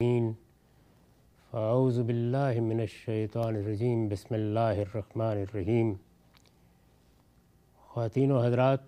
الرحیم 0.00 0.32
فاعوذ 1.50 1.98
باللہ 2.00 2.60
من 2.60 2.80
الشیطان 2.80 3.56
الرجیم 3.56 4.06
بسم 4.08 4.34
اللہ 4.34 4.58
الرحمن 4.58 5.38
الرحیم 5.38 5.92
خواتین 7.86 8.32
و 8.32 8.42
حضرات، 8.42 8.80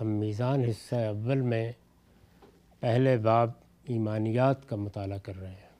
ہم 0.00 0.06
میزان 0.06 0.64
حصہ 0.64 0.94
اول 0.94 1.40
میں 1.40 1.72
پہلے 2.80 3.16
باب 3.16 3.50
ایمانیات 3.84 4.68
کا 4.68 4.76
مطالعہ 4.76 5.18
کر 5.18 5.36
رہے 5.36 5.50
ہیں۔ 5.50 5.74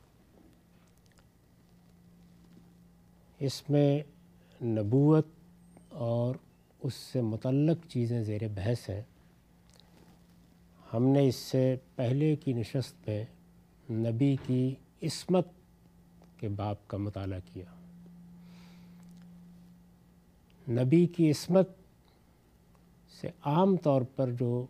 اس 3.40 3.70
میں 3.70 4.02
نبوت 4.60 5.26
اور 5.88 6.34
اس 6.80 6.94
سے 6.94 7.20
متعلق 7.20 7.86
چیزیں 7.88 8.22
زیر 8.24 8.48
بحث 8.48 8.88
ہیں۔ 8.90 9.02
ہم 10.92 11.06
نے 11.06 11.28
اس 11.28 11.36
سے 11.36 11.76
پہلے 11.96 12.36
کی 12.36 12.52
نشست 12.52 13.08
میں 13.08 13.24
نبی 13.90 14.36
کی 14.46 14.74
عصمت 15.02 15.46
کے 16.40 16.48
باب 16.48 16.88
کا 16.88 16.96
مطالعہ 16.96 17.38
کیا۔ 17.52 17.64
نبی 20.68 21.06
کی 21.06 21.30
عصمت 21.30 21.68
سے 23.20 23.30
عام 23.42 23.76
طور 23.76 24.02
پر 24.02 24.30
جو 24.30 24.66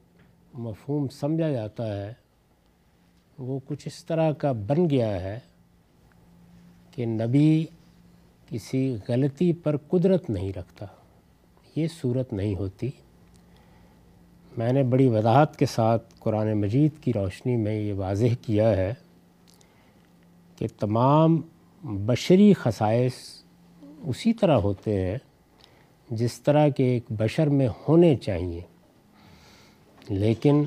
مفہوم 0.55 1.09
سمجھا 1.09 1.51
جاتا 1.51 2.07
ہے، 2.07 2.13
وہ 3.39 3.61
کچھ 3.67 3.89
اس 3.89 4.05
طرح 4.05 4.33
کا 4.33 4.53
بن 4.53 4.91
گیا 4.91 5.21
ہے 5.21 5.39
کہ 6.91 7.07
نبی 7.07 7.65
کسی 8.49 8.97
غلطی 9.09 9.53
پر 9.53 9.77
قدرت 9.77 10.31
نہیں 10.31 10.53
رکھتا۔ 10.53 10.87
یہ 11.77 11.89
صورت 12.01 12.33
نہیں 12.33 12.55
ہوتی۔ 12.55 12.91
میں 14.57 14.73
نے 14.73 14.83
بڑی 14.83 15.07
وضاحت 15.07 15.59
کے 15.59 15.67
ساتھ 15.67 16.15
قرآن 16.19 16.61
مجید 16.61 16.91
کی 17.01 17.13
روشنی 17.13 17.57
میں 17.57 17.81
یہ 17.81 17.95
واضح 17.95 18.35
کیا 18.43 18.69
ہے۔ 18.71 18.95
کہ 20.57 20.67
تمام 20.79 21.41
بشری 21.85 22.53
خصائص 22.53 23.13
اسی 24.05 24.33
طرح 24.33 24.57
ہوتے 24.57 25.07
ہیں 25.07 25.19
جس 26.11 26.41
طرح 26.41 26.69
کے 26.69 26.85
ایک 26.85 27.03
بشر 27.11 27.47
میں 27.47 27.69
ہونے 27.89 28.17
چاہیے۔ 28.17 28.61
لیکن 30.09 30.65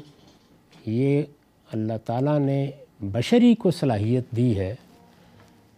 یہ 0.85 1.21
اللہ 1.73 1.93
تعالیٰ 2.05 2.39
نے 2.39 2.71
بشری 3.01 3.55
کو 3.55 3.71
صلاحیت 3.71 4.23
دی 4.35 4.59
ہے 4.59 4.75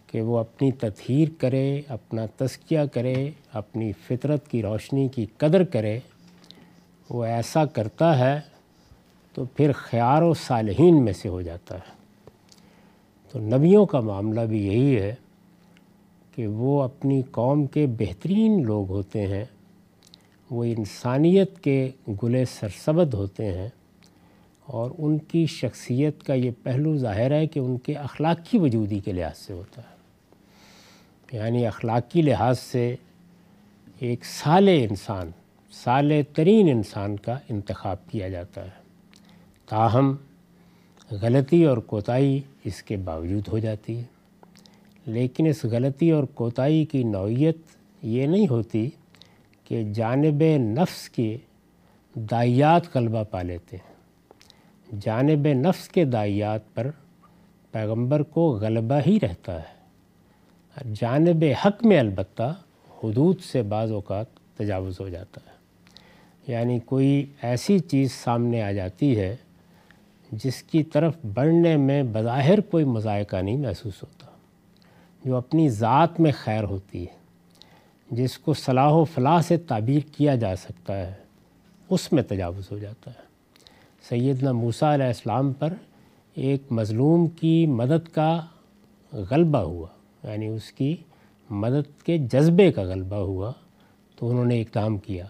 کہ 0.06 0.20
وہ 0.20 0.38
اپنی 0.38 0.72
تطہیر 0.72 1.28
کرے، 1.38 1.80
اپنا 1.88 2.26
تذکیہ 2.36 2.80
کرے، 2.92 3.30
اپنی 3.52 3.92
فطرت 3.92 4.48
کی 4.48 4.62
روشنی 4.62 5.08
کی 5.08 5.26
قدر 5.36 5.64
کرے۔ 5.64 5.98
وہ 7.10 7.24
ایسا 7.24 7.64
کرتا 7.64 8.18
ہے 8.18 8.40
تو 9.34 9.44
پھر 9.44 9.72
خیار 9.72 10.22
و 10.22 10.34
صالحین 10.34 11.04
میں 11.04 11.12
سے 11.12 11.28
ہو 11.28 11.42
جاتا 11.42 11.74
ہے۔ 11.74 12.01
تو 13.32 13.38
نبیوں 13.38 13.86
کا 13.86 14.00
معاملہ 14.00 14.40
بھی 14.40 14.66
یہی 14.66 14.96
ہے 14.96 15.14
کہ 16.34 16.46
وہ 16.46 16.82
اپنی 16.82 17.22
قوم 17.30 17.66
کے 17.66 17.86
بہترین 17.86 18.62
لوگ 18.62 18.88
ہوتے 18.88 19.26
ہیں، 19.26 19.44
وہ 20.50 20.64
انسانیت 20.64 21.60
کے 21.60 21.90
گلے 22.22 22.44
سرسبد 22.44 23.14
ہوتے 23.14 23.58
ہیں 23.58 23.68
اور 24.66 24.90
ان 24.98 25.18
کی 25.18 25.46
شخصیت 25.46 26.22
کا 26.22 26.34
یہ 26.34 26.50
پہلو 26.62 26.96
ظاہر 26.96 27.30
ہے 27.30 27.46
کہ 27.46 27.58
ان 27.58 27.78
کے 27.78 27.94
اخلاقی 27.94 28.58
وجودی 28.58 29.00
کے 29.00 29.12
لحاظ 29.12 29.38
سے 29.38 29.52
ہوتا 29.52 29.82
ہے۔ 29.82 29.96
یعنی 31.36 31.66
اخلاقی 31.66 32.22
لحاظ 32.22 32.58
سے 32.58 32.96
ایک 33.98 34.24
سال 34.24 34.68
انسان 34.68 35.30
سال 35.72 36.12
ترین 36.34 36.68
انسان 36.68 37.16
کا 37.16 37.38
انتخاب 37.48 37.96
کیا 38.10 38.28
جاتا 38.28 38.64
ہے۔ 38.64 38.82
تاہم، 39.68 40.16
غلطی 41.10 41.64
اور 41.64 41.78
کوتاہی 41.78 42.40
اس 42.64 42.82
کے 42.82 42.96
باوجود 42.96 43.48
ہو 43.48 43.58
جاتی 43.58 43.98
ہے۔ 43.98 44.04
لیکن 45.06 45.46
اس 45.46 45.64
غلطی 45.64 46.10
اور 46.10 46.24
کوتاہی 46.24 46.84
کی 46.84 47.04
نوعیت 47.04 47.56
یہ 48.02 48.26
نہیں 48.26 48.46
ہوتی 48.48 48.90
کہ 49.64 49.92
جانب 49.94 50.42
نفس 50.58 51.08
کے 51.08 51.36
دائیات 52.14 52.96
غلبہ 52.96 53.24
پا 53.24 53.42
لیتے 53.42 53.76
ہیں۔ 53.76 53.92
جانب 55.00 55.46
نفس 55.46 55.88
کے 55.88 56.04
دائیات 56.04 56.74
پر 56.74 56.90
پیغمبر 57.70 58.22
کو 58.22 58.52
غلبہ 58.52 59.00
ہی 59.06 59.18
رہتا 59.22 59.60
ہے۔ 59.60 59.82
جانب 60.92 61.44
حق 61.64 61.86
میں 61.86 62.00
البتہ 62.00 62.54
حدود 63.04 63.40
سے 63.40 63.62
بعض 63.62 63.92
اوقات 63.92 64.26
تجاوز 64.56 65.00
ہو 65.00 65.08
جاتا 65.08 65.40
ہے۔ 65.46 65.52
یعنی 66.52 66.78
کوئی 66.78 67.26
ایسی 67.42 67.78
چیز 67.78 68.12
سامنے 68.12 68.62
آ 68.62 68.72
جاتی 68.72 69.20
ہے 69.20 69.36
جس 70.32 70.62
کی 70.62 70.82
طرف 70.82 71.14
بڑھنے 71.34 71.76
میں 71.76 72.02
بظاہر 72.02 72.60
کوئی 72.60 72.84
مذائقہ 72.84 73.36
نہیں 73.36 73.56
محسوس 73.56 74.02
ہوتا، 74.02 74.26
جو 75.24 75.36
اپنی 75.36 75.68
ذات 75.68 76.20
میں 76.20 76.32
خیر 76.38 76.64
ہوتی 76.64 77.02
ہے، 77.02 77.18
جس 78.10 78.38
کو 78.38 78.54
صلاح 78.54 78.90
و 78.90 79.04
فلاح 79.04 79.42
سے 79.42 79.56
تعبیر 79.56 80.00
کیا 80.12 80.34
جا 80.34 80.56
سکتا 80.56 80.98
ہے، 80.98 81.14
اس 81.90 82.12
میں 82.12 82.22
تجاوز 82.22 82.72
ہو 82.72 82.78
جاتا 82.78 83.10
ہے۔ 83.10 83.22
سیدنا 84.08 84.52
موسیٰ 84.52 84.92
علیہ 84.92 85.06
السلام 85.06 85.52
پر 85.52 85.74
ایک 86.34 86.62
مظلوم 86.70 87.26
کی 87.26 87.66
مدد 87.66 88.14
کا 88.14 88.40
غلبہ 89.12 89.58
ہوا 89.58 89.86
یعنی 90.22 90.46
اس 90.46 90.72
کی 90.72 90.96
مدد 91.50 92.06
کے 92.06 92.18
جذبے 92.18 92.72
کا 92.72 92.82
غلبہ 92.82 93.16
ہوا، 93.16 93.52
تو 94.16 94.30
انہوں 94.30 94.44
نے 94.44 94.60
اقدام 94.60 94.98
کیا۔ 94.98 95.24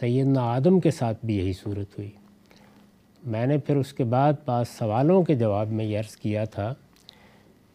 سیدنا 0.00 0.40
آدم 0.40 0.80
کے 0.80 0.90
ساتھ 0.90 1.24
بھی 1.24 1.36
یہی 1.36 1.52
صورت 1.52 1.98
ہوئی۔ 1.98 2.10
میں 3.26 3.46
نے 3.46 3.58
پھر 3.58 3.76
اس 3.76 3.92
کے 3.92 4.04
بعد 4.04 4.32
بعض 4.44 4.64
سوالوں 4.78 5.22
کے 5.22 5.34
جواب 5.34 5.68
میں 5.68 5.84
یہ 5.84 5.98
عرض 5.98 6.16
کیا 6.16 6.44
تھا 6.44 6.74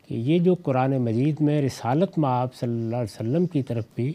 کہ 0.07 0.13
یہ 0.13 0.39
جو 0.39 0.55
قرآن 0.55 0.97
مجید 0.97 1.41
میں 1.41 1.61
رسالت 1.61 2.19
آپ 2.25 2.55
صلی 2.55 2.69
اللہ 2.69 2.95
علیہ 2.95 3.21
وسلم 3.21 3.45
کی 3.45 3.63
طرف 3.63 3.83
بھی 3.95 4.13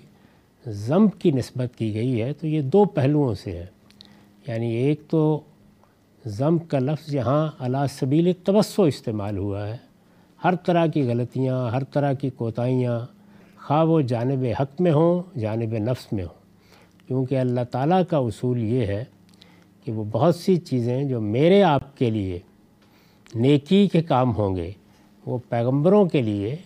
ضمب 0.66 1.10
کی 1.18 1.30
نسبت 1.30 1.78
کی 1.78 1.94
گئی 1.94 2.22
ہے، 2.22 2.32
تو 2.32 2.46
یہ 2.46 2.62
دو 2.62 2.84
پہلوؤں 2.84 3.34
سے 3.34 3.52
ہے 3.52 3.66
یعنی 4.46 4.74
ایک 4.74 5.00
تو 5.10 5.40
ضمب 6.26 6.68
کا 6.68 6.78
لفظ 6.78 7.14
یہاں 7.14 7.48
علا 7.58 7.86
سبیل 7.86 8.32
توسع 8.44 8.82
استعمال 8.82 9.36
ہوا 9.36 9.68
ہے۔ 9.68 9.76
ہر 10.44 10.54
طرح 10.54 10.86
کی 10.86 11.02
غلطیاں، 11.02 11.70
ہر 11.70 11.84
طرح 11.84 12.12
کی 12.12 12.30
کوتاہیاں 12.30 13.00
خواہ 13.66 13.84
وہ 13.84 14.00
جانب 14.00 14.44
حق 14.60 14.80
میں 14.80 14.92
ہوں، 14.92 15.38
جانب 15.38 15.72
نفس 15.72 16.12
میں 16.12 16.24
ہوں۔ 16.24 16.38
کیونکہ 17.06 17.38
اللہ 17.38 17.60
تعالیٰ 17.70 18.02
کا 18.10 18.16
اصول 18.16 18.62
یہ 18.62 18.86
ہے 18.86 19.04
کہ 19.88 19.92
وہ 19.92 20.04
بہت 20.04 20.36
سی 20.36 20.56
چیزیں 20.56 21.04
جو 21.04 21.20
میرے 21.20 21.62
آپ 21.62 21.98
کے 21.98 22.10
لیے 22.10 22.38
نیکی 23.34 23.88
کے 23.88 24.02
کام 24.02 24.36
ہوں 24.36 24.56
گے، 24.56 24.70
وہ 25.26 25.38
پیغمبروں 25.48 26.06
کے 26.06 26.22
لیے 26.22 26.56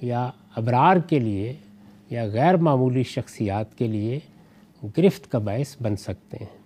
یا 0.00 0.30
ابرار 0.56 0.96
کے 0.96 1.18
لیے 1.18 1.54
یا 2.10 2.24
غیر 2.24 2.56
معمولی 2.56 3.02
شخصیات 3.02 3.78
کے 3.78 3.86
لیے 3.86 4.18
گرفت 4.98 5.32
کا 5.32 5.38
باعث 5.38 5.76
بن 5.82 5.96
سکتے 5.96 6.36
ہیں۔ 6.40 6.58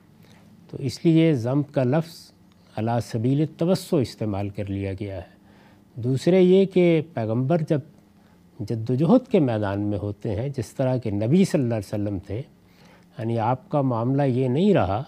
تو 0.70 0.76
اس 0.80 1.04
لیے 1.04 1.34
ضم 1.34 1.62
کا 1.62 1.82
لفظ 1.82 2.30
علا 2.76 3.00
سبیل 3.00 3.44
توسع 3.58 3.96
استعمال 3.96 4.48
کر 4.48 4.64
لیا 4.64 4.92
گیا 4.92 5.16
ہے۔ 5.16 5.36
دوسرے 5.94 6.40
یہ 6.40 6.64
کہ 6.64 7.02
پیغمبر 7.14 7.62
جب 7.68 7.80
جد 8.60 8.90
وجہد 8.90 9.30
کے 9.30 9.38
میدان 9.38 9.80
میں 9.80 9.98
ہوتے 9.98 10.36
ہیں، 10.36 10.48
جس 10.48 10.66
طرح 10.66 10.96
کے 10.96 11.10
نبی 11.10 11.44
صلی 11.44 11.62
اللہ 11.62 11.74
علیہ 11.74 11.94
وسلم 11.94 12.18
تھے 12.26 12.42
یعنی 13.18 13.38
آپ 13.38 13.68
کا 13.68 13.80
معاملہ 13.80 14.22
یہ 14.22 14.48
نہیں 14.48 14.74
رہا 14.74 15.02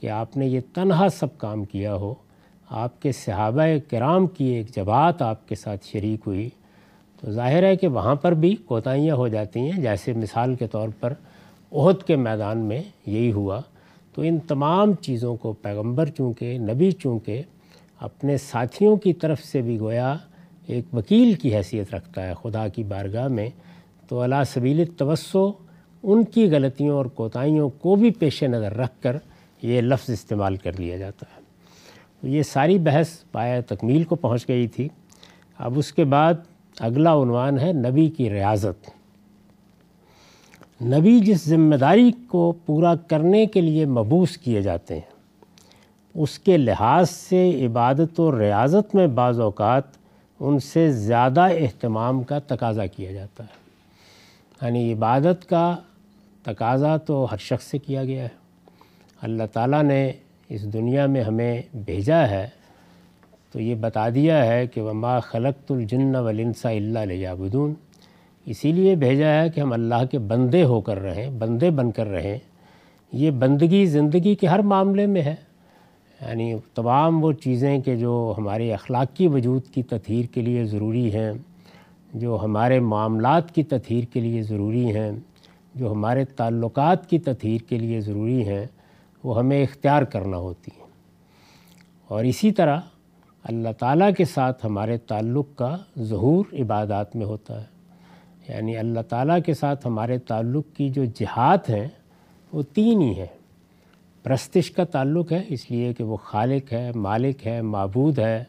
کہ 0.00 0.10
آپ 0.10 0.36
نے 0.36 0.46
یہ 0.46 0.60
تنہا 0.74 1.08
سب 1.08 1.38
کام 1.38 1.64
کیا 1.64 1.94
ہو۔ 1.94 2.14
آپ 2.70 3.02
کے 3.02 3.12
صحابہ 3.12 3.62
کرام 3.90 4.26
کی 4.26 4.44
ایک 4.44 4.76
جماعت 4.76 5.22
آپ 5.22 5.48
کے 5.48 5.54
ساتھ 5.54 5.86
شریک 5.86 6.20
ہوئی۔ 6.26 6.48
تو 7.20 7.30
ظاہر 7.30 7.62
ہے 7.62 7.76
کہ 7.76 7.88
وہاں 7.88 8.14
پر 8.14 8.32
بھی 8.32 8.56
کوتاہیاں 8.56 9.16
ہو 9.16 9.28
جاتی 9.28 9.60
ہیں۔ 9.60 9.80
جیسے 9.80 10.12
مثال 10.12 10.54
کے 10.54 10.66
طور 10.66 10.88
پر 11.00 11.12
عہد 11.72 12.02
کے 12.06 12.16
میدان 12.16 12.58
میں 12.58 12.82
یہی 13.06 13.32
ہوا۔ 13.32 13.60
تو 14.14 14.22
ان 14.22 14.38
تمام 14.38 14.92
چیزوں 14.92 15.36
کو 15.36 15.52
پیغمبر 15.52 16.06
چونکہ، 16.06 16.58
نبی 16.58 16.90
چونکہ، 16.90 17.42
اپنے 18.00 18.36
ساتھیوں 18.36 18.96
کی 18.96 19.12
طرف 19.12 19.40
سے 19.40 19.60
بھی 19.60 19.78
گویا 19.78 20.16
ایک 20.66 20.84
وکیل 20.94 21.34
کی 21.34 21.56
حیثیت 21.56 21.94
رکھتا 21.94 22.28
ہے 22.28 22.32
خدا 22.42 22.68
کی 22.68 22.84
بارگاہ 22.84 23.28
میں۔ 23.28 23.50
تو 24.08 24.20
اللہ 24.20 24.44
سبیل 24.46 24.84
توسع 24.96 25.38
ان 26.02 26.24
کی 26.24 26.50
غلطیوں 26.50 26.96
اور 26.96 27.06
کوتاہیوں 27.06 27.68
کو 27.68 27.94
بھی 27.94 28.10
پیش 28.10 28.42
نظر 28.42 28.76
رکھ 28.76 29.02
کر 29.02 29.16
یہ 29.64 29.80
لفظ 29.80 30.10
استعمال 30.10 30.56
کر 30.56 30.80
لیا 30.80 30.96
جاتا 30.96 31.26
ہے۔ 31.36 31.42
تو 32.20 32.28
یہ 32.28 32.42
ساری 32.42 32.78
بحث 32.78 33.08
پایا 33.32 33.60
تکمیل 33.60 34.04
کو 34.04 34.14
پہنچ 34.16 34.48
گئی 34.48 34.68
تھی۔ 34.68 34.88
اب 35.58 35.72
اس 35.76 35.92
کے 35.92 36.04
بعد 36.04 36.34
اگلا 36.80 37.12
عنوان 37.12 37.58
ہے 37.58 37.72
نبی 37.72 38.10
کی 38.10 38.30
ریاضت۔ 38.30 38.90
نبی 40.82 41.20
جس 41.20 41.48
ذمہ 41.48 41.74
داری 41.74 42.12
کو 42.28 42.52
پورا 42.66 42.94
کرنے 42.94 43.46
کے 43.46 43.60
لیے 43.60 43.86
مبوس 43.86 44.38
کیے 44.38 44.62
جاتے 44.62 44.94
ہیں، 44.94 45.14
اس 46.14 46.38
کے 46.38 46.56
لحاظ 46.56 47.10
سے 47.10 47.66
عبادت 47.66 48.20
و 48.20 48.38
ریاضت 48.38 48.94
میں 48.94 49.06
بعض 49.06 49.40
اوقات 49.40 49.82
ان 50.40 50.58
سے 50.58 50.92
زیادہ 50.92 51.40
اہتمام 51.40 52.22
کا 52.22 52.38
تقاضا 52.38 52.86
کیا 52.86 53.12
جاتا 53.12 53.44
ہے۔ 53.44 53.64
یعنی 54.66 54.92
عبادت 54.92 55.48
کا 55.48 55.76
تقاضا 56.42 56.96
تو 56.96 57.26
ہر 57.32 57.36
شخص 57.36 57.64
سے 57.64 57.78
کیا 57.78 58.04
گیا 58.04 58.22
ہے۔ 58.22 58.43
اللہ 59.24 59.42
تعالیٰ 59.52 59.82
نے 59.82 60.12
اس 60.48 60.72
دنیا 60.72 61.06
میں 61.06 61.22
ہمیں 61.22 61.62
بھیجا 61.74 62.28
ہے، 62.30 62.48
تو 63.52 63.60
یہ 63.60 63.74
بتا 63.74 64.08
دیا 64.08 64.46
ہے 64.46 64.66
کہ 64.66 64.80
وما 64.80 65.20
خلقت 65.20 65.72
الجن 65.72 66.16
ولنسا 66.16 66.70
اللہ 66.70 66.98
لیابدون 66.98 67.74
اسی 68.46 68.72
لیے 68.72 68.94
بھیجا 68.94 69.42
ہے 69.42 69.50
کہ 69.50 69.60
ہم 69.60 69.72
اللہ 69.72 70.04
کے 70.10 70.18
بندے 70.18 70.64
ہو 70.64 70.80
کر 70.80 70.98
رہیں، 70.98 71.30
بندے 71.30 71.70
بن 71.70 71.90
کر 71.90 72.06
رہیں۔ 72.06 72.38
یہ 73.12 73.30
بندگی 73.30 73.86
زندگی 73.86 74.34
کے 74.34 74.46
ہر 74.46 74.58
معاملے 74.58 75.06
میں 75.06 75.22
ہے۔ 75.22 75.34
یعنی 76.20 76.54
تمام 76.74 77.24
وہ 77.24 77.32
چیزیں 77.32 77.80
کہ 77.80 77.96
جو 77.96 78.34
ہمارے 78.38 78.72
اخلاقی 78.72 79.26
وجود 79.26 79.62
کی 79.74 79.82
تطہیر 79.82 80.24
کے 80.34 80.40
لیے 80.40 80.64
ضروری 80.64 81.14
ہیں، 81.14 81.32
جو 82.14 82.38
ہمارے 82.42 82.80
معاملات 82.80 83.54
کی 83.54 83.62
تطہیر 83.62 84.04
کے 84.12 84.20
لیے 84.20 84.42
ضروری 84.42 84.96
ہیں، 84.96 85.12
جو 85.74 85.92
ہمارے 85.92 86.24
تعلقات 86.24 87.10
کی 87.10 87.18
تطہیر 87.18 87.60
کے 87.68 87.78
لیے 87.78 88.00
ضروری 88.00 88.48
ہیں۔ 88.48 88.66
وہ 89.24 89.38
ہمیں 89.38 89.62
اختیار 89.62 90.02
کرنا 90.02 90.36
ہوتی 90.36 90.70
ہیں 90.78 90.86
اور 92.08 92.24
اسی 92.24 92.52
طرح 92.52 92.80
اللہ 93.42 93.68
تعالیٰ 93.78 94.14
کے 94.16 94.24
ساتھ 94.24 94.66
ہمارے 94.66 94.98
تعلق 94.98 95.46
کا 95.54 95.76
ظہور 95.98 96.44
عبادات 96.52 97.16
میں 97.16 97.26
ہوتا 97.26 97.60
ہے۔ 97.60 97.66
یعنی 98.48 98.76
اللہ 98.76 99.00
تعالیٰ 99.00 99.38
کے 99.46 99.54
ساتھ 99.54 99.86
ہمارے 99.86 100.18
تعلق 100.18 100.66
کی 100.76 100.88
جو 100.88 101.04
جہات 101.04 101.70
ہیں، 101.70 101.88
وہ 102.52 102.62
تین 102.62 103.02
ہی 103.02 103.18
ہیں۔ 103.18 103.26
پرستش 104.22 104.70
کا 104.70 104.84
تعلق 104.84 105.32
ہے، 105.32 105.42
اس 105.48 105.70
لیے 105.70 105.94
کہ 105.94 106.04
وہ 106.04 106.16
خالق 106.16 106.72
ہے، 106.72 106.90
مالک 106.94 107.46
ہے، 107.46 107.62
معبود 107.62 108.18
ہے، 108.18 108.44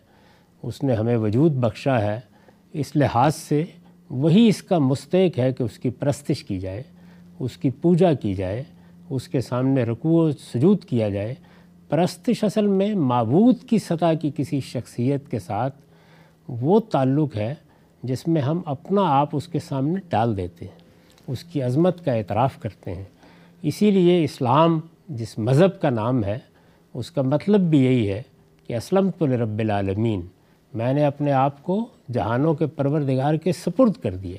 اس 0.63 0.83
نے 0.83 0.93
ہمیں 0.93 1.17
وجود 1.17 1.51
بخشا 1.51 2.01
ہے۔ 2.01 2.19
اس 2.73 2.95
لحاظ 2.95 3.35
سے 3.35 3.65
وہی 4.09 4.47
اس 4.47 4.63
کا 4.63 4.79
مستحق 4.79 5.39
ہے 5.39 5.53
کہ 5.53 5.63
اس 5.63 5.79
کی 5.79 5.89
پرستش 5.89 6.43
کی 6.43 6.59
جائے، 6.59 6.83
اس 7.39 7.57
کی 7.57 7.69
پوجا 7.69 8.13
کی 8.13 8.33
جائے۔ 8.33 8.63
اس 9.09 9.27
کے 9.27 9.41
سامنے 9.41 9.83
رکوع 9.83 10.27
و 10.27 10.31
سجود 10.31 10.83
کیا 10.83 11.09
جائے، 11.09 11.35
پرستش 11.89 12.43
اصل 12.43 12.67
میں 12.67 12.95
معبود 12.95 13.63
کی 13.63 13.79
سطح 13.79 14.13
کی 14.21 14.31
کسی 14.35 14.59
شخصیت 14.59 15.31
کے 15.31 15.39
ساتھ 15.39 15.75
وہ 16.47 16.79
تعلق 16.79 17.37
ہے 17.37 17.53
جس 18.03 18.27
میں 18.27 18.41
ہم 18.41 18.61
اپنا 18.65 19.01
آپ 19.01 19.29
اس 19.33 19.47
کے 19.47 19.59
سامنے 19.59 19.95
ڈال 20.09 20.37
دیتے 20.37 20.65
ہیں، 20.65 20.79
اس 21.27 21.43
کی 21.43 21.61
عظمت 21.61 22.05
کا 22.05 22.13
اعتراف 22.13 22.59
کرتے 22.59 22.95
ہیں۔ 22.95 23.03
اسی 23.61 23.91
لیے 23.91 24.23
اسلام 24.23 24.79
جس 25.09 25.37
مذہب 25.37 25.81
کا 25.81 25.89
نام 25.89 26.23
ہے، 26.23 26.39
اس 26.93 27.11
کا 27.11 27.21
مطلب 27.21 27.59
بھی 27.59 27.85
یہی 27.85 28.09
ہے 28.09 28.23
کہ 28.67 28.75
اسلم 28.75 29.09
تو 29.17 29.27
رب 29.27 29.59
العالمین، 29.59 30.21
میں 30.73 30.93
نے 30.93 31.05
اپنے 31.05 31.31
آپ 31.31 31.63
کو 31.63 31.85
جہانوں 32.11 32.53
کے 32.53 32.65
پروردگار 32.65 33.33
کے 33.33 33.51
سپرد 33.51 33.93
کر 34.03 34.15
دیا۔ 34.15 34.37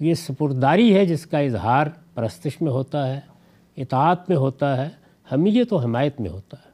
یہ 0.00 0.14
سپرداری 0.14 0.94
ہے 0.94 1.06
جس 1.06 1.26
کا 1.26 1.38
اظہار 1.38 1.86
پرستش 2.14 2.60
میں 2.60 2.72
ہوتا 2.72 3.14
ہے۔ 3.14 3.35
اطاعت 3.76 4.28
میں 4.28 4.36
ہوتا 4.36 4.84
ہے 4.84 4.90
حمیت 5.32 5.72
و 5.72 5.76
حمایت 5.76 6.20
میں 6.20 6.30
ہوتا 6.30 6.56
ہے۔ 6.66 6.70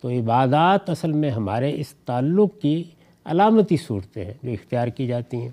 تو 0.00 0.08
عبادات 0.08 0.90
اصل 0.90 1.12
میں 1.12 1.30
ہمارے 1.30 1.72
اس 1.74 1.94
تعلق 1.94 2.60
کی 2.62 2.84
علامتی 3.24 3.76
صورتیں 3.76 4.24
ہیں 4.24 4.34
جو 4.42 4.50
اختیار 4.50 4.88
کی 4.88 5.06
جاتی 5.06 5.36
ہیں۔ 5.36 5.48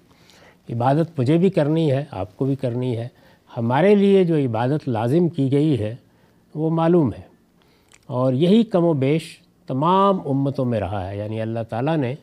عبادت 0.70 1.20
مجھے 1.20 1.38
بھی 1.38 1.50
کرنی 1.50 1.92
ہے، 1.92 2.06
آپ 2.12 2.38
کو 2.38 2.46
بھی 2.46 2.56
کرنی 2.56 2.98
ہے۔ 2.98 3.08
ہمارے 3.58 3.96
لیے 3.96 4.24
جو 4.24 4.36
عبادت 4.36 4.90
لازم 4.90 5.30
کی 5.30 5.52
گئی 5.52 5.80
ہے، 5.80 5.96
وہ 6.56 6.70
معلوم 6.70 7.14
ہے۔ 7.14 7.22
اور 8.06 8.34
یہی 8.34 8.64
کم 8.64 8.84
و 8.84 8.94
بیش 8.94 9.40
تمام 9.68 10.20
امتوں 10.26 10.66
میں 10.66 10.80
رہا 10.80 11.10
ہے۔ 11.10 11.18
یعنی 11.18 11.42
اللہ 11.42 11.60
تعالیٰ 11.70 11.98
نے 11.98 12.16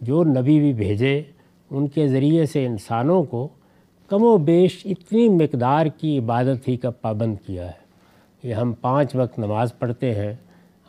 جو 0.00 0.24
نبی 0.24 0.58
بھی 0.58 0.72
بھیجے، 0.72 1.22
ان 1.70 1.86
کے 1.86 2.08
ذریعے 2.08 2.46
سے 2.46 2.66
انسانوں 2.66 3.22
کو 3.22 3.48
کم 4.06 4.22
و 4.22 4.36
بیش 4.36 4.82
اتنی 4.84 5.28
مقدار 5.28 5.86
کی 5.86 6.18
عبادت 6.18 6.68
ہی 6.68 6.76
کا 6.76 6.90
پابند 6.90 7.36
کیا 7.46 7.66
ہے۔ 7.66 7.79
یہ 8.42 8.54
ہم 8.54 8.72
پانچ 8.72 9.16
وقت 9.16 9.38
نماز 9.38 9.78
پڑھتے 9.78 10.14
ہیں، 10.14 10.34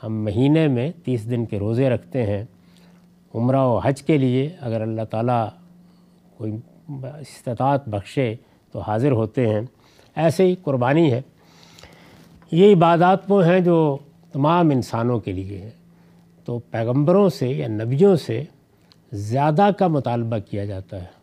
ہم 0.03 0.23
مہینے 0.23 0.67
میں 0.67 0.91
تیس 1.03 1.29
دن 1.29 1.45
کے 1.45 1.59
روزے 1.59 1.89
رکھتے 1.89 2.25
ہیں۔ 2.25 2.45
عمرہ 3.35 3.59
و 3.59 3.77
حج 3.77 4.03
کے 4.03 4.17
لیے 4.17 4.49
اگر 4.59 4.81
اللہ 4.81 5.01
تعالیٰ 5.01 5.47
کوئی 6.37 6.57
استطاعت 7.03 7.89
بخشے 7.89 8.35
تو 8.71 8.79
حاضر 8.79 9.11
ہوتے 9.11 9.49
ہیں۔ 9.49 9.61
ایسے 10.15 10.45
ہی 10.45 10.55
قربانی 10.55 11.11
ہے۔ 11.11 11.21
یہ 12.51 12.75
عبادات 12.75 13.19
وہ 13.29 13.45
ہیں 13.45 13.59
جو 13.59 13.97
تمام 14.31 14.69
انسانوں 14.69 15.19
کے 15.19 15.31
لیے 15.31 15.57
ہیں۔ 15.57 15.69
تو 16.45 16.59
پیغمبروں 16.59 17.29
سے 17.29 17.47
یا 17.47 17.67
نبیوں 17.67 18.15
سے 18.15 18.43
زیادہ 19.11 19.69
کا 19.79 19.87
مطالبہ 19.87 20.37
کیا 20.37 20.65
جاتا 20.65 21.01
ہے۔ 21.01 21.21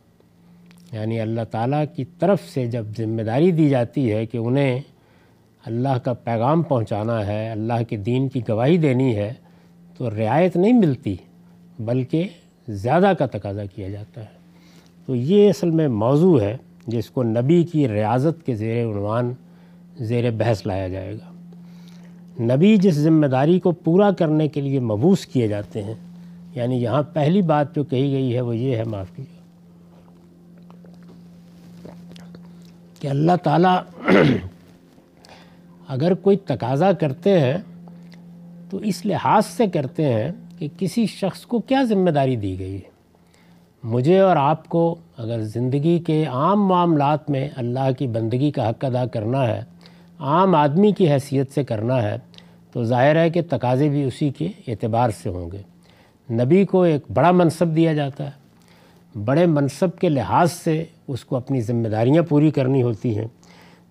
یعنی 0.92 1.20
اللہ 1.20 1.40
تعالیٰ 1.50 1.84
کی 1.96 2.04
طرف 2.04 2.42
سے 2.54 2.66
جب 2.66 2.86
ذمہ 2.98 3.22
داری 3.22 3.50
دی 3.50 3.68
جاتی 3.68 4.12
ہے 4.12 4.26
کہ 4.26 4.36
انہیں 4.36 4.80
اللہ 5.68 5.98
کا 6.04 6.12
پیغام 6.12 6.62
پہنچانا 6.62 7.26
ہے، 7.26 7.50
اللہ 7.50 7.82
کے 7.88 7.96
دین 7.96 8.28
کی 8.28 8.40
گواہی 8.48 8.78
دینی 8.78 9.16
ہے، 9.16 9.32
تو 9.96 10.10
رعایت 10.10 10.56
نہیں 10.56 10.72
ملتی، 10.72 11.16
بلکہ 11.78 12.28
زیادہ 12.68 13.12
کا 13.18 13.26
تقاضا 13.26 13.64
کیا 13.64 13.88
جاتا 13.88 14.20
ہے۔ 14.20 14.38
تو 15.06 15.14
یہ 15.14 15.48
اصل 15.48 15.70
میں 15.70 15.88
موضوع 15.88 16.40
ہے 16.40 16.56
جس 16.86 17.10
کو 17.10 17.22
نبی 17.22 17.64
کی 17.64 17.88
ریاضت 17.88 18.46
کے 18.46 18.54
زیر 18.54 18.86
عنوان، 18.86 19.32
زیر 20.00 20.30
بحث 20.30 20.66
لایا 20.66 20.88
جائے 20.88 21.14
گا۔ 21.14 21.32
نبی 22.42 22.76
جس 22.76 22.94
ذمہ 22.94 23.26
داری 23.26 23.60
کو 23.60 23.72
پورا 23.72 24.10
کرنے 24.10 24.48
کے 24.48 24.60
لیے 24.60 24.80
مبوس 24.80 25.26
کیے 25.26 25.48
جاتے 25.48 25.82
ہیں 25.82 25.94
یعنی 26.54 26.82
یہاں 26.82 27.02
پہلی 27.02 27.42
بات 27.42 27.76
جو 27.76 27.84
کہی 27.84 28.12
گئی 28.12 28.34
ہے، 28.34 28.40
وہ 28.40 28.56
یہ 28.56 28.76
ہے، 28.76 28.84
معاف 28.84 29.16
کیجیے۔ 29.16 29.38
کہ 33.00 33.08
اللہ 33.08 33.32
تعالیٰ 33.42 33.80
اگر 35.88 36.14
کوئی 36.14 36.36
تقاضا 36.36 36.92
کرتے 36.92 37.40
ہیں، 37.40 37.58
تو 38.70 38.76
اس 38.76 39.06
لحاظ 39.06 39.46
سے 39.46 39.66
کرتے 39.66 40.12
ہیں 40.12 40.32
کہ 40.58 40.68
کسی 40.78 41.06
شخص 41.06 41.46
کو 41.46 41.58
کیا 41.58 41.82
ذمہ 41.82 42.10
داری 42.10 42.36
دی 42.36 42.58
گئی 42.58 42.74
ہے۔ 42.74 42.98
مجھے 43.82 44.18
اور 44.18 44.36
آپ 44.36 44.68
کو 44.68 44.94
اگر 45.16 45.42
زندگی 45.42 45.98
کے 45.98 46.24
عام 46.24 46.66
معاملات 46.66 47.30
میں 47.30 47.48
اللہ 47.56 47.90
کی 47.98 48.06
بندگی 48.06 48.50
کا 48.50 48.68
حق 48.68 48.84
ادا 48.84 49.06
کرنا 49.06 49.46
ہے، 49.46 49.60
عام 50.18 50.54
آدمی 50.54 50.92
کی 50.92 51.12
حیثیت 51.12 51.52
سے 51.52 51.64
کرنا 51.64 52.02
ہے، 52.02 52.16
تو 52.72 52.84
ظاہر 52.84 53.16
ہے 53.16 53.30
کہ 53.30 53.40
تقاضے 53.50 53.88
بھی 53.88 54.04
اسی 54.04 54.30
کے 54.30 54.48
اعتبار 54.68 55.10
سے 55.10 55.28
ہوں 55.28 55.50
گے۔ 55.50 55.62
نبی 56.32 56.64
کو 56.64 56.82
ایک 56.82 57.02
بڑا 57.14 57.30
منصب 57.30 57.76
دیا 57.76 57.92
جاتا 57.92 58.24
ہے۔ 58.24 58.48
بڑے 59.24 59.46
منصب 59.46 59.98
کے 59.98 60.08
لحاظ 60.08 60.52
سے 60.52 60.84
اس 61.08 61.24
کو 61.24 61.36
اپنی 61.36 61.60
ذمہ 61.60 61.88
داریاں 61.88 62.22
پوری 62.22 62.50
کرنی 62.50 62.82
ہوتی 62.82 63.18
ہیں۔ 63.18 63.26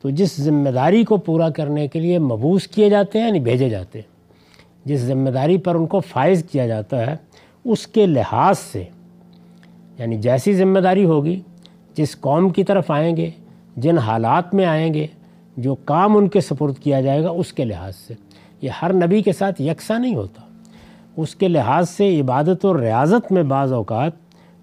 تو 0.02 0.10
جس 0.10 0.42
ذمہ 0.42 0.70
داری 0.70 1.04
کو 1.04 1.18
پورا 1.18 1.50
کرنے 1.50 1.88
کے 1.88 2.00
لیے 2.00 2.20
مبوس 2.20 2.68
کیے 2.68 2.90
جاتے 2.90 3.20
ہیں 3.20 3.28
یعنی 3.28 3.40
بھیجے 3.40 3.70
جاتے 3.70 4.00
ہیں۔ 4.00 4.18
جس 4.86 5.00
ذمہ 5.00 5.30
داری 5.30 5.58
پر 5.58 5.76
ان 5.76 5.86
کو 5.86 6.00
فائز 6.00 6.46
کیا 6.52 6.68
جاتا 6.68 7.08
ہے، 7.08 7.16
اس 7.66 7.88
کے 7.88 8.06
لحاظ 8.06 8.60
سے 8.60 8.84
یعنی 9.98 10.18
جیسی 10.18 10.54
ذمہ 10.54 10.80
داری 10.80 11.06
ہوگی، 11.06 11.42
جس 11.94 12.20
قوم 12.20 12.50
کی 12.50 12.64
طرف 12.64 12.92
آئیں 12.92 13.18
گے، 13.18 13.30
جن 13.78 13.98
حالات 13.98 14.54
میں 14.54 14.66
آئیں 14.66 14.94
گے، 14.94 15.08
جو 15.58 15.76
کام 15.76 16.18
ان 16.18 16.28
کے 16.28 16.42
سپرد 16.42 16.74
کیا 16.84 17.02
جائے 17.02 17.24
گا، 17.24 17.30
اس 17.30 17.54
کے 17.54 17.66
لحاظ 17.66 17.96
سے۔ 17.96 18.14
یہ 18.62 18.70
ہر 18.82 18.94
نبی 18.94 19.22
کے 19.22 19.34
ساتھ 19.34 19.62
یکساں 19.62 20.00
نہیں 20.00 20.16
ہوتا۔ 20.16 20.42
اس 21.18 21.36
کے 21.36 21.48
لحاظ 21.48 21.90
سے 21.90 22.22
عبادت 22.22 22.66
و 22.66 22.82
ریاضت 22.82 23.32
میں 23.32 23.44
بعض 23.44 23.74
اوقات 23.74 24.12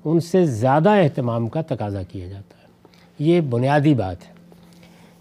ان 0.05 0.21
سے 0.21 0.47
زیادہ 0.47 0.91
اہتمام 0.91 1.49
کا 1.49 1.61
تقاضا 1.63 2.03
کیا 2.03 2.27
جاتا 2.27 2.59
ہے۔ 2.63 2.69
یہ 3.19 3.41
بنیادی 3.41 3.95
بات 3.95 4.29
ہے۔ 4.29 4.34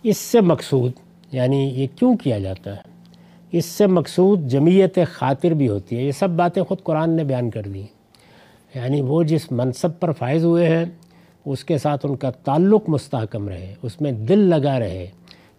اس 0.03 0.17
سے 0.17 0.41
مقصود 0.41 0.91
یعنی 1.31 1.57
یہ 1.57 1.88
کیوں 1.95 2.17
کیا 2.17 2.39
جاتا 2.39 2.75
ہے؟ 2.75 2.81
اس 3.51 3.65
سے 3.65 3.88
مقصود 3.88 4.48
جمعیت 4.48 5.00
خاطر 5.12 5.51
بھی 5.51 5.67
ہوتی 5.67 5.98
ہے۔ 5.98 6.03
یہ 6.03 6.12
سب 6.12 6.29
باتیں 6.29 6.63
خود 6.63 6.83
قرآن 6.83 7.10
نے 7.10 7.24
بیان 7.24 7.50
کر 7.50 7.62
دی 7.62 7.83
یعنی 8.75 9.01
وہ 9.01 9.24
جس 9.24 9.51
منصب 9.51 10.00
پر 10.00 10.12
فائز 10.12 10.45
ہوئے 10.45 10.67
ہیں، 10.67 10.86
اس 11.45 11.63
کے 11.63 11.77
ساتھ 11.77 12.05
ان 12.05 12.15
کا 12.15 12.29
تعلق 12.29 12.89
مستحکم 12.89 13.50
رہے، 13.50 13.74
اس 13.81 14.01
میں 14.01 14.12
دل 14.12 14.39
لگا 14.39 14.79
رہے، 14.79 15.07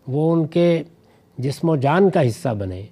وہ 0.08 0.32
ان 0.32 0.46
کے 0.46 0.82
جسم 1.38 1.68
و 1.68 1.76
جان 1.76 2.10
کا 2.10 2.28
حصہ 2.28 2.48
بنے، 2.48 2.82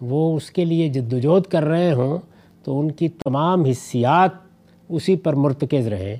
وہ 0.00 0.36
اس 0.36 0.50
کے 0.50 0.64
لیے 0.64 0.88
جد 0.88 1.12
وجہد 1.12 1.42
کر 1.42 1.64
رہے 1.64 1.92
ہوں، 1.92 2.18
تو 2.64 2.80
ان 2.80 2.90
کی 2.90 3.08
تمام 3.08 3.64
حصیات 3.64 4.30
اسی 4.88 5.16
پر 5.16 5.32
مرتکز 5.32 5.88
رہیں 5.88 6.16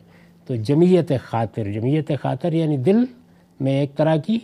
تو 0.46 0.54
جمعیت 0.56 1.12
خاطر 1.22 1.72
جمعیت 1.72 2.10
خاطر 2.22 2.52
یعنی 2.52 2.76
دل 2.76 3.04
میں 3.60 3.80
ایک 3.80 3.96
طرح 3.96 4.16
کی 4.16 4.38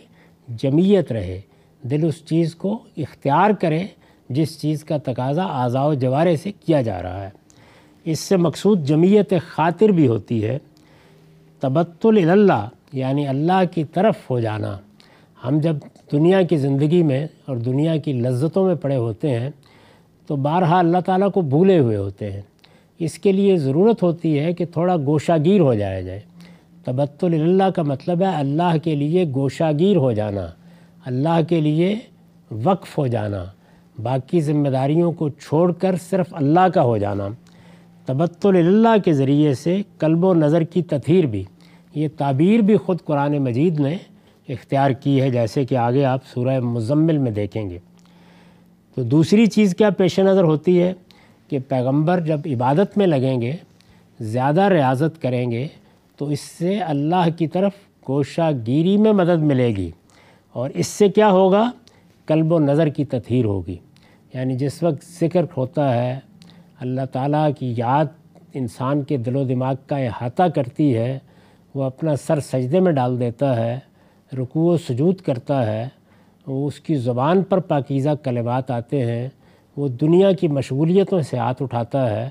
جمعیت 0.57 1.11
رہے، 1.11 1.41
دل 1.83 2.05
اس 2.07 2.25
چیز 2.25 2.55
کو 2.55 2.79
اختیار 2.97 3.49
کرے 3.49 3.87
جس 4.29 4.61
چیز 4.61 4.83
کا 4.83 4.97
تقاضا 4.97 5.43
اعضاء 5.43 5.85
و 5.85 5.93
جوارے 5.93 6.35
سے 6.35 6.51
کیا 6.51 6.81
جا 6.81 7.01
رہا 7.01 7.23
ہے۔ 7.23 7.29
اس 8.05 8.19
سے 8.19 8.37
مقصود 8.37 8.85
جمعیت 8.85 9.33
خاطر 9.47 9.89
بھی 9.89 10.07
ہوتی 10.07 10.43
ہے۔ 10.43 10.57
تبتل 11.59 12.29
اللہ 12.29 12.69
یعنی 12.93 13.27
اللہ 13.27 13.61
کی 13.71 13.83
طرف 13.83 14.15
ہو 14.29 14.39
جانا۔ 14.39 14.77
ہم 15.45 15.59
جب 15.59 15.75
دنیا 16.11 16.41
کی 16.41 16.57
زندگی 16.57 17.03
میں 17.03 17.27
اور 17.45 17.57
دنیا 17.57 17.97
کی 17.97 18.13
لذتوں 18.13 18.65
میں 18.65 18.75
پڑے 18.75 18.95
ہوتے 18.95 19.39
ہیں، 19.39 19.49
تو 20.27 20.35
بارہا 20.35 20.79
اللہ 20.79 20.97
تعالیٰ 21.05 21.31
کو 21.31 21.41
بھولے 21.41 21.79
ہوئے 21.79 21.97
ہوتے 21.97 22.31
ہیں۔ 22.31 22.41
اس 22.99 23.19
کے 23.19 23.31
لیے 23.31 23.57
ضرورت 23.57 24.03
ہوتی 24.03 24.39
ہے 24.39 24.53
کہ 24.53 24.65
تھوڑا 24.65 24.95
گوشہ 24.97 25.31
گیر 25.45 25.59
ہو 25.59 25.73
جایا 25.73 26.01
جائے۔ 26.01 26.19
تبتل 26.83 27.33
اللہ 27.33 27.69
کا 27.75 27.81
مطلب 27.81 28.21
ہے 28.21 28.27
اللہ 28.27 28.77
کے 28.83 28.95
لیے 28.95 29.25
گوشہ 29.35 29.71
گیر 29.79 29.95
ہو 29.95 30.11
جانا، 30.11 30.47
اللہ 31.05 31.41
کے 31.49 31.61
لیے 31.61 31.95
وقف 32.51 32.97
ہو 32.97 33.07
جانا، 33.07 33.45
باقی 34.03 34.41
ذمہ 34.41 34.69
داریوں 34.69 35.11
کو 35.11 35.29
چھوڑ 35.29 35.73
کر 35.73 35.95
صرف 36.09 36.25
اللہ 36.31 36.67
کا 36.73 36.81
ہو 36.81 36.97
جانا۔ 36.97 37.27
تبتل 38.05 38.55
اللہ 38.55 38.97
کے 39.05 39.13
ذریعے 39.13 39.53
سے 39.53 39.81
قلب 39.97 40.25
و 40.25 40.33
نظر 40.33 40.61
کی 40.61 40.83
تطہیر 40.83 41.25
بھی، 41.25 41.43
یہ 41.95 42.07
تعبیر 42.17 42.59
بھی 42.59 42.77
خود 42.77 42.97
قرآن 43.05 43.37
مجید 43.37 43.79
نے 43.79 43.97
اختیار 44.49 44.91
کی 44.91 45.21
ہے، 45.21 45.29
جیسے 45.29 45.65
کہ 45.65 45.75
آگے 45.75 46.05
آپ 46.05 46.19
سورہ 46.33 46.59
مزمل 46.59 47.17
میں 47.17 47.31
دیکھیں 47.31 47.69
گے۔ 47.69 47.79
تو 48.95 49.03
دوسری 49.03 49.45
چیز 49.45 49.75
کیا 49.75 49.89
پیش 49.89 50.19
نظر 50.19 50.43
ہوتی 50.43 50.81
ہے؟ 50.81 50.93
کہ 51.47 51.59
پیغمبر 51.59 52.19
جب 52.19 52.39
عبادت 52.45 52.97
میں 52.97 53.07
لگیں 53.07 53.41
گے، 53.41 53.55
زیادہ 54.19 54.61
ریاضت 54.61 55.21
کریں 55.21 55.51
گے 55.51 55.67
تو 56.19 56.25
اس 56.25 56.39
سے 56.39 56.79
اللہ 56.79 57.29
کی 57.37 57.47
طرف 57.47 57.71
گوشہ 58.09 58.51
گیری 58.67 58.97
میں 58.97 59.11
مدد 59.11 59.41
ملے 59.41 59.67
گی 59.67 59.91
اور 60.53 60.69
اس 60.69 60.87
سے 60.87 61.09
کیا 61.09 61.31
ہوگا؟ 61.31 61.71
قلب 62.25 62.53
و 62.53 62.59
نظر 62.59 62.87
کی 62.87 63.05
تطہیر 63.05 63.45
ہوگی۔ 63.45 63.75
یعنی 64.33 64.55
جس 64.57 64.83
وقت 64.83 65.19
ذکر 65.19 65.45
ہوتا 65.57 65.93
ہے، 65.93 66.19
اللہ 66.79 67.01
تعالیٰ 67.11 67.49
کی 67.59 67.73
یاد 67.77 68.05
انسان 68.53 69.01
کے 69.01 69.17
دل 69.17 69.35
و 69.35 69.43
دماغ 69.43 69.73
کا 69.87 69.97
احاطہ 69.97 70.43
کرتی 70.43 70.95
ہے، 70.97 71.19
وہ 71.75 71.83
اپنا 71.83 72.15
سر 72.15 72.39
سجدے 72.39 72.79
میں 72.79 72.91
ڈال 72.91 73.19
دیتا 73.19 73.55
ہے، 73.55 73.79
رکوع 74.37 74.73
و 74.73 74.77
سجود 74.77 75.15
کرتا 75.15 75.65
ہے، 75.65 75.87
وہ 76.47 76.67
اس 76.67 76.79
کی 76.79 76.95
زبان 76.95 77.43
پر 77.43 77.59
پاکیزہ 77.59 78.09
کلمات 78.23 78.71
آتے 78.71 79.05
ہیں، 79.05 79.29
وہ 79.77 79.87
دنیا 79.87 80.31
کی 80.31 80.47
مشغولیتوں 80.47 81.21
سے 81.21 81.37
ہاتھ 81.37 81.63
اٹھاتا 81.63 82.09
ہے، 82.09 82.29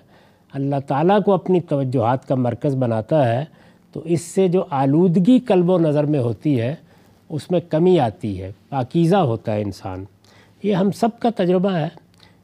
اللہ 0.53 0.77
تعالیٰ 0.87 1.23
کو 1.23 1.33
اپنی 1.33 1.61
توجہات 1.61 2.29
کا 2.29 2.35
مرکز 2.35 2.77
بناتا 2.77 3.29
ہے 3.29 3.45
تو 3.93 4.01
اس 4.05 4.21
سے 4.21 4.49
جو 4.49 4.65
آلودگی 4.71 5.39
قلب 5.39 5.71
و 5.71 5.79
نظر 5.79 6.05
میں 6.05 6.19
ہوتی 6.19 6.61
ہے، 6.61 6.75
اس 7.29 7.51
میں 7.51 7.61
کمی 7.61 8.01
آتی 8.01 8.43
ہے، 8.43 8.53
پاکیزہ 8.69 9.17
ہوتا 9.17 9.55
ہے 9.55 9.63
انسان۔ 9.63 10.05
یہ 10.63 10.75
ہم 10.75 10.91
سب 10.91 11.09
کا 11.19 11.29
تجربہ 11.37 11.71
ہے 11.71 11.89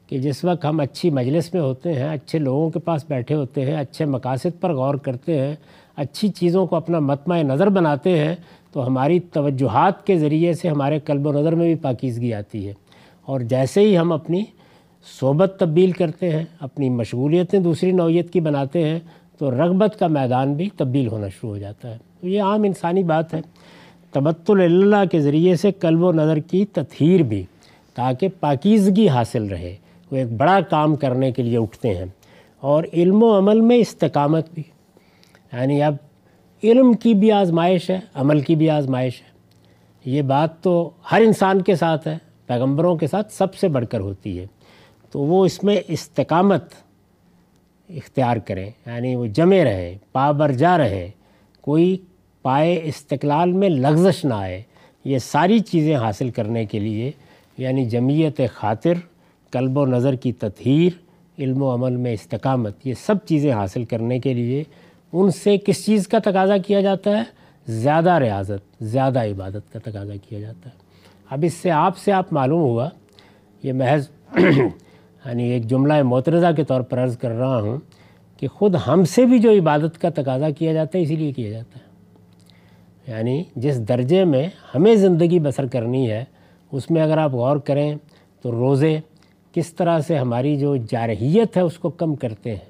کہ 0.07 0.17
جس 0.17 0.43
وقت 0.43 0.65
ہم 0.65 0.79
اچھی 0.79 1.09
مجلس 1.09 1.53
میں 1.53 1.61
ہوتے 1.61 1.93
ہیں، 1.93 2.09
اچھے 2.09 2.39
لوگوں 2.39 2.69
کے 2.69 2.79
پاس 2.79 3.05
بیٹھے 3.09 3.35
ہوتے 3.35 3.65
ہیں، 3.65 3.75
اچھے 3.75 4.05
مقاصد 4.05 4.61
پر 4.61 4.73
غور 4.73 4.95
کرتے 4.95 5.39
ہیں، 5.39 5.55
اچھی 5.95 6.29
چیزوں 6.29 6.67
کو 6.67 6.75
اپنا 6.75 6.99
متمع 6.99 7.37
نظر 7.37 7.69
بناتے 7.69 8.17
ہیں، 8.17 8.35
تو 8.71 8.87
ہماری 8.87 9.19
توجہات 9.19 10.07
کے 10.07 10.19
ذریعے 10.19 10.53
سے 10.53 10.69
ہمارے 10.69 10.99
قلب 10.99 11.27
و 11.27 11.31
نظر 11.31 11.55
میں 11.55 11.65
بھی 11.65 11.75
پاکیزگی 11.75 12.33
آتی 12.33 12.67
ہے۔ 12.67 12.73
اور 13.25 13.39
جیسے 13.39 13.81
ہی 13.81 13.97
ہم 13.97 14.11
اپنی 14.11 14.43
صحبت 15.21 15.55
تبدیل 15.59 15.91
کرتے 15.91 16.29
ہیں، 16.29 16.43
اپنی 16.59 16.89
مشغولیتیں 16.89 17.59
دوسری 17.59 17.91
نوعیت 17.91 18.33
کی 18.33 18.39
بناتے 18.39 18.83
ہیں 18.83 18.99
تو 19.37 19.51
رغبت 19.51 19.99
کا 19.99 20.07
میدان 20.07 20.53
بھی 20.53 20.69
تبدیل 20.77 21.07
ہونا 21.07 21.27
شروع 21.27 21.49
ہو 21.49 21.57
جاتا 21.57 21.91
ہے۔ 21.91 21.97
تو 22.21 22.27
یہ 22.27 22.41
عام 22.41 22.63
انسانی 22.63 23.03
بات 23.03 23.33
ہے۔ 23.33 23.41
تبتل 24.11 24.61
اللہ 24.61 25.05
کے 25.11 25.19
ذریعے 25.19 25.55
سے 25.55 25.71
قلب 25.71 26.03
و 26.03 26.11
نظر 26.11 26.37
کی 26.37 26.65
تطہیر 26.65 27.23
بھی 27.23 27.43
تاکہ 27.93 28.27
پاکیزگی 28.39 29.09
حاصل 29.09 29.43
رہے۔ 29.43 29.75
وہ 30.11 30.17
ایک 30.17 30.31
بڑا 30.31 30.59
کام 30.69 30.95
کرنے 30.95 31.31
کے 31.31 31.43
لیے 31.43 31.57
اٹھتے 31.57 31.95
ہیں۔ 31.95 32.05
اور 32.59 32.83
علم 32.93 33.23
و 33.23 33.37
عمل 33.37 33.61
میں 33.61 33.77
استقامت 33.77 34.47
بھی۔ 34.53 34.63
یعنی 35.53 35.83
اب 35.83 35.95
علم 36.63 36.93
کی 36.93 37.13
بھی 37.13 37.31
آزمائش 37.31 37.89
ہے، 37.89 37.99
عمل 38.13 38.39
کی 38.39 38.55
بھی 38.55 38.69
آزمائش 38.69 39.21
ہے۔ 39.21 39.35
یہ 40.05 40.21
بات 40.21 40.61
تو 40.61 40.89
ہر 41.11 41.21
انسان 41.21 41.61
کے 41.61 41.75
ساتھ 41.75 42.07
ہے، 42.07 42.17
پیغمبروں 42.45 42.95
کے 42.95 43.07
ساتھ 43.07 43.33
سب 43.33 43.55
سے 43.55 43.67
بڑھ 43.67 43.85
کر 43.85 43.99
ہوتی 43.99 44.39
ہے۔ 44.39 44.45
تو 45.11 45.19
وہ 45.19 45.45
اس 45.45 45.63
میں 45.63 45.77
استقامت 45.87 46.63
اختیار 47.89 48.37
کریں 48.37 48.69
یعنی 48.85 49.15
وہ 49.15 49.25
جمے 49.25 49.63
رہے 49.63 49.95
پابر 50.11 50.51
جا 50.51 50.77
رہے، 50.77 51.09
کوئی 51.61 51.97
پائے 52.41 52.79
استقلال 52.83 53.51
میں 53.51 53.69
لغزش 53.69 54.23
نہ 54.25 54.33
آئے، 54.33 54.61
یہ 55.05 55.17
ساری 55.17 55.59
چیزیں 55.59 55.95
حاصل 55.95 56.29
کرنے 56.29 56.65
کے 56.65 56.79
لیے 56.79 57.11
یعنی 57.57 57.85
جمعیت 57.85 58.41
خاطر، 58.53 58.93
قلب 59.51 59.77
و 59.77 59.85
نظر 59.85 60.15
کی 60.15 60.31
تطہیر، 60.31 60.91
علم 61.37 61.61
و 61.61 61.73
عمل 61.73 61.95
میں 61.95 62.13
استقامت، 62.13 62.87
یہ 62.87 62.93
سب 63.05 63.25
چیزیں 63.25 63.51
حاصل 63.51 63.83
کرنے 63.83 64.19
کے 64.19 64.33
لیے 64.33 64.63
ان 65.13 65.31
سے 65.31 65.57
کس 65.57 65.85
چیز 65.85 66.07
کا 66.07 66.19
تقاضا 66.19 66.57
کیا 66.57 66.81
جاتا 66.81 67.17
ہے؟ 67.17 67.23
زیادہ 67.67 68.13
ریاضت، 68.19 68.83
زیادہ 68.83 69.23
عبادت 69.23 69.73
کا 69.73 69.79
تقاضا 69.83 70.13
کیا 70.29 70.39
جاتا 70.39 70.69
ہے۔ 70.69 70.83
اب 71.29 71.43
اس 71.47 71.53
سے 71.53 71.71
آپ 71.71 71.97
سے 71.97 72.11
آپ 72.11 72.33
معلوم 72.33 72.61
ہوا، 72.61 72.89
یہ 73.63 73.73
محض 73.73 74.07
یعنی 75.25 75.43
ایک 75.43 75.65
جملہ 75.65 76.03
معترضہ 76.03 76.47
کے 76.55 76.63
طور 76.63 76.81
پر 76.81 77.03
عرض 77.03 77.17
کر 77.17 77.31
رہا 77.31 77.61
ہوں 77.61 77.77
کہ 78.37 78.47
خود 78.47 78.75
ہم 78.87 79.03
سے 79.03 79.25
بھی 79.25 79.39
جو 79.39 79.51
عبادت 79.51 80.01
کا 80.01 80.09
تقاضا 80.09 80.49
کیا 80.49 80.73
جاتا 80.73 80.97
ہے، 80.97 81.03
اسی 81.03 81.15
لیے 81.15 81.31
کیا 81.31 81.49
جاتا 81.49 81.79
ہے۔ 81.79 81.85
یعنی 83.11 83.43
جس 83.55 83.87
درجے 83.87 84.25
میں 84.25 84.47
ہمیں 84.75 84.95
زندگی 84.95 85.39
بسر 85.39 85.65
کرنی 85.65 86.11
ہے، 86.11 86.25
اس 86.71 86.91
میں 86.91 87.01
اگر 87.01 87.17
آپ 87.17 87.31
غور 87.31 87.57
کریں 87.57 87.95
تو 88.41 88.51
روزے 88.51 88.99
کس 89.51 89.73
طرح 89.73 89.99
سے 89.99 90.17
ہماری 90.17 90.57
جو 90.57 90.75
جارحیت 90.75 91.57
ہے، 91.57 91.61
اس 91.61 91.79
کو 91.79 91.89
کم 91.89 92.15
کرتے 92.15 92.51
ہیں 92.51 92.69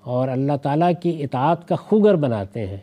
اور 0.00 0.28
اللہ 0.28 0.56
تعالیٰ 0.62 0.92
کی 1.02 1.22
اطاعت 1.22 1.68
کا 1.68 1.76
خوگر 1.76 2.16
بناتے 2.16 2.66
ہیں۔ 2.66 2.76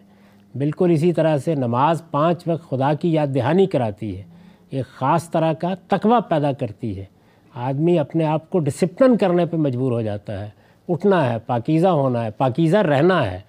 بالکل 0.58 0.92
اسی 0.94 1.14
طرح 1.14 1.38
سے 1.38 1.56
نماز 1.56 2.04
پانچ 2.12 2.48
وقت 2.48 2.70
خدا 2.70 2.94
کی 2.94 3.14
یاد 3.14 3.28
دہانی 3.36 3.66
کراتی 3.66 4.18
ہے، 4.18 4.24
ایک 4.70 4.86
خاص 4.86 5.32
طرح 5.32 5.54
کا 5.54 5.76
تقوی 5.88 6.20
پیدا 6.30 6.52
کرتی 6.52 7.00
ہے۔ 7.00 7.06
آدمی 7.56 8.00
اپنے 8.00 8.26
آپ 8.26 8.50
کو 8.50 8.60
ڈسپلن 8.60 9.18
کرنے 9.18 9.46
پہ 9.46 9.58
مجبور 9.58 9.92
ہو 9.92 10.02
جاتا 10.02 10.46
ہے۔ 10.46 10.50
اٹھنا 10.90 11.34
ہے، 11.34 11.38
پاکیزہ 11.46 11.88
ہونا 11.88 12.26
ہے، 12.26 12.32
پاکیزہ 12.32 12.78
رہنا 12.78 13.32
ہے۔ 13.32 13.40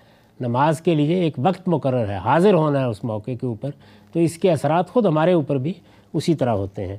نماز 0.40 0.80
کے 0.80 0.94
لیے 0.94 1.14
ایک 1.14 1.34
وقت 1.38 1.68
مقرر 1.68 2.08
ہے، 2.08 2.16
حاضر 2.16 2.54
ہونا 2.54 2.80
ہے 2.80 2.84
اس 2.84 3.04
موقع 3.04 3.30
کے 3.40 3.46
اوپر۔ 3.46 3.70
تو 4.12 4.20
اس 4.20 4.38
کے 4.38 4.52
اثرات 4.52 4.90
خود 4.90 5.06
ہمارے 5.06 5.32
اوپر 5.32 5.58
بھی 5.58 5.72
اسی 6.12 6.34
طرح 6.34 6.50
ہوتے 6.50 6.86
ہیں۔ 6.86 6.96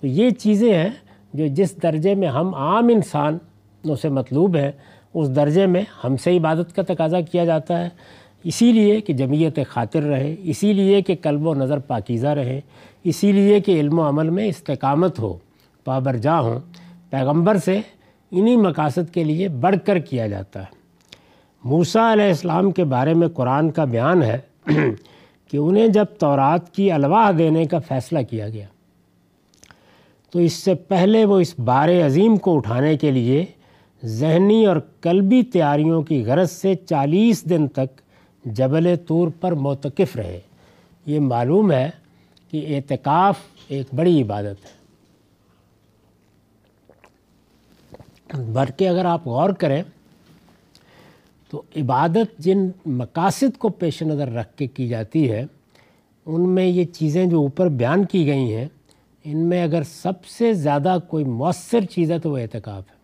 تو 0.00 0.06
یہ 0.06 0.30
چیزیں 0.30 0.74
ہیں 0.74 0.90
جو 1.34 1.46
جس 1.46 1.82
درجے 1.82 2.14
میں 2.14 2.28
ہم 2.28 2.54
عام 2.54 2.88
انسانوں 2.88 3.96
سے 3.96 4.08
مطلوب 4.08 4.56
ہیں، 4.56 4.72
اس 5.14 5.36
درجے 5.36 5.66
میں 5.66 5.82
ہم 6.04 6.16
سے 6.16 6.36
عبادت 6.36 6.76
کا 6.76 6.82
تقاضا 6.82 7.20
کیا 7.20 7.44
جاتا 7.44 7.84
ہے۔ 7.84 7.88
اسی 8.44 8.72
لیے 8.72 9.00
کہ 9.00 9.12
جمعیت 9.12 9.58
خاطر 9.68 10.02
رہے، 10.02 10.34
اسی 10.42 10.72
لیے 10.72 11.02
کہ 11.02 11.14
قلب 11.22 11.46
و 11.46 11.54
نظر 11.54 11.78
پاکیزہ 11.78 12.26
رہے، 12.26 12.60
اسی 13.04 13.32
لیے 13.32 13.60
کہ 13.60 13.80
علم 13.80 13.98
و 13.98 14.08
عمل 14.08 14.30
میں 14.30 14.46
استقامت 14.46 15.18
ہو۔ 15.18 15.38
پابر 15.86 16.16
جا 16.16 16.38
ہوں، 16.40 16.58
پیغمبر 17.10 17.56
سے 17.56 17.80
انہی 18.30 18.56
مقاصد 18.56 19.14
کے 19.14 19.24
لیے 19.24 19.48
بڑھ 19.48 19.76
کر 19.84 19.98
کیا 19.98 20.26
جاتا 20.26 20.60
ہے۔ 20.60 20.74
موسیٰ 21.64 22.12
علیہ 22.12 22.24
السلام 22.24 22.70
کے 22.70 22.84
بارے 22.84 23.14
میں 23.14 23.28
قرآن 23.28 23.70
کا 23.70 23.84
بیان 23.84 24.22
ہے 24.22 24.38
کہ 25.50 25.56
انہیں 25.56 25.88
جب 25.88 26.04
تورات 26.18 26.74
کی 26.74 26.90
الواح 26.92 27.30
دینے 27.38 27.64
کا 27.64 27.78
فیصلہ 27.78 28.18
کیا 28.30 28.48
گیا، 28.48 28.66
تو 30.30 30.38
اس 30.38 30.52
سے 30.52 30.74
پہلے 30.74 31.24
وہ 31.24 31.40
اس 31.40 31.58
بار 31.58 31.88
عظیم 32.06 32.36
کو 32.36 32.56
اٹھانے 32.56 32.96
کے 32.96 33.10
لیے 33.10 33.44
ذہنی 34.04 34.66
اور 34.66 34.76
قلبی 35.00 35.42
تیاریوں 35.42 36.02
کی 36.02 36.24
غرض 36.24 36.50
سے 36.50 36.74
چالیس 36.74 37.44
دن 37.50 37.68
تک 37.68 38.00
جبل 38.44 38.94
طور 39.08 39.28
پر 39.40 39.52
موتقف 39.52 40.16
رہے۔ 40.16 40.40
یہ 41.06 41.20
معلوم 41.20 41.72
ہے 41.72 41.90
کہ 42.50 42.76
اعتکاف 42.76 43.38
ایک 43.68 43.94
بڑی 43.94 44.22
عبادت 44.22 44.64
ہے۔ 44.64 44.75
بلکہ 48.34 48.88
اگر 48.88 49.04
آپ 49.04 49.26
غور 49.26 49.50
کریں 49.50 49.82
تو 51.50 51.62
عبادت 51.76 52.38
جن 52.38 52.68
مقاصد 52.86 53.58
کو 53.58 53.68
پیش 53.68 54.02
نظر 54.02 54.32
رکھ 54.32 54.56
کے 54.56 54.66
کی 54.66 54.88
جاتی 54.88 55.30
ہے، 55.30 55.44
ان 56.26 56.48
میں 56.48 56.66
یہ 56.66 56.84
چیزیں 56.84 57.26
جو 57.26 57.38
اوپر 57.38 57.68
بیان 57.68 58.04
کی 58.04 58.26
گئی 58.26 58.54
ہیں، 58.54 58.68
ان 59.24 59.38
میں 59.38 59.62
اگر 59.62 59.82
سب 59.82 60.24
سے 60.24 60.52
زیادہ 60.52 60.96
کوئی 61.08 61.24
مؤثر 61.24 61.80
چیز 61.80 62.10
ہے 62.10 62.18
تو 62.18 62.30
وہ 62.30 62.38
اعتکاف 62.38 62.82
ہے۔ 62.90 62.96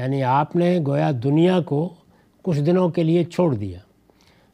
یعنی 0.00 0.22
آپ 0.22 0.56
نے 0.56 0.78
گویا 0.86 1.10
دنیا 1.22 1.60
کو 1.60 1.88
کچھ 2.42 2.60
دنوں 2.60 2.88
کے 2.88 3.02
لیے 3.02 3.24
چھوڑ 3.24 3.54
دیا۔ 3.54 3.78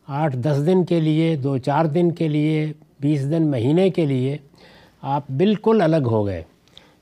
آٹھ، 0.07 0.37
دس 0.37 0.63
دن 0.67 0.85
کے 0.85 1.01
لیے، 1.01 1.37
دو، 1.37 1.59
چار 1.59 1.85
دن 1.85 2.13
کے 2.13 2.29
لیے، 2.29 2.73
بیس 3.01 3.31
دن، 3.31 3.51
مہینے 3.51 3.91
کے 3.91 4.07
لیے 4.07 4.37
آپ 5.03 5.31
بالکل 5.31 5.81
الگ 5.81 6.07
ہو 6.07 6.27
گئے۔ 6.27 6.43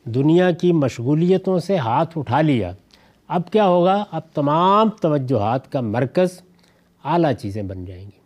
دنیا 0.06 0.50
کی 0.50 0.72
مشغولیتوں 0.72 1.58
سے 1.58 1.76
ہاتھ 1.76 2.18
اٹھا 2.18 2.40
لیا۔ 2.40 2.72
اب 3.28 3.50
کیا 3.50 3.66
ہوگا؟ 3.66 4.04
اب 4.10 4.20
تمام 4.34 4.88
توجہات 4.88 5.72
کا 5.72 5.80
مرکز 5.80 6.28
اعلیٰ 7.04 7.32
چیزیں 7.34 7.62
بن 7.62 7.84
جائیں 7.84 8.04
گی۔ 8.04 8.18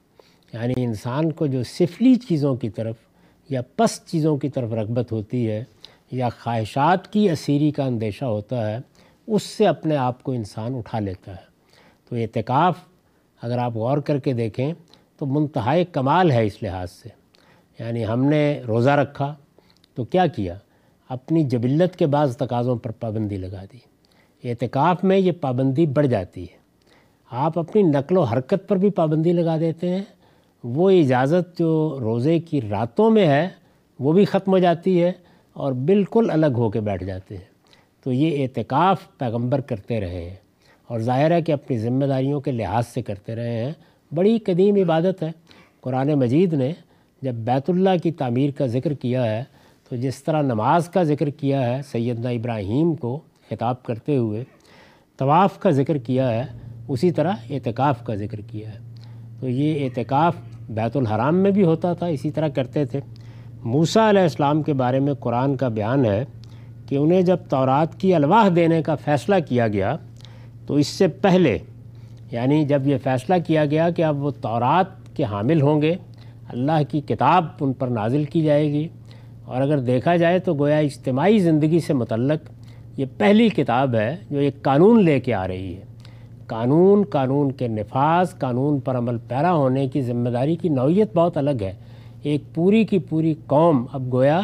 یعنی 0.53 0.75
انسان 0.77 1.33
کو 1.33 1.47
جو 1.47 1.63
سفلی 1.63 2.15
چیزوں 2.15 2.57
کی 2.57 2.71
طرف 2.71 2.97
یا 3.49 3.61
پس 3.77 4.07
چیزوں 4.07 4.37
کی 4.37 4.49
طرف 4.49 4.73
رغبت 4.73 5.13
ہوتی 5.13 5.51
ہے 5.51 5.65
یا 6.11 6.29
خواہشات 6.29 7.13
کی 7.13 7.31
اسیری 7.31 7.71
کا 7.71 7.85
اندیشہ 7.85 8.25
ہوتا 8.25 8.71
ہے، 8.71 8.79
اس 9.27 9.43
سے 9.43 9.67
اپنے 9.67 9.97
آپ 9.97 10.23
کو 10.23 10.33
انسان 10.33 10.75
اٹھا 10.75 10.99
لیتا 10.99 11.33
ہے۔ 11.33 11.51
تو 12.09 12.17
اعتکاف 12.17 12.79
اگر 13.43 13.59
آپ 13.59 13.77
غور 13.77 13.99
کر 13.99 14.19
کے 14.19 14.33
دیکھیں، 14.33 14.73
تو 15.19 15.27
منتہائی 15.27 15.85
کمال 15.85 16.31
ہے 16.31 16.47
اس 16.47 16.63
لحاظ 16.63 16.91
سے۔ 16.91 17.09
یعنی 17.79 18.07
ہم 18.07 18.25
نے 18.25 18.63
روزہ 18.69 18.91
رکھا 18.91 19.35
تو 19.95 20.05
کیا 20.05 20.27
کیا؟ 20.27 20.59
اپنی 21.11 21.45
جبلت 21.45 21.97
کے 21.97 22.07
بعض 22.07 22.37
تقاضوں 22.37 22.77
پر 22.77 22.91
پابندی 22.91 23.37
لگا 23.37 23.65
دی۔ 23.73 23.79
اعتکاف 24.51 25.05
میں 25.05 25.19
یہ 25.19 25.33
پابندی 25.33 25.87
بڑھ 25.87 26.07
جاتی 26.07 26.43
ہے۔ 26.43 26.59
آپ 27.31 27.59
اپنی 27.59 27.83
نقل 27.83 28.17
و 28.17 28.23
حرکت 28.23 28.69
پر 28.69 28.77
بھی 28.77 28.91
پابندی 28.91 29.33
لگا 29.33 29.59
دیتے 29.61 29.89
ہیں۔ 29.89 30.03
وہ 30.65 30.91
اجازت 30.91 31.59
جو 31.59 31.99
روزے 32.01 32.39
کی 32.39 32.61
راتوں 32.61 33.11
میں 33.11 33.27
ہے، 33.27 33.49
وہ 33.99 34.13
بھی 34.13 34.25
ختم 34.25 34.53
ہو 34.53 34.59
جاتی 34.59 35.03
ہے 35.03 35.13
اور 35.53 35.73
بالکل 35.73 36.31
الگ 36.31 36.47
ہو 36.47 36.71
کے 36.71 36.81
بیٹھ 36.81 37.05
جاتے 37.05 37.37
ہیں۔ 37.37 37.45
تو 38.05 38.13
یہ 38.13 38.43
اعتکاف 38.43 39.19
پیغمبر 39.19 39.61
کرتے 39.61 40.01
رہے 40.01 40.25
ہیں 40.25 40.37
اور 40.87 41.01
ظاہر 41.01 41.31
ہے 41.31 41.43
کہ 41.43 41.53
اپنی 41.53 41.79
ذمہ 41.79 42.05
داریوں 42.05 42.41
کے 42.41 42.53
لحاظ 42.53 42.87
سے 42.87 43.03
کرتے 43.03 43.35
رہے 43.35 43.65
ہیں۔ 43.65 43.73
بڑی 44.15 44.39
قدیم 44.39 44.75
عبادت 44.75 45.23
ہے۔ 45.23 45.31
قرآن 45.81 46.09
مجید 46.15 46.53
نے 46.53 46.73
جب 47.23 47.35
بیت 47.35 47.71
اللہ 47.71 47.91
کی 48.03 48.13
تعمیر 48.13 48.51
کا 48.51 48.67
ذکر 48.67 48.95
کیا 48.95 49.25
ہے 49.25 49.45
تو 49.91 49.97
جس 49.97 50.25
طرح 50.25 50.43
نماز 50.43 50.89
کا 50.89 51.03
ذکر 51.03 51.31
کیا 51.31 51.67
ہے 51.67 51.81
سیدنا 51.83 52.29
ابراہیم 52.29 52.95
کو 52.95 53.21
خطاب 53.51 53.83
کرتے 53.83 54.17
ہوئے، 54.17 54.45
طواف 55.19 55.59
کا 55.59 55.71
ذکر 55.71 55.99
کیا 55.99 56.31
ہے، 56.31 56.45
اسی 56.89 57.11
طرح 57.11 57.33
اعتکاف 57.51 58.05
کا 58.05 58.15
ذکر 58.15 58.41
کیا 58.41 58.69
ہے۔ 58.69 58.79
تو 59.41 59.49
یہ 59.49 59.85
اعتکاف 59.85 60.37
بیت 60.71 60.97
الحرام 60.97 61.37
میں 61.37 61.51
بھی 61.51 61.63
ہوتا 61.63 61.93
تھا، 61.93 62.07
اسی 62.07 62.31
طرح 62.31 62.49
کرتے 62.49 62.85
تھے۔ 62.85 63.01
موسیٰ 63.65 64.09
علیہ 64.09 64.23
السلام 64.23 64.63
کے 64.63 64.73
بارے 64.73 65.01
میں 65.01 65.15
قرآن 65.15 65.57
کا 65.57 65.69
بیان 65.69 66.05
ہے 66.05 66.25
کہ 66.87 66.97
انہیں 66.97 67.23
جب 67.23 67.37
تورات 67.49 68.01
کی 68.01 68.15
الواح 68.15 68.49
دینے 68.57 68.83
کا 68.83 68.95
فیصلہ 68.95 69.35
کیا 69.49 69.69
گیا، 69.69 69.97
تو 70.67 70.75
اس 70.75 70.87
سے 70.87 71.09
پہلے 71.09 71.59
یعنی 72.31 72.65
جب 72.65 72.87
یہ 72.87 72.97
فیصلہ 73.03 73.35
کیا 73.47 73.65
گیا 73.65 73.91
کہ 73.91 74.05
اب 74.05 74.23
وہ 74.23 74.31
تورات 74.31 75.17
کے 75.17 75.25
حامل 75.25 75.61
ہوں 75.61 75.83
گے، 75.83 75.95
اللہ 76.49 76.83
کی 76.89 77.01
کتاب 77.01 77.45
ان 77.61 77.73
پر 77.73 77.89
نازل 77.89 78.25
کی 78.25 78.43
جائے 78.43 78.73
گی۔ 78.73 78.89
اور 79.51 79.63
اگر 79.63 79.79
دیکھا 79.79 80.17
جائے 80.17 80.39
تو 80.39 80.55
گویا 80.55 80.77
اجتماعی 80.77 81.39
زندگی 81.39 81.81
سے 81.81 81.93
متعلق 81.93 82.51
یہ 82.97 83.05
پہلی 83.19 83.49
کتاب 83.49 83.95
ہے 83.95 84.17
جو 84.31 84.39
ایک 84.39 84.63
قانون 84.63 85.05
لے 85.05 85.21
کے 85.21 85.35
آ 85.35 85.49
رہی 85.49 85.75
ہے۔ 85.75 85.83
قانون 86.47 87.05
قانون 87.11 87.53
کے 87.53 87.69
نفاذ، 87.69 88.39
قانون 88.39 88.81
پر 88.81 88.99
عمل 88.99 89.17
پیرا 89.29 89.53
ہونے 89.53 89.89
کی 89.89 90.01
ذمہ 90.01 90.29
داری 90.29 90.57
کی 90.57 90.69
نوعیت 90.69 91.17
بہت 91.17 91.37
الگ 91.37 91.63
ہے۔ 91.63 91.73
ایک 92.23 92.43
پوری 92.55 92.85
کی 92.85 92.99
پوری 92.99 93.35
قوم 93.47 93.87
اب 93.93 94.13
گویا 94.13 94.41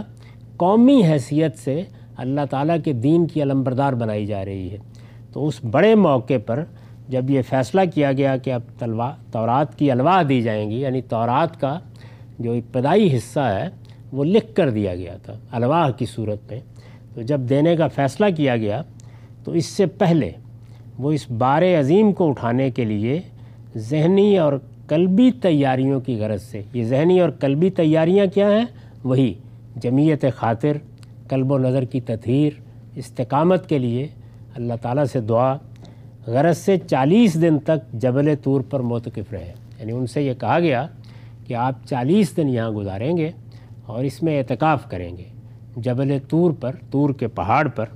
قومی 0.57 1.03
حیثیت 1.05 1.59
سے 1.59 1.83
اللہ 2.17 2.41
تعالیٰ 2.51 2.77
کے 2.85 2.93
دین 2.93 3.27
کی 3.27 3.43
علمبردار 3.43 3.93
بنائی 3.93 4.27
جا 4.27 4.45
رہی 4.45 4.71
ہے۔ 4.71 4.77
تو 5.33 5.47
اس 5.47 5.65
بڑے 5.71 5.95
موقع 5.95 6.39
پر 6.47 6.65
جب 7.09 7.31
یہ 7.31 7.43
فیصلہ 7.43 7.81
کیا 7.95 8.13
گیا 8.13 8.37
کہ 8.37 8.53
اب 8.53 8.61
تلوا، 8.79 9.11
تورات 9.33 9.79
کی 9.79 9.91
الواح 9.91 10.23
دی 10.29 10.43
جائیں 10.43 10.71
گی 10.71 10.81
یعنی 10.81 11.01
تورات 11.01 11.61
کا 11.61 11.79
جو 12.39 12.53
ابتدائی 12.53 13.17
حصہ 13.17 13.41
ہے 13.41 13.86
وہ 14.17 14.25
لکھ 14.25 14.55
کر 14.55 14.71
دیا 14.71 14.95
گیا 14.95 15.17
تھا، 15.23 15.33
الواح 15.51 15.91
کی 15.91 16.07
صورت 16.07 16.53
میں۔ 16.53 16.61
تو 17.15 17.23
جب 17.23 17.41
دینے 17.41 17.77
کا 17.77 17.89
فیصلہ 17.89 18.27
کیا 18.37 18.57
گیا، 18.57 18.83
تو 19.45 19.53
اس 19.53 19.67
سے 19.67 19.87
پہلے 19.87 20.31
وہ 20.99 21.13
اس 21.13 21.31
بار 21.31 21.63
عظیم 21.63 22.13
کو 22.13 22.29
اٹھانے 22.29 22.71
کے 22.71 22.85
لیے 22.85 23.21
ذہنی 23.77 24.39
اور 24.39 24.53
قلبی 24.87 25.33
تیاریوں 25.33 26.01
کی 26.01 26.17
غرض 26.17 26.43
سے، 26.43 26.63
یہ 26.73 26.85
ذہنی 26.85 27.21
اور 27.21 27.31
قلبی 27.31 27.71
تیاریاں 27.71 28.27
کیا 28.35 28.51
ہیں؟ 28.51 28.65
وہی 29.05 29.35
جمعیت 29.77 30.25
خاطر، 30.37 30.73
قلب 31.29 31.53
و 31.53 31.59
نظر 31.59 31.85
کی 31.85 32.01
تطہیر، 32.01 32.53
استقامت 32.95 33.69
کے 33.69 33.79
لیے 33.79 34.07
اللہ 34.55 34.75
تعالیٰ 34.83 35.05
سے 35.05 35.21
دعا۔ 35.21 35.57
غرض 36.27 36.59
سے 36.59 36.77
چالیس 36.77 37.43
دن 37.43 37.59
تک 37.59 37.93
جبل 37.93 38.35
طور 38.43 38.61
پر 38.61 38.81
موتقف 38.81 39.33
رہے۔ 39.33 39.53
یعنی 39.81 39.93
ان 39.93 40.07
سے 40.07 40.23
یہ 40.23 40.35
کہا 40.41 40.61
گیا 40.61 40.87
کہ 41.47 41.55
آپ 41.55 41.75
چالیس 41.87 42.37
دن 42.37 42.49
یہاں 42.49 42.71
گزاریں 42.71 43.17
گے۔ 43.17 43.31
اور 43.87 44.05
اس 44.05 44.23
میں 44.23 44.39
اعتکاف 44.39 44.91
کریں 44.91 45.17
گے۔ 45.17 45.25
جبل 45.77 46.19
طور 46.29 46.51
پر، 46.61 46.77
طور 46.91 47.11
کے 47.11 47.29
پہاڑ 47.29 47.69
پر، 47.69 47.87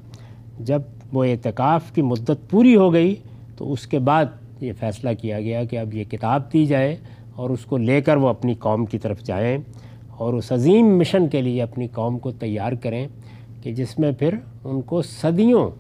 جب 0.61 0.83
وہ 1.13 1.25
اعتکاف 1.25 1.93
کی 1.93 2.03
مدت 2.03 2.51
پوری 2.51 2.77
ہو 2.77 2.93
گئی، 2.93 3.15
تو 3.57 3.73
اس 3.73 3.87
کے 3.87 3.99
بعد 3.99 4.25
یہ 4.61 4.73
فیصلہ 4.81 5.11
کیا 5.21 5.41
گیا 5.41 5.65
کہ 5.65 5.79
اب 5.79 5.95
یہ 5.95 6.05
کتاب 6.05 6.53
دی 6.53 6.67
جائے 6.67 6.97
اور 7.35 7.51
اس 7.51 7.65
کو 7.65 7.77
لے 7.77 8.01
کر 8.01 8.17
وہ 8.17 8.29
اپنی 8.29 8.55
قوم 8.55 8.85
کی 8.85 8.99
طرف 8.99 9.23
جائیں 9.23 9.59
اور 10.17 10.35
اس 10.35 10.53
عظیم 10.53 10.99
مشن 10.99 11.29
کے 11.29 11.43
لیے 11.43 11.63
اپنی 11.63 11.87
قوم 11.87 12.19
کو 12.19 12.31
تیار 12.31 12.73
کریں 12.73 13.09
کہ 13.63 13.73
جس 13.73 13.99
میں 13.99 14.13
پھر 14.13 14.35
ان 14.65 14.81
کو 14.81 15.03
صدیوں 15.03 15.71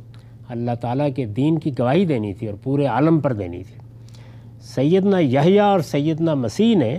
اللہ 0.48 0.70
تعالیٰ 0.80 1.08
کے 1.16 1.24
دین 1.24 1.58
کی 1.58 1.70
گواہی 1.78 2.04
دینی 2.04 2.34
تھی 2.34 2.46
اور 2.46 2.56
پورے 2.62 2.86
عالم 2.86 3.20
پر 3.20 3.32
دینی 3.32 3.62
تھی۔ 3.62 3.76
سیدنا 4.60 5.18
یحییٰ 5.18 5.64
اور 5.64 5.80
سیدنا 5.80 6.34
مسیح 6.34 6.76
نے 6.76 6.98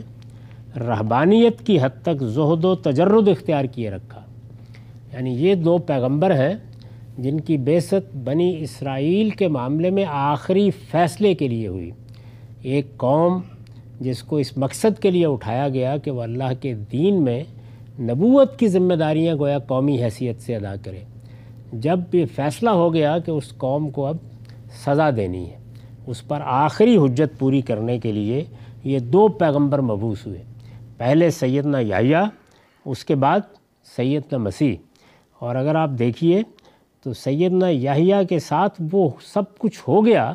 رہبانیت 0.77 1.65
کی 1.65 1.81
حد 1.81 2.01
تک 2.01 2.23
زہد 2.23 2.65
و 2.65 2.75
تجرد 2.75 3.27
اختیار 3.27 3.65
کیے 3.65 3.91
رکھا۔ 3.91 4.21
یعنی 5.13 5.31
یہ 5.31 5.55
دو 5.55 5.77
پیغمبر 5.77 6.31
ہیں 6.31 6.53
جن 7.17 7.39
کی 7.39 7.57
بیست 7.57 8.15
بنی 8.15 8.55
اسرائیل 8.59 9.29
کے 9.29 9.47
معاملے 9.47 9.89
میں 9.89 10.05
آخری 10.09 10.71
فیصلے 10.71 11.33
کے 11.33 11.47
لیے 11.47 11.67
ہوئی۔ 11.67 11.91
ایک 12.61 12.97
قوم 12.97 13.41
جس 13.99 14.23
کو 14.23 14.37
اس 14.37 14.57
مقصد 14.57 14.99
کے 14.99 15.11
لیے 15.11 15.25
اٹھایا 15.25 15.69
گیا 15.69 15.97
کہ 15.97 16.11
وہ 16.11 16.21
اللہ 16.21 16.61
کے 16.61 16.73
دین 16.91 17.23
میں 17.23 17.43
نبوت 17.99 18.59
کی 18.59 18.67
ذمہ 18.67 18.93
داریاں 18.93 19.35
گویا 19.35 19.59
قومی 19.59 20.03
حیثیت 20.03 20.41
سے 20.41 20.55
ادا 20.55 20.75
کرے۔ 20.83 20.99
جب 21.73 21.99
یہ 22.13 22.25
فیصلہ 22.35 22.69
ہو 22.69 22.93
گیا 22.93 23.19
کہ 23.19 23.31
اس 23.31 23.57
قوم 23.57 23.89
کو 23.89 24.05
اب 24.05 24.17
سزا 24.85 25.09
دینی 25.09 25.45
ہے، 25.45 25.57
اس 26.07 26.27
پر 26.27 26.39
آخری 26.43 26.97
حجت 26.97 27.39
پوری 27.39 27.61
کرنے 27.61 27.99
کے 27.99 28.11
لیے 28.11 28.43
یہ 28.83 28.99
دو 28.99 29.27
پیغمبر 29.27 29.81
مبوس 29.81 30.27
ہوئے۔ 30.27 30.43
پہلے 31.01 31.29
سیدنا 31.29 31.79
یحییٰ، 31.79 32.25
اس 32.85 33.05
کے 33.05 33.15
بعد 33.15 33.39
سیدنا 33.97 34.37
مسیح۔ 34.37 34.75
اور 35.39 35.55
اگر 35.55 35.75
آپ 35.75 35.89
دیکھیے 35.99 36.43
تو 37.03 37.13
سیدنا 37.13 37.69
یحییٰ 37.69 38.21
کے 38.29 38.39
ساتھ 38.39 38.81
وہ 38.91 39.09
سب 39.21 39.57
کچھ 39.57 39.81
ہو 39.87 40.05
گیا 40.05 40.33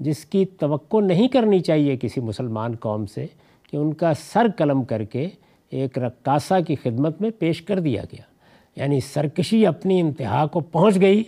جس 0.00 0.24
کی 0.24 0.44
توقع 0.44 0.96
نہیں 0.96 1.28
کرنی 1.28 1.60
چاہیے 1.60 1.96
کسی 1.96 2.20
مسلمان 2.20 2.76
قوم 2.76 3.06
سے 3.06 3.26
کہ 3.70 3.76
ان 3.76 3.94
کا 3.94 4.12
سر 4.14 4.46
قلم 4.56 4.84
کر 4.84 5.04
کے 5.04 5.28
ایک 5.70 5.98
رقاصہ 5.98 6.54
کی 6.66 6.74
خدمت 6.74 7.20
میں 7.20 7.30
پیش 7.38 7.62
کر 7.62 7.78
دیا 7.80 8.02
گیا۔ 8.02 8.22
یعنی 8.82 9.00
سرکشی 9.00 9.66
اپنی 9.66 10.00
انتہا 10.00 10.46
کو 10.46 10.60
پہنچ 10.60 11.00
گئی، 11.00 11.24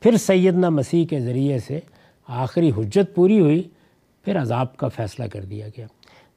پھر 0.00 0.16
سیدنا 0.16 0.68
مسیح 0.68 1.06
کے 1.06 1.20
ذریعے 1.20 1.58
سے 1.58 1.80
آخری 2.28 2.70
حجت 2.70 3.14
پوری 3.14 3.40
ہوئی، 3.40 3.62
پھر 4.24 4.40
عذاب 4.42 4.76
کا 4.76 4.88
فیصلہ 4.88 5.24
کر 5.24 5.44
دیا 5.44 5.66
گیا۔ 5.68 5.86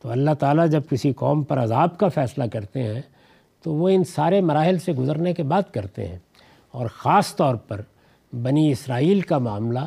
تو 0.03 0.09
اللہ 0.09 0.31
تعالیٰ 0.39 0.69
جب 0.69 0.81
کسی 0.89 1.13
قوم 1.13 1.43
پر 1.43 1.63
عذاب 1.63 1.97
کا 1.97 2.07
فیصلہ 2.07 2.43
کرتے 2.53 2.83
ہیں، 2.83 3.01
تو 3.63 3.73
وہ 3.73 3.89
ان 3.89 4.03
سارے 4.03 4.41
مراحل 4.41 4.77
سے 4.77 4.93
گزرنے 4.93 5.33
کے 5.33 5.43
بعد 5.43 5.61
کرتے 5.73 6.07
ہیں۔ 6.07 6.19
اور 6.71 6.87
خاص 6.87 7.35
طور 7.35 7.55
پر 7.55 7.81
بنی 8.33 8.71
اسرائیل 8.71 9.21
کا 9.21 9.37
معاملہ 9.37 9.79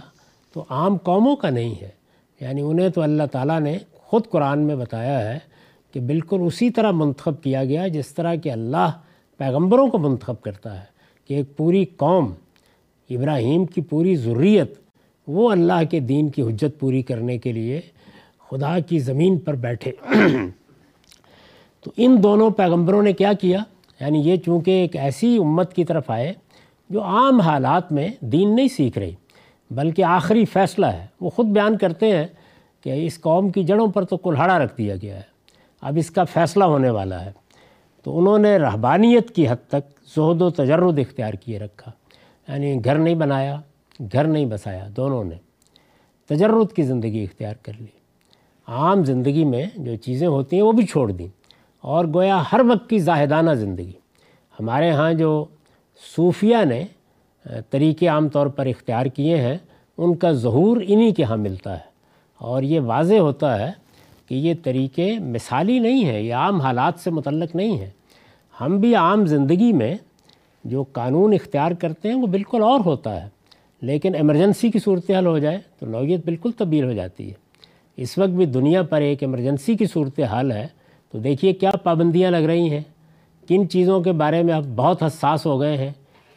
تو 0.52 0.64
عام 0.70 0.96
قوموں 0.96 1.36
کا 1.36 1.50
نہیں 1.50 1.74
ہے۔ 1.82 1.88
یعنی 2.40 2.60
انہیں 2.60 2.88
تو 2.88 3.02
اللہ 3.02 3.22
تعالیٰ 3.32 3.60
نے 3.60 3.78
خود 3.92 4.26
قرآن 4.30 4.58
میں 4.58 4.76
بتایا 4.76 5.32
ہے 5.32 5.38
کہ 5.92 6.00
بالکل 6.00 6.38
اسی 6.40 6.70
طرح 6.70 6.90
منتخب 6.90 7.42
کیا 7.42 7.64
گیا 7.64 7.88
جس 7.88 8.14
طرح 8.14 8.34
کہ 8.34 8.52
اللہ 8.52 8.90
پیغمبروں 9.36 9.88
کو 9.88 9.98
منتخب 9.98 10.42
کرتا 10.42 10.80
ہے 10.80 10.86
کہ 11.24 11.34
ایک 11.34 11.56
پوری 11.56 11.84
قوم، 11.84 12.32
ابراہیم 13.10 13.66
کی 13.66 13.80
پوری 13.80 14.16
ضروریت 14.16 14.74
وہ 15.26 15.50
اللہ 15.50 15.84
کے 15.90 16.00
دین 16.00 16.28
کی 16.28 16.42
حجت 16.42 16.80
پوری 16.80 17.02
کرنے 17.02 17.38
کے 17.38 17.52
لیے 17.52 17.80
خدا 18.50 18.78
کی 18.80 18.98
زمین 18.98 19.38
پر 19.38 19.54
بیٹھے۔ 19.54 19.92
تو 21.80 21.90
ان 21.96 22.22
دونوں 22.22 22.50
پیغمبروں 22.50 23.02
نے 23.02 23.12
کیا 23.12 23.32
کیا؟ 23.32 23.58
یعنی 24.00 24.18
یہ 24.18 24.36
چونکہ 24.36 24.70
ایک 24.70 24.96
ایسی 24.96 25.36
امت 25.36 25.74
کی 25.74 25.84
طرف 25.84 26.10
آئے 26.10 26.34
جو 26.90 27.02
عام 27.02 27.40
حالات 27.40 27.92
میں 27.92 28.08
دین 28.20 28.56
نہیں 28.56 28.68
سیکھ 28.68 28.98
رہی، 28.98 29.14
بلکہ 29.70 30.04
آخری 30.04 30.44
فیصلہ 30.44 30.86
ہے۔ 30.86 31.06
وہ 31.20 31.30
خود 31.30 31.46
بیان 31.46 31.78
کرتے 31.78 32.16
ہیں 32.16 32.26
کہ 32.80 33.06
اس 33.06 33.20
قوم 33.20 33.50
کی 33.50 33.64
جڑوں 33.64 33.86
پر 33.86 34.04
تو 34.04 34.16
کلہاڑا 34.16 34.58
رکھ 34.58 34.78
دیا 34.78 34.94
گیا 35.02 35.16
ہے۔ 35.16 35.36
اب 35.80 35.96
اس 35.96 36.10
کا 36.10 36.24
فیصلہ 36.24 36.64
ہونے 36.64 36.90
والا 36.90 37.24
ہے۔ 37.24 37.32
تو 38.02 38.18
انہوں 38.18 38.38
نے 38.38 38.58
رہبانیت 38.58 39.30
کی 39.30 39.48
حد 39.48 39.68
تک 39.68 40.08
زہد 40.16 40.42
و 40.42 40.50
تجرد 40.50 40.98
اختیار 40.98 41.34
کیے 41.34 41.58
رکھا۔ 41.58 41.92
یعنی 42.48 42.84
گھر 42.84 42.98
نہیں 42.98 43.14
بنایا، 43.14 43.60
گھر 44.12 44.24
نہیں 44.24 44.46
بسایا، 44.46 44.88
دونوں 44.96 45.24
نے 45.24 45.34
تجرد 46.28 46.72
کی 46.72 46.82
زندگی 46.82 47.24
اختیار 47.24 47.54
کر 47.62 47.72
لی۔ 47.78 48.05
عام 48.68 49.04
زندگی 49.04 49.44
میں 49.44 49.66
جو 49.76 49.96
چیزیں 49.96 50.26
ہوتی 50.26 50.56
ہیں 50.56 50.62
وہ 50.62 50.72
بھی 50.72 50.86
چھوڑ 50.86 51.12
دیں 51.12 51.28
اور 51.80 52.04
گویا 52.04 52.42
ہر 52.52 52.60
وقت 52.68 52.90
کی 52.90 52.98
زاہدانہ 52.98 53.50
زندگی۔ 53.50 53.92
ہمارے 54.60 54.90
ہاں 54.90 55.12
جو 55.12 55.44
صوفیہ 56.16 56.64
نے 56.64 56.84
طریقے 57.70 58.08
عام 58.08 58.28
طور 58.28 58.46
پر 58.46 58.66
اختیار 58.66 59.06
کیے 59.06 59.36
ہیں، 59.36 59.58
ان 59.98 60.14
کا 60.14 60.32
ظہور 60.32 60.76
انہی 60.88 61.12
کے 61.14 61.24
ہاں 61.24 61.36
ملتا 61.36 61.74
ہے۔ 61.74 61.86
اور 62.38 62.62
یہ 62.62 62.80
واضح 62.80 63.14
ہوتا 63.14 63.58
ہے 63.58 63.72
کہ 64.28 64.34
یہ 64.34 64.54
طریقے 64.62 65.18
مثالی 65.18 65.78
نہیں 65.78 66.04
ہیں، 66.04 66.20
یہ 66.20 66.34
عام 66.34 66.60
حالات 66.60 66.94
سے 66.98 67.10
متعلق 67.10 67.56
نہیں 67.56 67.78
ہیں۔ 67.78 67.90
ہم 68.60 68.78
بھی 68.78 68.94
عام 68.94 69.26
زندگی 69.26 69.72
میں 69.72 69.94
جو 70.64 70.84
قانون 70.92 71.32
اختیار 71.32 71.72
کرتے 71.72 72.08
ہیں 72.08 72.16
وہ 72.16 72.26
بالکل 72.26 72.62
اور 72.62 72.80
ہوتا 72.80 73.24
ہے، 73.24 73.28
لیکن 73.82 74.14
ایمرجنسی 74.14 74.70
کی 74.70 74.78
صورتحال 74.78 75.26
ہو 75.26 75.38
جائے 75.38 75.58
تو 75.78 75.86
نوعیت 75.86 76.20
بالکل 76.24 76.50
تبدیل 76.52 76.84
ہو 76.84 76.92
جاتی 76.92 77.28
ہے۔ 77.28 77.45
اس 77.96 78.18
وقت 78.18 78.28
بھی 78.28 78.46
دنیا 78.46 78.82
پر 78.82 79.00
ایک 79.00 79.22
ایمرجنسی 79.22 79.76
کی 79.76 79.86
صورتحال 79.86 80.52
ہے، 80.52 80.66
تو 81.12 81.18
دیکھیے 81.18 81.52
کیا 81.52 81.70
پابندیاں 81.70 82.30
لگ 82.30 82.36
رہی 82.36 82.70
ہیں۔ 82.70 82.80
کن 83.48 83.68
چیزوں 83.68 84.00
کے 84.00 84.12
بارے 84.12 84.42
میں 84.42 84.54
اب 84.54 84.64
بہت 84.76 85.02
حساس 85.02 85.46
ہو 85.46 85.60
گئے 85.60 85.76
ہیں۔ 85.76 85.92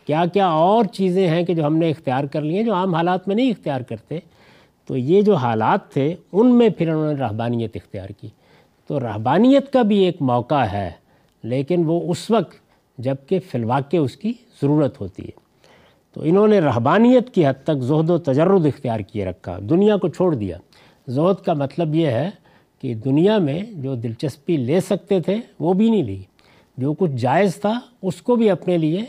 کیا 0.07 0.25
کیا 0.33 0.47
اور 0.47 0.85
چیزیں 0.85 1.27
ہیں 1.27 1.43
کہ 1.43 1.53
جو 1.53 1.65
ہم 1.65 1.77
نے 1.77 1.89
اختیار 1.89 2.23
کر 2.23 2.41
لی 2.41 2.55
ہیں 2.55 2.63
جو 2.63 2.73
عام 2.73 2.95
حالات 2.95 3.27
میں 3.27 3.35
نہیں 3.35 3.49
اختیار 3.49 3.81
کرتے؟ 3.81 4.19
تو 4.87 4.97
یہ 4.97 5.21
جو 5.21 5.35
حالات 5.35 5.91
تھے، 5.91 6.15
ان 6.31 6.55
میں 6.55 6.69
پھر 6.69 6.89
انہوں 6.89 7.13
نے 7.13 7.19
رہبانیت 7.19 7.71
اختیار 7.75 8.09
کی۔ 8.09 8.27
تو 8.87 8.99
رہبانیت 8.99 9.73
کا 9.73 9.81
بھی 9.81 9.97
ایک 9.97 10.21
موقع 10.21 10.63
ہے، 10.65 10.91
لیکن 11.43 11.83
وہ 11.85 12.11
اس 12.11 12.31
وقت 12.31 12.53
جبکہ 12.97 13.39
فی 13.39 13.57
الواقع 13.57 13.97
اس 13.97 14.17
کی 14.17 14.33
ضرورت 14.61 15.01
ہوتی 15.01 15.23
ہے۔ 15.23 15.49
تو 16.13 16.21
انہوں 16.23 16.47
نے 16.47 16.59
رہبانیت 16.59 17.29
کی 17.29 17.47
حد 17.47 17.63
تک 17.63 17.81
زہد 17.81 18.09
و 18.09 18.17
تجرد 18.17 18.65
اختیار 18.65 18.99
کیے 18.99 19.25
رکھا، 19.25 19.59
دنیا 19.69 19.97
کو 19.97 20.07
چھوڑ 20.07 20.35
دیا۔ 20.35 20.57
زہد 21.09 21.43
کا 21.43 21.53
مطلب 21.53 21.95
یہ 21.95 22.07
ہے 22.07 22.29
کہ 22.81 22.93
دنیا 22.93 23.37
میں 23.37 23.63
جو 23.71 23.95
دلچسپی 23.95 24.57
لے 24.57 24.81
سکتے 24.81 25.19
تھے 25.19 25.37
وہ 25.59 25.73
بھی 25.73 25.89
نہیں 25.89 26.03
لی۔ 26.03 26.23
جو 26.77 26.93
کچھ 26.93 27.11
جائز 27.11 27.55
تھا 27.55 27.79
اس 28.01 28.21
کو 28.21 28.35
بھی 28.35 28.49
اپنے 28.49 28.77
لیے 28.77 29.05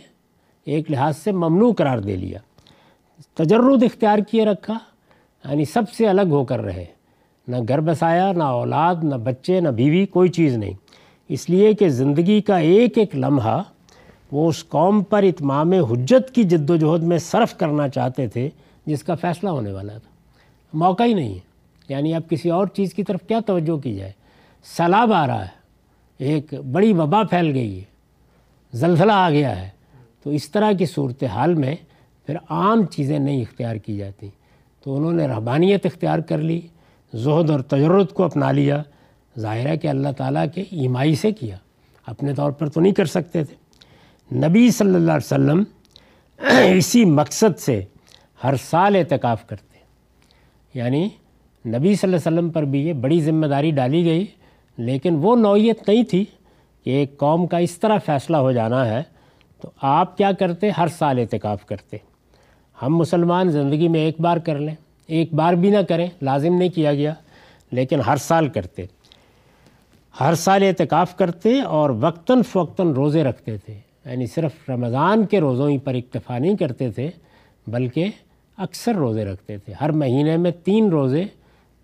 ایک 0.65 0.91
لحاظ 0.91 1.17
سے 1.17 1.33
ممنوع 1.33 1.73
قرار 1.73 1.99
دے 1.99 2.17
لیا۔ 2.17 2.39
تجرد 3.35 3.83
اختیار 3.83 4.19
کیے 4.19 4.45
رکھا 4.45 4.79
یعنی 5.45 5.65
سب 5.65 5.83
سے 5.93 6.09
الگ 6.09 6.29
ہو 6.31 6.45
کر 6.45 6.61
رہے۔ 6.61 6.85
نہ 7.49 7.57
گھر 7.69 7.81
بسایا، 7.81 8.33
نہ 8.33 8.43
اولاد، 8.43 8.95
نہ 9.03 9.15
بچے، 9.15 9.61
نہ 9.61 9.69
بیوی، 9.69 10.07
کوئی 10.07 10.29
چیز 10.29 10.57
نہیں۔ 10.57 10.73
اس 11.29 11.51
لیے 11.51 11.73
کہ 11.73 11.89
زندگی 11.89 12.41
کا 12.41 12.57
ایک 12.57 12.99
ایک 12.99 13.17
لمحہ 13.17 13.63
وہ 14.33 14.49
اس 14.49 14.69
قوم 14.69 15.03
پر 15.03 15.23
اتمام 15.23 15.73
حجت 15.73 16.35
کی 16.35 16.43
جد 16.43 16.71
و 16.71 16.77
جہد 16.77 17.03
میں 17.03 17.19
صرف 17.19 17.57
کرنا 17.57 17.89
چاہتے 17.89 18.29
تھے، 18.29 18.49
جس 18.87 19.03
کا 19.03 19.15
فیصلہ 19.15 19.49
ہونے 19.49 19.73
والا 19.73 19.93
تھا۔ 19.93 20.11
موقع 20.73 21.03
ہی 21.03 21.15
نہیں 21.15 21.35
ہے۔ 21.35 21.50
یعنی 21.91 22.15
اب 22.15 22.23
کسی 22.31 22.51
اور 22.51 22.67
چیز 22.67 22.95
کی 22.95 23.03
طرف 23.03 23.21
کیا 23.29 23.41
توجہ 23.47 23.77
کی 23.77 23.95
جائے؟ 23.95 24.13
سیلاب 24.65 25.13
آ 25.13 25.27
رہا 25.27 25.43
ہے، 25.43 25.61
ایک 26.19 26.55
بڑی 26.55 26.93
وبا 26.93 27.23
پھیل 27.23 27.55
گئی 27.55 27.79
ہے، 27.79 27.85
زلزلہ 28.73 29.13
آ 29.13 29.31
گیا 29.31 29.63
ہے۔ 29.63 29.69
تو 30.23 30.31
اس 30.31 30.51
طرح 30.51 30.73
کی 30.73 30.87
صورتحال 30.87 31.55
میں 31.55 31.75
پھر 32.27 32.37
عام 32.51 32.87
چیزیں 32.87 33.19
نہیں 33.19 33.41
اختیار 33.41 33.77
کی 33.77 33.97
جاتی۔ 33.97 34.29
تو 34.85 34.97
انہوں 34.97 35.13
نے 35.13 35.27
رحبانیت 35.27 35.87
اختیار 35.87 36.19
کر 36.19 36.39
لی، 36.39 36.61
زہد 37.15 37.51
اور 37.51 37.61
تجرد 37.61 38.09
کو 38.09 38.23
اپنا 38.23 38.53
لیا۔ 38.53 38.83
ظاہر 39.39 39.67
ہے 39.67 39.77
کہ 39.77 39.89
اللہ 39.89 40.09
تعالیٰ 40.17 40.45
کے 40.55 40.61
ایمائی 40.61 41.15
سے 41.15 41.33
کیا۔ 41.33 41.57
اپنے 42.07 42.35
طور 42.35 42.51
پر 42.51 42.69
تو 42.69 42.81
نہیں 42.81 42.95
کر 42.95 43.05
سکتے 43.05 43.45
تھے۔ 43.45 43.55
نبی 44.37 44.71
صلی 44.71 44.95
اللہ 44.95 45.13
علیہ 45.13 45.35
وسلم 45.35 45.63
اسی 46.77 47.05
مقصد 47.05 47.59
سے 47.59 47.85
ہر 48.45 48.55
سال 48.57 48.97
اعتکاف 48.97 49.47
کرتے۔ 49.47 49.79
یعنی 50.75 51.09
نبی 51.67 51.95
صلی 51.95 52.15
اللہ 52.15 52.29
علیہ 52.29 52.39
وسلم 52.39 52.51
پر 52.51 52.63
بھی 52.63 52.87
یہ 52.87 52.93
بڑی 52.93 53.21
ذمہ 53.21 53.47
داری 53.47 53.71
ڈالی 53.71 54.05
گئی، 54.05 54.27
لیکن 54.79 55.15
وہ 55.23 55.37
نوعیت 55.37 55.89
نہیں 55.89 56.03
تھی 56.03 56.25
کہ 56.85 56.91
ایک 56.91 57.19
قوم 57.19 57.47
کا 57.47 57.59
اس 57.59 57.79
طرح 57.79 57.99
فیصلہ 58.07 58.37
ہو 58.37 58.53
جانا 58.53 58.87
ہے۔ 58.87 59.03
تو 59.63 59.71
آپ 59.83 60.17
کیا 60.17 60.33
کرتے؟ 60.33 60.71
ہر 60.71 60.87
سال 60.87 61.19
اعتکاف 61.19 61.67
کرتے۔ 61.67 61.97
ہم 62.83 62.97
مسلمان 62.97 63.51
زندگی 63.51 63.89
میں 63.89 64.01
ایک 64.01 64.21
بار 64.21 64.37
کر 64.37 64.59
لیں، 64.59 64.75
ایک 65.07 65.35
بار 65.35 65.55
بھی 65.55 65.71
نہ 65.71 65.79
کریں، 65.89 66.09
لازم 66.23 66.55
نہیں 66.55 66.69
کیا 66.69 66.95
گیا، 66.95 67.15
لیکن 67.73 68.01
ہر 68.01 68.17
سال 68.17 68.49
کرتے۔ 68.49 68.85
ہر 70.21 70.35
سال 70.35 70.63
اعتکاف 70.63 71.17
کرتے 71.17 71.61
اور 71.61 71.91
وقتاً 71.91 72.43
فوقتاً 72.43 72.93
روزے 72.93 73.25
رکھتے 73.25 73.57
تھے۔ 73.57 73.75
یعنی 74.05 74.27
صرف 74.27 74.71
رمضان 74.71 75.27
کے 75.27 75.41
روزوں 75.41 75.71
ہی 75.71 75.79
پر 75.79 75.95
اکتفا 75.95 76.39
نہیں 76.39 76.57
کرتے 76.57 76.91
تھے، 76.91 77.11
بلکہ 77.67 78.07
اکثر 78.57 78.95
روزے 78.95 79.25
رکھتے 79.25 79.59
تھے۔ 79.59 79.73
ہر 79.81 79.93
مہینے 79.93 80.37
میں 80.37 80.51
تین 80.65 80.89
روزے 80.89 81.25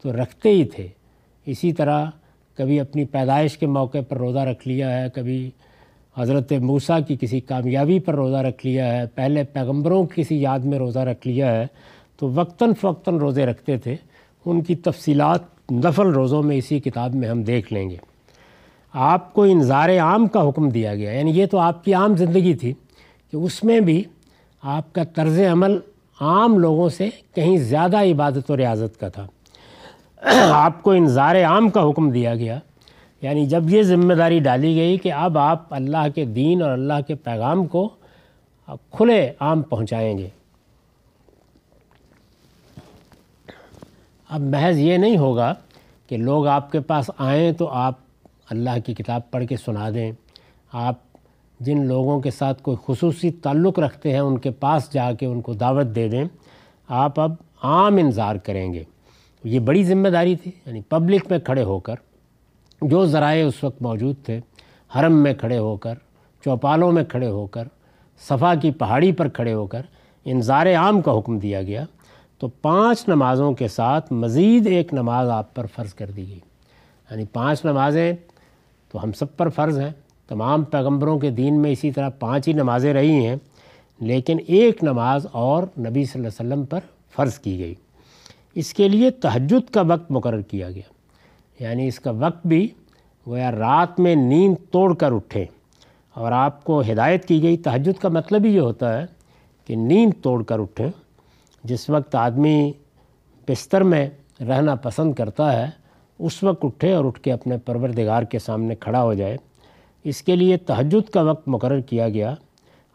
تو 0.06 0.22
رکھتے 0.22 0.48
ہی 0.48 0.64
تھے۔ 0.64 0.88
اسی 1.46 1.72
طرح 1.72 2.06
کبھی 2.56 2.80
اپنی 2.80 3.04
پیدائش 3.04 3.58
کے 3.58 3.66
موقع 3.66 3.98
پر 4.08 4.16
روزہ 4.16 4.38
رکھ 4.38 4.68
لیا 4.68 5.02
ہے، 5.02 5.08
کبھی 5.14 5.50
حضرت 6.16 6.52
موسیٰ 6.52 7.00
کی 7.08 7.16
کسی 7.20 7.40
کامیابی 7.40 7.98
پر 7.98 8.14
روزہ 8.14 8.36
رکھ 8.36 8.66
لیا 8.66 8.96
ہے، 8.96 9.06
پہلے 9.14 9.42
پیغمبروں 9.42 10.04
کی 10.04 10.22
کسی 10.22 10.40
یاد 10.40 10.58
میں 10.58 10.78
روزہ 10.78 10.98
رکھ 10.98 11.26
لیا 11.28 11.56
ہے۔ 11.56 11.66
تو 12.18 12.30
وقتاً 12.30 12.72
فوقتاً 12.80 13.18
روزے 13.18 13.46
رکھتے 13.46 13.78
تھے۔ 13.78 13.96
ان 14.44 14.62
کی 14.62 14.74
تفصیلات 14.74 15.72
نفل 15.72 16.06
روزوں 16.06 16.42
میں 16.42 16.56
اسی 16.56 16.80
کتاب 16.80 17.14
میں 17.14 17.28
ہم 17.28 17.42
دیکھ 17.42 17.72
لیں 17.72 17.90
گے۔ 17.90 17.96
آپ 18.92 19.34
کو 19.34 19.42
انظار 19.42 19.88
عام 19.88 20.26
کا 20.26 20.48
حکم 20.48 20.68
دیا 20.68 20.94
گیا۔ 20.94 21.12
یعنی 21.12 21.30
یہ 21.30 21.46
تو 21.46 21.58
آپ 21.58 21.84
کی 21.84 21.94
عام 21.94 22.16
زندگی 22.16 22.54
تھی 22.54 22.72
کہ 23.30 23.36
اس 23.36 23.64
میں 23.64 23.80
بھی 23.80 24.04
آپ 24.62 24.92
کا 24.92 25.04
طرز 25.04 25.40
عمل 25.40 25.78
عام 26.20 26.58
لوگوں 26.58 26.88
سے 26.88 27.08
کہیں 27.34 27.56
زیادہ 27.56 27.96
عبادت 27.96 28.50
و 28.50 28.56
ریاضت 28.56 29.00
کا 29.00 29.08
تھا۔ 29.08 29.26
آپ 30.52 30.82
کو 30.82 30.90
انظار 30.90 31.36
عام 31.44 31.70
کا 31.70 31.90
حکم 31.90 32.10
دیا 32.10 32.34
گیا۔ 32.34 32.58
یعنی 33.22 33.46
جب 33.46 33.62
یہ 33.70 33.82
ذمہ 33.82 34.14
داری 34.14 34.38
ڈالی 34.38 34.76
گئی 34.76 34.98
کہ 34.98 35.12
اب 35.12 35.38
آپ 35.38 35.74
اللہ 35.74 36.08
کے 36.14 36.24
دین 36.24 36.62
اور 36.62 36.70
اللہ 36.70 37.00
کے 37.06 37.14
پیغام 37.14 37.66
کو 37.66 37.88
کھلے 38.66 39.32
عام 39.40 39.62
پہنچائیں 39.62 40.18
گے۔ 40.18 40.28
اب 44.28 44.40
محض 44.40 44.78
یہ 44.78 44.96
نہیں 44.96 45.18
ہوگا 45.18 45.54
کہ 46.06 46.16
لوگ 46.16 46.46
آپ 46.46 46.72
کے 46.72 46.80
پاس 46.80 47.10
آئیں 47.18 47.52
تو 47.52 47.68
آپ 47.68 47.94
اللہ 48.50 48.70
کی 48.86 48.94
کتاب 48.94 49.30
پڑھ 49.30 49.46
کے 49.46 49.56
سنا 49.56 49.90
دیں۔ 49.90 50.12
آپ 50.72 50.94
جن 51.60 51.86
لوگوں 51.86 52.20
کے 52.20 52.30
ساتھ 52.30 52.62
کوئی 52.62 52.76
خصوصی 52.86 53.30
تعلق 53.30 53.78
رکھتے 53.78 54.12
ہیں 54.12 54.20
ان 54.20 54.38
کے 54.38 54.50
پاس 54.50 54.92
جا 54.92 55.12
کے 55.12 55.26
ان 55.26 55.40
کو 55.40 55.52
دعوت 55.52 55.86
دے 55.94 56.08
دیں۔ 56.08 56.24
آپ 56.88 57.20
اب 57.20 57.32
عام 57.62 57.96
انظار 57.96 58.36
کریں 58.36 58.72
گے۔ 58.72 58.84
یہ 59.46 59.58
بڑی 59.58 59.84
ذمہ 59.84 60.08
داری 60.08 60.36
تھی 60.36 60.50
یعنی 60.66 60.80
پبلک 60.80 61.30
میں 61.30 61.38
کھڑے 61.38 61.62
ہو 61.62 61.78
کر، 61.78 61.94
جو 62.82 63.06
ذرائع 63.06 63.46
اس 63.46 63.64
وقت 63.64 63.82
موجود 63.82 64.16
تھے، 64.24 64.40
حرم 64.98 65.22
میں 65.22 65.34
کھڑے 65.34 65.58
ہو 65.58 65.76
کر، 65.76 65.94
چوپالوں 66.44 66.92
میں 66.92 67.04
کھڑے 67.04 67.28
ہو 67.28 67.46
کر، 67.46 67.68
صفا 68.28 68.54
کی 68.54 68.70
پہاڑی 68.70 69.12
پر 69.12 69.28
کھڑے 69.28 69.52
ہو 69.52 69.66
کر 69.66 69.82
انظار 70.24 70.66
عام 70.66 71.00
کا 71.00 71.18
حکم 71.18 71.38
دیا 71.38 71.62
گیا، 71.62 71.84
تو 72.38 72.48
پانچ 72.48 73.08
نمازوں 73.08 73.52
کے 73.52 73.68
ساتھ 73.68 74.12
مزید 74.12 74.66
ایک 74.66 74.94
نماز 74.94 75.28
آپ 75.28 75.54
پر 75.54 75.66
فرض 75.66 75.94
کر 75.94 76.10
دی 76.10 76.28
گئی۔ 76.28 76.40
یعنی 77.10 77.24
پانچ 77.24 77.64
نمازیں 77.64 78.12
تو 78.92 79.04
ہم 79.04 79.12
سب 79.12 79.36
پر 79.36 79.48
فرض 79.48 79.78
ہیں، 79.78 79.90
تمام 80.28 80.64
پیغمبروں 80.64 81.18
کے 81.18 81.30
دین 81.30 81.62
میں 81.62 81.70
اسی 81.70 81.90
طرح 81.90 82.08
پانچ 82.08 82.48
ہی 82.48 82.52
نمازیں 82.52 82.94
رہی 82.94 83.26
ہیں، 83.26 83.36
لیکن 84.00 84.38
ایک 84.46 84.84
نماز 84.84 85.26
اور 85.32 85.62
نبی 85.62 86.04
صلی 86.04 86.20
اللہ 86.20 86.28
علیہ 86.40 86.48
وسلم 86.48 86.64
پر 86.64 86.80
فرض 87.16 87.38
کی 87.38 87.58
گئی۔ 87.58 87.74
اس 88.56 88.74
کے 88.74 88.88
لیے 88.88 89.10
تہجد 89.10 89.70
کا 89.70 89.80
وقت 89.80 90.10
مقرر 90.10 90.40
کیا 90.40 90.70
گیا۔ 90.70 90.92
یعنی 91.60 91.88
اس 91.88 92.00
کا 92.00 92.10
وقت 92.10 92.46
بھی 92.46 92.68
گویا 93.26 93.52
رات 93.52 94.00
میں 94.00 94.14
نیند 94.14 94.54
توڑ 94.70 94.94
کر 94.94 95.12
اٹھیں 95.12 95.44
اور 96.14 96.32
آپ 96.32 96.64
کو 96.64 96.80
ہدایت 96.80 97.24
کی 97.24 97.42
گئی، 97.42 97.56
تہجد 97.56 98.02
کا 98.02 98.08
مطلب 98.08 98.44
ہی 98.44 98.54
یہ 98.54 98.60
ہوتا 98.60 99.00
ہے 99.00 99.06
کہ 99.66 99.76
نیند 99.76 100.22
توڑ 100.22 100.42
کر 100.42 100.58
اٹھیں 100.58 100.90
جس 101.64 101.90
وقت 101.90 102.14
آدمی 102.14 102.72
بستر 103.48 103.82
میں 103.82 104.08
رہنا 104.40 104.74
پسند 104.74 105.14
کرتا 105.14 105.52
ہے، 105.52 105.70
اس 106.18 106.42
وقت 106.42 106.64
اٹھے 106.64 106.92
اور 106.92 107.04
اٹھ 107.04 107.20
کے 107.20 107.32
اپنے 107.32 107.58
پروردگار 107.58 108.22
کے 108.22 108.38
سامنے 108.38 108.74
کھڑا 108.74 109.02
ہو 109.02 109.14
جائے۔ 109.14 109.36
اس 110.04 110.22
کے 110.22 110.36
لیے 110.36 110.56
تہجد 110.56 111.10
کا 111.10 111.22
وقت 111.22 111.48
مقرر 111.48 111.80
کیا 111.80 112.08
گیا۔ 112.08 112.34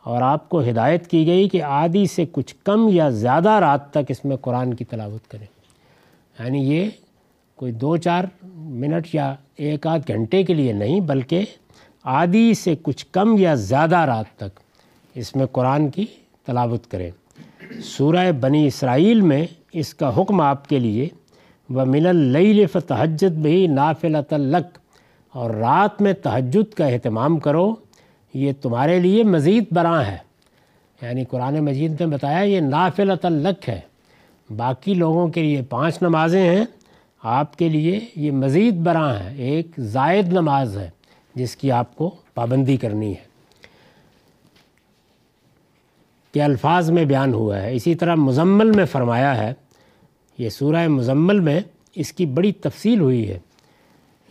اور 0.03 0.21
آپ 0.21 0.49
کو 0.49 0.61
ہدایت 0.61 1.07
کی 1.07 1.25
گئی 1.25 1.49
کہ 1.49 1.63
آدھی 1.63 2.05
سے 2.05 2.25
کچھ 2.31 2.55
کم 2.63 2.89
یا 2.91 3.09
زیادہ 3.09 3.49
رات 3.49 3.91
تک 3.91 3.99
اس 4.09 4.25
میں 4.25 4.35
قرآن 4.35 4.73
کی 4.73 4.85
تلاوت 4.85 5.31
کریں۔ 5.31 5.45
یعنی 6.39 6.59
یہ 6.59 6.89
کوئی 7.55 7.71
دو 7.71 7.97
چار 7.97 8.23
منٹ 8.55 9.07
یا 9.13 9.35
ایک 9.55 9.87
آدھ 9.87 10.01
گھنٹے 10.07 10.43
کے 10.43 10.53
لیے 10.53 10.73
نہیں، 10.73 10.99
بلکہ 10.99 11.45
آدھی 12.03 12.53
سے 12.53 12.75
کچھ 12.81 13.05
کم 13.11 13.35
یا 13.37 13.55
زیادہ 13.55 13.97
رات 13.97 14.25
تک 14.37 14.59
اس 15.15 15.35
میں 15.35 15.45
قرآن 15.45 15.89
کی 15.89 16.05
تلاوت 16.45 16.91
کریں۔ 16.91 17.11
سورہ 17.83 18.31
بنی 18.31 18.67
اسرائیل 18.67 19.21
میں 19.21 19.45
اس 19.73 19.93
کا 19.93 20.21
حکم 20.21 20.41
آپ 20.41 20.69
کے 20.69 20.79
لیے 20.79 21.07
و 21.69 21.85
من 21.85 22.05
اللیل 22.05 22.65
فتحجد 22.65 23.31
بھی 23.31 23.67
نافلۃ 23.67 24.33
الق 24.33 24.77
اور 25.33 25.49
رات 25.49 26.01
میں 26.01 26.13
تہجد 26.13 26.73
کا 26.73 26.85
اہتمام 26.85 27.39
کرو۔ 27.39 27.75
یہ 28.33 28.51
تمہارے 28.61 28.99
لیے 28.99 29.23
مزید 29.23 29.63
براں 29.71 30.03
ہے۔ 30.03 30.17
یعنی 31.01 31.25
قرآن 31.25 31.59
مجید 31.59 32.01
نے 32.01 32.07
بتایا 32.07 32.39
یہ 32.39 32.59
نافلۃ 32.59 33.23
الق 33.23 33.69
ہے۔ 33.69 33.79
باقی 34.57 34.93
لوگوں 34.93 35.27
کے 35.27 35.41
لیے 35.41 35.61
پانچ 35.61 36.01
نمازیں 36.01 36.49
ہیں۔ 36.49 36.65
آپ 37.23 37.57
کے 37.57 37.69
لیے 37.69 37.99
یہ 38.15 38.31
مزید 38.31 38.75
براں 38.75 39.13
ہے۔ 39.19 39.33
ایک 39.37 39.67
زائد 39.77 40.33
نماز 40.33 40.77
ہے 40.77 40.89
جس 41.35 41.55
کی 41.55 41.71
آپ 41.71 41.95
کو 41.95 42.15
پابندی 42.33 42.77
کرنی 42.77 43.11
ہے۔ 43.11 43.31
کہ 46.33 46.41
الفاظ 46.41 46.91
میں 46.91 47.05
بیان 47.05 47.33
ہوا 47.33 47.61
ہے۔ 47.61 47.75
اسی 47.75 47.95
طرح 47.95 48.15
مزمل 48.15 48.71
میں 48.71 48.85
فرمایا 48.85 49.37
ہے۔ 49.37 49.53
یہ 50.37 50.49
سورہ 50.49 50.87
مزمل 50.87 51.39
میں 51.39 51.59
اس 51.95 52.13
کی 52.13 52.25
بڑی 52.25 52.51
تفصیل 52.51 52.99
ہوئی 52.99 53.29
ہے۔ 53.29 53.39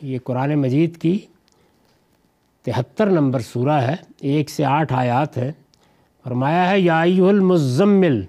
یہ 0.02 0.18
قرآن 0.24 0.54
مجید 0.54 0.96
کی 0.96 1.18
تہتر 2.64 3.10
نمبر 3.10 3.40
سورہ 3.42 3.80
ہے، 3.82 3.94
ایک 4.30 4.50
سے 4.50 4.64
آٹھ 4.64 4.92
آیات 4.92 5.36
ہے۔ 5.38 5.50
فرمایا 6.24 6.68
ہے، 6.70 6.80
یا 6.80 7.00
ایو 7.00 7.28
المزمل 7.28 8.20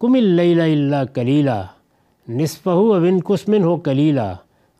کم 0.00 0.14
اللیل 0.14 0.60
اللہ 0.60 1.04
کلیلہ 1.14 1.60
نصف 2.28 2.68
ابن 2.68 3.20
کسمن 3.28 3.64
ہو 3.64 3.76
کلیلہ 3.86 4.32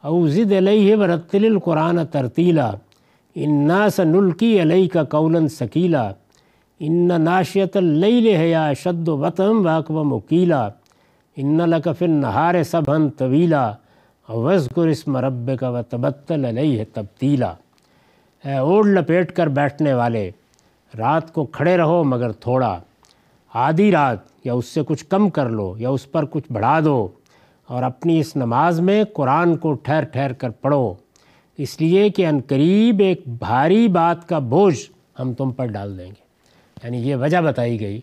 او 0.05 0.27
ضد 0.27 0.53
علیہ 0.59 0.97
برتل 0.97 1.45
القرآن 1.45 2.05
ترتیلا، 2.13 2.71
انا 3.37 3.89
سنلکی 3.97 4.61
علیہ 4.63 4.89
کا 4.93 5.05
قول 5.05 5.47
ثقیلا 5.49 6.11
ان 6.81 7.09
ناشیت 7.25 7.77
اللیل 7.77 8.27
ہے 8.37 8.73
شد 8.83 9.09
و 9.09 9.17
وطم 9.19 9.65
واقب 9.67 10.05
مکیلا 10.13 10.69
ان 11.37 11.59
لکفن 11.71 12.11
نہار 12.21 12.63
صبن 12.71 13.09
طویلا 13.19 13.71
وزقر 14.29 14.87
اسم 14.89 15.17
رب 15.17 15.51
کا 15.61 15.69
و 15.71 15.83
تبتل 15.83 16.45
علیہ 16.45 16.85
تبتیلا۔ 16.93 17.53
اوڑھ 18.45 18.89
لپیٹ 18.89 19.33
کر 19.33 19.47
بیٹھنے 19.47 19.95
والے، 19.95 20.31
رات 20.99 21.33
کو 21.33 21.47
کھڑے 21.47 21.77
رہو 21.77 22.05
مگر 22.05 22.33
تھوڑا، 22.33 22.81
آدھی 23.55 23.93
رات 23.93 24.19
یا 24.45 24.53
اس 24.53 24.67
سے 24.67 24.81
کچھ 24.87 25.05
کم 25.07 25.31
کر 25.31 25.49
لو 25.49 25.75
یا 25.79 25.89
اس 25.89 26.13
پر 26.13 26.25
کچھ 26.25 26.53
بڑھا 26.53 26.81
دو 26.85 27.09
اور 27.67 27.83
اپنی 27.83 28.21
اس 28.21 28.37
نماز 28.37 28.81
میں 28.81 29.05
قرآن 29.05 29.57
کو 29.57 29.73
ٹھہر 29.73 30.05
ٹھہر 30.05 30.33
کر 30.33 30.51
پڑھو۔ 30.51 30.95
اس 31.59 31.81
لیے 31.81 32.09
کہ 32.09 32.27
ان 32.27 32.41
قریب 32.47 33.01
ایک 33.01 33.23
بھاری 33.27 33.89
بات 33.89 34.29
کا 34.29 34.39
بوجھ 34.39 34.91
ہم 35.21 35.33
تم 35.33 35.51
پر 35.51 35.67
ڈال 35.67 35.99
دیں 35.99 36.07
گے۔ 36.07 36.31
یعنی 36.85 36.99
یہ 36.99 37.17
وجہ 37.17 37.39
بتائی 37.39 37.81
گئی 37.81 38.01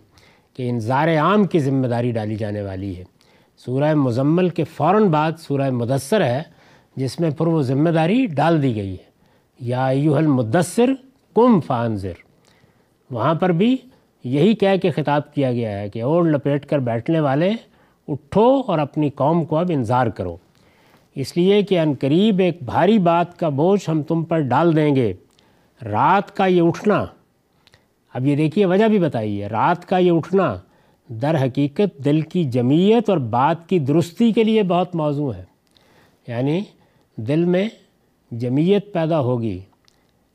کہ 0.54 0.69
انظار 0.69 1.08
عام 1.08 1.43
کی 1.43 1.60
ذمہ 1.60 1.88
داری 1.88 2.12
ڈالی 2.12 2.36
جانے 2.36 2.62
والی 2.62 2.97
ہے۔ 2.97 3.04
سورہ 3.58 3.93
مزمل 3.93 4.50
کے 4.50 4.63
فوراً 4.63 5.08
بعد 5.08 5.32
سورہ 5.39 5.69
مدثر 5.69 6.26
ہے، 6.26 6.43
جس 6.95 7.19
میں 7.19 7.30
پھر 7.30 7.47
وہ 7.47 7.62
ذمہ 7.62 7.89
داری 7.89 8.26
ڈال 8.26 8.63
دی 8.63 8.76
گئی 8.76 8.93
ہے۔ 8.93 9.06
یا 9.59 9.87
ایوہ 9.87 10.17
المدثر 10.17 10.89
کم 11.35 11.59
فانزر 11.59 12.11
وہاں 13.11 13.33
پر 13.33 13.49
بھی 13.49 13.77
یہی 14.23 14.53
کہہ 14.53 14.77
کے 14.81 14.91
خطاب 14.91 15.33
کیا 15.33 15.51
گیا 15.51 15.79
ہے 15.79 15.89
کہ 15.89 16.01
اوڑ 16.01 16.27
لپیٹ 16.27 16.65
کر 16.65 16.79
بیٹھنے 16.79 17.19
والے 17.19 17.51
اٹھو 18.07 18.61
اور 18.67 18.79
اپنی 18.79 19.09
قوم 19.09 19.45
کو 19.45 19.57
اب 19.57 19.71
انظار 19.73 20.07
کرو۔ 20.07 20.37
اس 21.15 21.37
لیے 21.37 21.61
کہ 21.61 21.79
ان 21.79 21.93
قریب 21.99 22.39
ایک 22.39 22.57
بھاری 22.61 22.99
بات 22.99 23.39
کا 23.39 23.49
بوجھ 23.49 23.89
ہم 23.89 24.03
تم 24.03 24.23
پر 24.23 24.39
ڈال 24.39 24.75
دیں 24.75 24.95
گے۔ 24.95 25.13
رات 25.85 26.35
کا 26.35 26.45
یہ 26.45 26.61
اٹھنا۔ 26.61 27.05
اب 28.13 28.25
یہ 28.25 28.35
دیکھیے، 28.35 28.65
وجہ 28.65 28.87
بھی 28.87 28.99
بتائیے۔ 28.99 29.47
رات 29.47 29.85
کا 29.85 29.97
یہ 29.97 30.11
اٹھنا 30.11 30.55
در 31.09 31.35
حقیقت 31.43 32.05
دل 32.05 32.21
کی 32.21 32.43
جمعیت 32.43 33.09
اور 33.09 33.17
بات 33.17 33.69
کی 33.69 33.79
درستی 33.79 34.31
کے 34.31 34.43
لیے 34.43 34.63
بہت 34.63 34.95
موضوع 34.95 35.33
ہے۔ 35.33 35.43
یعنی 36.27 36.61
دل 37.15 37.45
میں 37.45 37.69
جمعیت 38.31 38.93
پیدا 38.93 39.19
ہوگی، 39.19 39.59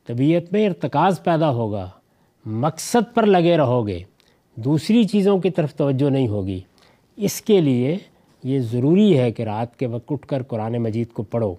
طبیعت 0.06 0.52
میں 0.52 0.66
ارتکاز 0.66 1.22
پیدا 1.24 1.50
ہوگا، 1.50 1.90
مقصد 2.46 3.14
پر 3.14 3.26
لگے 3.26 3.56
رہو 3.56 3.86
گے، 3.86 3.98
دوسری 4.56 5.04
چیزوں 5.04 5.38
کی 5.38 5.50
طرف 5.50 5.74
توجہ 5.74 6.10
نہیں 6.10 6.28
ہوگی۔ 6.28 6.60
اس 7.16 7.42
کے 7.42 7.60
لیے 7.60 7.98
یہ 8.42 8.58
ضروری 8.58 9.18
ہے 9.18 9.32
کہ 9.32 9.42
رات 9.42 9.78
کے 9.78 9.86
وقت 9.86 10.12
اٹھ 10.12 10.26
کر 10.26 10.42
قرآن 10.42 10.72
مجید 10.72 11.08
کو 11.08 11.22
پڑھو۔ 11.22 11.54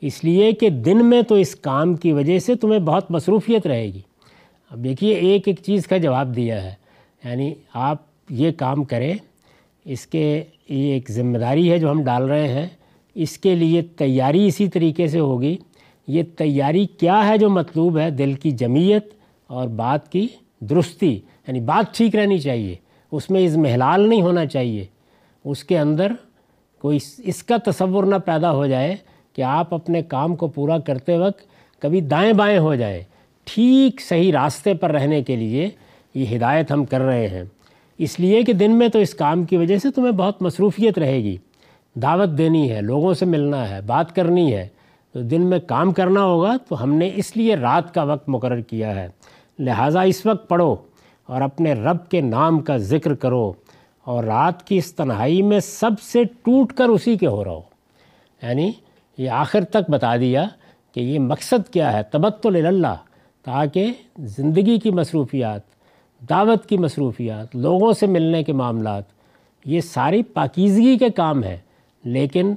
اس 0.00 0.24
لیے 0.24 0.52
کہ 0.52 0.70
دن 0.70 1.06
میں 1.06 1.22
تو 1.22 1.34
اس 1.34 1.54
کام 1.54 1.94
کی 1.94 2.12
وجہ 2.12 2.38
سے 2.38 2.54
تمہیں 2.54 2.80
بہت 2.80 3.10
مصروفیت 3.10 3.66
رہے 3.66 3.86
گی۔ 3.86 4.00
اب 4.70 4.84
دیکھیے، 4.84 5.14
ایک 5.14 5.48
ایک 5.48 5.60
چیز 5.62 5.86
کا 5.86 5.96
جواب 5.96 6.36
دیا 6.36 6.62
ہے۔ 6.64 6.74
یعنی 7.24 7.54
آپ 7.74 7.96
یہ 8.30 8.50
کام 8.52 8.84
کریں، 8.84 9.14
اس 9.84 10.06
کے 10.06 10.44
یہ 10.68 10.92
ایک 10.92 11.10
ذمہ 11.10 11.38
داری 11.38 11.70
ہے 11.70 11.78
جو 11.78 11.90
ہم 11.90 12.04
ڈال 12.04 12.28
رہے 12.28 12.48
ہیں۔ 12.48 12.68
اس 13.14 13.38
کے 13.38 13.54
لیے 13.54 13.82
تیاری 13.82 14.46
اسی 14.46 14.68
طریقے 14.68 15.08
سے 15.08 15.18
ہوگی۔ 15.18 15.56
یہ 16.08 16.22
تیاری 16.22 16.86
کیا 16.86 17.28
ہے 17.28 17.38
جو 17.38 17.50
مطلوب 17.50 17.98
ہے؟ 17.98 18.10
دل 18.10 18.32
کی 18.32 18.50
جمعیت 18.50 19.06
اور 19.46 19.68
بات 19.68 20.12
کی 20.12 20.28
درستی 20.60 21.20
یعنی 21.48 21.60
بات 21.60 21.96
ٹھیک 21.96 22.16
رہنی 22.16 22.38
چاہیے۔ 22.38 22.74
اس 23.12 23.30
میں 23.30 23.46
اضمحلال 23.46 24.08
نہیں 24.08 24.22
ہونا 24.22 24.46
چاہیے۔ 24.46 24.84
اس 25.44 25.64
کے 25.64 25.78
اندر 25.78 26.12
کوئی 26.78 26.98
اس 27.18 27.42
کا 27.42 27.56
تصور 27.66 28.04
نہ 28.04 28.14
پیدا 28.24 28.52
ہو 28.52 28.66
جائے 28.66 28.96
کہ 29.32 29.42
آپ 29.42 29.74
اپنے 29.74 30.02
کام 30.02 30.36
کو 30.36 30.48
پورا 30.48 30.78
کرتے 30.78 31.18
وقت 31.18 31.40
کبھی 31.78 32.00
دائیں 32.00 32.32
بائیں 32.32 32.58
ہو 32.58 32.74
جائے۔ 32.74 33.04
ٹھیک 33.44 34.00
صحیح 34.00 34.32
راستے 34.32 34.74
پر 34.74 34.90
رہنے 34.90 35.22
کے 35.22 35.36
لیے 35.36 35.68
یہ 36.14 36.36
ہدایت 36.36 36.72
ہم 36.72 36.84
کر 36.84 37.00
رہے 37.00 37.28
ہیں۔ 37.28 37.44
اس 37.98 38.20
لیے 38.20 38.42
کہ 38.42 38.52
دن 38.52 38.70
میں 38.70 38.88
تو 38.88 38.98
اس 38.98 39.14
کام 39.14 39.44
کی 39.44 39.56
وجہ 39.56 39.78
سے 39.78 39.90
تمہیں 39.90 40.12
بہت 40.12 40.42
مصروفیت 40.42 40.98
رہے 40.98 41.16
گی۔ 41.16 41.36
دعوت 41.94 42.38
دینی 42.38 42.72
ہے، 42.72 42.80
لوگوں 42.80 43.14
سے 43.14 43.24
ملنا 43.24 43.68
ہے، 43.68 43.80
بات 43.80 44.14
کرنی 44.14 44.54
ہے، 44.54 44.68
تو 45.12 45.20
دن 45.20 45.42
میں 45.42 45.58
کام 45.58 45.92
کرنا 45.92 46.22
ہوگا 46.22 46.56
تو 46.68 46.82
ہم 46.82 46.94
نے 46.94 47.10
اس 47.14 47.36
لیے 47.36 47.56
رات 47.56 47.94
کا 47.94 48.02
وقت 48.02 48.28
مقرر 48.28 48.60
کیا 48.60 48.94
ہے۔ 48.94 49.08
لہٰذا 49.58 50.00
اس 50.00 50.26
وقت 50.26 50.48
پڑھو 50.48 50.76
اور 51.26 51.40
اپنے 51.40 51.72
رب 51.72 52.08
کے 52.08 52.20
نام 52.20 52.60
کا 52.60 52.76
ذکر 52.76 53.14
کرو 53.14 53.52
اور 54.04 54.24
رات 54.24 54.62
کی 54.62 54.76
اس 54.76 54.94
تنہائی 54.94 55.42
میں 55.42 55.60
سب 55.60 55.90
سے 56.02 56.24
ٹوٹ 56.24 56.72
کر 56.72 56.88
اسی 56.88 57.16
کے 57.16 57.26
ہو 57.26 57.44
رہو۔ 57.44 57.60
یعنی 58.42 58.72
یہ 59.18 59.30
آخر 59.30 59.64
تک 59.64 59.90
بتا 59.90 60.16
دیا 60.16 60.48
کہ 60.94 61.00
یہ 61.00 61.18
مقصد 61.18 61.72
کیا 61.72 61.92
ہے، 61.92 62.02
تبتل 62.02 62.66
اللہ 62.66 62.96
تاکہ 63.42 63.86
زندگی 64.18 64.78
کی 64.78 64.90
مصروفیات، 64.90 65.60
دعوت 66.30 66.66
کی 66.66 66.78
مصروفیات، 66.78 67.56
لوگوں 67.56 67.92
سے 67.92 68.06
ملنے 68.06 68.42
کے 68.42 68.52
معاملات، 68.52 69.04
یہ 69.64 69.80
ساری 69.80 70.22
پاکیزگی 70.22 70.98
کے 70.98 71.10
کام 71.10 71.44
ہیں۔ 71.44 71.56
لیکن 72.04 72.54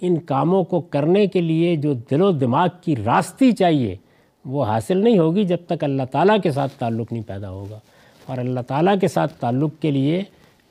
ان 0.00 0.18
کاموں 0.18 0.64
کو 0.64 0.80
کرنے 0.80 1.26
کے 1.26 1.40
لیے 1.40 1.76
جو 1.76 1.92
دل 1.92 2.22
و 2.22 2.32
دماغ 2.32 2.68
کی 2.80 2.96
راستی 2.96 3.52
چاہیے، 3.52 3.96
وہ 4.44 4.64
حاصل 4.64 4.98
نہیں 4.98 5.18
ہوگی 5.18 5.44
جب 5.44 5.56
تک 5.66 5.84
اللہ 5.84 6.02
تعالیٰ 6.10 6.36
کے 6.42 6.52
ساتھ 6.52 6.72
تعلق 6.72 7.12
نہیں 7.12 7.22
پیدا 7.26 7.50
ہوگا۔ 7.50 7.78
اور 8.26 8.38
اللہ 8.38 8.60
تعالیٰ 8.60 8.94
کے 9.00 9.08
ساتھ 9.08 9.32
تعلق 9.34 9.70
کے 9.80 9.90
لیے 9.90 10.22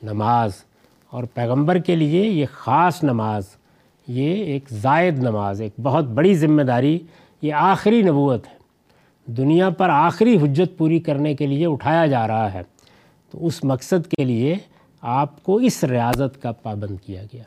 نماز 0.02 0.52
اور 1.10 1.24
پیغمبر 1.34 1.78
کے 1.78 1.96
لیے 1.96 2.26
یہ 2.26 2.46
خاص 2.52 3.04
نماز، 3.04 3.44
یہ 4.08 4.34
ایک 4.34 4.68
زائد 4.70 5.18
نماز، 5.18 5.60
ایک 5.60 5.72
بہت 5.82 6.04
بڑی 6.04 6.34
ذمہ 6.34 6.62
داری، 6.62 6.98
یہ 7.42 7.52
آخری 7.54 8.02
نبوت 8.02 8.46
ہے۔ 8.46 8.58
دنیا 9.32 9.70
پر 9.70 9.88
آخری 9.88 10.36
حجت 10.36 10.78
پوری 10.78 10.98
کرنے 10.98 11.34
کے 11.34 11.46
لیے 11.46 11.66
اٹھایا 11.66 12.06
جا 12.06 12.28
رہا 12.28 12.52
ہے۔ 12.52 12.62
تو 13.30 13.46
اس 13.46 13.64
مقصد 13.64 14.06
کے 14.06 14.24
لیے 14.24 14.56
آپ 15.00 15.42
کو 15.42 15.56
اس 15.56 15.84
ریاضت 15.84 16.42
کا 16.42 16.52
پابند 16.52 16.96
کیا 17.06 17.22
گیا۔ 17.22 17.42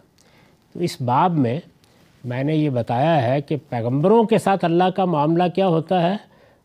تو 0.74 0.80
اس 0.80 1.02
باب 1.02 1.38
میں 1.38 1.60
میں 2.26 2.44
نے 2.44 2.56
یہ 2.56 2.70
بتایا 2.70 3.24
ہے 3.24 3.42
کہ 3.42 3.58
پیغمبروں 3.70 4.24
کے 4.24 4.38
ساتھ 4.38 4.66
اللہ 4.66 4.84
کا 4.84 5.06
معاملہ 5.06 5.44
کیا 5.56 5.68
ہوتا 5.68 6.12
ہے 6.12 6.18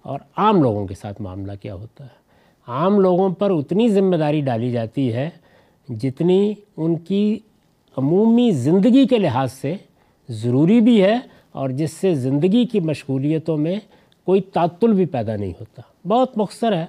اور 0.03 0.21
عام 0.37 0.63
لوگوں 0.63 0.87
کے 0.87 0.95
ساتھ 0.95 1.23
معاملہ 1.23 1.53
کیا 1.63 1.75
ہوتا 1.75 2.05
ہے۔ 2.05 2.27
عام 2.67 3.01
لوگوں 3.01 3.31
پر 3.31 3.51
اتنی 3.51 3.89
ذمہ 3.89 4.17
داری 4.17 4.41
ڈالی 4.41 4.71
جاتی 4.71 5.13
ہے 5.13 5.31
جتنی 5.89 6.55
ان 6.77 6.97
کی 6.97 7.39
عمومی 7.97 8.51
زندگی 8.51 9.07
کے 9.07 9.19
لحاظ 9.19 9.53
سے 9.53 9.75
ضروری 10.29 10.81
بھی 10.81 11.03
ہے 11.03 11.17
اور 11.53 11.71
جس 11.71 11.93
سے 11.93 12.15
زندگی 12.15 12.65
کی 12.65 12.81
مشغولیتوں 12.81 13.57
میں 13.57 13.77
کوئی 14.25 14.41
تعطل 14.41 14.93
بھی 14.93 15.07
پیدا 15.07 15.37
نہیں 15.37 15.53
ہوتا۔ 15.61 15.83
بہت 16.09 16.39
مختصر 16.39 16.77
ہے 16.77 16.87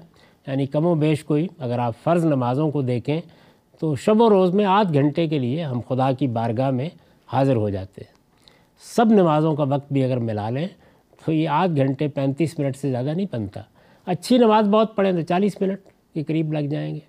یعنی 0.47 0.65
کم 0.65 0.86
و 0.86 0.95
بیش 0.95 1.23
کوئی، 1.23 1.47
اگر 1.60 1.80
آپ 1.80 1.93
فرض 2.03 2.25
نمازوں 2.25 2.71
کو 2.71 2.82
دیکھیں 2.82 3.21
تو 3.80 3.95
شب 3.95 4.21
و 4.21 4.30
روز 4.30 4.51
میں 4.51 4.65
آدھ 4.65 4.93
گھنٹے 4.93 5.27
کے 5.27 5.39
لیے 5.39 5.63
ہم 5.63 5.80
خدا 5.88 6.12
کی 6.12 6.27
بارگاہ 6.27 6.71
میں 6.71 6.89
حاضر 7.28 7.56
ہو 7.56 7.70
جاتے 7.70 8.02
ہیں۔ 8.02 8.13
سب 8.96 9.06
نمازوں 9.06 9.56
کا 9.56 9.63
وقت 9.63 9.94
بھی 9.94 10.04
اگر 10.04 10.18
ملا 10.18 10.50
لیں، 10.50 10.68
تو 11.26 11.32
یہ 11.32 11.50
آدھ 11.50 11.76
گھنٹے 11.76 12.08
پینتیس 12.08 12.60
منٹ 12.60 12.78
سے 12.78 12.92
زیادہ 12.92 13.13
نہیں 13.16 13.26
بنتا۔ 13.32 13.62
اچھی 14.06 14.38
نماز 14.38 14.68
بہت 14.68 14.96
پڑھیں 14.96 15.12
تو 15.12 15.22
چالیس 15.22 15.62
منٹ 15.62 15.80
کے 16.13 16.24
قریب 16.24 16.54
لگ 16.54 16.68
جائیں 16.70 16.96
گے۔ 16.96 17.00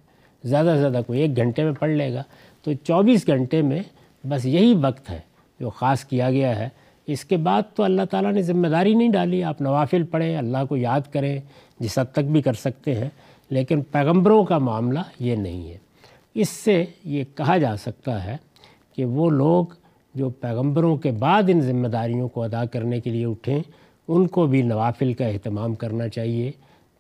زیادہ 0.45 0.73
سے 0.75 0.81
زیادہ 0.81 1.01
کوئی 1.07 1.21
ایک 1.21 1.37
گھنٹے 1.37 1.65
میں 1.65 1.73
پڑھ 1.73 1.91
لے 1.91 2.15
گا۔ 2.15 2.23
تو 2.63 2.73
چوبیس 2.73 3.27
گھنٹے 3.27 3.63
میں 3.63 3.83
بس 4.25 4.47
یہی 4.47 4.75
وقت 4.75 5.11
ہے 5.11 5.21
جو 5.61 5.71
خاص 5.71 6.05
کیا 6.05 6.31
گیا 6.31 6.59
ہے۔ 6.59 6.69
اس 7.07 7.25
کے 7.25 7.37
بعد 7.37 7.63
تو 7.75 7.83
اللہ 7.83 8.03
تعالیٰ 8.11 8.33
نے 8.33 8.43
ذمہ 8.43 8.69
داری 8.69 8.95
نہیں 8.95 9.09
ڈالی۔ 9.09 9.45
آپ 9.45 9.61
نوافل 9.61 10.03
پڑھیں، 10.03 10.37
اللہ 10.37 10.59
کو 10.69 10.77
یاد 10.77 11.01
کریں، 11.13 11.41
جس 11.81 11.99
حد 11.99 12.13
تک 12.13 12.19
بھی 12.19 12.43
کر 12.43 12.53
سکتے 12.53 12.95
ہیں۔ 12.95 13.09
لیکن 13.51 13.83
پیغمبروں 13.83 14.45
کا 14.45 14.59
معاملہ 14.59 14.99
یہ 15.19 15.37
نہیں 15.37 15.71
ہے۔ 15.71 15.79
اس 16.35 16.49
سے 16.49 16.85
یہ 17.05 17.25
کہا 17.35 17.59
جا 17.59 17.77
سکتا 17.77 18.25
ہے 18.25 18.37
کہ 18.97 19.05
وہ 19.05 19.31
لوگ 19.31 19.67
جو 20.19 20.31
پیغمبروں 20.31 20.97
کے 20.97 21.11
بعد 21.11 21.43
ان 21.49 21.61
ذمہ 21.61 21.89
داریوں 21.89 22.29
کو 22.29 22.43
ادا 22.43 22.65
کرنے 22.65 23.01
کے 23.01 23.11
لیے 23.11 23.27
اٹھیں، 23.27 23.61
ان 24.09 24.27
کو 24.27 24.47
بھی 24.47 24.63
نوافل 24.63 25.13
کا 25.13 25.27
اہتمام 25.27 25.75
کرنا 25.75 26.09
چاہیے 26.09 26.53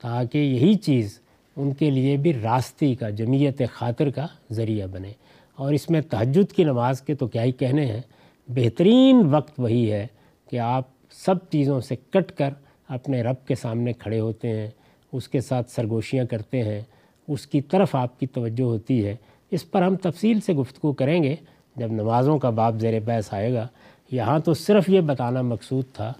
تاکہ 0.02 0.38
یہی 0.38 0.74
چیز 0.74 1.18
ان 1.56 1.74
کے 1.74 1.90
لیے 1.90 2.16
بھی 2.16 2.34
راستی 2.34 2.94
کا، 2.94 3.10
جمعیت 3.10 3.62
خاطر 3.72 4.10
کا 4.10 4.26
ذریعہ 4.52 4.86
بنے۔ 4.86 5.12
اور 5.56 5.72
اس 5.72 5.90
میں 5.90 6.00
تہجد 6.00 6.52
کی 6.52 6.64
نماز 6.64 7.00
کے 7.00 7.14
تو 7.14 7.26
کیا 7.26 7.42
ہی 7.42 7.52
کہنے 7.52 7.86
ہیں؟ 7.86 8.00
بہترین 8.48 9.22
وقت 9.30 9.60
وہی 9.60 9.92
ہے 9.92 10.06
کہ 10.50 10.58
آپ 10.58 10.84
سب 11.10 11.34
چیزوں 11.50 11.80
سے 11.80 11.96
کٹ 11.96 12.32
کر 12.32 12.50
اپنے 12.88 13.22
رب 13.22 13.46
کے 13.46 13.54
سامنے 13.54 13.92
کھڑے 13.92 14.20
ہوتے 14.20 14.48
ہیں، 14.48 14.68
اس 15.12 15.28
کے 15.28 15.40
ساتھ 15.40 15.70
سرگوشیاں 15.70 16.24
کرتے 16.24 16.62
ہیں، 16.62 16.80
اس 17.28 17.46
کی 17.46 17.60
طرف 17.60 17.94
آپ 17.94 18.20
کی 18.20 18.26
توجہ 18.26 18.62
ہوتی 18.62 19.06
ہے۔ 19.06 19.16
اس 19.50 19.70
پر 19.70 19.82
ہم 19.82 19.96
تفصیل 19.96 20.40
سے 20.40 20.52
گفتگو 20.52 20.92
کریں 20.92 21.22
گے۔ 21.22 21.36
جب 21.78 21.92
نمازوں 21.92 22.38
کا 22.38 22.50
باب 22.50 22.80
زیر 22.80 23.00
بحث 23.04 23.34
آئے 23.34 23.52
گا، 23.54 23.66
یہاں 24.10 24.38
تو 24.38 24.54
صرف 24.54 24.88
یہ 24.88 25.00
بتانا 25.00 25.42
مقصود 25.42 25.84
تھا 25.92 26.12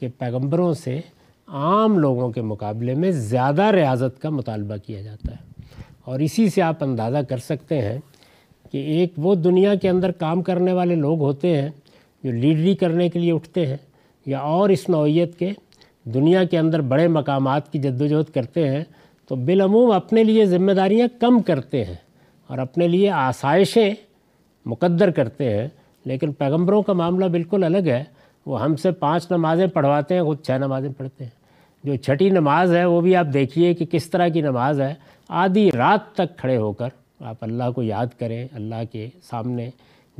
کہ 0.00 0.08
پیغمبروں 0.18 0.74
سے 0.74 1.00
عام 1.46 1.98
لوگوں 1.98 2.30
کے 2.32 2.42
مقابلے 2.42 2.94
میں 2.94 3.10
زیادہ 3.10 3.62
ریاضت 3.62 4.22
کا 4.22 4.30
مطالبہ 4.30 4.76
کیا 4.76 5.02
جاتا 5.02 5.32
ہے۔ 5.32 5.44
اور 6.04 6.20
اسی 6.20 6.48
سے 6.50 6.62
آپ 6.62 6.84
اندازہ 6.84 7.18
کر 7.28 7.38
سکتے 7.38 7.80
ہیں 7.80 7.98
کہ 8.72 8.78
ایک 8.78 9.12
وہ 9.16 9.34
دنیا 9.34 9.74
کے 9.74 9.88
اندر 9.88 10.10
کام 10.10 10.42
کرنے 10.42 10.72
والے 10.72 10.94
لوگ 10.94 11.20
ہوتے 11.20 11.62
ہیں 11.62 11.68
جو 12.24 12.32
لیڈری 12.32 12.74
کرنے 12.74 13.08
کے 13.08 13.18
لیے 13.18 13.32
اٹھتے 13.32 13.66
ہیں، 13.66 13.76
یا 14.26 14.38
اور 14.38 14.68
اس 14.68 14.88
نوعیت 14.88 15.38
کے 15.38 15.52
دنیا 16.04 16.44
کے 16.44 16.58
اندر 16.58 16.80
بڑے 16.80 17.08
مقامات 17.08 17.72
کی 17.72 17.78
جد 17.78 18.00
وجہد 18.00 18.34
کرتے 18.34 18.68
ہیں، 18.68 18.84
تو 19.26 19.36
بالعموم 19.36 19.90
اپنے 19.90 20.24
لیے 20.24 20.46
ذمہ 20.46 20.72
داریاں 20.72 21.08
کم 21.20 21.42
کرتے 21.42 21.84
ہیں 21.84 21.94
اور 22.46 22.58
اپنے 22.58 22.88
لیے 22.88 23.10
آسائشیں 23.10 23.94
مقدر 24.66 25.10
کرتے 25.10 25.56
ہیں، 25.56 25.68
لیکن 26.04 26.32
پیغمبروں 26.32 26.82
کا 26.82 26.92
معاملہ 26.92 27.24
بالکل 27.24 27.64
الگ 27.64 27.86
ہے۔ 27.86 28.04
وہ 28.46 28.62
ہم 28.62 28.76
سے 28.76 28.90
پانچ 28.90 29.30
نمازیں 29.30 29.66
پڑھواتے 29.66 30.14
ہیں، 30.14 30.22
خود 30.22 30.42
چھ 30.42 30.50
نمازیں 30.50 30.90
پڑھتے 30.96 31.24
ہیں۔ 31.24 31.30
جو 31.84 31.96
چھٹی 31.96 32.30
نماز 32.30 32.74
ہے، 32.74 32.84
وہ 32.84 33.00
بھی 33.00 33.16
آپ 33.16 33.26
دیکھیے 33.34 33.74
کہ 33.74 33.84
کس 33.90 34.10
طرح 34.10 34.28
کی 34.28 34.40
نماز 34.40 34.80
ہے۔ 34.80 34.94
آدھی 35.28 35.72
رات 35.72 36.14
تک 36.14 36.38
کھڑے 36.38 36.56
ہو 36.56 36.72
کر 36.72 36.88
آپ 37.20 37.36
اللہ 37.40 37.64
کو 37.74 37.82
یاد 37.82 38.06
کریں، 38.18 38.48
اللہ 38.52 38.74
کے 38.92 39.08
سامنے 39.22 39.70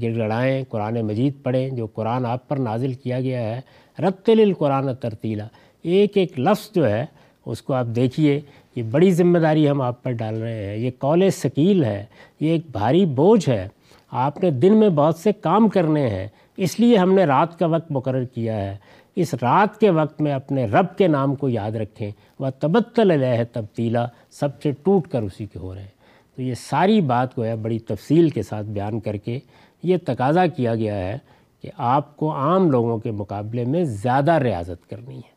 گڑ 0.02 0.16
گڑائیں 0.16 0.64
قرآن 0.68 1.00
مجید 1.00 1.32
پڑھیں، 1.42 1.70
جو 1.70 1.86
قرآن 1.86 2.26
آپ 2.26 2.48
پر 2.48 2.56
نازل 2.56 2.92
کیا 2.92 3.20
گیا 3.20 3.40
ہے۔ 3.40 3.60
رتل 3.98 4.40
القرآن 4.40 4.94
ترتیلا۔ 4.94 5.46
ایک 5.82 6.16
ایک 6.16 6.40
لفظ 6.40 6.70
جو 6.74 6.88
ہے، 6.88 7.06
اس 7.46 7.62
کو 7.62 7.72
آپ 7.72 7.86
دیکھیے، 7.86 8.40
یہ 8.76 8.82
بڑی 8.82 9.10
ذمہ 9.10 9.38
داری 9.38 9.70
ہم 9.70 9.80
آپ 9.80 10.02
پر 10.02 10.12
ڈال 10.12 10.42
رہے 10.42 10.66
ہیں۔ 10.66 10.76
یہ 10.76 10.90
کال 10.98 11.30
ثقیل 11.30 11.84
ہے، 11.84 12.04
یہ 12.40 12.50
ایک 12.50 12.62
بھاری 12.72 13.06
بوجھ 13.06 13.48
ہے۔ 13.48 13.68
آپ 14.10 14.42
نے 14.42 14.50
دن 14.50 14.76
میں 14.76 14.88
بہت 14.88 15.14
سے 15.14 15.32
کام 15.32 15.68
کرنے 15.68 16.08
ہیں، 16.08 16.28
اس 16.56 16.80
لیے 16.80 16.96
ہم 16.96 17.14
نے 17.14 17.24
رات 17.24 17.58
کا 17.58 17.66
وقت 17.66 17.90
مقرر 17.90 18.24
کیا 18.24 18.56
ہے۔ 18.56 18.76
اس 19.16 19.34
رات 19.34 19.80
کے 19.80 19.90
وقت 19.90 20.20
میں 20.20 20.32
اپنے 20.32 20.64
رب 20.64 20.96
کے 20.98 21.08
نام 21.08 21.34
کو 21.34 21.48
یاد 21.48 21.70
رکھیں۔ 21.70 22.10
وہ 22.38 22.46
تبتل 22.58 23.10
علیہ 23.10 23.44
تبدیلا 23.52 24.06
سب 24.30 24.62
سے 24.62 24.72
ٹوٹ 24.72 25.08
کر 25.08 25.22
اسی 25.22 25.46
کے 25.46 25.58
ہو 25.58 25.74
رہے 25.74 25.80
ہیں۔ 25.80 25.88
تو 26.36 26.42
یہ 26.42 26.54
ساری 26.54 27.00
بات 27.00 27.38
گویا 27.38 27.54
بڑی 27.54 27.78
تفصیل 27.78 28.30
کے 28.30 28.42
ساتھ 28.42 28.66
بیان 28.66 29.00
کر 29.00 29.16
کے 29.16 29.38
یہ 29.82 29.96
تقاضا 30.06 30.46
کیا 30.46 30.74
گیا 30.74 30.94
ہے 30.94 31.18
کہ 31.62 31.70
آپ 31.76 32.16
کو 32.16 32.32
عام 32.32 32.70
لوگوں 32.70 32.98
کے 32.98 33.10
مقابلے 33.10 33.64
میں 33.64 33.84
زیادہ 33.84 34.32
ریاضت 34.32 34.90
کرنی 34.90 35.16
ہے۔ 35.16 35.36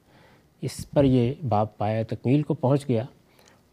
اس 0.61 0.89
پر 0.89 1.03
یہ 1.03 1.33
باپ 1.49 1.77
پایا 1.77 2.03
تکمیل 2.03 2.41
کو 2.41 2.53
پہنچ 2.53 2.89
گیا۔ 2.89 3.03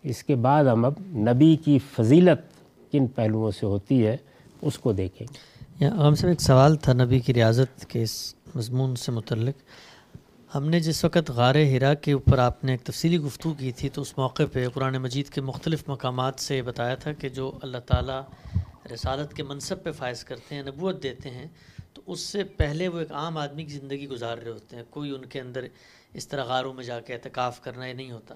اس 0.03 0.25
کے 0.25 0.35
بعد 0.35 0.65
ہم 0.65 0.85
اب 0.85 0.93
نبی 1.01 1.57
کی 1.57 1.79
فضیلت 1.79 2.63
کن 2.93 3.07
پہلوؤں 3.07 3.51
سے 3.51 3.67
ہوتی 3.67 4.07
ہے۔ 4.07 4.17
اس 4.62 4.79
کو 4.79 4.92
دیکھیں۔ 4.92 5.27
گے 5.81 5.87
ہم 5.87 6.14
سے 6.14 6.29
ایک 6.29 6.40
سوال 6.40 6.77
تھا 6.77 6.92
نبی 6.92 7.21
کی 7.21 7.35
ریاضت 7.35 7.87
کے 7.87 8.03
اس 8.03 8.35
مضمون 8.55 8.97
سے 8.97 9.12
متعلق۔ 9.12 9.55
ہم 10.55 10.69
نے 10.69 10.81
جس 10.81 11.05
وقت 11.05 11.31
غار 11.31 11.55
ہرا 11.55 11.95
کے 11.95 12.12
اوپر 12.12 12.38
آپ 12.38 12.64
نے 12.64 12.73
ایک 12.73 12.83
تفصیلی 12.83 13.19
گفتگو 13.19 13.55
کی 13.55 13.73
تھی 13.73 13.88
تو 13.88 14.03
اس 14.03 14.19
موقع 14.19 14.42
پہ 14.53 14.69
قرآن 14.69 14.97
مجید 14.97 15.29
کے 15.29 15.40
مختلف 15.40 15.85
مقامات 15.87 16.40
سے 16.40 16.62
بتایا 16.62 16.95
تھا 16.95 17.12
کہ 17.12 17.29
جو 17.29 17.59
اللہ 17.62 17.79
تعالیٰ 17.79 18.23
رسالت 18.95 19.35
کے 19.35 19.42
منصب 19.42 19.83
پہ 19.83 19.92
فائز 19.92 20.25
کرتے 20.25 20.55
ہیں، 20.55 20.62
نبوت 20.62 21.03
دیتے 21.03 21.31
ہیں، 21.31 21.47
تو 21.92 22.03
اس 22.07 22.21
سے 22.21 22.45
پہلے 22.45 22.88
وہ 22.88 22.99
ایک 22.99 23.12
عام 23.12 23.38
آدمی 23.38 23.64
کی 23.64 23.79
زندگی 23.79 24.09
گزار 24.09 24.38
رہے 24.38 24.51
ہوتے 24.51 24.77
ہیں۔ 24.77 24.83
کوئی 24.90 25.11
ان 25.11 25.25
کے 25.25 25.40
اندر 25.40 25.66
اس 26.14 26.29
طرح 26.29 26.45
غاروں 26.45 26.75
میں 26.75 26.85
جا 26.85 27.01
کے 27.01 27.14
اعتکاف 27.14 27.61
کرنا 27.61 27.87
یہ 27.87 27.92
نہیں 27.92 28.11
ہوتا۔ 28.11 28.35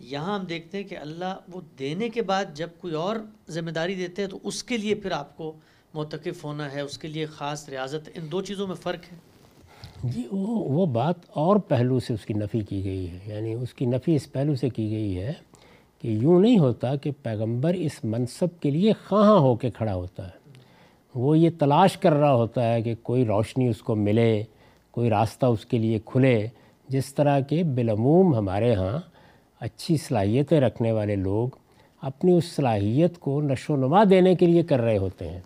یہاں 0.00 0.38
ہم 0.38 0.44
دیکھتے 0.44 0.78
ہیں 0.78 0.84
کہ 0.84 0.98
اللہ 0.98 1.34
وہ 1.52 1.60
دینے 1.78 2.08
کے 2.08 2.22
بعد 2.22 2.44
جب 2.54 2.68
کوئی 2.78 2.94
اور 2.94 3.16
ذمہ 3.48 3.70
داری 3.70 3.94
دیتے 3.94 4.22
ہیں 4.22 4.28
تو 4.28 4.38
اس 4.42 4.64
کے 4.64 4.76
لیے 4.76 4.94
پھر 4.94 5.10
آپ 5.10 5.36
کو 5.36 5.52
متقف 5.94 6.44
ہونا 6.44 6.72
ہے، 6.72 6.80
اس 6.80 6.98
کے 6.98 7.08
لیے 7.08 7.26
خاص 7.26 7.68
ریاضت، 7.68 8.10
ان 8.14 8.32
دو 8.32 8.40
چیزوں 8.40 8.66
میں 8.66 8.74
فرق 8.74 9.12
ہے۔ 9.12 9.18
جی 10.04 10.22
وہ 10.32 10.46
وہ 10.46 10.86
بات 10.86 11.14
اور 11.28 11.56
پہلو 11.56 12.00
سے 12.00 12.14
اس 12.14 12.26
کی 12.26 12.34
نفی 12.34 12.60
کی 12.60 12.84
گئی 12.84 13.10
ہے۔ 13.10 13.18
یعنی 13.26 13.54
اس 13.54 13.74
کی 13.74 13.86
نفی 13.86 14.14
اس 14.14 14.32
پہلو 14.32 14.54
سے 14.54 14.68
کی 14.68 14.90
گئی 14.90 15.18
ہے 15.18 15.32
کہ 16.02 16.08
یوں 16.08 16.40
نہیں 16.40 16.58
ہوتا 16.58 16.96
کہ 16.96 17.10
پیغمبر 17.22 17.74
اس 17.74 18.04
منصب 18.04 18.60
کے 18.60 18.70
لیے 18.70 18.92
خواہاں 19.08 19.38
ہو 19.38 19.56
کے 19.56 19.70
کھڑا 19.70 19.94
ہوتا 19.94 20.26
ہے۔ 20.26 20.40
وہ 21.14 21.38
یہ 21.38 21.50
تلاش 21.58 21.96
کر 21.96 22.12
رہا 22.12 22.34
ہوتا 22.34 22.72
ہے 22.72 22.82
کہ 22.82 22.94
کوئی 23.02 23.24
روشنی 23.24 23.68
اس 23.68 23.78
کو 23.78 23.94
ملے، 23.94 24.42
کوئی 24.90 25.10
راستہ 25.10 25.46
اس 25.46 25.66
کے 25.66 25.78
لیے 25.78 25.98
کھلے، 26.04 26.46
جس 26.88 27.14
طرح 27.14 27.40
کے 27.40 27.62
بالعموم 27.64 28.34
ہمارے 28.34 28.74
ہاں 28.74 28.98
اچھی 29.60 29.96
صلاحیتیں 29.96 30.60
رکھنے 30.60 30.92
والے 30.92 31.16
لوگ 31.16 31.48
اپنی 32.02 32.32
اس 32.32 32.44
صلاحیت 32.44 33.18
کو 33.18 33.40
نشو 33.40 33.72
و 33.72 33.76
نما 33.76 34.04
دینے 34.10 34.34
کے 34.34 34.46
لیے 34.46 34.62
کر 34.62 34.80
رہے 34.80 34.98
ہوتے 34.98 35.28
ہیں 35.28 35.40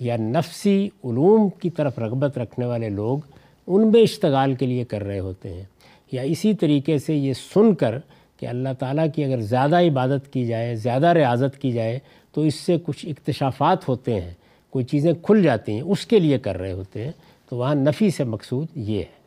یا 0.00 0.16
نفسی 0.16 0.88
علوم 1.04 1.48
کی 1.48 1.70
طرف 1.70 1.98
رغبت 1.98 2.38
رکھنے 2.38 2.66
والے 2.66 2.88
لوگ 2.88 3.18
ان 3.66 3.90
بے 3.90 4.02
اشتغال 4.02 4.54
کے 4.54 4.66
لیے 4.66 4.84
کر 4.84 5.04
رہے 5.04 5.18
ہوتے 5.18 5.54
ہیں 5.54 5.64
یا 6.12 6.22
اسی 6.22 6.54
طریقے 6.54 6.98
سے 6.98 7.14
یہ 7.14 7.32
سن 7.32 7.74
کر 7.74 7.98
کہ 8.36 8.46
اللہ 8.46 8.68
تعالیٰ 8.78 9.06
کی 9.14 9.24
اگر 9.24 9.40
زیادہ 9.40 9.80
عبادت 9.80 10.32
کی 10.32 10.46
جائے، 10.46 10.74
زیادہ 10.74 11.06
ریاضت 11.06 11.62
کی 11.62 11.72
جائے 11.72 11.98
تو 12.32 12.40
اس 12.40 12.54
سے 12.54 12.76
کچھ 12.86 13.06
اکتشافات 13.06 13.88
ہوتے 13.88 14.20
ہیں، 14.20 14.34
کوئی 14.70 14.84
چیزیں 14.84 15.12
کھل 15.22 15.42
جاتی 15.42 15.72
ہیں، 15.72 15.80
اس 15.80 16.06
کے 16.06 16.18
لیے 16.18 16.38
کر 16.38 16.58
رہے 16.58 16.72
ہوتے 16.72 17.04
ہیں۔ 17.04 17.12
تو 17.48 17.56
وہاں 17.56 17.74
نفی 17.74 18.10
سے 18.10 18.24
مقصود 18.24 18.66
یہ 18.74 18.98
ہے 18.98 19.18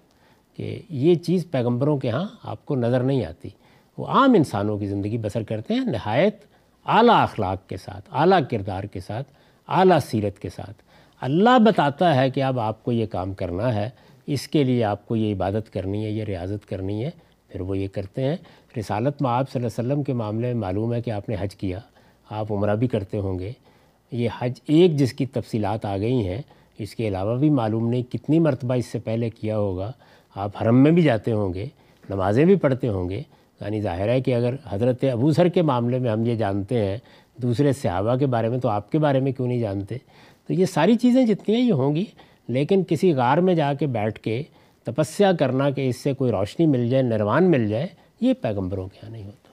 کہ 0.57 0.81
یہ 0.89 1.15
چیز 1.15 1.45
پیغمبروں 1.51 1.97
کے 1.97 2.09
ہاں 2.09 2.25
آپ 2.43 2.65
کو 2.65 2.75
نظر 2.75 3.03
نہیں 3.03 3.25
آتی۔ 3.25 3.49
وہ 4.01 4.07
عام 4.07 4.33
انسانوں 4.33 4.77
کی 4.77 4.87
زندگی 4.87 5.17
بسر 5.17 5.43
کرتے 5.43 5.73
ہیں، 5.73 5.85
نہایت 5.85 6.35
اعلیٰ 6.85 7.21
اخلاق 7.21 7.69
کے 7.69 7.77
ساتھ، 7.77 8.09
اعلیٰ 8.11 8.39
کردار 8.51 8.83
کے 8.83 8.99
ساتھ، 8.99 9.31
اعلیٰ 9.67 9.99
سیرت 9.99 10.39
کے 10.39 10.49
ساتھ۔ 10.49 10.83
اللہ 11.21 11.59
بتاتا 11.59 12.15
ہے 12.15 12.29
کہ 12.29 12.43
اب 12.43 12.59
آپ 12.59 12.83
کو 12.83 12.91
یہ 12.91 13.05
کام 13.05 13.33
کرنا 13.33 13.75
ہے، 13.75 13.89
اس 14.27 14.47
کے 14.47 14.63
لیے 14.63 14.83
آپ 14.83 15.07
کو 15.07 15.15
یہ 15.15 15.33
عبادت 15.33 15.73
کرنی 15.73 16.05
ہے، 16.05 16.11
یہ 16.11 16.23
ریاضت 16.23 16.69
کرنی 16.69 17.05
ہے۔ 17.05 17.09
پھر 17.47 17.61
وہ 17.61 17.77
یہ 17.77 17.87
کرتے 17.87 18.23
ہیں۔ 18.23 18.35
رسالت 18.79 19.21
میں 19.21 19.31
آپ 19.31 19.51
صلی 19.51 19.63
اللہ 19.63 19.81
علیہ 19.81 19.91
وسلم 19.91 20.03
کے 20.03 20.13
معاملے 20.13 20.47
میں 20.47 20.61
معلوم 20.61 20.93
ہے 20.93 21.01
کہ 21.01 21.11
آپ 21.11 21.29
نے 21.29 21.35
حج 21.39 21.55
کیا، 21.55 21.79
آپ 22.29 22.51
عمرہ 22.51 22.75
بھی 22.75 22.87
کرتے 22.87 23.19
ہوں 23.19 23.39
گے۔ 23.39 23.51
یہ 24.11 24.29
حج 24.39 24.51
ایک 24.67 24.95
جس 24.95 25.13
کی 25.13 25.25
تفصیلات 25.25 25.85
آ 25.85 25.97
گئی 25.97 26.27
ہیں، 26.27 26.41
اس 26.77 26.95
کے 26.95 27.07
علاوہ 27.07 27.37
بھی 27.37 27.49
معلوم 27.49 27.89
نہیں 27.89 28.11
کتنی 28.11 28.39
مرتبہ 28.39 28.73
اس 28.73 28.85
سے 28.85 28.99
پہلے 28.99 29.29
کیا 29.29 29.57
ہوگا۔ 29.57 29.91
آپ 30.35 30.51
حرم 30.61 30.83
میں 30.83 30.91
بھی 30.91 31.01
جاتے 31.01 31.31
ہوں 31.31 31.53
گے، 31.53 31.65
نمازیں 32.09 32.45
بھی 32.45 32.55
پڑھتے 32.55 32.87
ہوں 32.87 33.09
گے 33.09 33.21
یعنی 33.65 33.81
ظاہر 33.81 34.07
ہے 34.07 34.21
کہ 34.21 34.35
اگر 34.35 34.55
حضرت 34.69 35.03
ابو 35.03 35.31
سر 35.31 35.47
کے 35.47 35.61
معاملے 35.61 35.99
میں 35.99 36.11
ہم 36.11 36.25
یہ 36.25 36.35
جانتے 36.35 36.85
ہیں، 36.85 36.97
دوسرے 37.35 37.73
صحابہ 37.73 38.15
کے 38.15 38.25
بارے 38.25 38.49
میں، 38.49 38.57
تو 38.57 38.69
آپ 38.69 38.91
کے 38.91 38.99
بارے 38.99 39.19
میں 39.19 39.31
کیوں 39.31 39.47
نہیں 39.47 39.59
جانتے؟ 39.59 39.97
تو 40.47 40.53
یہ 40.53 40.65
ساری 40.65 40.95
چیزیں 40.95 41.25
جتنی 41.25 41.55
ہیں 41.55 41.61
یہ 41.61 41.73
ہوں 41.73 41.95
گی، 41.95 42.05
لیکن 42.47 42.83
کسی 42.87 43.13
غار 43.13 43.37
میں 43.37 43.55
جا 43.55 43.73
کے 43.73 43.87
بیٹھ 43.87 44.19
کے 44.19 44.43
تپسیا 44.83 45.31
کرنا 45.31 45.69
کہ 45.69 45.89
اس 45.89 45.97
سے 45.97 46.13
کوئی 46.13 46.31
روشنی 46.31 46.65
مل 46.65 46.89
جائے، 46.89 47.03
نروان 47.03 47.51
مل 47.51 47.67
جائے، 47.67 47.87
یہ 48.21 48.33
پیغمبروں 48.33 48.87
کے 48.87 48.97
یہاں 48.97 49.11
نہیں 49.11 49.25
ہوتا۔ 49.25 49.51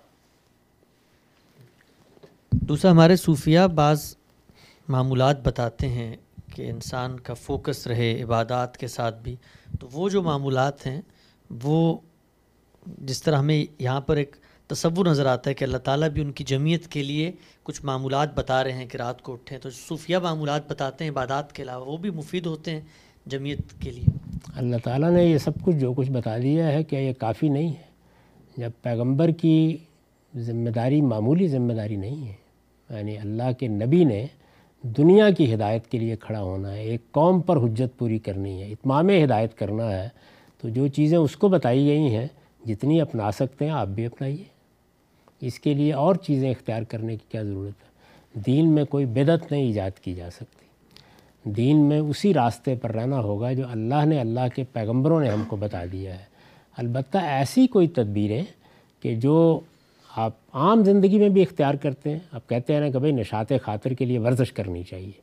دوسرا، 2.53 2.91
ہمارے 2.91 3.17
صوفیہ 3.17 3.61
بعض 3.75 4.17
معمولات 4.89 5.43
بتاتے 5.43 5.89
ہیں 5.89 6.17
کہ 6.55 6.71
انسان 6.71 7.21
کا 7.21 7.35
فوکس 7.35 7.87
رہے، 7.87 8.23
عبادات 8.23 8.77
کے 8.77 8.87
ساتھ 8.87 9.23
بھی۔ 9.23 9.37
تو 9.81 9.89
وہ 9.93 10.09
جو 10.09 10.23
معمولات 10.23 10.87
ہیں، 10.87 11.01
وہ 11.63 11.97
جس 12.99 13.23
طرح 13.23 13.37
ہمیں 13.37 13.65
یہاں 13.79 14.01
پر 14.01 14.17
ایک 14.17 14.37
تصور 14.67 15.07
نظر 15.07 15.27
آتا 15.27 15.51
ہے 15.51 15.55
کہ 15.55 15.65
اللہ 15.65 15.77
تعالیٰ 15.77 16.09
بھی 16.09 16.23
ان 16.23 16.33
کی 16.33 16.45
جمعیت 16.45 16.89
کے 16.89 17.03
لیے 17.03 17.33
کچھ 17.63 17.85
معمولات 17.85 18.35
بتا 18.35 18.65
رہے 18.65 18.73
ہیں 18.73 18.87
کہ 18.87 18.97
رات 18.97 19.23
کو 19.23 19.33
اٹھیں 19.33 19.59
تو 19.59 19.71
صوفیہ 19.71 20.17
معمولات 20.17 20.71
بتاتے 20.71 21.05
ہیں، 21.05 21.11
عبادات 21.11 21.53
کے 21.53 21.63
علاوہ 21.63 21.87
وہ 21.87 21.97
بھی 21.97 22.11
مفید 22.11 22.47
ہوتے 22.47 22.71
ہیں 22.71 22.81
جمعیت 23.27 23.59
کے 23.81 23.91
لیے۔ 23.91 24.19
اللہ 24.57 24.77
تعالیٰ 24.85 25.11
نے 25.11 25.25
یہ 25.25 25.39
سب 25.39 25.51
کچھ 25.63 25.77
جو 25.77 25.93
کچھ 25.93 26.11
بتا 26.11 26.39
دیا 26.39 26.67
ہے 26.67 26.83
کہ 26.83 26.97
یہ 26.97 27.13
کافی 27.13 27.49
نہیں 27.49 27.69
ہے۔ 27.69 27.87
جب 28.57 28.71
پیغمبر 28.83 29.31
کی 29.31 29.77
ذمہ 30.37 30.71
داری 30.71 31.01
معمولی 31.03 31.49
ذمہ 31.49 31.73
داری 31.73 31.97
نہیں 31.97 32.29
ہے 32.29 32.35
یعنی 32.91 33.19
اللہ 33.19 33.53
کے 33.59 33.69
نبی 33.69 34.05
نے 34.05 34.27
دنیا 34.83 35.31
کی 35.31 35.55
ہدایت 35.55 35.87
کے 35.87 35.99
لیے 35.99 36.17
کھڑا 36.17 36.43
ہونا 36.43 36.73
ہے، 36.73 36.83
ایک 36.83 37.13
قوم 37.13 37.41
پر 37.41 37.57
حجت 37.57 37.99
پوری 37.99 38.19
کرنی 38.19 38.63
ہے، 38.63 38.71
اتمام 38.73 39.09
ہدایت 39.25 39.59
کرنا 39.59 39.91
ہے، 39.91 40.09
تو 40.61 40.69
جو 40.69 40.89
چیزیں 40.89 41.19
اس 41.19 41.37
کو 41.37 41.49
بتائی 41.49 41.87
گئی 41.87 42.15
ہیں 42.15 42.27
جتنی 42.65 43.01
اپنا 43.01 43.33
سکتے 43.33 43.65
ہیں، 43.65 43.73
آپ 43.73 43.89
بھی 43.89 44.07
اپنائیے۔ 44.07 44.45
اس 45.41 45.61
کے 45.61 45.75
لیے 45.75 45.93
اور 45.93 46.15
چیزیں 46.15 46.51
اختیار 46.51 46.83
کرنے 46.83 47.17
کی 47.17 47.25
کیا 47.29 47.43
ضرورت 47.43 47.83
ہے؟ 47.83 48.41
دین 48.41 48.69
میں 48.69 48.85
کوئی 48.85 49.07
بدت 49.07 49.53
نہیں 49.53 49.63
ایجاد 49.63 49.99
کی 49.99 50.15
جا 50.15 50.31
سکتی۔ 50.31 51.51
دین 51.51 51.77
میں 51.77 51.99
اسی 51.99 52.35
راستے 52.35 52.75
پر 52.75 52.93
رہنا 52.93 53.21
ہوگا 53.21 53.53
جو 53.53 53.69
اللہ 53.71 54.05
نے 54.05 54.21
اللہ 54.21 54.49
کے 54.55 54.65
پیغمبروں 54.73 55.21
نے 55.21 55.31
ہم 55.31 55.43
کو 55.49 55.57
بتا 55.57 55.85
دیا 55.93 56.19
ہے۔ 56.19 56.25
البتہ 56.77 57.19
ایسی 57.19 57.67
کوئی 57.67 57.89
تدبیریں 57.89 58.45
کہ 59.03 59.15
جو 59.15 59.61
آپ 60.17 60.33
عام 60.53 60.85
زندگی 60.85 61.19
میں 61.19 61.29
بھی 61.29 61.43
اختیار 61.43 61.75
کرتے 61.75 62.11
ہیں، 62.11 62.19
آپ 62.33 62.49
کہتے 62.49 62.73
ہیں 62.73 62.81
نا 62.81 62.91
کہ 62.91 62.99
بھائی 62.99 63.13
نشات 63.13 63.53
خاطر 63.63 63.93
کے 63.93 64.05
لیے 64.05 64.19
ورزش 64.19 64.53
کرنی 64.53 64.83
چاہیے، 64.83 65.21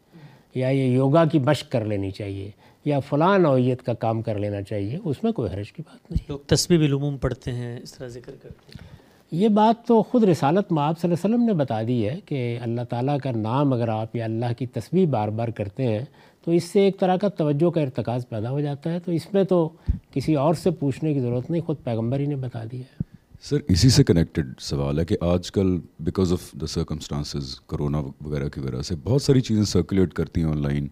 یا 0.55 0.69
یہ 0.69 0.83
یوگا 0.83 1.25
کی 1.25 1.39
مشق 1.39 1.71
کر 1.71 1.85
لینی 1.85 2.11
چاہیے 2.11 2.51
یا 2.85 2.99
فلاں 2.99 3.37
نوعیت 3.37 3.83
کا 3.83 3.93
کام 3.93 4.21
کر 4.21 4.39
لینا 4.39 4.61
چاہیے 4.61 4.99
اس 5.03 5.23
میں 5.23 5.31
کوئی 5.31 5.53
حرج 5.53 5.73
کی 5.73 5.81
بات 5.85 6.11
نہیں۔ 6.11 6.25
لوگ 6.29 6.39
تصویر 6.47 6.79
العموم 6.79 7.17
پڑھتے 7.17 7.51
ہیں 7.51 7.79
اس 7.83 7.93
طرح 7.93 8.07
ذکر 8.07 8.31
کرتے 8.41 8.71
ہیں۔ 8.71 8.95
یہ 9.31 9.47
بات 9.47 9.87
تو 9.87 10.03
خود 10.03 10.23
رسالت 10.23 10.71
میں 10.71 10.83
آپ 10.83 10.99
صلی 10.99 11.11
اللہ 11.11 11.25
علیہ 11.25 11.35
وسلم 11.35 11.47
نے 11.47 11.53
بتا 11.53 11.81
دی 11.87 12.09
ہے 12.09 12.19
کہ 12.25 12.59
اللہ 12.61 12.81
تعالیٰ 12.89 13.17
کا 13.23 13.31
نام 13.31 13.73
اگر 13.73 13.89
آپ 13.89 14.15
یا 14.15 14.25
اللہ 14.25 14.45
کی 14.57 14.65
تصویر 14.65 15.05
بار 15.05 15.27
بار 15.27 15.47
کرتے 15.47 15.87
ہیں 15.87 16.05
تو 16.45 16.51
اس 16.51 16.63
سے 16.63 16.79
ایک 16.79 16.99
طرح 16.99 17.17
کا 17.17 17.27
توجہ 17.27 17.69
کا 17.69 17.81
ارتکاز 17.81 18.29
پیدا 18.29 18.51
ہو 18.51 18.61
جاتا 18.61 18.93
ہے۔ 18.93 18.99
تو 18.99 19.11
اس 19.11 19.33
میں 19.33 19.43
تو 19.43 19.69
کسی 20.11 20.35
اور 20.35 20.53
سے 20.53 20.71
پوچھنے 20.71 21.13
کی 21.13 21.19
ضرورت 21.19 21.51
نہیں 21.51 21.61
خود 21.61 21.75
پیغمبر 21.83 22.19
ہی 22.19 22.25
نے 22.25 22.35
بتا 22.35 22.63
دیا 22.71 22.79
ہے۔ 22.79 23.03
سر 23.43 23.57
اسی 23.67 23.89
سے 23.89 24.03
کنیکٹڈ 24.03 24.59
سوال 24.59 24.99
ہے 24.99 25.05
کہ 25.05 25.17
آج 25.21 25.51
کل 25.51 25.77
because 25.99 26.31
of 26.31 26.51
the 26.61 26.67
circumstances 26.67 27.59
corona 27.59 28.01
وغیرہ 28.25 28.49
کی 28.49 28.59
وجہ 28.59 28.81
سے 28.81 28.95
بہت 29.03 29.21
ساری 29.21 29.41
چیزیں 29.41 29.63
سرکولیٹ 29.63 30.13
کرتی 30.13 30.43
ہیں 30.43 30.49
آن 30.49 30.61
لائن 30.61 30.87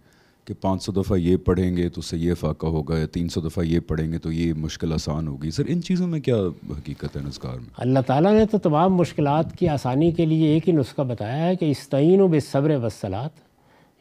کہ 0.46 0.54
پانچ 0.62 0.84
سو 0.84 0.92
دفعہ 0.92 1.18
یہ 1.18 1.38
پڑھیں 1.38 1.78
گے 1.78 1.90
تو 1.90 2.00
اس 2.00 2.06
سے 2.06 2.18
یہ 2.18 2.34
فاقہ 2.34 2.68
ہوگا، 2.68 2.98
یا 2.98 3.06
تین 3.06 3.30
سو 3.30 3.42
دفعہ 3.42 3.64
یہ 3.64 3.80
پڑھیں 3.80 4.12
گے 4.12 4.18
تو 4.18 4.32
یہ 4.32 4.54
مشکل 4.54 4.94
آسان 4.94 5.28
ہوگی۔ 5.28 5.52
سر، 5.52 5.64
ان 5.68 5.82
چیزوں 5.82 6.08
میں 6.08 6.20
کیا 6.20 6.36
حقیقت 6.70 7.16
ہے 7.16 7.22
نسکار 7.28 7.56
میں؟ 7.56 7.70
اللہ 7.78 8.00
تعالیٰ 8.08 8.34
نے 8.34 8.46
تو 8.46 8.58
تمام 8.58 8.94
مشکلات 8.94 9.58
کی 9.58 9.68
آسانی 9.68 10.12
کے 10.12 10.26
لیے 10.26 10.48
ایک 10.48 10.70
ہی 10.70 10.74
نسخہ 10.74 11.02
بتایا 11.02 11.46
ہے 11.46 11.56
کہ 11.56 11.72
استعین 11.72 12.22
و 12.22 12.28
بے 12.28 12.40
صبر 12.40 12.70
وسلات 12.84 13.30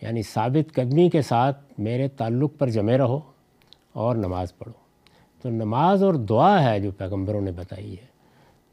یعنی 0.03 0.23
ثابت 0.23 0.75
قدمی 0.75 1.09
کے 1.09 1.23
ساتھ 1.23 1.65
میرے 1.79 2.09
تعلق 2.09 2.51
پر 2.59 2.69
جمے 2.69 2.99
رہو 2.99 3.21
اور 3.93 4.17
نماز 4.17 4.59
پڑھو۔ 4.59 4.73
تو 5.43 5.51
نماز 5.51 6.03
اور 6.03 6.15
دعا 6.15 6.71
ہے 6.71 6.81
جو 6.81 6.91
پیغمبروں 6.91 7.41
نے 7.41 7.51
بتائی 7.51 7.93
ہے۔ 7.93 8.13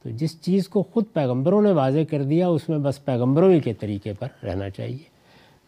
تو 0.04 0.10
جس 0.10 0.42
چیز 0.42 0.70
کو 0.70 0.84
خود 0.84 1.04
پیغمبروں 1.14 1.62
نے 1.62 1.72
واضح 1.72 2.00
کر 2.10 2.24
دیا، 2.24 2.48
اس 2.48 2.70
میں 2.70 2.78
بس 2.78 3.06
پیغمبروں 3.06 3.52
ہی 3.52 3.60
کے 3.60 3.74
طریقے 3.74 4.14
پر 4.14 4.28
رہنا 4.44 4.70
چاہیے۔ 4.70 5.19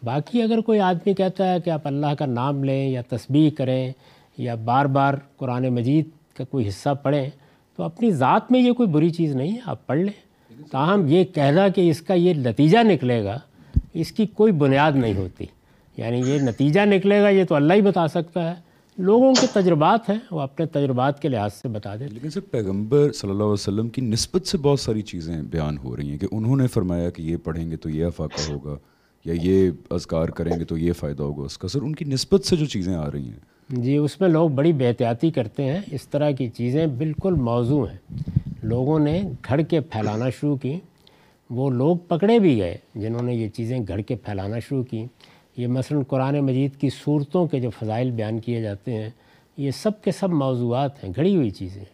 باقی 0.04 0.42
اگر 0.42 0.60
کوئی 0.60 0.80
آدمی 0.80 1.14
کہتا 1.14 1.52
ہے 1.52 1.60
کہ 1.60 1.70
آپ 1.70 1.86
اللہ 1.86 2.14
کا 2.18 2.26
نام 2.26 2.64
لیں 2.64 2.88
یا 2.88 3.02
تسبیح 3.08 3.50
کریں 3.50 3.92
یا 4.38 4.54
بار 4.54 4.86
بار 4.86 5.14
قرآن 5.36 5.68
مجید 5.68 6.08
کا 6.36 6.44
کوئی 6.44 6.68
حصہ 6.68 6.88
پڑھیں، 7.02 7.30
تو 7.76 7.82
اپنی 7.82 8.10
ذات 8.10 8.52
میں 8.52 8.60
یہ 8.60 8.72
کوئی 8.72 8.88
بری 8.88 9.10
چیز 9.10 9.34
نہیں 9.34 9.52
ہے، 9.52 9.56
آپ 9.66 9.86
پڑھ 9.86 9.98
لیں۔ 9.98 10.32
تاہم 10.70 11.06
یہ 11.06 11.24
کہنا 11.24 11.68
کہ 11.68 11.90
اس 11.90 12.02
کا 12.02 12.14
یہ 12.14 12.34
نتیجہ 12.34 12.78
نکلے 12.82 13.24
گا، 13.24 13.38
اس 13.94 14.12
کی 14.12 14.26
کوئی 14.26 14.52
بنیاد 14.52 14.92
نہیں 14.92 15.14
ہوتی۔ 15.14 15.44
یعنی 15.96 16.22
یہ 16.26 16.38
نتیجہ 16.38 16.80
نکلے 16.84 17.22
گا، 17.22 17.28
یہ 17.28 17.44
تو 17.44 17.54
اللہ 17.54 17.74
ہی 17.74 17.80
بتا 17.80 18.08
سکتا 18.08 18.50
ہے۔ 18.50 18.54
لوگوں 18.98 19.34
کے 19.40 19.46
تجربات 19.52 20.08
ہیں، 20.08 20.18
وہ 20.30 20.40
اپنے 20.40 20.66
تجربات 20.66 21.22
کے 21.22 21.28
لحاظ 21.28 21.54
سے 21.54 21.68
بتا 21.68 21.96
دیں 21.96 22.08
لیکن 22.08 22.30
سر، 22.30 22.40
پیغمبر 22.40 23.12
صلی 23.12 23.30
اللہ 23.30 23.42
علیہ 23.42 23.52
وسلم 23.52 23.88
کی 23.88 24.00
نسبت 24.00 24.46
سے 24.46 24.58
بہت 24.58 24.80
ساری 24.80 25.02
چیزیں 25.02 25.42
بیان 25.42 25.78
ہو 25.78 25.96
رہی 25.96 26.10
ہیں 26.10 26.18
کہ 26.18 26.26
انہوں 26.32 26.56
نے 26.56 26.66
فرمایا 26.66 27.10
کہ 27.10 27.22
یہ 27.22 27.36
پڑھیں 27.36 27.70
گے 27.70 27.76
تو 27.76 27.90
یہ 27.90 28.04
افاقہ 28.04 28.52
ہوگا۔ 28.52 28.76
یا 29.24 29.34
یہ 29.42 29.70
اذکار 29.90 30.28
کریں 30.28 30.58
گے 30.60 30.64
تو 30.64 30.78
یہ 30.78 30.92
فائدہ 30.92 31.22
ہوگا 31.22 31.42
اس 31.44 31.58
کا۔ 31.58 31.68
سر 31.68 31.82
ان 31.82 31.94
کی 31.94 32.04
نسبت 32.04 32.44
سے 32.44 32.56
جو 32.56 32.66
چیزیں 32.66 32.94
آ 32.94 33.10
رہی 33.10 33.24
ہیں۔ 33.24 33.52
جی 33.68 33.96
اس 33.96 34.20
میں 34.20 34.28
لوگ 34.28 34.50
بڑی 34.50 34.72
بحتیاتی 34.72 35.30
کرتے 35.30 35.64
ہیں۔ 35.64 35.80
اس 35.92 36.08
طرح 36.08 36.30
کی 36.30 36.48
چیزیں 36.48 36.86
بالکل 36.86 37.34
موضوع 37.34 37.86
ہیں۔ 37.88 38.18
لوگوں 38.62 38.98
نے 38.98 39.22
گھڑ 39.48 39.60
کے 39.60 39.80
پھیلانا 39.80 40.30
شروع 40.30 40.56
کی۔ 40.56 40.78
وہ 41.50 41.70
لوگ 41.70 41.96
پکڑے 41.96 42.38
بھی 42.38 42.58
گئے 42.58 42.76
جنہوں 42.94 43.22
نے 43.22 43.34
یہ 43.34 43.48
چیزیں 43.48 43.78
گھڑ 43.88 44.00
کے 44.00 44.16
پھیلانا 44.16 44.58
شروع 44.58 44.82
کی۔ 44.82 45.06
یہ 45.56 45.66
مثلا 45.66 46.02
قرآن 46.08 46.40
مجید 46.40 46.76
کی 46.76 46.88
صورتوں 47.04 47.46
کے 47.46 47.60
جو 47.60 47.70
فضائل 47.70 48.10
بیان 48.10 48.40
کیے 48.40 48.62
جاتے 48.62 48.94
ہیں، 48.94 49.10
یہ 49.56 49.70
سب 49.70 50.02
کے 50.02 50.12
سب 50.12 50.30
موضوعات 50.30 51.04
ہیں، 51.04 51.12
گھڑی 51.16 51.36
ہوئی 51.36 51.50
چیزیں۔ 51.50 51.84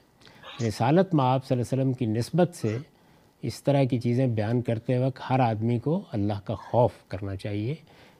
رسالت 0.68 1.14
میں 1.14 1.24
آپ 1.24 1.46
صلی 1.46 1.58
اللہ 1.58 1.74
علیہ 1.74 1.82
وسلم 1.82 1.92
کی 1.92 2.18
نسبت 2.18 2.56
سے 2.56 2.78
اس 3.42 3.62
طرح 3.62 3.84
کی 3.84 4.00
چیزیں 4.00 4.26
بیان 4.26 4.62
کرتے 4.62 4.98
وقت 4.98 5.20
ہر 5.30 5.40
آدمی 5.40 5.78
کو 5.78 6.02
اللہ 6.12 6.40
کا 6.44 6.54
خوف 6.54 6.90
کرنا 7.08 7.36
چاہیے۔ 7.36 7.74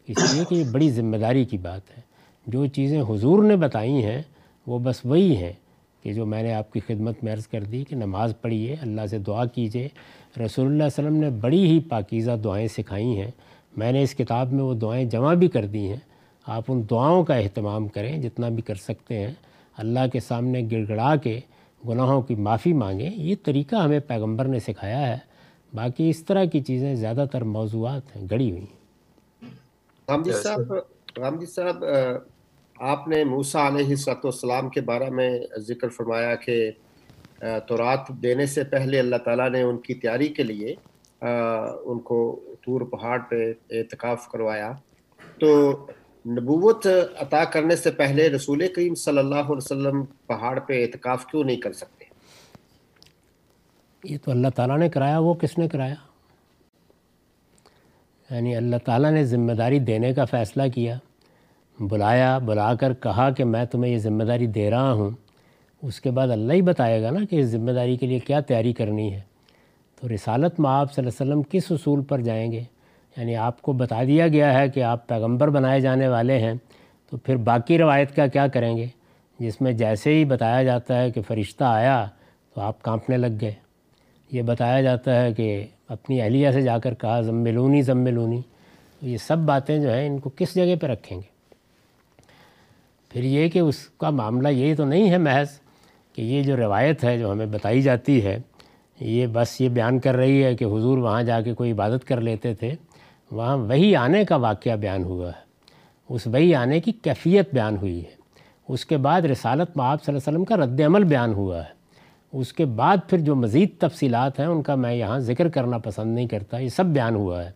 اس 0.07 0.35
لیے 0.35 0.45
کہ 0.49 0.55
یہ 0.55 0.65
بڑی 0.73 0.91
ذمہ 0.91 1.17
داری 1.17 1.45
کی 1.45 1.59
بات 1.59 1.97
ہے۔ 1.97 2.03
جو 2.47 2.67
چیزیں 2.67 3.03
حضور 3.03 3.45
نے 3.45 3.57
بتائی 3.57 4.05
ہیں، 4.05 4.23
وہ 4.67 4.79
بس 4.79 5.05
وہی 5.05 5.37
ہیں 5.37 5.53
کہ 6.03 6.13
جو 6.13 6.27
میں 6.27 6.43
نے 6.43 6.55
آپ 6.55 6.73
کی 6.73 6.81
خدمت 6.81 7.25
میں 7.25 7.33
عرض 7.33 7.47
کر 7.47 7.65
دی 7.65 7.85
کہ 7.85 7.97
نماز 7.97 8.35
پڑھیے، 8.41 8.77
اللہ 8.81 9.07
سے 9.07 9.19
دعا 9.19 9.45
کیجیے 9.45 9.89
رسول 10.45 10.67
اللہ 10.67 10.85
علیہ 10.85 11.05
وسلم 11.05 11.17
نے 11.17 11.31
بڑی 11.31 11.67
ہی 11.67 11.81
پاکیزہ 11.81 12.31
دعائیں 12.31 12.69
سکھائی 12.69 13.21
ہیں۔ 13.21 13.31
میں 13.77 13.93
نے 13.93 14.03
اس 14.03 14.15
کتاب 14.15 14.53
میں 14.53 14.65
وہ 14.65 14.75
دعائیں 14.75 15.05
جمع 15.05 15.35
بھی 15.35 15.49
کر 15.49 15.67
دی 15.67 15.89
ہیں۔ 15.89 16.09
آپ 16.47 16.65
ان 16.69 16.83
دعاؤں 16.91 17.25
کا 17.25 17.35
اہتمام 17.35 17.89
کریں 17.89 18.19
جتنا 18.19 18.49
بھی 18.49 18.63
کر 18.63 18.75
سکتے 18.75 19.19
ہیں۔ 19.19 19.35
اللہ 19.77 20.01
کے 20.13 20.21
سامنے 20.21 20.63
گڑ 20.73 20.85
گڑا 20.89 21.17
کے 21.17 21.41
گناہوں 21.83 22.21
کی 22.23 22.35
معافی 22.37 22.73
مانگیں 22.73 23.11
یہ 23.11 23.35
طریقہ 23.45 23.77
ہمیں 23.77 24.01
پیغمبر 24.07 24.45
نے 24.45 24.59
سکھایا 24.59 25.07
ہے۔ 25.09 25.19
باقی 25.73 26.09
اس 26.11 26.25
طرح 26.25 26.45
کی 26.45 26.61
چیزیں 26.61 26.95
زیادہ 26.95 27.25
تر 27.33 27.43
موضوعات 27.47 28.17
ہیں 28.17 28.27
گڑی 28.31 28.51
ہوئی 28.51 28.67
رام 30.09 30.23
صاحب 30.33 30.73
رام 31.19 31.39
جی 31.39 31.47
صاحب 31.47 31.85
آپ 32.77 33.09
نے 33.09 33.23
موسا 33.25 33.67
علیہ 33.69 33.95
سات 33.97 34.25
والسلام 34.25 34.69
کے 34.69 34.81
بارے 34.81 35.11
میں 35.11 35.31
ذکر 35.59 35.89
فرمایا 35.89 36.35
کہ 36.35 36.71
تورات 37.67 38.09
دینے 38.23 38.47
سے 38.47 38.65
پہلے 38.65 38.99
اللہ 38.99 39.17
تعالیٰ 39.25 39.51
نے 39.51 39.63
ان 39.63 39.79
کی 39.79 39.95
تیاری 39.95 40.29
کے 40.29 40.43
لیے 40.43 40.75
ان 41.85 41.99
کو 42.01 42.19
طور 42.65 42.81
پہاڑ 42.81 43.19
پہ 43.29 43.53
اعتکاف 43.71 44.29
کروایا۔ 44.29 44.73
تو 45.41 45.49
نبوت 46.29 46.87
عطا 47.17 47.45
کرنے 47.45 47.77
سے 47.77 47.91
پہلے 47.91 48.29
رسول 48.29 48.67
کریم 48.77 48.95
صلی 48.95 49.19
اللہ 49.19 49.35
علیہ 49.35 49.57
وسلم 49.57 50.05
پہاڑ 50.27 50.61
پہ 50.61 50.83
اعتکاف 50.83 51.27
کیوں 51.27 51.45
نہیں 51.45 51.57
کر 51.57 51.73
سکتے؟ 51.73 52.05
یہ 54.05 54.19
تو 54.25 54.31
اللہ 54.31 54.49
تعالیٰ 54.55 54.79
نے 54.79 54.89
کرایا، 54.89 55.19
وہ 55.19 55.35
کس 55.35 55.59
نے 55.59 55.69
کرایا؟ 55.69 55.95
یعنی 58.31 58.57
اللہ 58.57 58.77
تعالیٰ 58.85 59.11
نے 59.11 59.25
ذمہ 59.25 59.53
داری 59.53 59.79
دینے 59.79 60.15
کا 60.15 60.25
فیصلہ 60.25 60.63
کیا، 60.75 60.99
بلایا 61.81 62.39
بلا 62.39 62.75
کر 62.75 62.95
کہا 62.95 63.31
کہ 63.31 63.45
میں 63.45 63.65
تمہیں 63.65 63.93
یہ 63.93 63.99
ذمہ 63.99 64.25
داری 64.25 64.47
دے 64.47 64.71
رہا 64.71 64.93
ہوں۔ 64.93 65.11
اس 65.83 66.01
کے 66.01 66.11
بعد 66.11 66.29
اللہ 66.29 66.53
ہی 66.53 66.63
بتائے 66.63 67.03
گا 67.03 67.11
نا 67.11 67.21
کہ 67.31 67.41
اس 67.41 67.47
ذمہ 67.47 67.71
داری 67.71 67.97
کے 67.97 68.07
لیے 68.07 68.19
کیا 68.19 68.41
تیاری 68.41 68.73
کرنی 68.73 69.15
ہے۔ 69.15 69.21
تو 70.01 70.09
رسالت 70.15 70.61
میں 70.61 70.71
آپ 70.71 70.95
صلی 70.95 71.07
اللہ 71.07 71.23
علیہ 71.23 71.35
وسلم 71.35 71.59
کس 71.59 71.73
اصول 71.73 72.03
پر 72.03 72.21
جائیں 72.21 72.53
گے؟ 72.53 72.63
یعنی 73.19 73.37
آپ 73.37 73.63
کو 73.63 73.73
بتا 73.73 74.03
دیا 74.05 74.29
گیا 74.29 74.61
ہے 74.61 74.69
کہ 74.69 74.83
آپ 74.83 75.09
پیغمبر 75.09 75.49
بنائے 75.49 75.81
جانے 75.81 76.09
والے 76.09 76.39
ہیں، 76.39 76.55
تو 77.11 77.17
پھر 77.17 77.37
باقی 77.37 77.79
روایت 77.79 78.17
کا 78.17 78.27
کیا 78.27 78.47
کریں 78.47 78.77
گے؟ 78.77 78.87
جس 79.39 79.61
میں 79.61 79.73
جیسے 79.73 80.15
ہی 80.15 80.25
بتایا 80.25 80.63
جاتا 80.63 81.03
ہے 81.03 81.11
کہ 81.11 81.23
فرشتہ 81.23 81.65
آیا 81.65 82.07
تو 82.55 82.61
آپ 82.61 82.83
کانپنے 82.83 83.17
لگ 83.17 83.37
گئے۔ 83.41 83.53
یہ 84.33 84.43
بتایا 84.43 84.81
جاتا 84.81 85.23
ہے 85.23 85.33
کہ 85.33 85.67
اپنی 85.89 86.23
اہلیہ 86.23 86.51
سے 86.51 86.61
جا 86.61 86.79
کر 86.79 86.95
کہا 86.95 87.21
ضملونی 87.21 87.83
ضملونی 87.83 88.41
تو 89.01 89.09
یہ 89.09 89.17
سب 89.17 89.39
باتیں 89.39 89.79
جو 89.79 89.93
ہیں 89.93 90.07
ان 90.07 90.19
کو 90.19 90.31
کس 90.37 90.55
جگہ 90.55 90.77
پہ 90.81 90.87
رکھیں 90.87 91.19
گے؟ 91.19 91.39
پھر 93.11 93.25
یہ 93.25 93.49
کہ 93.49 93.59
اس 93.59 93.89
کا 93.89 94.11
معاملہ 94.11 94.49
یہی 94.49 94.75
تو 94.75 94.85
نہیں 94.85 95.11
ہے 95.11 95.19
محض 95.19 95.49
کہ 96.13 96.23
یہ 96.23 96.43
جو 96.43 96.57
روایت 96.57 97.05
ہے 97.05 97.19
جو 97.19 97.33
ہمیں 97.33 97.47
بتائی 97.47 97.83
جاتی 97.83 98.25
ہے، 98.25 98.39
یہ 99.01 99.27
بس 99.27 99.61
یہ 99.61 99.69
بیان 99.69 99.99
کر 99.99 100.17
رہی 100.17 100.45
ہے 100.45 100.55
کہ 100.55 100.65
حضور 100.65 100.99
وہاں 100.99 101.23
جا 101.23 101.41
کے 101.41 101.55
کوئی 101.55 101.73
عبادت 101.73 102.05
کر 102.05 102.21
لیتے 102.21 102.55
تھے۔ 102.55 102.75
وہاں 103.31 103.57
وہی 103.57 103.97
آنے 103.97 104.25
کا 104.25 104.37
واقعہ 104.37 104.77
بیان 104.77 105.05
ہوا 105.05 105.27
ہے۔ 105.27 105.49
اس 106.09 106.27
وہی 106.27 106.55
آنے 106.55 106.81
کی 106.81 106.93
کیفیت 106.93 107.55
بیان 107.55 107.77
ہوئی 107.77 108.01
ہے۔ 108.01 108.19
اس 108.69 108.87
کے 108.87 108.97
بعد 108.97 109.23
رسالت 109.23 109.77
میں 109.77 109.85
آپ 109.85 110.05
صلی 110.05 110.15
اللہ 110.15 110.31
علیہ 110.31 110.39
وسلم 110.39 110.45
کا 110.45 110.65
رد 110.65 110.81
عمل 110.81 111.05
بیان 111.05 111.35
ہوا 111.35 111.59
ہے۔ 111.59 111.79
اس 112.33 112.53
کے 112.53 112.65
بعد 112.65 112.97
پھر 113.09 113.19
جو 113.19 113.35
مزید 113.35 113.69
تفصیلات 113.79 114.39
ہیں، 114.39 114.47
ان 114.47 114.63
کا 114.63 114.75
میں 114.75 114.95
یہاں 114.95 115.19
ذکر 115.19 115.49
کرنا 115.49 115.79
پسند 115.79 116.15
نہیں 116.15 116.27
کرتا، 116.27 116.59
یہ 116.59 116.69
سب 116.69 116.85
بیان 116.85 117.15
ہوا 117.15 117.45
ہے۔ 117.45 117.51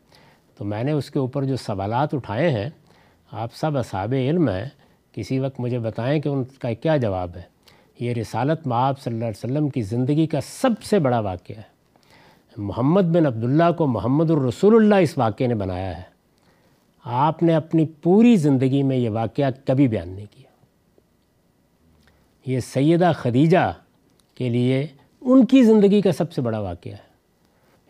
تو 0.59 0.65
میں 0.65 0.85
نے 0.85 0.93
اس 0.93 1.11
کے 1.11 1.19
اوپر 1.19 1.45
جو 1.45 1.57
سوالات 1.57 2.15
اٹھائے 2.15 2.51
ہیں، 2.51 2.71
آپ 3.33 3.49
سب 3.55 3.79
اصحاب 3.79 4.15
علم 4.17 4.49
ہیں، 4.49 4.65
کسی 5.13 5.39
وقت 5.39 5.61
مجھے 5.61 5.79
بتائیں 5.79 6.21
کہ 6.21 6.29
ان 6.29 6.45
کا 6.45 6.73
کیا 6.73 6.97
جواب 6.97 7.31
ہے۔ 7.37 7.43
یہ 8.01 8.13
رسالت 8.13 8.67
معاب 8.67 9.01
صلی 9.01 9.15
اللہ 9.15 9.25
علیہ 9.25 9.45
وسلم 9.45 9.69
کی 9.69 9.83
زندگی 9.83 10.27
کا 10.27 10.39
سب 10.41 10.83
سے 10.83 10.99
بڑا 10.99 11.21
واقعہ 11.21 11.57
ہے۔ 11.57 11.72
محمد 12.57 13.03
بن 13.03 13.27
عبداللہ 13.27 13.73
کو 13.79 13.87
محمد 13.87 14.31
الرسول 14.31 14.75
اللہ 14.75 14.95
اس 14.95 15.19
واقعے 15.19 15.47
نے 15.47 15.55
بنایا 15.55 15.97
ہے۔ 15.97 16.03
آپ 17.05 17.43
نے 17.43 17.55
اپنی 17.55 17.87
پوری 17.87 18.37
زندگی 18.37 18.83
میں 18.83 18.97
یہ 18.97 19.11
واقعہ 19.11 19.51
کبھی 19.65 19.89
بیان 19.89 20.09
نہیں 20.09 20.27
کیا۔ 20.31 20.43
یہ 22.51 22.61
سیدہ 22.61 23.13
خدیجہ 23.15 23.73
کے 24.35 24.49
لیے 24.49 24.87
ان 25.21 25.47
کی 25.47 25.63
زندگی 25.63 26.01
کا 26.01 26.13
سب 26.13 26.33
سے 26.33 26.41
بڑا 26.41 26.59
واقعہ 26.59 26.93
ہے۔ 26.93 27.13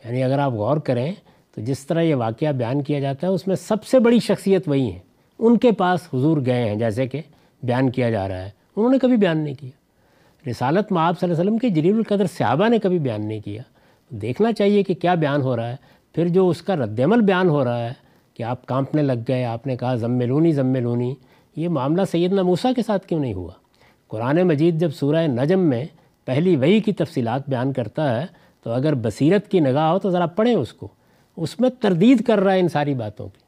یعنی 0.05 0.23
اگر 0.23 0.39
آپ 0.39 0.53
غور 0.53 0.77
کریں 0.77 1.13
تو 1.55 1.61
جس 1.61 1.87
طرح 1.87 2.01
یہ 2.01 2.15
واقعہ 2.15 2.53
بیان 2.53 2.83
کیا 2.83 3.01
جاتا 3.01 3.27
ہے، 3.27 3.33
اس 3.33 3.47
میں 3.47 3.57
سب 3.57 3.85
سے 3.85 3.99
بڑی 3.99 4.19
شخصیت 4.19 4.69
وہی 4.69 4.93
ہیں۔ 4.93 4.99
ان 5.39 5.59
کے 5.59 5.73
پاس 5.73 6.01
حضور 6.15 6.39
گئے 6.47 6.69
ہیں، 6.69 6.77
جیسے 6.77 7.07
کہ 7.07 7.21
بیان 7.63 7.91
کیا 7.91 8.11
جا 8.11 8.29
رہا 8.29 8.45
ہے۔ 8.45 8.51
انہوں 8.77 8.93
نے 8.93 8.99
کبھی 8.99 9.17
بیان 9.17 9.39
نہیں 9.39 9.55
کیا۔ 9.55 9.71
رسالت 10.51 10.93
میں 10.93 11.03
آپ 11.03 11.21
صلی 11.21 11.31
اللہ 11.31 11.41
علیہ 11.41 11.51
وسلم 11.51 11.59
کے 11.59 11.69
جلیل 11.69 11.97
القدر 11.97 12.27
صحابہ 12.27 12.69
نے 12.69 12.79
کبھی 12.79 12.99
بیان 12.99 13.27
نہیں 13.27 13.41
کیا۔ 13.41 13.63
دیکھنا 14.13 14.53
چاہیے 14.53 14.83
کہ 14.83 14.95
کیا 14.95 15.15
بیان 15.15 15.43
ہو 15.43 15.57
رہا 15.57 15.69
ہے۔ 15.69 15.77
پھر 16.15 16.29
جو 16.29 16.49
اس 16.49 16.63
کا 16.63 16.77
رد 16.77 17.01
عمل 17.01 17.21
بیان 17.21 17.49
ہو 17.49 17.65
رہا 17.65 17.79
ہے 17.79 17.93
کہ 18.35 18.43
آپ 18.43 18.67
کانپنے 18.67 19.03
لگ 19.03 19.13
گئے، 19.29 19.45
آپ 19.45 19.67
نے 19.67 19.77
کہا 19.77 19.95
ضم 19.95 20.21
لونی 20.21 20.53
ضم 20.53 20.75
لونی 20.75 21.15
یہ 21.57 21.69
معاملہ 21.69 22.03
سیدنا 22.11 22.43
موسیٰ 22.43 22.75
کے 22.75 22.83
ساتھ 22.83 23.07
کیوں 23.07 23.21
نہیں 23.21 23.35
ہوا؟ 23.35 23.51
قرآن 24.09 24.43
مجید 24.43 24.81
جب 24.81 24.91
سورہ 24.91 25.27
نجم 25.27 25.61
میں 25.61 25.85
پہلی 26.25 26.57
وہی 26.57 26.81
کی 26.81 26.93
تفصیلات 26.93 27.49
بیان 27.49 27.73
کرتا 27.73 28.21
ہے، 28.21 28.27
تو 28.63 28.71
اگر 28.71 28.95
بصیرت 28.95 29.49
کی 29.49 29.61
نگاہ 29.61 29.91
ہو 29.91 29.99
تو 29.99 30.11
ذرا 30.11 30.27
پڑھیں 30.27 30.55
اس 30.55 30.73
کو۔ 30.73 30.89
اس 31.37 31.61
میں 31.61 31.71
تردید 31.81 32.25
کر 32.25 32.41
رہا 32.41 32.53
ہے 32.53 32.61
ان 32.61 32.69
ساری 32.69 32.95
باتوں 32.95 33.29
کی۔ 33.29 33.41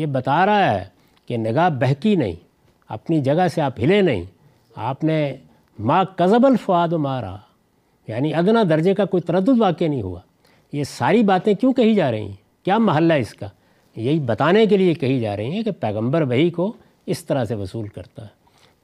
یہ 0.00 0.06
بتا 0.06 0.46
رہا 0.46 0.74
ہے 0.74 0.84
کہ 1.26 1.36
نگاہ 1.36 1.68
بہکی 1.68 2.14
نہیں، 2.14 2.34
اپنی 2.88 3.20
جگہ 3.20 3.48
سے 3.54 3.60
آپ 3.60 3.80
ہلے 3.80 4.00
نہیں۔ 4.00 4.24
آپ 4.76 5.04
نے 5.04 5.36
ماں 5.78 6.04
قزب 6.04 6.46
الفواد 6.46 6.88
مارا۔ 6.88 7.36
یعنی 8.08 8.34
ادنا 8.34 8.62
درجے 8.68 8.94
کا 8.94 9.04
کوئی 9.04 9.20
تردد 9.20 9.60
واقع 9.60 9.84
نہیں 9.84 10.02
ہوا۔ 10.02 10.20
یہ 10.72 10.84
ساری 10.84 11.22
باتیں 11.22 11.54
کیوں 11.54 11.72
کہی 11.72 11.94
جا 11.94 12.10
رہی 12.10 12.20
ہیں؟ 12.20 12.64
کیا 12.64 12.78
محلہ 12.78 13.12
اس 13.12 13.34
کا؟ 13.34 13.46
یہی 13.96 14.20
بتانے 14.20 14.66
کے 14.66 14.76
لیے 14.76 14.94
کہی 14.94 15.20
جا 15.20 15.36
رہی 15.36 15.50
ہیں 15.50 15.62
کہ 15.62 15.70
پیغمبر 15.70 16.22
وہی 16.22 16.50
کو 16.50 16.72
اس 17.06 17.24
طرح 17.24 17.44
سے 17.44 17.54
وصول 17.54 17.88
کرتا 17.88 18.22
ہے۔ 18.22 18.28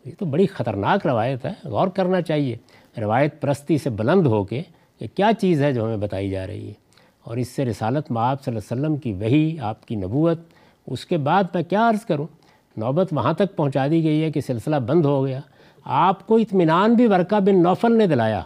یہ 0.04 0.12
تو 0.18 0.26
بڑی 0.26 0.46
خطرناک 0.46 1.06
روایت 1.06 1.46
ہے، 1.46 1.52
غور 1.64 1.88
کرنا 1.88 2.20
چاہیے۔ 2.20 2.56
روایت 2.98 3.40
پرستی 3.40 3.78
سے 3.78 3.90
بلند 3.90 4.26
ہو 4.26 4.44
کے 4.44 4.62
کہ 4.98 5.06
کیا 5.14 5.30
چیز 5.40 5.62
ہے 5.62 5.72
جو 5.72 5.84
ہمیں 5.84 5.96
بتائی 5.96 6.30
جا 6.30 6.46
رہی 6.46 6.68
ہے۔ 6.68 6.72
اور 7.24 7.36
اس 7.36 7.48
سے 7.48 7.64
رسالت 7.64 8.10
معاب 8.10 8.42
صلی 8.42 8.56
اللہ 8.56 8.72
علیہ 8.72 8.82
وسلم 8.82 8.96
کی 8.96 9.12
وہی 9.12 9.56
آپ 9.60 9.86
کی 9.86 9.96
نبوت، 9.96 10.40
اس 10.86 11.06
کے 11.06 11.16
بعد 11.16 11.44
میں 11.54 11.62
کیا 11.62 11.90
عرض 11.90 12.04
کروں؟ 12.04 12.26
نوبت 12.76 13.08
وہاں 13.12 13.32
تک 13.32 13.56
پہنچا 13.56 13.86
دی 13.86 14.04
گئی 14.04 14.22
ہے 14.22 14.30
کہ 14.30 14.40
سلسلہ 14.40 14.76
بند 14.76 15.04
ہو 15.04 15.26
گیا۔ 15.26 15.40
آپ 15.84 16.26
کو 16.26 16.36
اطمینان 16.36 16.94
بھی 16.94 17.06
ورقہ 17.06 17.40
بن 17.40 17.62
نوفل 17.62 17.98
نے 17.98 18.06
دلایا۔ 18.06 18.42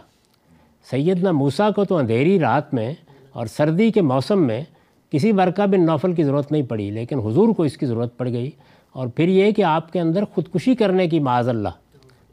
سیدنا 0.91 1.31
موسیٰ 1.31 1.73
کو 1.73 1.85
تو 1.85 1.97
اندھیری 1.97 2.39
رات 2.39 2.73
میں 2.73 2.93
اور 3.31 3.45
سردی 3.45 3.91
کے 3.91 4.01
موسم 4.01 4.47
میں 4.47 4.63
کسی 5.11 5.31
ورقہ 5.31 5.61
بن 5.61 5.85
نوفل 5.85 6.13
کی 6.13 6.23
ضرورت 6.23 6.51
نہیں 6.51 6.61
پڑی، 6.61 6.91
لیکن 6.91 7.19
حضور 7.19 7.47
کو 7.47 7.63
اس 7.63 7.77
کی 7.77 7.85
ضرورت 7.85 8.17
پڑ 8.17 8.29
گئی۔ 8.29 8.51
اور 8.91 9.07
پھر 9.07 9.27
یہ 9.27 9.51
کہ 9.51 9.63
آپ 9.63 9.93
کے 9.93 9.99
اندر 9.99 10.25
خودکشی 10.25 10.75
کرنے 10.75 11.07
کی 11.07 11.19
معاذ 11.19 11.49
اللہ۔ 11.49 11.69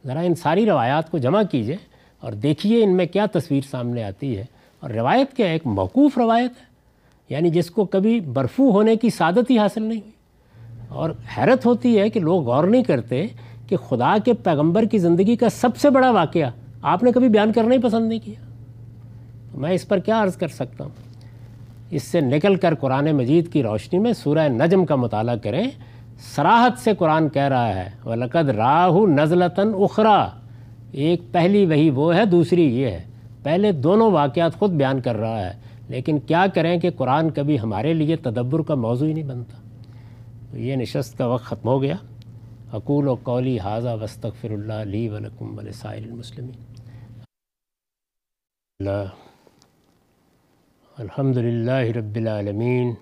ذرا 0.07 0.20
ان 0.20 0.34
ساری 0.34 0.66
روایات 0.66 1.11
کو 1.11 1.18
جمع 1.18 1.42
کیجیے 1.42 1.76
اور 2.20 2.32
دیکھیے 2.32 2.84
ان 2.84 2.96
میں 2.96 3.07
کیا 3.07 3.26
تصویر 3.32 3.61
سامنے 3.70 4.05
آتی 4.05 4.38
ہے۔ 4.38 4.44
اور 4.80 4.90
روایت 4.90 5.36
کیا 5.36 5.46
ہے؟ 5.46 5.53
ایک 5.53 5.66
موقوف 5.66 6.18
روایت 6.18 6.51
ہے 6.51 6.64
یعنی 7.28 7.51
جس 7.51 7.70
کو 7.70 7.84
کبھی 7.84 8.20
برفو 8.20 8.70
ہونے 8.70 8.96
کی 8.96 9.11
سعادت 9.11 9.51
ہی 9.51 9.59
حاصل 9.59 9.82
نہیں۔ 9.82 10.01
ہوئی 10.01 10.11
اور 10.88 11.11
حیرت 11.38 11.66
ہوتی 11.66 11.98
ہے 11.98 12.11
کہ 12.11 12.20
لوگ 12.20 12.42
غور 12.44 12.64
نہیں 12.64 12.84
کرتے 12.84 13.26
کہ 13.66 13.76
خدا 13.76 14.16
کے 14.24 14.32
پیغمبر 14.32 14.84
کی 14.84 14.98
زندگی 14.98 15.36
کا 15.36 15.48
سب 15.48 15.76
سے 15.76 15.90
بڑا 15.90 16.11
واقعہ 16.11 16.51
آپ 16.83 17.03
نے 17.03 17.12
کبھی 17.12 17.28
بیان 17.28 17.53
کرنا 17.53 17.74
ہی 17.74 17.78
پسند 17.78 18.09
نہیں 18.09 18.18
کیا؟ 18.24 18.49
میں 19.55 19.70
اس 19.70 19.89
پر 19.89 19.99
کیا 19.99 20.22
عرض 20.22 20.37
کر 20.37 20.49
سکتا 20.49 20.85
ہوں؟ 20.85 20.91
اس 21.91 22.03
سے 22.03 22.20
نکل 22.20 22.57
کر 22.57 22.74
قرآن 22.74 23.12
مجید 23.12 23.53
کی 23.53 23.62
روشنی 23.62 23.99
میں 23.99 24.12
سورہ 24.12 24.49
نجم 24.49 24.87
کا 24.87 24.97
مطالعہ 24.97 25.37
کریں۔ 25.37 25.70
سراحت 26.35 26.78
سے 26.78 26.91
قرآن 26.99 27.28
کہہ 27.28 27.43
رہا 27.43 27.68
ہے، 27.68 27.91
وَلَقَدْ 28.05 28.51
رَاهُ 28.51 29.09
نَزْلَةً 29.09 29.74
اُخْرَى 29.74 30.28
ایک 30.93 31.22
پہلی 31.33 31.66
وہی 31.66 31.91
وہ 31.91 32.14
ہے، 32.14 32.24
دوسری 32.24 32.81
یہ 32.81 32.87
ہے۔ 32.87 33.05
پہلے 33.43 33.72
دونوں 33.72 34.11
واقعات 34.11 34.55
خود 34.55 34.70
بیان 34.70 35.01
کر 35.01 35.16
رہا 35.16 35.47
ہے، 35.47 35.53
لیکن 35.89 36.18
کیا 36.18 36.47
کریں 36.55 36.81
کہ 36.81 36.91
قرآن 36.91 37.31
کبھی 37.31 37.61
ہمارے 37.61 37.95
لیے 37.95 38.16
تدبر 38.16 38.62
کا 38.62 38.74
موضوع 38.74 39.09
ہی 39.09 39.12
نہیں 39.12 39.24
بنتا؟ 39.24 39.57
یہ 40.59 40.76
نشست 40.76 41.18
کا 41.18 41.26
وقت 41.26 41.45
ختم 41.45 41.68
ہو 41.68 41.83
گیا۔ 41.83 41.95
اقول 42.72 43.09
و 43.09 43.14
قولی 43.14 43.59
حاضہ 43.59 43.97
وسطر 44.03 44.51
اللہ 44.51 44.72
علی 44.72 45.09
ولکم 45.09 45.59
ولسائل 45.59 46.05
المسلمین۔ 46.05 46.70
الحمد 50.97 51.37
للہ 51.37 51.81
رب 51.97 52.14
العالمین 52.16 52.93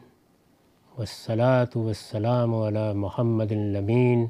والصلاة 0.97 1.71
والسلام 1.77 2.55
علی 2.55 2.93
محمد 2.95 3.53
الامین 3.53 4.25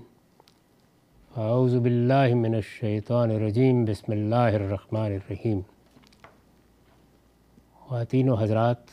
اعوذ 1.30 1.76
باللہ 1.76 2.34
من 2.34 2.54
الشیطان 2.54 3.30
الرجیم 3.30 3.84
بسم 3.84 4.12
اللہ 4.12 4.50
الرحمن 4.54 5.12
الرحیم 5.12 5.60
خواتین 7.78 8.28
و 8.28 8.34
حضرات 8.34 8.90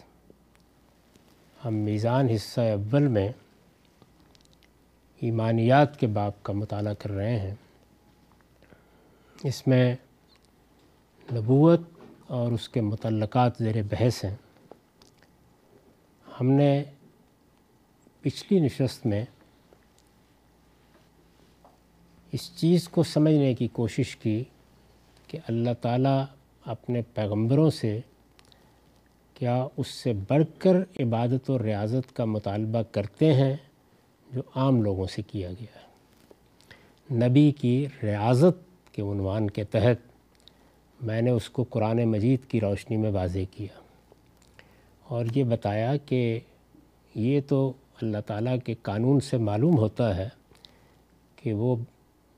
ہم 1.59 1.73
میزان 1.85 2.29
حصہ 2.29 2.61
اول 2.71 3.07
میں 3.07 3.29
ایمانیات 5.21 5.99
کے 5.99 6.07
باب 6.13 6.41
کا 6.43 6.53
مطالعہ 6.53 6.93
کر 6.99 7.11
رہے 7.11 7.37
ہیں 7.39 7.53
اس 9.39 9.65
میں 9.67 9.95
نبوت 11.29 11.94
اور 12.27 12.51
اس 12.51 12.69
کے 12.69 12.81
متعلقات 12.81 13.51
زیر 13.59 13.81
بحث 13.81 14.25
ہیں۔ 14.25 14.35
ہم 16.41 16.51
نے 16.51 16.83
پچھلی 18.21 18.59
نشست 18.59 19.05
میں 19.05 19.25
اس 22.31 22.55
چیز 22.55 22.89
کو 22.89 23.03
سمجھنے 23.03 23.53
کی 23.53 23.67
کوشش 23.67 24.15
کی 24.15 24.43
کہ 25.27 25.39
اللہ 25.47 25.69
تعالیٰ 25.81 26.25
اپنے 26.65 27.01
پیغمبروں 27.13 27.69
سے 27.69 27.99
کیا 29.33 29.67
اس 29.77 29.87
سے 29.87 30.13
بڑھ 30.13 30.43
کر 30.59 30.75
عبادت 30.99 31.49
و 31.49 31.63
ریاضت 31.63 32.15
کا 32.15 32.25
مطالبہ 32.25 32.81
کرتے 32.91 33.33
ہیں 33.33 33.55
جو 34.31 34.41
عام 34.55 34.81
لوگوں 34.81 35.07
سے 35.07 35.21
کیا 35.21 35.51
گیا 35.51 35.79
ہے۔ 35.79 35.85
نبی 37.27 37.51
کی 37.51 37.85
ریاضت 38.03 38.93
کے 38.93 39.01
عنوان 39.01 39.49
کے 39.49 39.63
تحت 39.63 40.14
میں 40.99 41.21
نے 41.21 41.29
اس 41.29 41.49
کو 41.49 41.63
قرآن 41.63 42.03
مجید 42.09 42.45
کی 42.49 42.59
روشنی 42.61 42.97
میں 42.97 43.11
واضح 43.11 43.51
کیا 43.51 43.79
اور 45.05 45.25
یہ 45.35 45.43
بتایا 45.43 45.95
کہ 46.05 46.39
یہ 47.15 47.41
تو 47.47 47.71
اللہ 48.01 48.17
تعالیٰ 48.25 48.55
کے 48.65 48.73
قانون 48.81 49.19
سے 49.19 49.37
معلوم 49.37 49.77
ہوتا 49.77 50.15
ہے 50.17 50.27
کہ 51.35 51.53
وہ 51.53 51.75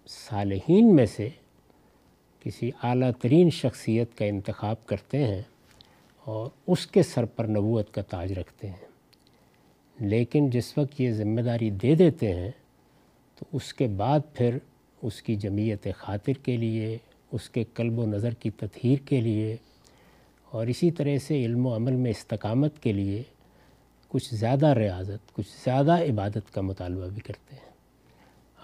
صالحین 0.09 0.95
میں 0.95 1.05
سے 1.05 1.29
کسی 2.41 2.71
اعلیٰ 2.83 3.11
ترین 3.21 3.49
شخصیت 3.49 4.17
کا 4.17 4.25
انتخاب 4.25 4.85
کرتے 4.85 5.23
ہیں 5.23 5.41
اور 6.25 6.49
اس 6.67 6.85
کے 6.87 7.03
سر 7.03 7.25
پر 7.25 7.47
نبوت 7.47 7.93
کا 7.93 8.01
تاج 8.01 8.31
رکھتے 8.33 8.67
ہیں 8.67 8.85
لیکن 9.97 10.49
جس 10.49 10.77
وقت 10.77 11.01
یہ 11.01 11.13
ذمہ 11.13 11.41
داری 11.41 11.69
دے 11.69 11.93
دیتے 11.95 12.33
ہیں 12.33 12.51
تو 13.37 13.45
اس 13.53 13.73
کے 13.73 13.87
بعد 13.87 14.19
پھر 14.33 14.57
اس 15.01 15.21
کی 15.21 15.35
جمعیت 15.35 15.87
خاطر 15.97 16.33
کے 16.43 16.57
لیے 16.57 16.97
اس 17.31 17.49
کے 17.49 17.63
قلب 17.73 17.99
و 17.99 18.05
نظر 18.05 18.33
کی 18.33 18.49
تطہیر 18.49 18.99
کے 19.05 19.21
لیے 19.21 19.55
اور 20.51 20.67
اسی 20.67 20.91
طرح 20.91 21.17
سے 21.17 21.45
علم 21.45 21.65
و 21.65 21.75
عمل 21.75 21.95
میں 21.95 22.11
استقامت 22.11 22.79
کے 22.79 22.91
لیے 22.93 23.23
کچھ 24.11 24.33
زیادہ 24.35 24.67
ریاضت، 24.67 25.33
کچھ 25.33 25.47
زیادہ 25.65 25.97
عبادت 26.03 26.53
کا 26.53 26.61
مطالبہ 26.61 27.07
بھی 27.07 27.21
کرتے 27.21 27.55
ہیں۔ 27.55 27.71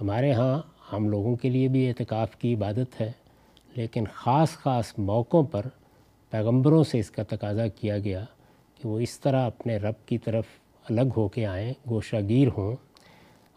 ہمارے 0.02 0.32
ہاں 0.34 0.62
ہم 0.92 1.10
لوگوں 1.10 1.36
کے 1.36 1.50
لیے 1.50 1.68
بھی 1.68 1.88
اعتکاف 1.88 2.36
کی 2.36 2.54
عبادت 2.54 3.02
ہے، 3.02 3.12
لیکن 3.76 4.04
خاص 4.14 4.50
خاص 4.50 4.94
موقعوں 4.98 5.44
پر 5.44 5.66
پیغمبروں 6.32 6.84
سے 6.84 7.00
اس 7.00 7.12
کا 7.12 7.24
تقاضا 7.24 7.68
کیا 7.68 7.98
گیا 8.00 8.24
کہ 8.80 8.88
وہ 8.88 9.00
اس 9.00 9.20
طرح 9.20 9.46
اپنے 9.46 9.78
رب 9.78 10.08
کی 10.08 10.18
طرف 10.18 10.46
الگ 10.86 11.16
ہو 11.18 11.28
کے 11.28 11.46
آئیں 11.46 11.74
گوشہ 11.90 12.22
گیر 12.30 12.48
ہوں، 12.58 12.76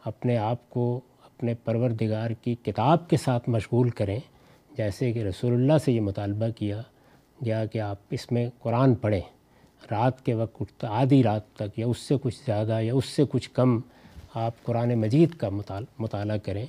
اپنے 0.04 0.36
آپ 0.36 0.70
کو 0.70 1.00
اپنے 1.22 1.54
پروردگار 1.54 2.30
کی 2.30 2.54
کتاب 2.54 3.08
کے 3.10 3.16
ساتھ 3.16 3.48
مشغول 3.48 3.90
کریں 3.90 4.18
جیسے 4.76 5.12
کہ 5.12 5.22
رسول 5.24 5.52
اللہ 5.52 5.78
سے 5.84 5.92
یہ 5.92 6.00
مطالبہ 6.00 6.48
کیا 6.56 6.80
گیا 7.44 7.64
کہ 7.72 7.78
آپ 7.80 7.98
اس 8.10 8.30
میں 8.32 8.48
قرآن 8.62 8.94
پڑھیں، 8.94 9.20
رات 9.90 10.24
کے 10.24 10.34
وقت 10.34 10.84
آدھی 10.84 11.22
رات 11.22 11.52
تک 11.56 11.78
یا 11.78 11.86
اس 11.86 11.98
سے 11.98 12.14
کچھ 12.22 12.36
زیادہ 12.46 12.80
یا 12.82 12.94
اس 12.94 13.04
سے 13.06 13.24
کچھ 13.30 13.50
کم 13.54 13.78
آپ 14.34 14.62
قرآن 14.64 14.94
مجید 15.00 15.34
کا 15.38 15.48
مطالعہ 15.98 16.36
کریں 16.44 16.64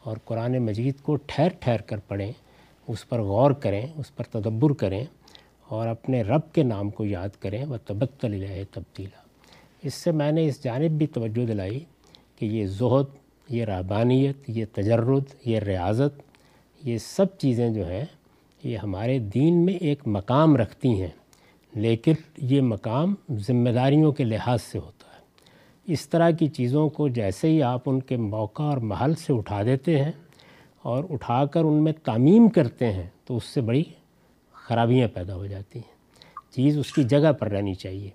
اور 0.00 0.16
قرآن 0.24 0.58
مجید 0.64 1.00
کو 1.02 1.16
ٹھہر 1.16 1.48
ٹھہر 1.60 1.80
کر 1.86 1.98
پڑھیں، 2.08 2.30
اس 2.88 3.08
پر 3.08 3.20
غور 3.22 3.50
کریں، 3.62 3.86
اس 3.96 4.14
پر 4.16 4.24
تدبر 4.32 4.72
کریں 4.74 5.04
اور 5.70 5.86
اپنے 5.88 6.22
رب 6.22 6.52
کے 6.54 6.62
نام 6.62 6.90
کو 6.90 7.04
یاد 7.06 7.40
کریں 7.40 7.64
و 7.64 7.76
تبتل 7.86 8.44
تبدیلہ 8.72 9.18
اس 9.82 9.94
سے 9.94 10.10
میں 10.12 10.30
نے 10.32 10.46
اس 10.48 10.62
جانب 10.64 10.98
بھی 10.98 11.06
توجہ 11.06 11.44
دلائی 11.46 11.78
کہ 12.38 12.46
یہ 12.46 12.66
زہد، 12.78 13.16
یہ 13.48 13.64
رہبانیت 13.64 14.50
یہ 14.50 14.64
تجرد، 14.74 15.34
یہ 15.46 15.58
ریاضت 15.60 16.22
یہ 16.84 16.98
سب 16.98 17.38
چیزیں 17.38 17.70
جو 17.70 17.88
ہیں، 17.88 18.04
یہ 18.64 18.76
ہمارے 18.76 19.18
دین 19.18 19.64
میں 19.64 19.74
ایک 19.74 19.98
مقام 20.06 20.56
رکھتی 20.56 21.02
ہیں، 21.02 21.08
لیکن 21.74 22.12
یہ 22.38 22.60
مقام 22.60 23.14
ذمہ 23.30 23.70
داریوں 23.70 24.12
کے 24.12 24.24
لحاظ 24.24 24.62
سے 24.62 24.78
ہوتا 24.78 25.04
ہے۔ 25.06 25.22
اس 25.92 26.08
طرح 26.08 26.30
کی 26.30 26.46
چیزوں 26.46 26.88
کو 26.88 27.08
جیسے 27.08 27.48
ہی 27.48 27.62
آپ 27.62 27.80
ان 27.86 28.00
کے 28.00 28.16
موقع 28.16 28.62
اور 28.62 28.76
محل 28.76 29.14
سے 29.14 29.32
اٹھا 29.32 29.62
دیتے 29.62 30.04
ہیں 30.04 30.12
اور 30.82 31.04
اٹھا 31.10 31.46
کر 31.46 31.64
ان 31.64 31.84
میں 31.84 31.92
تعمیم 31.92 32.48
کرتے 32.48 32.92
ہیں، 32.92 33.06
تو 33.24 33.36
اس 33.36 33.44
سے 33.44 33.60
بڑی 33.60 33.84
خرابیاں 34.52 35.08
پیدا 35.08 35.34
ہو 35.34 35.46
جاتی 35.46 35.78
ہیں۔ 35.78 35.96
چیز 36.52 36.78
اس 36.78 36.92
کی 36.92 37.04
جگہ 37.04 37.32
پر 37.32 37.50
رہنی 37.50 37.74
چاہیے۔ 37.74 38.10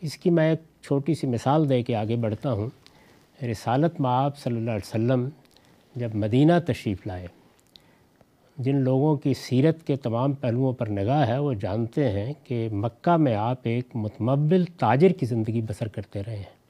اس 0.00 0.16
کی 0.16 0.30
میں 0.30 0.50
ایک 0.50 0.60
چھوٹی 0.82 1.14
سی 1.14 1.26
مثال 1.26 1.68
دے 1.68 1.82
کے 1.82 1.96
آگے 1.96 2.16
بڑھتا 2.16 2.52
ہوں۔ 2.52 2.70
رسالت 3.44 4.00
معاب 4.00 4.38
صلی 4.38 4.56
اللہ 4.56 4.70
علیہ 4.70 4.88
وسلم 4.88 5.28
جب 5.96 6.14
مدینہ 6.14 6.52
تشریف 6.66 7.06
لائے 7.06 7.26
جن 8.60 8.76
لوگوں 8.76 9.16
کی 9.16 9.34
سیرت 9.34 9.86
کے 9.86 9.96
تمام 9.96 10.32
پہلوؤں 10.32 10.72
پر 10.72 10.88
نگاہ 10.88 11.28
ہے، 11.28 11.38
وہ 11.38 11.52
جانتے 11.52 12.10
ہیں 12.10 12.32
کہ 12.44 12.68
مکہ 12.72 13.16
میں 13.16 13.34
آپ 13.34 13.56
ایک 13.62 13.84
متمبل 13.94 14.64
تاجر 14.64 15.08
کی 15.08 15.26
زندگی 15.26 15.62
بسر 15.62 15.88
کرتے 15.88 16.22
رہے 16.26 16.36
ہیں۔ 16.36 16.60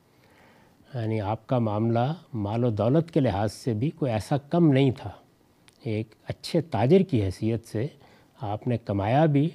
یعنی 0.95 1.21
آپ 1.21 1.47
کا 1.47 1.59
معاملہ 1.59 2.15
مال 2.35 2.65
و 2.65 2.71
دولت 2.71 3.11
کے 3.11 3.21
لحاظ 3.21 3.53
سے 3.53 3.75
بھی 3.75 3.91
کوئی 3.91 4.13
ایسا 4.13 4.37
کم 4.37 4.73
نہیں 4.73 4.91
تھا۔ 4.91 5.11
ایک 5.85 6.07
اچھے 6.29 6.61
تاجر 6.61 7.01
کی 7.01 7.23
حیثیت 7.23 7.67
سے 7.67 7.87
آپ 8.41 8.69
نے 8.69 8.79
کمایا 8.79 9.27
بھی 9.27 9.49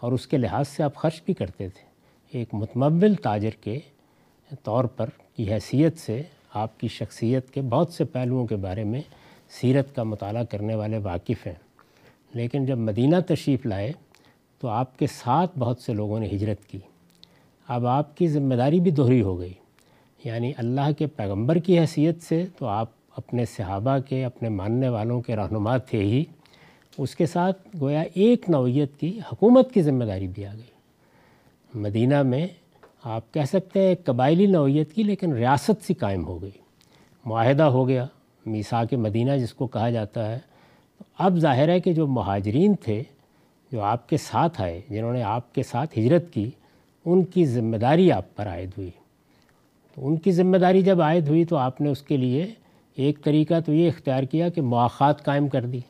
اور 0.00 0.12
اس 0.12 0.26
کے 0.26 0.36
لحاظ 0.36 0.68
سے 0.68 0.82
آپ 0.82 0.94
خرچ 0.94 1.22
بھی 1.22 1.34
کرتے 1.34 1.68
تھے۔ 1.68 1.84
ایک 2.38 2.48
متمول 2.52 3.14
تاجر 3.14 3.50
کے 3.50 3.78
طور 4.62 4.84
پر 4.84 5.06
کی 5.36 5.52
حیثیت 5.52 5.98
سے 5.98 6.22
آپ 6.54 6.80
کی 6.80 6.88
شخصیت 6.88 7.50
کے 7.50 7.60
بہت 7.60 7.92
سے 7.92 8.04
پہلوؤں 8.04 8.46
کے 8.46 8.56
بارے 8.56 8.84
میں 8.84 9.00
سیرت 9.60 9.94
کا 9.94 10.02
مطالعہ 10.02 10.44
کرنے 10.44 10.74
والے 10.74 10.98
واقف 10.98 11.46
ہیں۔ 11.46 11.71
لیکن 12.34 12.66
جب 12.66 12.78
مدینہ 12.78 13.16
تشریف 13.26 13.66
لائے 13.66 13.92
تو 14.60 14.68
آپ 14.68 14.98
کے 14.98 15.06
ساتھ 15.06 15.58
بہت 15.58 15.78
سے 15.80 15.92
لوگوں 15.92 16.20
نے 16.20 16.26
ہجرت 16.26 16.66
کی۔ 16.66 16.78
اب 17.68 17.86
آپ 17.86 18.16
کی 18.16 18.28
ذمہ 18.28 18.54
داری 18.54 18.80
بھی 18.80 18.90
دوہری 18.90 19.22
ہو 19.22 19.40
گئی۔ 19.40 19.52
یعنی 20.24 20.52
اللہ 20.56 20.92
کے 20.98 21.06
پیغمبر 21.06 21.56
کی 21.56 21.78
حیثیت 21.78 22.22
سے 22.22 22.46
تو 22.58 22.66
آپ 22.66 22.88
اپنے 23.16 23.44
صحابہ 23.44 23.98
کے، 23.98 24.24
اپنے 24.24 24.48
ماننے 24.48 24.88
والوں 24.88 25.20
کے 25.20 25.36
رہنما 25.36 25.76
تھے 25.76 25.98
ہی۔ 25.98 26.24
اس 26.98 27.16
کے 27.16 27.26
ساتھ 27.26 27.68
گویا 27.80 28.04
ایک 28.14 28.50
نوعیت 28.50 28.96
کی 28.96 29.18
حکومت 29.32 29.72
کی 29.72 29.82
ذمہ 29.82 30.04
داری 30.04 30.28
بھی 30.28 30.46
آ 30.46 30.52
گئی۔ 30.54 30.72
مدینہ 31.74 32.22
میں 32.22 32.46
آپ 33.04 33.34
کہہ 33.34 33.44
سکتے 33.48 33.80
ہیں 33.80 33.88
ایک 33.88 34.04
قبائلی 34.04 34.46
نوعیت 34.46 34.92
کی، 34.92 35.02
لیکن 35.02 35.32
ریاست 35.32 35.86
سی 35.86 35.94
قائم 35.94 36.26
ہو 36.26 36.42
گئی۔ 36.42 36.50
معاہدہ 37.24 37.62
ہو 37.62 37.88
گیا۔ 37.88 38.06
میسا 38.46 38.84
کے 38.84 38.96
مدینہ 38.96 39.32
جس 39.32 39.54
کو 39.54 39.66
کہا 39.66 39.90
جاتا 39.90 40.32
ہے 40.32 40.38
اب 41.18 41.36
ظاہر 41.36 41.68
ہے 41.68 41.80
کہ 41.80 41.92
جو 41.92 42.06
مہاجرین 42.06 42.74
تھے، 42.74 43.02
جو 43.72 43.82
آپ 43.82 44.08
کے 44.08 44.16
ساتھ 44.16 44.60
آئے، 44.60 44.80
جنہوں 44.90 45.12
نے 45.12 45.22
آپ 45.22 45.54
کے 45.54 45.62
ساتھ 45.62 45.98
ہجرت 45.98 46.32
کی، 46.32 46.50
ان 47.04 47.24
کی 47.24 47.46
ذمہ 47.46 47.76
داری 47.76 48.12
آپ 48.12 48.36
پر 48.36 48.46
عائد 48.46 48.70
ہوئی۔ 48.78 48.90
تو 49.94 50.08
ان 50.08 50.16
کی 50.16 50.32
ذمہ 50.32 50.56
داری 50.56 50.82
جب 50.82 51.02
عائد 51.02 51.28
ہوئی 51.28 51.44
تو 51.44 51.56
آپ 51.56 51.80
نے 51.80 51.88
اس 51.88 52.02
کے 52.02 52.16
لیے 52.16 52.46
ایک 52.96 53.24
طریقہ 53.24 53.54
تو 53.66 53.72
یہ 53.72 53.88
اختیار 53.88 54.22
کیا 54.22 54.48
کہ 54.48 54.60
مواقعات 54.60 55.24
قائم 55.24 55.48
کر 55.48 55.66
دی 55.66 55.80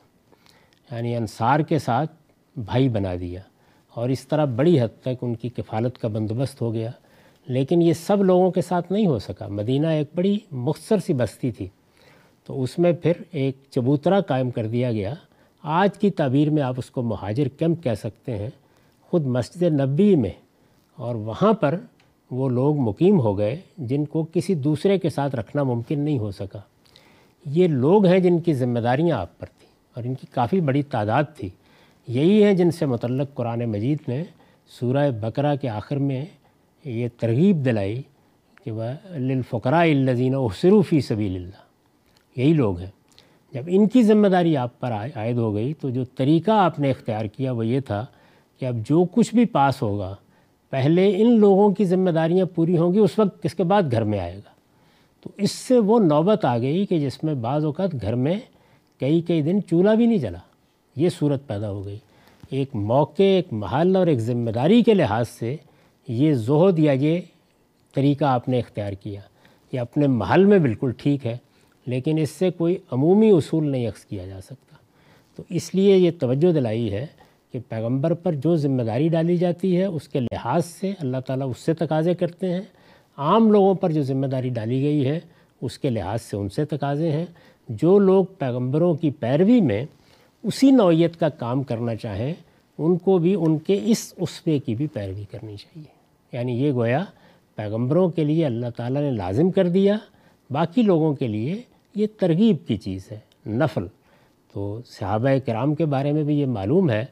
یعنی 0.91 1.17
انصار 1.17 1.61
کے 1.61 1.79
ساتھ 1.79 2.13
بھائی 2.57 2.89
بنا 2.89 3.15
دیا۔ 3.21 3.41
اور 3.95 4.09
اس 4.09 4.29
طرح 4.29 4.45
بڑی 4.45 4.81
حد 4.81 5.01
تک 5.01 5.23
ان 5.23 5.35
کی 5.35 5.49
کفالت 5.49 5.99
کا 5.99 6.09
بندوبست 6.09 6.63
ہو 6.63 6.73
گیا۔ 6.73 6.91
لیکن 7.47 7.83
یہ 7.83 7.93
سب 7.93 8.23
لوگوں 8.23 8.51
کے 8.51 8.63
ساتھ 8.63 8.93
نہیں 8.93 9.07
ہو 9.07 9.19
سکا۔ 9.19 9.49
مدینہ 9.49 9.87
ایک 9.87 10.07
بڑی 10.15 10.39
مختصر 10.51 10.99
سی 10.99 11.15
بستی 11.15 11.51
تھی۔ 11.51 11.69
تو 12.47 12.63
اس 12.63 12.79
میں 12.79 12.93
پھر 12.93 13.13
ایک 13.33 13.57
چبوترا 13.71 14.21
قائم 14.21 14.51
کر 14.51 14.67
دیا 14.67 14.93
گیا۔ 14.93 15.15
آج 15.63 15.99
کی 15.99 16.11
تعبیر 16.11 16.51
میں 16.51 16.63
آپ 16.63 16.75
اس 16.79 16.91
کو 16.91 17.03
مہاجر 17.03 17.49
کیمپ 17.49 17.83
کہہ 17.83 17.95
سکتے 17.95 18.37
ہیں، 18.37 18.51
خود 19.03 19.27
مسجد 19.27 19.63
نبی 19.63 20.17
میں۔ 20.17 20.31
اور 20.97 21.15
وہاں 21.15 21.53
پر 21.53 21.81
وہ 22.31 22.49
لوگ 22.49 22.77
مقیم 22.77 23.21
ہو 23.21 23.39
گئے 23.39 23.61
جن 23.79 24.05
کو 24.05 24.27
کسی 24.33 24.55
دوسرے 24.55 24.99
کے 24.99 25.11
ساتھ 25.11 25.37
رکھنا 25.37 25.63
ممکن 25.63 26.01
نہیں 26.01 26.19
ہو 26.19 26.31
سکا۔ 26.31 26.59
یہ 27.47 27.69
لوگ 27.69 28.07
ہیں 28.07 28.19
جن 28.19 28.39
کی 28.39 28.55
ذمہ 28.55 28.79
داریاں 28.79 29.19
آپ 29.19 29.39
پر 29.39 29.47
تھیں 29.47 29.69
اور 29.95 30.05
ان 30.05 30.15
کی 30.15 30.27
کافی 30.31 30.61
بڑی 30.61 30.83
تعداد 30.83 31.25
تھی۔ 31.37 31.49
یہی 32.09 32.45
ہیں 32.45 32.53
جن 32.53 32.71
سے 32.71 32.87
متعلق 32.87 33.35
قرآن 33.35 33.65
مجید 33.65 33.99
نے 34.09 34.25
سورہ 34.81 35.11
بقرہ 35.11 35.57
کے 35.57 35.69
آخر 35.69 35.97
میں 35.97 36.25
یہ 36.85 37.09
ترغیب 37.21 37.65
دلائی 37.65 38.03
کہ 38.65 38.71
وہ 38.71 38.85
للفقراء 39.11 39.85
الذین 39.85 40.35
احسروا 40.35 40.83
فی 40.89 41.01
سبیل 41.01 41.37
اللہ۔ 41.37 41.72
یہی 42.37 42.53
لوگ 42.53 42.79
ہیں۔ 42.79 42.91
جب 43.53 43.63
ان 43.67 43.89
کی 43.89 44.03
ذمہ 44.03 44.29
داری 44.29 44.57
آپ 44.57 44.81
پر 44.81 44.93
عائد 44.93 45.39
ہو 45.39 45.55
گئی 45.55 45.75
تو 45.75 45.91
جو 45.91 46.05
طریقہ 46.05 46.51
آپ 46.51 46.79
نے 46.79 46.91
اختیار 46.91 47.25
کیا 47.25 47.53
وہ 47.53 47.67
یہ 47.67 47.81
تھا 47.81 48.07
کہ 48.61 48.67
اب 48.67 48.77
جو 48.89 49.05
کچھ 49.05 49.35
بھی 49.35 49.45
پاس 49.45 49.83
ہوگا، 49.83 50.15
پہلے 50.71 51.23
ان 51.23 51.39
لوگوں 51.39 51.71
کی 51.71 51.85
ذمہ 51.85 52.11
داریاں 52.11 52.47
پوری 52.47 52.79
ہوں 52.79 52.93
گی، 52.93 52.99
اس 52.99 53.19
وقت 53.19 53.39
اس 53.43 53.55
کے 53.55 53.65
بعد 53.65 53.83
گھر 53.93 54.05
میں 54.05 54.19
آئے 54.19 54.35
گا۔ 54.35 54.53
تو 55.21 55.31
اس 55.37 55.51
سے 55.51 55.79
وہ 55.79 55.99
نوبت 55.99 56.45
آ 56.45 56.59
گئی 56.59 56.87
کہ 56.87 56.99
جس 56.99 57.25
میں 57.25 57.35
بعض 57.35 57.65
اوقات 57.65 57.91
گھر 58.03 58.15
میں 58.15 58.41
کئی 59.01 59.21
کئی 59.21 59.43
دن 59.43 59.63
چولہا 59.63 59.95
بھی 59.95 60.07
نہیں 60.07 60.19
جلا۔ 60.19 60.39
یہ 60.97 61.09
صورت 61.09 61.47
پیدا 61.47 61.71
ہو 61.71 61.87
گئی۔ 61.87 61.99
ایک 62.51 62.75
موقع، 62.75 63.23
ایک 63.23 63.53
محل 63.53 63.97
اور 63.97 64.07
ایک 64.07 64.19
ذمہ 64.19 64.51
داری 64.51 64.83
کے 64.83 64.95
لحاظ 64.95 65.29
سے 65.29 65.57
یہ 66.09 66.35
زہد 66.35 66.79
یا 66.79 66.93
یہ 66.93 67.21
طریقہ 67.95 68.25
آپ 68.25 68.49
نے 68.49 68.59
اختیار 68.59 68.93
کیا 68.93 69.21
یہ 69.73 69.81
اپنے 69.81 70.07
محل 70.07 70.45
میں 70.45 70.59
بالکل 70.59 70.91
ٹھیک 70.97 71.27
ہے۔ 71.27 71.37
لیکن 71.87 72.19
اس 72.19 72.31
سے 72.31 72.51
کوئی 72.51 72.77
عمومی 72.91 73.31
اصول 73.31 73.71
نہیں 73.71 73.89
عکس 73.89 74.05
کیا 74.05 74.27
جا 74.27 74.41
سکتا۔ 74.41 74.77
تو 75.37 75.43
اس 75.49 75.75
لیے 75.75 75.97
یہ 75.97 76.11
توجہ 76.21 76.53
دلائی 76.53 76.93
ہے 76.93 77.07
کہ 77.53 77.59
پیغمبر 77.69 78.15
پر 78.15 78.33
جو 78.33 78.57
ذمہ 78.57 78.83
داری 78.83 79.09
ڈالی 79.09 79.37
جاتی 79.37 79.77
ہے، 79.77 79.85
اس 79.85 80.09
کے 80.09 80.21
لحاظ 80.21 80.67
سے 80.67 80.93
اللہ 80.99 81.17
تعالیٰ 81.27 81.51
اس 81.51 81.59
سے 81.59 81.75
تقاضے 81.75 82.15
کرتے 82.15 82.51
ہیں۔ 82.51 82.63
عام 83.17 83.53
لوگوں 83.53 83.75
پر 83.75 83.93
جو 83.93 84.03
ذمہ 84.03 84.27
داری 84.27 84.49
ڈالی 84.49 84.83
گئی 84.83 85.07
ہے، 85.07 85.21
اس 85.61 85.79
کے 85.79 85.91
لحاظ 85.91 86.23
سے 86.23 86.37
ان 86.37 86.49
سے 86.49 86.65
تقاضے 86.65 87.13
ہیں۔ 87.13 87.27
جو 87.69 87.99
لوگ 87.99 88.25
پیغمبروں 88.39 88.95
کی 88.95 89.11
پیروی 89.11 89.61
میں 89.61 89.85
اسی 90.43 90.71
نوعیت 90.71 91.21
کا 91.21 91.29
کام 91.29 91.63
کرنا 91.63 91.97
چاہیں، 91.97 92.35
ان 92.79 92.97
کو 92.97 93.19
بھی 93.19 93.35
ان 93.35 93.59
کے 93.59 93.81
اس 93.85 94.15
اسوے 94.17 94.59
کی 94.59 94.75
بھی 94.75 94.87
پیروی 94.87 95.25
کرنی 95.31 95.57
چاہیے۔ 95.57 96.03
یعنی 96.33 96.53
یہ 96.53 96.73
گویا 96.73 97.05
پیغمبروں 97.55 98.09
کے 98.09 98.25
لیے 98.25 98.47
اللہ 98.47 98.67
تعالیٰ 98.77 99.03
نے 99.03 99.11
لازم 99.11 99.51
کر 99.51 99.69
دیا، 99.69 99.99
باقی 100.51 100.83
لوگوں 100.83 101.15
کے 101.15 101.29
لیے 101.29 101.63
یہ 101.95 102.07
ترغیب 102.19 102.57
کی 102.67 102.77
چیز 102.77 103.11
ہے، 103.13 103.19
نفل۔ 103.47 103.87
تو 104.55 104.81
صحابہ 104.87 105.29
کرام 105.47 105.75
کے 105.75 105.85
بارے 105.85 106.13
میں 106.13 106.23
بھی 106.23 106.41
یہ 106.41 106.47
معلوم 106.47 106.91
ہے 106.91 107.05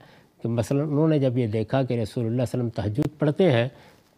کہ 0.42 0.48
مثلا 0.48 0.82
انہوں 0.82 1.08
نے 1.08 1.18
جب 1.18 1.38
یہ 1.38 1.46
دیکھا 1.46 1.82
کہ 1.82 1.94
رسول 1.94 2.24
اللہ 2.24 2.34
علیہ 2.34 2.42
وسلم 2.42 2.68
تہجد 2.68 3.18
پڑھتے 3.18 3.52
ہیں، 3.52 3.68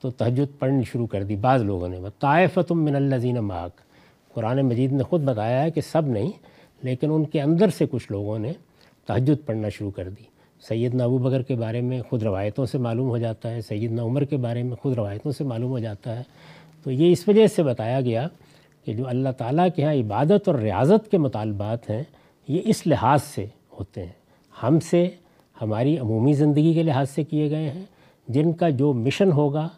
تو 0.01 0.11
تہجد 0.11 0.59
پڑھنی 0.59 0.83
شروع 0.85 1.07
کر 1.07 1.23
دی 1.23 1.37
بعض 1.37 1.63
لوگوں 1.63 1.89
نے۔ 1.89 1.97
طائفۃ 2.19 2.71
من 2.71 2.97
الزین 2.97 3.37
ماک 3.37 3.81
قرآن 4.35 4.61
مجید 4.67 4.93
نے 4.93 5.03
خود 5.03 5.23
بتایا 5.23 5.63
ہے 5.63 5.71
کہ 5.71 5.81
سب 5.81 6.07
نہیں، 6.07 6.31
لیکن 6.83 7.11
ان 7.11 7.25
کے 7.25 7.41
اندر 7.43 7.69
سے 7.69 7.87
کچھ 7.91 8.13
لوگوں 8.13 8.39
نے 8.39 8.53
تہجد 9.07 9.47
پڑھنا 9.47 9.69
شروع 9.69 9.91
کر 9.91 10.09
دی۔ 10.09 10.25
سیدنا 10.69 11.05
ابو 11.05 11.19
بکر 11.19 11.43
کے 11.43 11.55
بارے 11.55 11.81
میں 11.81 12.03
خود 12.03 12.23
روایتوں 12.23 12.67
سے 12.67 12.79
معلوم 12.79 13.09
ہو 13.09 13.19
جاتا 13.19 13.51
ہے، 13.51 13.61
سیدنا 13.61 14.03
عمر 14.03 14.25
کے 14.25 14.37
بارے 14.37 14.63
میں 14.63 14.77
خود 14.77 14.95
روایتوں 14.95 15.33
سے 15.33 15.45
معلوم 15.45 15.71
ہو 15.71 15.79
جاتا 15.79 16.19
ہے۔ 16.19 16.23
تو 16.85 16.91
یہ 16.91 17.13
اس 17.13 17.29
وجہ 17.29 17.47
سے 17.47 17.63
بتایا 17.63 18.01
گیا 18.01 18.29
کہ 18.85 18.95
جو 18.95 19.09
اللہ 19.09 19.28
تعالیٰ 19.39 19.68
کے 19.76 19.85
ہاں 19.85 19.95
عبادت 19.95 20.49
اور 20.49 20.55
ریاضت 20.55 21.11
کے 21.11 21.18
مطالبات 21.18 21.91
ہیں، 21.91 22.03
یہ 22.49 22.61
اس 22.64 22.87
لحاظ 22.87 23.22
سے 23.22 23.47
ہوتے 23.78 24.03
ہیں۔ 24.03 24.12
ہم 24.62 24.80
سے، 24.80 25.09
ہماری 25.62 25.99
عمومی 25.99 26.33
زندگی 26.33 26.74
کے 26.74 26.83
لحاظ 26.83 27.11
سے 27.11 27.24
کیے 27.24 27.51
گئے 27.51 27.70
ہیں۔ 27.70 27.85
جن 28.28 28.53
کا 28.53 28.68
جو 28.68 28.93
مشن 28.93 29.33
ہوگا، 29.33 29.68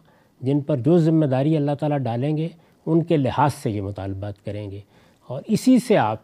جن 0.41 0.59
پر 0.59 0.77
جو 0.77 0.97
ذمہ 0.97 1.25
داری 1.25 1.57
اللہ 1.57 1.71
تعالیٰ 1.79 1.97
ڈالیں 1.97 2.37
گے، 2.37 2.47
ان 2.85 3.03
کے 3.03 3.17
لحاظ 3.17 3.53
سے 3.53 3.71
یہ 3.71 3.81
مطالبات 3.81 4.45
کریں 4.45 4.71
گے۔ 4.71 4.79
اور 5.27 5.41
اسی 5.47 5.79
سے 5.79 5.97
آپ 5.97 6.17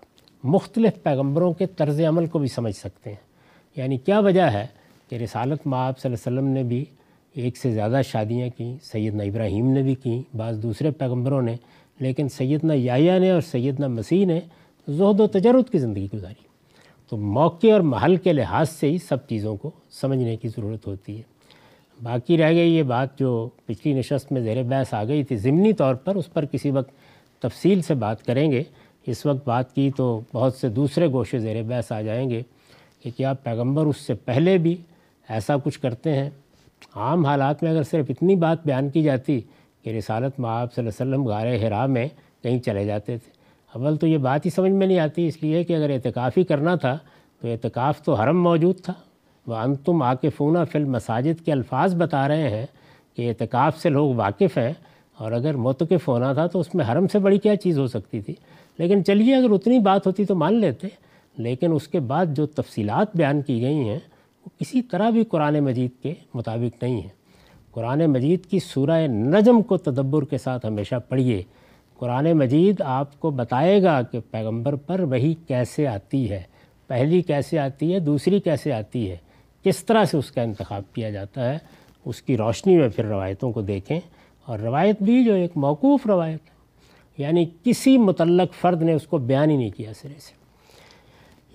مختلف 0.43 1.03
پیغمبروں 1.03 1.53
کے 1.53 1.65
طرز 1.65 2.01
عمل 2.01 2.25
کو 2.25 2.39
بھی 2.39 2.47
سمجھ 2.47 2.75
سکتے 2.75 3.09
ہیں۔ 3.09 3.31
یعنی 3.75 3.97
کیا 3.97 4.19
وجہ 4.19 4.41
ہے 4.41 4.67
کہ 5.09 5.15
رسالت 5.15 5.67
مآب 5.67 5.99
صلی 5.99 6.13
اللہ 6.13 6.29
علیہ 6.29 6.39
وسلم 6.39 6.53
نے 6.53 6.63
بھی 6.63 6.85
ایک 7.33 7.57
سے 7.57 7.71
زیادہ 7.71 8.01
شادیاں 8.05 8.49
کیں، 8.57 8.77
سیدنا 8.83 9.23
ابراہیم 9.23 9.71
نے 9.71 9.81
بھی 9.81 9.95
کیں، 9.95 10.35
بعض 10.37 10.63
دوسرے 10.63 10.91
پیغمبروں 10.91 11.41
نے 11.41 11.55
لیکن 12.01 12.29
سیدنا 12.29 12.73
یایا 12.73 13.17
نے 13.17 13.31
اور 13.31 13.41
سیدنا 13.41 13.87
مسیح 13.87 14.25
نے 14.25 14.39
زہد 14.87 15.19
و 15.19 15.27
تجرد 15.27 15.71
کی 15.71 15.77
زندگی 15.77 16.07
گزاری۔ 16.13 16.51
تو 17.09 17.17
موقع 17.17 17.67
اور 17.71 17.81
محل 17.81 18.15
کے 18.15 18.33
لحاظ 18.33 18.69
سے 18.69 18.91
ہی 18.91 18.97
سب 18.97 19.27
چیزوں 19.27 19.55
کو 19.55 19.71
سمجھنے 19.91 20.35
کی 20.35 20.47
ضرورت 20.47 20.87
ہوتی 20.87 21.17
ہے۔ 21.17 21.21
باقی 22.03 22.37
رہ 22.37 22.51
گئی 22.51 22.73
یہ 22.73 22.83
بات 22.83 23.19
جو 23.19 23.49
پچھلی 23.65 23.93
نشست 23.93 24.31
میں 24.31 24.41
زیر 24.41 24.63
بحث 24.63 24.93
آ 24.93 25.03
گئی 25.03 25.23
تھی، 25.23 25.35
ضمنی 25.35 25.73
طور 25.73 25.95
پر 25.95 26.15
اس 26.15 26.33
پر 26.33 26.45
کسی 26.45 26.71
وقت 26.71 26.91
تفصیل 27.41 27.81
سے 27.81 27.93
بات 27.93 28.23
کریں 28.23 28.51
گے۔ 28.51 28.63
اس 29.07 29.25
وقت 29.25 29.47
بات 29.47 29.75
کی 29.75 29.91
تو 29.97 30.21
بہت 30.33 30.53
سے 30.53 30.69
دوسرے 30.69 31.07
گوشے 31.07 31.39
زیر 31.39 31.63
بحث 31.63 31.91
آ 31.91 32.01
جائیں 32.01 32.29
گے 32.29 32.41
کہ 33.03 33.09
کیا 33.17 33.33
پیغمبر 33.33 33.85
اس 33.85 33.97
سے 33.97 34.13
پہلے 34.13 34.57
بھی 34.57 34.75
ایسا 35.29 35.57
کچھ 35.57 35.79
کرتے 35.79 36.13
ہیں۔ 36.13 36.29
عام 36.95 37.25
حالات 37.25 37.63
میں 37.63 37.71
اگر 37.71 37.83
صرف 37.83 38.05
اتنی 38.09 38.35
بات 38.35 38.65
بیان 38.65 38.89
کی 38.89 39.03
جاتی 39.03 39.41
کہ 39.83 39.89
رسالت 39.89 40.39
معاب 40.39 40.73
صلی 40.73 40.87
اللہ 40.87 41.03
علیہ 41.03 41.13
وسلم 41.13 41.27
غار 41.27 41.67
حرا 41.67 41.85
میں 41.85 42.07
کہیں 42.43 42.59
چلے 42.59 42.85
جاتے 42.85 43.17
تھے۔ 43.17 43.31
اول 43.75 43.97
تو 43.97 44.07
یہ 44.07 44.17
بات 44.17 44.45
ہی 44.45 44.49
سمجھ 44.49 44.71
میں 44.71 44.87
نہیں 44.87 44.99
آتی، 44.99 45.27
اس 45.27 45.43
لیے 45.43 45.63
کہ 45.63 45.75
اگر 45.75 45.89
اعتکاف 45.89 46.37
ہی 46.37 46.43
کرنا 46.43 46.75
تھا 46.75 46.97
تو 47.41 47.47
اعتکاف 47.47 48.01
تو 48.01 48.13
حرم 48.13 48.43
موجود 48.43 48.81
تھا۔ 48.81 48.93
وہ 49.47 49.55
انتم 49.55 50.01
آ 50.01 50.13
کے 50.13 50.29
فونا 50.29 50.63
فل 50.63 50.83
مساجد 50.83 51.45
کے 51.45 51.51
الفاظ 51.51 51.95
بتا 51.95 52.27
رہے 52.27 52.49
ہیں 52.49 52.65
کہ 53.15 53.29
اعتکاف 53.29 53.77
سے 53.77 53.89
لوگ 53.89 54.15
واقف 54.15 54.57
ہیں 54.57 54.73
اور 55.17 55.31
اگر 55.31 55.55
متقف 55.55 56.07
ہونا 56.07 56.33
تھا 56.33 56.47
تو 56.47 56.59
اس 56.59 56.75
میں 56.75 56.85
حرم 56.91 57.07
سے 57.07 57.19
بڑی 57.19 57.37
کیا 57.37 57.55
چیز 57.55 57.79
ہو 57.79 57.87
سکتی 57.87 58.21
تھی۔ 58.21 58.33
لیکن 58.77 59.05
چلیے، 59.05 59.35
اگر 59.35 59.51
اتنی 59.51 59.79
بات 59.79 60.07
ہوتی 60.07 60.25
تو 60.25 60.35
مان 60.35 60.53
لیتے، 60.53 60.87
لیکن 61.37 61.71
اس 61.71 61.87
کے 61.87 61.99
بعد 61.99 62.25
جو 62.29 62.45
تفصیلات 62.45 63.07
بیان 63.15 63.41
کی 63.41 63.61
گئی 63.61 63.75
ہیں 63.75 63.99
وہ 64.45 64.49
کسی 64.59 64.81
طرح 64.81 65.09
بھی 65.09 65.23
قرآن 65.23 65.59
مجید 65.59 66.03
کے 66.03 66.13
مطابق 66.33 66.83
نہیں 66.83 67.01
ہیں۔ 67.01 67.20
قرآن 67.71 68.05
مجید 68.05 68.45
کی 68.45 68.59
سورہ 68.59 69.07
نجم 69.07 69.61
کو 69.61 69.77
تدبر 69.77 70.25
کے 70.25 70.37
ساتھ 70.37 70.65
ہمیشہ 70.65 70.95
پڑھیے۔ 71.09 71.43
قرآن 71.97 72.33
مجید 72.33 72.81
آپ 72.81 73.19
کو 73.19 73.31
بتائے 73.31 73.83
گا 73.83 74.01
کہ 74.01 74.19
پیغمبر 74.31 74.75
پر 74.75 74.99
وہی 74.99 75.33
کیسے 75.47 75.87
آتی 75.87 76.29
ہے۔ 76.29 76.43
پہلی 76.87 77.21
کیسے 77.21 77.59
آتی 77.59 77.93
ہے، 77.93 77.99
دوسری 77.99 78.39
کیسے 78.39 78.73
آتی 78.73 79.11
ہے۔ 79.11 79.17
کس 79.63 79.85
طرح 79.85 80.05
سے 80.05 80.17
اس 80.17 80.31
کا 80.31 80.41
انتخاب 80.41 80.83
کیا 80.93 81.09
جاتا 81.09 81.53
ہے، 81.53 81.57
اس 82.05 82.21
کی 82.21 82.37
روشنی 82.37 82.77
میں 82.77 82.89
پھر 82.89 83.05
روایتوں 83.05 83.51
کو 83.51 83.61
دیکھیں۔ 83.61 83.99
اور 84.45 84.59
روایت 84.59 85.01
بھی 85.01 85.23
جو 85.23 85.33
ایک 85.33 85.51
موقوف 85.55 86.07
روایت 86.07 86.39
ہے 86.45 86.51
یعنی 87.17 87.45
کسی 87.63 87.97
متعلق 87.97 88.53
فرد 88.61 88.81
نے 88.81 88.93
اس 88.93 89.07
کو 89.07 89.17
بیان 89.17 89.49
ہی 89.49 89.57
نہیں 89.57 89.69
کیا 89.69 89.93
سرے 89.93 90.19
سے۔ 90.19 90.33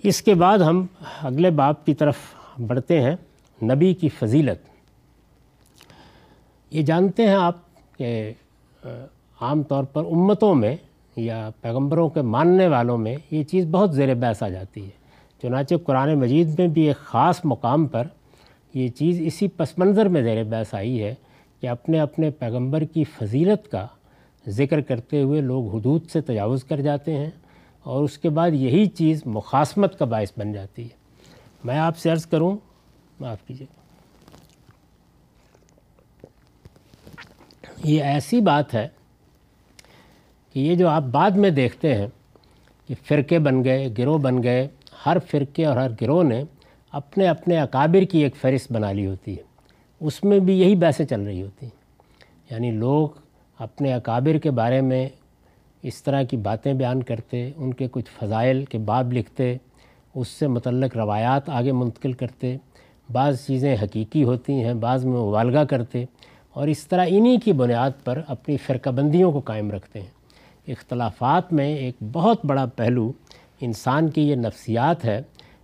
اس 0.07 0.21
کے 0.21 0.33
بعد 0.33 0.57
ہم 0.57 0.85
اگلے 1.21 1.49
باپ 1.49 1.85
کی 1.85 1.93
طرف 1.93 2.15
بڑھتے 2.67 3.01
ہیں۔ 3.01 3.15
نبی 3.63 3.93
کی 3.93 4.09
فضیلت۔ 4.09 4.76
یہ 6.71 6.81
جانتے 6.81 7.27
ہیں 7.27 7.35
آپ 7.35 7.55
کہ 7.97 8.31
عام 9.41 9.63
طور 9.63 9.83
پر 9.83 10.05
امتوں 10.05 10.55
میں 10.55 10.75
یا 11.15 11.49
پیغمبروں 11.61 12.09
کے 12.09 12.21
ماننے 12.21 12.67
والوں 12.67 12.97
میں 12.97 13.15
یہ 13.31 13.43
چیز 13.43 13.65
بہت 13.71 13.95
زیر 13.95 14.13
بحث 14.13 14.43
آ 14.43 14.49
جاتی 14.49 14.83
ہے۔ 14.85 14.89
چنانچہ 15.41 15.75
قرآن 15.85 16.13
مجید 16.19 16.59
میں 16.59 16.67
بھی 16.67 16.81
ایک 16.81 16.97
خاص 16.97 17.39
مقام 17.43 17.85
پر 17.85 18.07
یہ 18.73 18.87
چیز 18.87 19.21
اسی 19.21 19.47
پس 19.47 19.77
منظر 19.77 20.05
میں 20.05 20.21
زیر 20.21 20.43
بحث 20.43 20.73
آئی 20.73 21.03
ہے 21.03 21.13
کہ 21.61 21.69
اپنے 21.69 21.99
اپنے 21.99 22.29
پیغمبر 22.29 22.83
کی 22.83 23.03
فضیلت 23.03 23.71
کا 23.71 23.87
ذکر 24.47 24.81
کرتے 24.81 25.21
ہوئے 25.21 25.41
لوگ 25.41 25.75
حدود 25.75 26.09
سے 26.09 26.21
تجاوز 26.21 26.63
کر 26.63 26.81
جاتے 26.81 27.13
ہیں 27.13 27.29
اور 27.83 28.03
اس 28.03 28.17
کے 28.17 28.29
بعد 28.29 28.51
یہی 28.51 28.85
چیز 28.85 29.21
مخاسمت 29.25 29.99
کا 29.99 30.05
باعث 30.05 30.31
بن 30.37 30.53
جاتی 30.53 30.83
ہے۔ 30.83 30.95
میں 31.63 31.77
آپ 31.77 31.97
سے 31.97 32.09
عرض 32.09 32.25
کروں، 32.25 32.57
معاف 33.19 33.43
کیجیے 33.47 33.67
یہ 37.83 38.03
ایسی 38.03 38.41
بات 38.41 38.73
ہے 38.73 38.87
کہ 40.53 40.59
یہ 40.59 40.75
جو 40.75 40.87
آپ 40.87 41.01
بعد 41.01 41.31
میں 41.31 41.49
دیکھتے 41.49 41.95
ہیں 41.95 42.07
کہ 42.87 42.95
فرقے 43.05 43.39
بن 43.39 43.63
گئے، 43.63 43.89
گروہ 43.97 44.17
بن 44.17 44.43
گئے، 44.43 44.67
ہر 45.05 45.17
فرقے 45.31 45.65
اور 45.65 45.77
ہر 45.77 45.91
گروہ 46.01 46.23
نے 46.23 46.43
اپنے 46.91 47.27
اپنے 47.27 47.59
اکابر 47.59 48.01
کی 48.01 48.23
ایک 48.23 48.35
فہرست 48.35 48.71
بنا 48.71 48.91
لی 48.91 49.07
ہوتی 49.07 49.37
ہے۔ 49.37 49.43
اس 49.99 50.23
میں 50.23 50.39
بھی 50.39 50.59
یہی 50.59 50.75
بحثیں 50.75 51.05
چل 51.05 51.21
رہی 51.21 51.41
ہوتی 51.41 51.65
ہیں۔ 51.65 51.77
یعنی 52.51 52.71
لوگ 52.71 53.09
اپنے 53.59 53.93
اکابر 53.93 54.37
کے 54.37 54.51
بارے 54.51 54.81
میں 54.81 55.09
اس 55.83 56.03
طرح 56.03 56.23
کی 56.23 56.37
باتیں 56.37 56.73
بیان 56.73 57.03
کرتے، 57.03 57.51
ان 57.57 57.73
کے 57.73 57.87
کچھ 57.91 58.09
فضائل، 58.19 58.65
کے 58.65 58.77
باب 58.77 59.13
لکھتے، 59.13 59.57
اس 60.15 60.27
سے 60.27 60.47
متعلق 60.47 60.97
روایات 60.97 61.49
آگے 61.49 61.71
منتقل 61.71 62.13
کرتے۔ 62.13 62.57
بعض 63.11 63.45
چیزیں 63.45 63.75
حقیقی 63.81 64.23
ہوتی 64.23 64.53
ہیں، 64.53 64.73
بعض 64.73 65.05
میں 65.05 65.21
مبالغہ 65.21 65.63
کرتے۔ 65.63 66.05
اور 66.57 66.67
اس 66.67 66.87
طرح 66.87 67.05
انہی 67.07 67.37
کی 67.37 67.53
بنیاد 67.53 67.91
پر 68.03 68.21
اپنی 68.27 68.57
فرقہ 68.57 68.89
بندیوں 68.89 69.31
کو 69.31 69.39
قائم 69.39 69.71
رکھتے 69.71 70.01
ہیں۔ 70.01 70.07
اختلافات 70.67 71.53
میں 71.53 71.75
ایک 71.75 71.95
بہت 72.11 72.45
بڑا 72.45 72.65
پہلو 72.65 73.11
انسان 73.61 74.09
کی 74.09 74.21
یہ 74.21 74.35
نفسیات 74.35 75.05
ہے 75.05 75.21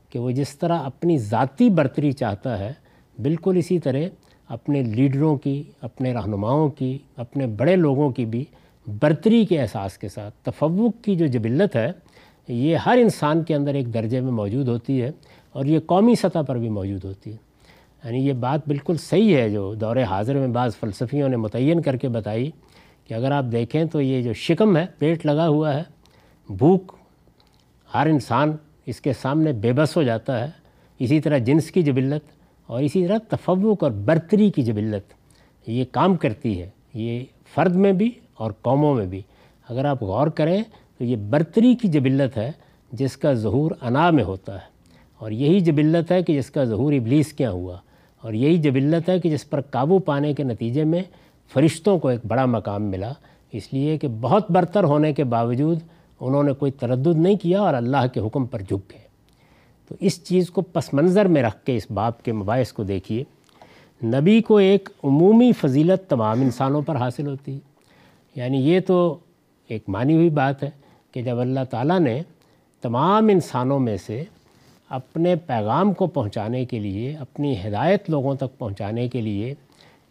کہ 0.10 0.20
وہ 0.20 0.32
جس 0.32 0.58
طرح 0.58 0.80
اپنی 0.80 1.18
ذاتی 1.18 1.70
برتری 1.70 2.12
چاہتا 2.12 2.60
ہے، 2.60 2.74
بالکل 3.22 3.58
اسی 3.58 3.80
طرح 3.80 4.00
اپنے 4.48 4.84
لیڈروں 4.84 5.36
کی، 5.36 5.64
اپنے 5.82 6.14
رہنماؤں 6.14 6.70
کی، 6.70 6.98
اپنے 7.18 7.48
بڑے 7.48 7.76
لوگوں 7.76 8.10
کی 8.10 8.26
بھی 8.26 8.46
برتری 9.02 9.46
کے 9.46 9.62
احساس 9.62 9.98
کے 9.98 10.10
ساتھ۔ 10.10 10.34
تفوق 10.44 11.04
کی 11.04 11.16
جو 11.16 11.26
جبلت 11.26 11.76
ہے، 11.76 11.91
یہ 12.48 12.76
ہر 12.76 12.98
انسان 13.02 13.44
کے 13.44 13.56
اندر 13.56 13.74
ایک 13.74 13.94
درجے 13.94 14.20
میں 14.20 14.32
موجود 14.32 14.68
ہوتی 14.68 15.02
ہے 15.02 15.12
اور 15.52 15.66
یہ 15.66 15.80
قومی 15.86 16.16
سطح 16.16 16.41
پر 16.48 16.58
بھی 16.58 16.70
موجود 16.70 17.06
ہوتی 17.06 17.32
ہے۔ 17.32 17.53
یعنی 18.04 18.28
یہ 18.28 18.34
بات 18.34 18.68
بالکل 18.68 18.97
صحیح 18.97 19.36
ہے 19.38 19.49
جو 19.49 19.74
دور 19.74 19.95
حاضر 20.10 20.36
میں 20.36 20.47
بعض 20.47 20.76
فلسفیوں 20.76 21.30
نے 21.30 21.38
متعین 21.38 21.82
کر 21.82 21.97
کے 21.97 22.08
بتائی 22.08 22.51
کہ 23.08 23.14
اگر 23.14 23.32
آپ 23.32 23.45
دیکھیں 23.51 23.86
تو 23.86 24.01
یہ 24.01 24.22
جو 24.22 24.34
شکم 24.34 24.78
ہے، 24.78 24.86
پیٹ 24.97 25.26
لگا 25.26 25.47
ہوا 25.47 25.74
ہے، 25.74 25.84
بھوک، 26.49 26.95
ہر 27.93 28.08
انسان 28.08 28.56
اس 28.86 29.01
کے 29.01 29.14
سامنے 29.14 29.54
بے 29.54 29.74
بس 29.74 29.97
ہو 29.97 30.04
جاتا 30.04 30.43
ہے، 30.43 30.51
اسی 30.99 31.22
طرح 31.22 31.38
جنس 31.38 31.72
کی 31.72 31.82
جبلت 31.82 32.24
اور 32.66 32.82
اسی 32.82 33.08
طرح 33.08 33.18
تفوق 33.30 33.84
اور 33.84 33.91
برتری 33.91 34.51
کی 34.51 34.64
جبلت، 34.64 35.14
یہ 35.70 35.86
کام 35.91 36.16
کرتی 36.16 36.62
ہے، 36.62 36.70
یہ 36.93 37.24
فرد 37.56 37.76
میں 37.76 37.93
بھی 37.93 38.12
اور 38.34 38.51
قوموں 38.62 38.95
میں 38.95 39.06
بھی۔ 39.06 39.22
اگر 39.70 39.86
آپ 39.86 40.04
غور 40.04 40.28
کریں 40.28 40.64
تو 40.97 41.04
یہ 41.04 41.16
برتری 41.16 41.76
کی 41.76 41.88
جبلت 41.88 42.38
ہے 42.38 42.51
جس 42.91 43.18
کا 43.18 43.34
ظہور 43.34 43.72
انا 43.82 44.10
میں 44.10 44.24
ہوتا 44.24 44.56
ہے 44.56 44.72
اور 45.18 45.32
یہی 45.32 45.60
جبلت 45.60 46.12
ہے 46.12 46.24
کہ 46.24 46.36
جس 46.36 46.49
کا 46.49 46.64
ظہور 46.64 46.93
ابلیس 46.93 47.34
کیا 47.34 47.51
ہوا۔ 47.51 47.78
اور 48.24 48.34
یہی 48.34 48.57
جبلت 48.57 49.09
ہے 49.09 49.19
کہ 49.19 49.30
جس 49.30 49.49
پر 49.49 49.61
قابو 49.61 49.99
پانے 49.99 50.34
کے 50.34 50.43
نتیجے 50.43 50.84
میں 50.84 51.03
فرشتوں 51.53 51.99
کو 51.99 52.07
ایک 52.07 52.19
بڑا 52.26 52.45
مقام 52.45 52.84
ملا، 52.84 53.11
اس 53.51 53.74
لیے 53.74 53.97
کہ 53.97 54.07
بہت 54.21 54.51
برتر 54.51 54.84
ہونے 54.84 55.13
کے 55.13 55.24
باوجود 55.24 55.80
انہوں 56.19 56.43
نے 56.43 56.53
کوئی 56.53 56.71
تردد 56.71 57.17
نہیں 57.17 57.36
کیا 57.36 57.61
اور 57.61 57.74
اللہ 57.74 58.07
کے 58.13 58.19
حکم 58.19 58.45
پر 58.45 58.59
جھک 58.59 58.91
گئے۔ 58.91 59.01
تو 59.88 59.95
اس 59.99 60.24
چیز 60.24 60.49
کو 60.49 60.61
پس 60.61 60.93
منظر 60.93 61.26
میں 61.26 61.43
رکھ 61.43 61.65
کے 61.65 61.76
اس 61.76 61.91
باپ 61.91 62.24
کے 62.24 62.32
مباعث 62.32 62.74
کو 62.74 62.84
دیکھیے۔ 62.84 63.24
نبی 64.03 64.41
کو 64.41 64.57
ایک 64.57 64.89
عمومی 65.03 65.51
فضیلت 65.51 66.09
تمام 66.09 66.41
انسانوں 66.41 66.82
پر 66.82 66.95
حاصل 66.95 67.28
ہوتی۔ 67.28 67.53
ہے 67.53 67.59
یعنی 68.36 68.57
یہ 68.57 68.80
تو 68.80 69.17
ایک 69.67 69.84
مانی 69.88 70.15
ہوئی 70.15 70.30
بات 70.30 70.63
ہے 70.63 70.69
کہ 71.11 71.21
جب 71.21 71.39
اللہ 71.39 71.59
تعالیٰ 71.69 71.99
نے 71.99 72.21
تمام 72.82 73.28
انسانوں 73.28 73.80
میں 73.80 73.97
سے 73.97 74.24
اپنے 74.89 75.36
پیغام 75.36 75.93
کو 75.93 76.07
پہنچانے 76.07 76.65
کے 76.65 76.79
لیے، 76.79 77.17
اپنی 77.19 77.55
ہدایت 77.67 78.09
لوگوں 78.09 78.36
تک 78.36 78.57
پہنچانے 78.57 79.07
کے 79.07 79.21
لیے 79.21 79.53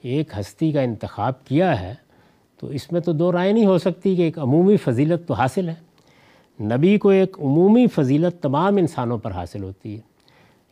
ایک 0.03 0.39
ہستی 0.41 0.73
کا 0.73 0.81
انتخاب 0.81 1.47
کیا 1.47 1.81
ہے، 1.81 1.95
تو 2.61 2.67
اس 2.67 2.93
میں 2.93 3.01
تو 3.01 3.13
دو 3.13 3.33
رائے 3.33 3.53
نہیں 3.53 3.67
ہو 3.67 3.79
سکتی 3.79 4.17
کہ 4.17 4.23
ایک 4.23 4.39
عمومی 4.39 4.77
فضیلت 4.77 5.29
تو 5.29 5.35
حاصل 5.35 5.69
ہے۔ 5.69 5.75
نبی 6.63 6.99
کو 6.99 7.09
ایک 7.09 7.37
عمومی 7.41 7.87
فضیلت 7.87 8.43
تمام 8.43 8.77
انسانوں 8.77 9.19
پر 9.19 9.31
حاصل 9.31 9.63
ہوتی 9.63 9.95
ہے۔ 9.97 10.01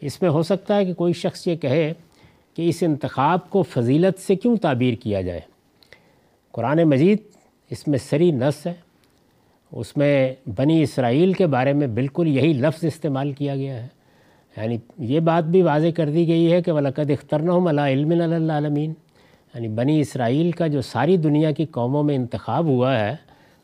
اس 0.01 0.22
میں 0.22 0.30
ہو 0.30 0.42
سکتا 0.42 0.76
ہے 0.76 0.84
کہ 0.84 0.94
کوئی 0.94 1.12
شخص 1.12 1.48
یہ 1.48 1.57
کہے 1.57 1.92
کہ 2.55 2.68
اس 2.68 2.82
انتخاب 2.82 3.51
کو 3.51 3.62
فضیلت 3.62 4.20
سے 4.20 4.34
کیوں 4.34 4.57
تعبیر 4.57 4.94
کیا 4.94 5.20
جائے۔ 5.20 5.40
قرآن 6.53 6.82
مجید 6.82 7.18
اس 7.70 7.88
میں 7.88 7.98
سری 7.98 8.30
نس 8.30 8.66
ہے۔ 8.66 8.89
اس 9.73 9.97
میں 9.97 10.35
بنی 10.57 10.83
اسرائیل 10.83 11.33
کے 11.33 11.47
بارے 11.47 11.73
میں 11.73 11.87
بالکل 11.87 12.29
یہی 12.29 12.53
لفظ 12.53 12.85
استعمال 12.85 13.33
کیا 13.33 13.57
گیا 13.57 13.83
ہے۔ 13.83 13.89
یعنی 14.57 14.79
یہ 14.99 15.21
بات 15.21 15.45
بھی 15.45 15.62
واضح 15.62 15.87
کر 15.97 16.11
دی 16.11 16.29
گئی 16.29 16.53
ہے 16.53 16.62
کہ 16.62 16.73
ولاقد 16.73 17.11
اخترن 17.11 17.47
ملا 17.47 17.89
علم 17.89 18.51
عالمین 18.51 18.93
یعنی 19.55 19.68
بنی 19.68 20.01
اسرائیل 20.01 20.51
کا 20.51 20.66
جو 20.66 20.81
ساری 20.83 21.16
دنیا 21.16 21.51
کی 21.51 21.64
قوموں 21.64 22.03
میں 22.03 22.14
انتخاب 22.14 22.64
ہوا 22.64 23.01
ہے، 23.01 23.16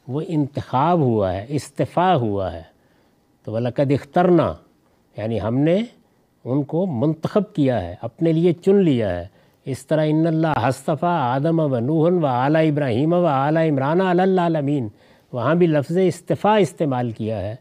وہ 0.09 0.21
انتخاب 0.29 0.99
ہوا 0.99 1.33
ہے، 1.33 1.47
استفاع 1.49 2.15
ہوا 2.15 2.53
ہے۔ 2.53 2.63
تو 3.45 3.53
ولاقد 3.53 3.93
اخترنا 3.93 4.55
یعنی 5.17 5.41
ہم 5.41 5.59
نے 5.59 5.83
ان 6.45 6.63
کو 6.63 6.87
منتخب 6.87 7.55
کیا 7.55 7.85
ہے، 7.85 7.95
اپنے 8.03 8.33
لیے 8.33 8.53
چن 8.53 8.77
لیا 8.77 9.21
ہے۔ 9.21 9.27
اس 9.65 9.87
طرح 9.87 10.05
ان 10.09 10.27
اللہ 10.27 10.69
حصطفیٰ 10.69 11.19
آدم 11.21 11.61
و 11.61 11.79
نوحن 11.79 12.15
و 12.15 12.27
اعلیٰ 12.27 12.69
ابراہیم 12.69 13.13
و 13.13 13.27
اعلیٰ 13.27 13.71
عمران 13.71 14.01
علامین 14.01 14.89
وہاں 15.37 15.55
بھی 15.55 15.67
لفظ 15.67 15.97
استفاع 15.97 16.57
استعمال 16.59 17.11
کیا 17.11 17.41
ہے۔ 17.41 17.55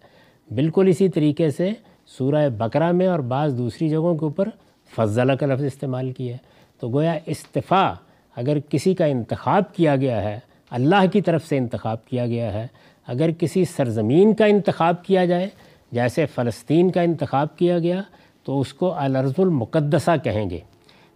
بالکل 0.56 0.88
اسی 0.88 1.10
طریقے 1.10 1.50
سے 1.50 1.72
سورہ 2.18 2.50
بقرہ 2.50 2.92
میں 2.92 3.08
اور 3.08 3.20
بعض 3.20 3.58
دوسری 3.58 3.90
جگہوں 3.90 4.14
کے 4.16 4.26
اوپر 4.26 4.50
فضلہ 4.96 5.34
کا 5.34 5.46
لفظ 5.46 5.64
استعمال 5.64 6.12
کیا 6.12 6.34
ہے۔ 6.34 6.38
تو 6.80 6.90
گویا 6.90 7.18
استفاع 7.26 7.94
اگر 8.36 8.58
کسی 8.70 8.94
کا 8.94 9.06
انتخاب 9.06 9.76
کیا 9.76 9.96
گیا 9.96 10.24
ہے، 10.24 10.40
اللہ 10.70 11.06
کی 11.14 11.22
طرف 11.22 11.48
سے 11.48 11.58
انتخاب 11.58 12.06
کیا 12.06 12.28
گیا 12.28 12.54
ہے، 12.54 12.68
اگر 13.08 13.32
کسی 13.32 13.66
سرزمین 13.66 14.34
کا 14.34 14.46
انتخاب 14.46 15.04
کیا 15.04 15.26
جائے، 15.26 15.50
جیسے 15.92 16.26
فلسطین 16.26 16.92
کا 16.92 17.02
انتخاب 17.02 17.58
کیا 17.58 17.80
گیا، 17.80 18.02
تو 18.44 18.60
اس 18.60 18.74
کو 18.74 18.94
الرض 18.94 19.34
المقدسہ 19.38 20.12
کہیں 20.24 20.50
گے۔ 20.50 20.60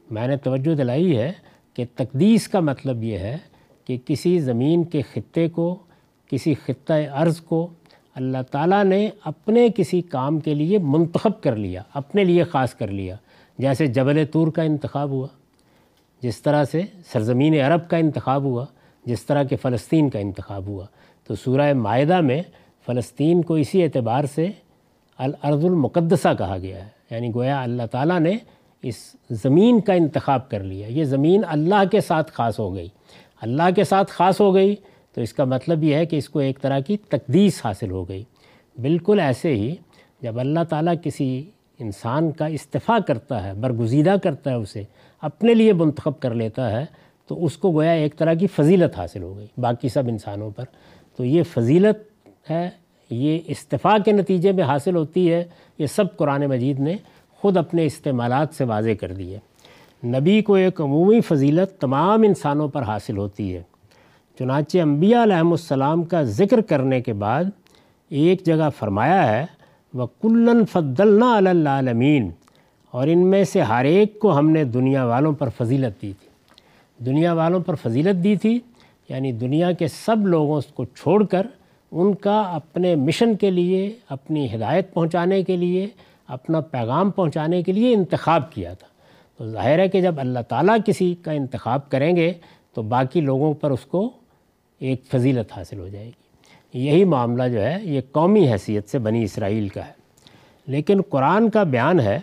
میں 0.10 0.28
نے 0.28 0.38
توجہ 0.38 0.76
دلائی 0.76 1.18
ہے 1.18 1.32
کہ 1.74 1.86
تقدیس 1.95 2.47
کا 2.47 2.60
مطلب 2.60 3.03
یہ 3.03 3.18
ہے 3.18 3.38
کہ 3.86 3.97
کسی 4.05 4.39
زمین 4.39 4.84
کے 4.84 5.01
خطے 5.01 5.49
کو 5.49 5.80
کسی 6.30 6.54
خطۂ 6.54 6.94
عرض 7.12 7.42
کو 7.42 7.68
اللہ 8.16 8.38
تعالیٰ 8.52 8.84
نے 8.84 9.10
اپنے 9.24 9.68
کسی 9.76 10.02
کام 10.02 10.40
کے 10.40 10.54
لیے 10.54 10.78
منتخب 10.78 11.42
کر 11.42 11.56
لیا، 11.56 11.84
اپنے 11.94 12.24
لیے 12.24 12.44
خاص 12.44 12.74
کر 12.74 12.88
لیا۔ 12.88 13.16
جیسے 13.58 13.88
جبل 13.88 14.26
طور 14.32 14.48
کا 14.48 14.62
انتخاب 14.62 15.10
ہوا، 15.10 15.28
جس 16.22 16.42
طرح 16.42 16.66
سے 16.66 16.82
سرزمین 17.06 17.54
عرب 17.54 17.90
کا 17.90 17.98
انتخاب 17.98 18.44
ہوا، 18.44 18.66
جس 19.06 19.26
طرح 19.26 19.44
کہ 19.44 19.56
فلسطین 19.56 20.10
کا 20.10 20.20
انتخاب 20.20 20.68
ہوا۔ 20.68 20.86
تو 21.24 21.36
سورہ 21.36 21.74
معاہدہ 21.74 22.22
میں 22.22 22.42
فلسطین 22.86 23.42
کو 23.42 23.54
اسی 23.54 23.84
اعتبار 23.84 24.24
سے 24.36 24.48
الارض 25.18 25.66
المقدسہ 25.66 26.28
کہا 26.38 26.58
گیا 26.62 26.86
ہے۔ 26.86 26.90
یعنی 27.12 27.32
گویا 27.36 27.64
اللہ 27.64 27.84
تعالیٰ 27.92 28.20
نے 28.20 28.38
اس 28.82 29.16
زمین 29.30 29.82
کا 29.82 29.94
انتخاب 29.94 30.50
کر 30.50 30.60
لیا۔ 30.60 30.88
یہ 30.88 31.04
زمین 31.04 31.42
اللہ 31.48 31.84
کے 31.92 32.02
ساتھ 32.02 32.32
خاص 32.32 32.60
ہو 32.60 32.76
گئی۔ 32.76 32.88
اللہ 33.42 33.64
کے 33.76 33.84
ساتھ 33.84 34.12
خاص 34.12 34.42
ہو 34.42 34.54
گئی 34.54 34.76
تو 35.20 35.24
اس 35.24 35.34
کا 35.34 35.44
مطلب 35.44 35.84
یہ 35.84 35.96
ہے 35.96 36.06
کہ 36.06 36.16
اس 36.16 36.30
کو 36.30 36.40
ایک 36.40 36.62
طرح 36.62 36.80
کی 36.80 36.98
تقدیس 36.98 37.66
حاصل 37.66 37.92
ہو 37.92 38.10
گئی۔ 38.10 38.24
بالکل 38.82 39.20
ایسے 39.20 39.56
ہی 39.56 39.76
جب 40.22 40.40
اللہ 40.40 40.60
تعالیٰ 40.70 40.94
کسی 41.04 41.44
انسان 41.80 42.32
کا 42.32 42.46
استفاع 42.46 42.98
کرتا 43.08 43.44
ہے، 43.44 43.54
برگزیدہ 43.54 44.16
کرتا 44.24 44.50
ہے 44.50 44.56
اسے، 44.56 44.84
اپنے 45.22 45.54
لیے 45.54 45.74
منتخب 45.74 46.20
کر 46.20 46.34
لیتا 46.34 46.72
ہے، 46.72 46.86
تو 47.28 47.46
اس 47.46 47.58
کو 47.58 47.72
گویا 47.72 47.92
ایک 47.92 48.18
طرح 48.18 48.34
کی 48.34 48.48
فضیلت 48.48 48.98
حاصل 49.00 49.24
ہو 49.24 49.38
گئی۔ 49.38 49.48
باقی 49.58 49.90
سب 49.90 50.04
انسانوں 50.08 50.52
پر 50.52 50.64
تو 51.18 51.26
یہ 51.26 51.44
فضیلت 51.44 52.30
ہے، 52.52 52.70
یہ 53.10 53.40
استفاع 53.48 53.98
کے 54.06 54.12
نتیجے 54.12 54.52
میں 54.52 54.64
حاصل 54.64 54.96
ہوتی 54.96 55.34
ہے۔ 55.34 55.44
یہ 55.78 55.86
سب 55.86 56.18
قرآن 56.18 56.46
مجید 56.46 56.80
نے 56.80 56.96
خود 57.38 57.58
اپنے 57.58 57.86
استعمالات 57.86 58.48
سے 58.54 58.64
واضح 58.64 58.94
کر 59.02 59.12
دی 59.12 59.36
ہے۔ 59.36 59.40
نبی 60.08 60.42
کو 60.42 60.54
ایک 60.54 60.82
عمومی 60.82 61.22
فضیلت 61.22 61.82
تمام 61.82 62.24
انسانوں 62.24 62.68
پر 62.68 62.82
حاصل 62.82 63.18
ہوتی 63.18 63.56
ہے۔ 63.56 63.62
چنانچہ 64.40 64.78
انبیاء 64.78 65.24
علیہم 65.24 65.52
السلام 65.52 66.04
کا 66.04 66.24
ذکر 66.24 66.62
کرنے 66.62 67.02
کے 67.02 67.14
بعد 67.14 67.44
ایک 68.10 68.46
جگہ 68.46 68.70
فرمایا 68.78 69.32
ہے 69.32 69.46
وہ 69.94 70.08
کلن 70.22 70.66
فضلنا 70.66 71.38
العالمین 71.38 72.30
اور 72.92 73.08
ان 73.08 73.20
میں 73.20 73.44
سے 73.44 73.62
ہر 73.62 73.86
ایک 73.86 74.20
کو 74.20 74.38
ہم 74.38 74.50
نے 74.50 74.64
دنیا 74.64 75.06
والوں 75.06 75.34
پر 75.34 75.50
فضیلت 75.50 76.02
دی 76.02 76.14
تھی۔ 76.20 77.06
دنیا 77.06 77.34
والوں 77.34 77.60
پر 77.60 77.76
فضیلت 77.76 78.24
دی 78.24 78.36
تھی 78.36 78.60
یعنی 79.10 79.32
دنیا 79.32 79.72
کے 79.72 79.88
سب 79.88 80.28
لوگوں 80.28 80.62
کو 80.74 80.86
چھوڑ 80.86 81.26
کر 81.26 81.48
ان 81.92 82.14
کا 82.14 82.42
اپنے 82.42 82.96
مشن 82.96 83.36
کے 83.36 83.52
لیے، 83.52 83.94
اپنی 84.10 84.56
ہدایت 84.56 84.94
پہنچانے 84.94 85.44
کے 85.44 85.58
لیے، 85.58 85.88
اپنا 86.28 86.60
پیغام 86.60 87.12
پہنچانے 87.12 87.64
کے 87.64 87.72
لیے 87.72 87.94
انتخاب 87.94 88.52
کیا 88.52 88.74
تھا۔ 88.74 88.88
تو 89.38 89.52
ظاہر 89.52 89.80
ہے 89.80 89.88
کہ 89.88 90.02
جب 90.02 90.16
اللہ 90.18 90.40
تعالیٰ 90.48 90.78
کسی 90.86 91.16
کا 91.22 91.32
انتخاب 91.32 91.90
کریں 91.90 92.16
گے، 92.16 92.34
تو 92.74 92.82
باقی 92.82 93.22
لوگوں 93.22 93.54
پر 93.54 93.72
اس 93.72 93.86
کو 93.86 94.10
ایک 94.80 95.02
فضیلت 95.12 95.58
حاصل 95.58 95.80
ہو 95.80 95.88
جائے 95.88 96.06
گی۔ 96.06 96.12
یہی 96.74 97.04
معاملہ 97.04 97.44
جو 97.48 97.62
ہے، 97.62 97.78
یہ 97.82 98.02
قومی 98.12 98.52
حیثیت 98.52 98.90
سے 98.90 99.00
بنی 99.00 99.24
اسرائیل 99.24 99.68
کا 99.68 99.88
ہے۔ 99.88 99.92
لیکن 100.68 101.02
قرآن 101.10 101.50
کا 101.50 101.64
بیان 101.64 102.00
ہے 102.00 102.20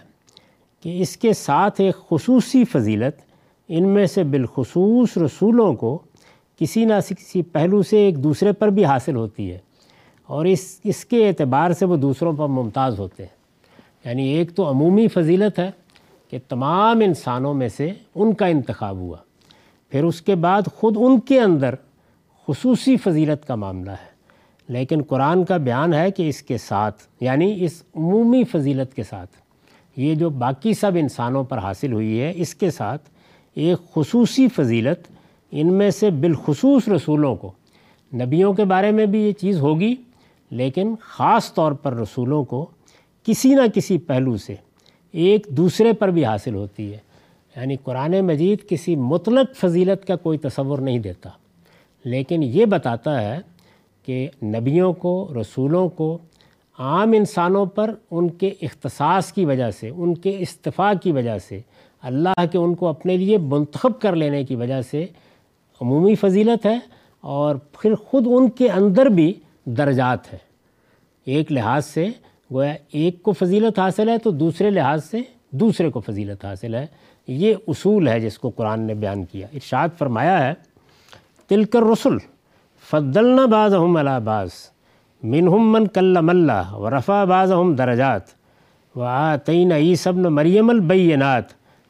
کہ 0.80 1.02
اس 1.02 1.16
کے 1.16 1.32
ساتھ 1.32 1.80
ایک 1.80 1.94
خصوصی 2.10 2.64
فضیلت، 2.64 3.22
ان 3.68 3.88
میں 3.88 4.06
سے 4.06 4.24
بالخصوص 4.24 5.16
رسولوں 5.16 5.74
کو 5.74 5.98
کسی 6.58 6.84
نہ 6.84 6.92
کسی 7.08 7.42
پہلو 7.42 7.82
سے 7.82 7.96
ایک 7.96 8.24
دوسرے 8.24 8.52
پر 8.52 8.68
بھی 8.68 8.84
حاصل 8.84 9.16
ہوتی 9.16 9.52
ہے۔ 9.52 9.58
اور 10.26 10.44
اس 10.44 10.80
اس 10.84 11.04
کے 11.04 11.28
اعتبار 11.28 11.70
سے 11.70 11.84
وہ 11.84 11.96
دوسروں 11.96 12.32
پر 12.32 12.46
ممتاز 12.46 12.98
ہوتے 12.98 13.22
ہیں۔ 13.22 13.36
یعنی 14.04 14.28
ایک 14.28 14.54
تو 14.54 14.70
عمومی 14.70 15.08
فضیلت 15.08 15.58
ہے 15.58 15.70
کہ 16.30 16.38
تمام 16.48 17.00
انسانوں 17.00 17.54
میں 17.54 17.68
سے 17.68 17.90
ان 18.14 18.34
کا 18.34 18.46
انتخاب 18.46 18.96
ہوا۔ 18.96 19.16
پھر 19.88 20.04
اس 20.04 20.22
کے 20.22 20.34
بعد 20.34 20.62
خود 20.74 20.96
ان 21.00 21.20
کے 21.20 21.40
اندر 21.40 21.74
خصوصی 22.48 22.96
فضیلت 22.96 23.46
کا 23.46 23.54
معاملہ 23.54 23.90
ہے۔ 23.90 24.16
لیکن 24.68 25.02
قرآن 25.02 25.44
کا 25.44 25.56
بیان 25.56 25.94
ہے 25.94 26.10
کہ 26.10 26.28
اس 26.28 26.42
کے 26.42 26.58
ساتھ 26.58 27.02
یعنی 27.20 27.64
اس 27.64 27.82
عمومی 27.94 28.44
فضیلت 28.44 28.94
کے 28.94 29.02
ساتھ، 29.02 29.30
یہ 29.96 30.14
جو 30.14 30.30
باقی 30.30 30.74
سب 30.74 30.92
انسانوں 30.94 31.44
پر 31.44 31.58
حاصل 31.58 31.92
ہوئی 31.92 32.20
ہے، 32.20 32.32
اس 32.36 32.54
کے 32.54 32.70
ساتھ 32.70 33.02
ایک 33.54 33.78
خصوصی 33.94 34.48
فضیلت 34.48 35.12
ان 35.50 35.72
میں 35.72 35.90
سے 35.90 36.10
بالخصوص 36.10 36.88
رسولوں 36.88 37.36
کو، 37.36 37.52
نبیوں 38.14 38.52
کے 38.52 38.64
بارے 38.64 38.90
میں 38.90 39.06
بھی 39.06 39.18
یہ 39.18 39.32
چیز 39.32 39.60
ہوگی، 39.60 39.94
لیکن 40.50 40.94
خاص 41.00 41.54
طور 41.54 41.72
پر 41.72 41.94
رسولوں 41.94 42.44
کو 42.44 42.66
کسی 43.24 43.54
نہ 43.54 43.60
کسی 43.74 43.98
پہلو 43.98 44.36
سے 44.36 44.54
ایک 45.12 45.46
دوسرے 45.50 45.92
پر 45.92 46.08
بھی 46.08 46.24
حاصل 46.24 46.54
ہوتی 46.54 46.92
ہے۔ 46.92 46.98
یعنی 47.56 47.76
قرآن 47.76 48.20
مجید 48.20 48.68
کسی 48.68 48.96
مطلق 48.96 49.56
فضیلت 49.56 50.06
کا 50.06 50.16
کوئی 50.16 50.38
تصور 50.38 50.78
نہیں 50.78 50.98
دیتا۔ 50.98 51.30
لیکن 52.06 52.42
یہ 52.42 52.64
بتاتا 52.64 53.20
ہے 53.22 53.38
کہ 54.06 54.28
نبیوں 54.42 54.92
کو، 54.92 55.28
رسولوں 55.40 55.88
کو، 55.88 56.18
عام 56.78 57.12
انسانوں 57.12 57.66
پر 57.66 57.94
ان 58.10 58.28
کے 58.28 58.54
اختصاص 58.62 59.32
کی 59.32 59.44
وجہ 59.44 59.70
سے، 59.70 59.88
ان 59.88 60.14
کے 60.14 60.36
استفاع 60.38 60.92
کی 61.02 61.12
وجہ 61.12 61.38
سے، 61.38 61.60
اللہ 62.02 62.46
کے 62.52 62.58
ان 62.58 62.74
کو 62.74 62.88
اپنے 62.88 63.16
لیے 63.16 63.38
منتخب 63.38 64.00
کر 64.00 64.16
لینے 64.16 64.44
کی 64.44 64.56
وجہ 64.56 64.82
سے 64.82 65.06
عمومی 65.80 66.14
فضیلت 66.14 66.66
ہے 66.66 66.78
اور 67.20 67.56
پھر 67.56 67.94
خود 67.94 68.26
ان 68.30 68.50
کے 68.50 68.68
اندر 68.68 69.06
بھی 69.06 69.32
درجات 69.64 70.32
ہیں 70.32 70.40
ایک 71.24 71.52
لحاظ 71.52 71.86
سے 71.86 72.08
گویا 72.52 72.74
ایک 72.92 73.22
کو 73.22 73.32
فضیلت 73.32 73.78
حاصل 73.78 74.08
ہے 74.08 74.18
تو 74.18 74.30
دوسرے 74.30 74.70
لحاظ 74.70 75.04
سے 75.04 75.18
دوسرے 75.50 75.90
کو 75.90 76.00
فضیلت 76.00 76.44
حاصل 76.44 76.74
ہے۔ 76.74 76.86
یہ 77.26 77.54
اصول 77.68 78.08
ہے 78.08 78.20
جس 78.20 78.38
کو 78.38 78.50
قرآن 78.50 78.80
نے 78.80 78.94
بیان 78.94 79.24
کیا۔ 79.24 79.46
ارشاد 79.52 79.88
فرمایا 79.98 80.48
ہے 80.48 80.54
تلکر 81.48 81.82
رسول 81.82 82.18
فضلنا 82.90 83.46
بعض 83.46 83.74
ہم 83.74 83.98
بعض 84.24 84.48
منہم 85.22 85.72
من 85.72 85.86
کلم 85.86 86.28
اللہ 86.28 86.72
و 86.72 86.90
رفا 86.90 87.24
بعض 87.24 87.52
ہم 87.52 87.74
درجات 87.74 88.22
و 88.96 89.02
آتین 89.02 89.72
عیسب 89.72 90.14
مریم 90.14 90.70
البینات 90.70 91.44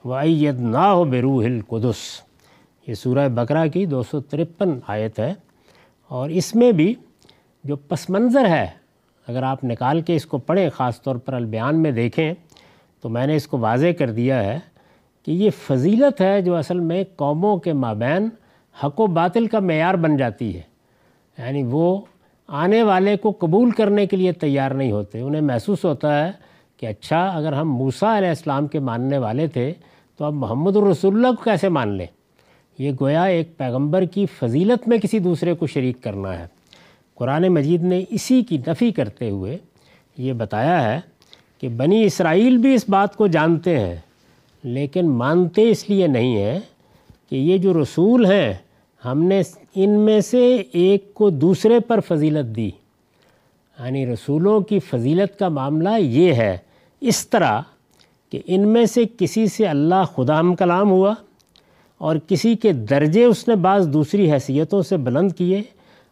و 0.05 0.13
عید 0.15 0.61
نا 0.61 0.93
ہو 0.93 1.05
بروح 1.05 1.45
القدس۔ 1.45 1.97
یہ 2.87 2.95
سورہ 2.95 3.29
بقرہ 3.29 3.67
کی 3.67 3.87
دو 3.87 4.03
سو 4.03 4.21
ترپن 4.21 4.79
آیت 4.87 5.19
ہے۔ 5.19 5.35
اور 6.09 6.31
اس 6.31 6.55
میں 6.55 6.73
بھی 6.73 6.95
جو 7.65 7.77
پس 7.77 8.11
منظر 8.11 8.45
ہے، 8.45 8.67
اگر 9.29 9.43
آپ 9.43 9.65
نکال 9.65 10.01
کے 10.01 10.17
اس 10.17 10.27
کو 10.27 10.39
پڑھیں، 10.39 10.71
خاص 10.71 11.03
طور 11.03 11.17
پر 11.17 11.33
البیان 11.33 11.83
میں 11.83 11.91
دیکھیں، 11.91 12.35
تو 13.01 13.09
میں 13.09 13.27
نے 13.27 13.37
اس 13.37 13.47
کو 13.47 13.59
واضح 13.59 13.87
کر 13.99 14.11
دیا 14.11 14.45
ہے 14.45 14.59
کہ 15.25 15.31
یہ 15.31 15.51
فضیلت 15.51 16.21
ہے 16.21 16.43
جو 16.43 16.55
اصل 16.55 16.81
میں 16.81 17.05
قوموں 17.17 17.57
کے 17.57 17.73
مابین 17.73 18.29
حق 18.85 19.01
و 19.01 19.07
باطل 19.07 19.47
کا 19.47 19.61
معیار 19.61 19.95
بن 19.95 20.16
جاتی 20.16 20.57
ہے۔ 20.57 20.62
یعنی 21.39 21.62
وہ 21.62 22.01
آنے 22.49 22.83
والے 22.83 23.16
کو 23.16 23.33
قبول 23.39 23.70
کرنے 23.70 24.07
کے 24.07 24.16
لیے 24.16 24.33
تیار 24.33 24.70
نہیں 24.70 24.93
ہوتے۔ 24.93 25.20
انہیں 25.20 25.43
محسوس 25.43 25.85
ہوتا 25.85 26.27
ہے 26.27 26.33
کہ 26.77 26.87
اچھا 26.87 27.29
اگر 27.29 27.53
ہم 27.53 27.72
موسیٰ 27.72 28.16
علیہ 28.16 28.29
السلام 28.29 28.66
کے 28.66 28.79
ماننے 28.79 29.18
والے 29.18 29.47
تھے، 29.47 29.72
تو 30.16 30.24
اب 30.24 30.33
محمد 30.33 30.77
الرسول 30.77 31.14
اللہ 31.14 31.37
کو 31.37 31.43
کیسے 31.43 31.68
مان 31.68 31.89
لیں؟ 31.89 32.07
یہ 32.79 32.93
گویا 33.01 33.22
ایک 33.22 33.57
پیغمبر 33.57 34.05
کی 34.05 34.27
فضیلت 34.27 34.89
میں 34.89 34.99
کسی 34.99 35.18
دوسرے 35.18 35.55
کو 35.55 35.66
شریک 35.66 36.03
کرنا 36.03 36.39
ہے۔ 36.39 36.47
قرآن 37.14 37.49
مجید 37.49 37.83
نے 37.83 38.05
اسی 38.11 38.43
کی 38.43 38.59
نفی 38.66 38.91
کرتے 38.91 39.31
ہوئے 39.31 39.59
یہ 40.18 40.33
بتایا 40.33 40.95
ہے 40.95 41.01
کہ 41.61 41.68
بنی 41.68 42.05
اسرائیل 42.05 42.57
بھی 42.57 42.74
اس 42.74 42.85
بات 42.89 43.16
کو 43.16 43.27
جانتے 43.27 43.81
ہیں، 43.81 43.97
لیکن 44.62 45.09
مانتے 45.09 45.70
اس 45.70 45.91
لیے 45.91 46.07
نہیں 46.07 46.37
ہیں 46.37 46.61
کہ 47.31 47.37
یہ 47.37 47.59
جو 47.59 47.83
رسول 47.83 48.27
ہیں 48.27 48.55
ہم 49.07 49.23
نے 49.23 49.43
ان 49.75 49.91
میں 49.91 50.21
سے 50.21 50.57
ایک 50.73 51.15
کو 51.15 51.31
دوسرے 51.31 51.81
پر 51.81 52.01
فضیلت 52.01 52.57
دی۔ 52.57 52.71
یعنی 53.79 54.07
رسولوں 54.07 54.61
کی 54.61 54.79
فضیلت 54.79 55.39
کا 55.39 55.49
معاملہ 55.49 55.89
یہ 55.99 56.35
ہے، 56.35 56.57
اس 57.01 57.29
طرح 57.29 57.61
کہ 58.33 58.41
ان 58.47 58.69
میں 58.69 58.87
سے 58.87 59.05
کسی 59.19 59.47
سے 59.47 59.67
اللہ 59.67 60.03
خدا 60.15 60.41
ہم 60.41 60.55
کلام 60.55 60.91
ہوا 60.91 61.15
اور 61.99 62.17
کسی 62.29 62.57
کے 62.57 62.73
درجے 62.73 63.25
اس 63.25 63.49
نے 63.49 63.57
بعض 63.57 63.89
دوسری 63.89 64.33
حیثیتوں 64.33 64.83
سے 64.83 64.97
بلند 64.97 65.33
کیے 65.33 65.63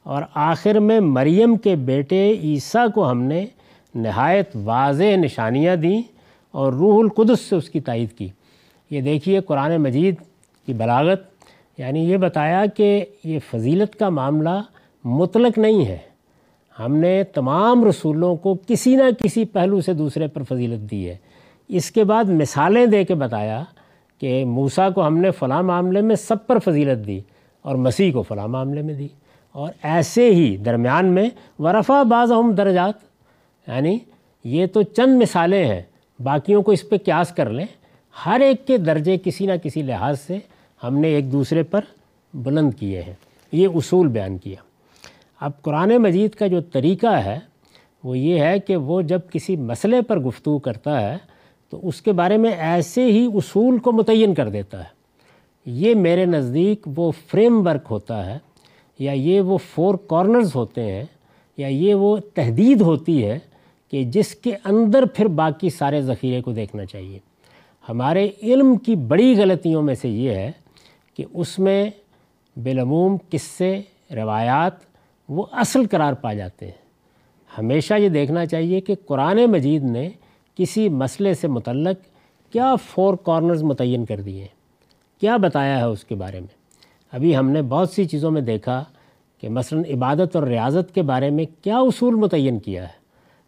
اور 0.03 0.23
آخر 0.35 0.79
میں 0.79 1.01
مریم 1.01 1.57
کے 1.57 1.77
بیٹے 1.77 2.31
عیسیٰ 2.43 2.87
کو 2.95 3.11
ہم 3.11 3.23
نے 3.23 3.47
نہایت 3.95 4.57
واضح 4.65 5.17
نشانیاں 5.17 5.77
دیں 5.77 6.03
اور 6.51 6.73
روح 6.73 6.99
القدس 6.99 7.41
سے 7.41 7.57
اس 7.57 7.71
کی 7.71 7.81
تائید 7.81 8.13
کی۔ 8.13 8.29
یہ 8.91 9.01
دیکھیے 9.01 9.41
قرآن 9.41 9.77
مجید 9.77 10.15
کی 10.67 10.73
بلاغت۔ 10.73 11.34
یعنی 11.79 12.01
یہ 12.11 12.17
بتایا 12.17 12.67
کہ 12.67 13.05
یہ 13.25 13.39
فضیلت 13.51 13.99
کا 13.99 14.09
معاملہ 14.09 14.63
مطلق 15.05 15.59
نہیں 15.59 15.87
ہے۔ 15.87 15.99
ہم 16.79 16.97
نے 16.97 17.25
تمام 17.25 17.85
رسولوں 17.85 18.37
کو 18.37 18.57
کسی 18.67 18.97
نہ 18.97 19.03
کسی 19.25 19.45
پہلو 19.45 19.81
سے 19.81 19.93
دوسرے 19.95 20.27
پر 20.27 20.43
فضیلت 20.43 20.91
دی 20.91 21.09
ہے۔ 21.09 21.17
اس 21.69 21.91
کے 21.91 22.05
بعد 22.05 22.25
مثالیں 22.25 22.87
دے 22.87 23.05
کے 23.05 23.15
بتایا 23.15 23.65
کہ 24.19 24.45
موسیٰ 24.45 24.95
کو 24.95 25.07
ہم 25.07 25.19
نے 25.19 25.31
فلاں 25.31 25.63
معاملے 25.63 26.01
میں 26.01 26.17
سب 26.17 26.47
پر 26.47 26.59
فضیلت 26.59 27.07
دی 27.07 27.21
اور 27.63 27.75
مسیح 27.75 28.13
کو 28.13 28.23
فلاں 28.23 28.49
معاملے 28.49 28.83
میں 28.83 28.95
دی۔ 28.95 29.09
اور 29.53 29.73
ایسے 29.83 30.35
ہی 30.35 30.57
درمیان 30.57 31.07
میں 31.07 31.31
ورفا 31.59 32.03
بعض 32.03 32.33
ہم 32.33 32.53
درجات۔ 32.53 32.95
یعنی 33.69 33.99
یہ 34.45 34.67
تو 34.67 34.83
چند 34.83 35.23
مثالیں 35.23 35.65
ہیں، 35.65 35.83
باقیوں 36.23 36.63
کو 36.63 36.73
اس 36.73 36.89
پہ 36.89 36.97
قیاس 36.97 37.29
کر 37.29 37.51
لیں۔ 37.51 37.67
ہر 38.27 38.41
ایک 38.41 38.67
کے 38.67 38.77
درجے 38.77 39.17
کسی 39.25 39.47
نہ 39.47 39.53
کسی 39.63 39.83
لحاظ 39.83 40.21
سے 40.21 40.39
ہم 40.87 40.99
نے 40.99 41.09
ایک 41.09 41.33
دوسرے 41.33 41.63
پر 41.63 41.81
بلند 42.35 42.75
کیے 42.75 43.03
ہیں۔ 43.03 43.13
یہ 43.53 43.69
اصول 43.75 44.09
بیان 44.09 44.39
کیا۔ 44.39 44.57
اب 45.41 45.63
قرآن 45.63 45.97
مجید 45.97 46.31
کا 46.31 46.47
جو 46.47 46.61
طریقہ 46.61 47.07
ہے، 47.07 47.39
وہ 48.05 48.19
یہ 48.19 48.41
ہے 48.41 48.59
کہ 48.59 48.77
وہ 48.77 49.03
جب 49.03 49.21
کسی 49.33 49.57
مسئلے 49.57 50.03
پر 50.03 50.19
گفتگو 50.19 50.59
کرتا 50.59 51.01
ہے، 51.01 51.19
تو 51.71 51.89
اس 51.89 52.03
کے 52.03 52.13
بارے 52.13 52.37
میں 52.37 52.51
ایسے 52.51 53.05
ہی 53.05 53.29
اصول 53.35 53.79
کو 53.79 53.93
متعین 53.93 54.35
کر 54.35 54.49
دیتا 54.49 54.79
ہے۔ 54.79 54.89
یہ 55.67 55.95
میرے 55.95 56.25
نزدیک 56.25 56.89
وہ 56.97 57.13
فریم 57.27 57.67
ورک 57.67 57.87
ہوتا 57.91 58.27
ہے، 58.27 58.39
یا 58.99 59.13
یہ 59.13 59.41
وہ 59.41 59.59
فور 59.59 59.95
کارنرز 59.95 60.55
ہوتے 60.55 60.83
ہیں، 60.83 61.05
یا 61.57 61.69
یہ 61.69 61.95
وہ 61.95 62.17
تحدید 62.35 62.81
ہوتی 62.81 63.27
ہے 63.27 63.39
کہ 63.91 64.05
جس 64.05 64.35
کے 64.35 64.53
اندر 64.65 65.05
پھر 65.07 65.27
باقی 65.27 65.71
سارے 65.71 66.03
ذخیرے 66.03 66.41
کو 66.41 66.53
دیکھنا 66.53 66.85
چاہیے۔ 66.85 67.19
ہمارے 67.89 68.31
علم 68.43 68.77
کی 68.77 68.97
بڑی 68.97 69.35
غلطیوں 69.39 69.83
میں 69.83 69.95
سے 69.95 70.09
یہ 70.09 70.31
ہے 70.31 70.53
کہ 71.15 71.25
اس 71.35 71.59
میں 71.59 71.91
بالعموم 72.63 73.17
قصے 73.31 73.81
روایات 74.15 74.73
وہ 75.29 75.47
اصل 75.53 75.87
قرار 75.87 76.13
پا 76.13 76.35
جاتے 76.35 76.67
ہیں۔ 76.67 76.85
ہمیشہ 77.59 77.95
یہ 77.95 78.09
دیکھنا 78.09 78.47
چاہیے 78.47 78.81
کہ 78.81 78.95
قرآن 79.07 79.47
مجید 79.47 79.85
نے 79.85 80.09
کسی 80.55 80.89
مسئلے 80.89 81.35
سے 81.35 81.49
متعلق 81.49 81.97
کیا 82.53 82.75
فور 82.75 83.15
کارنرز 83.15 83.63
متعین 83.63 84.05
کر 84.05 84.21
دیے 84.21 84.47
کیا 85.21 85.37
بتایا 85.37 85.79
ہے 85.79 85.85
اس 85.85 86.05
کے 86.05 86.15
بارے 86.15 86.41
میں؟ 86.41 86.65
ابھی 87.13 87.37
ہم 87.37 87.51
نے 87.51 87.63
بہت 87.63 87.91
سی 87.91 88.05
چیزوں 88.05 88.31
میں 88.31 88.41
دیکھا 88.41 88.85
کہ 89.41 89.49
مثلا 89.49 89.81
عبادت 89.95 90.37
اور 90.37 90.47
ریاضت 90.47 90.95
کے 90.95 91.03
بارے 91.03 91.31
میں 91.31 91.45
کیا 91.63 91.79
اصول 91.79 92.15
متعین 92.15 92.59
کیا 92.59 92.83
ہے۔ 92.83 93.05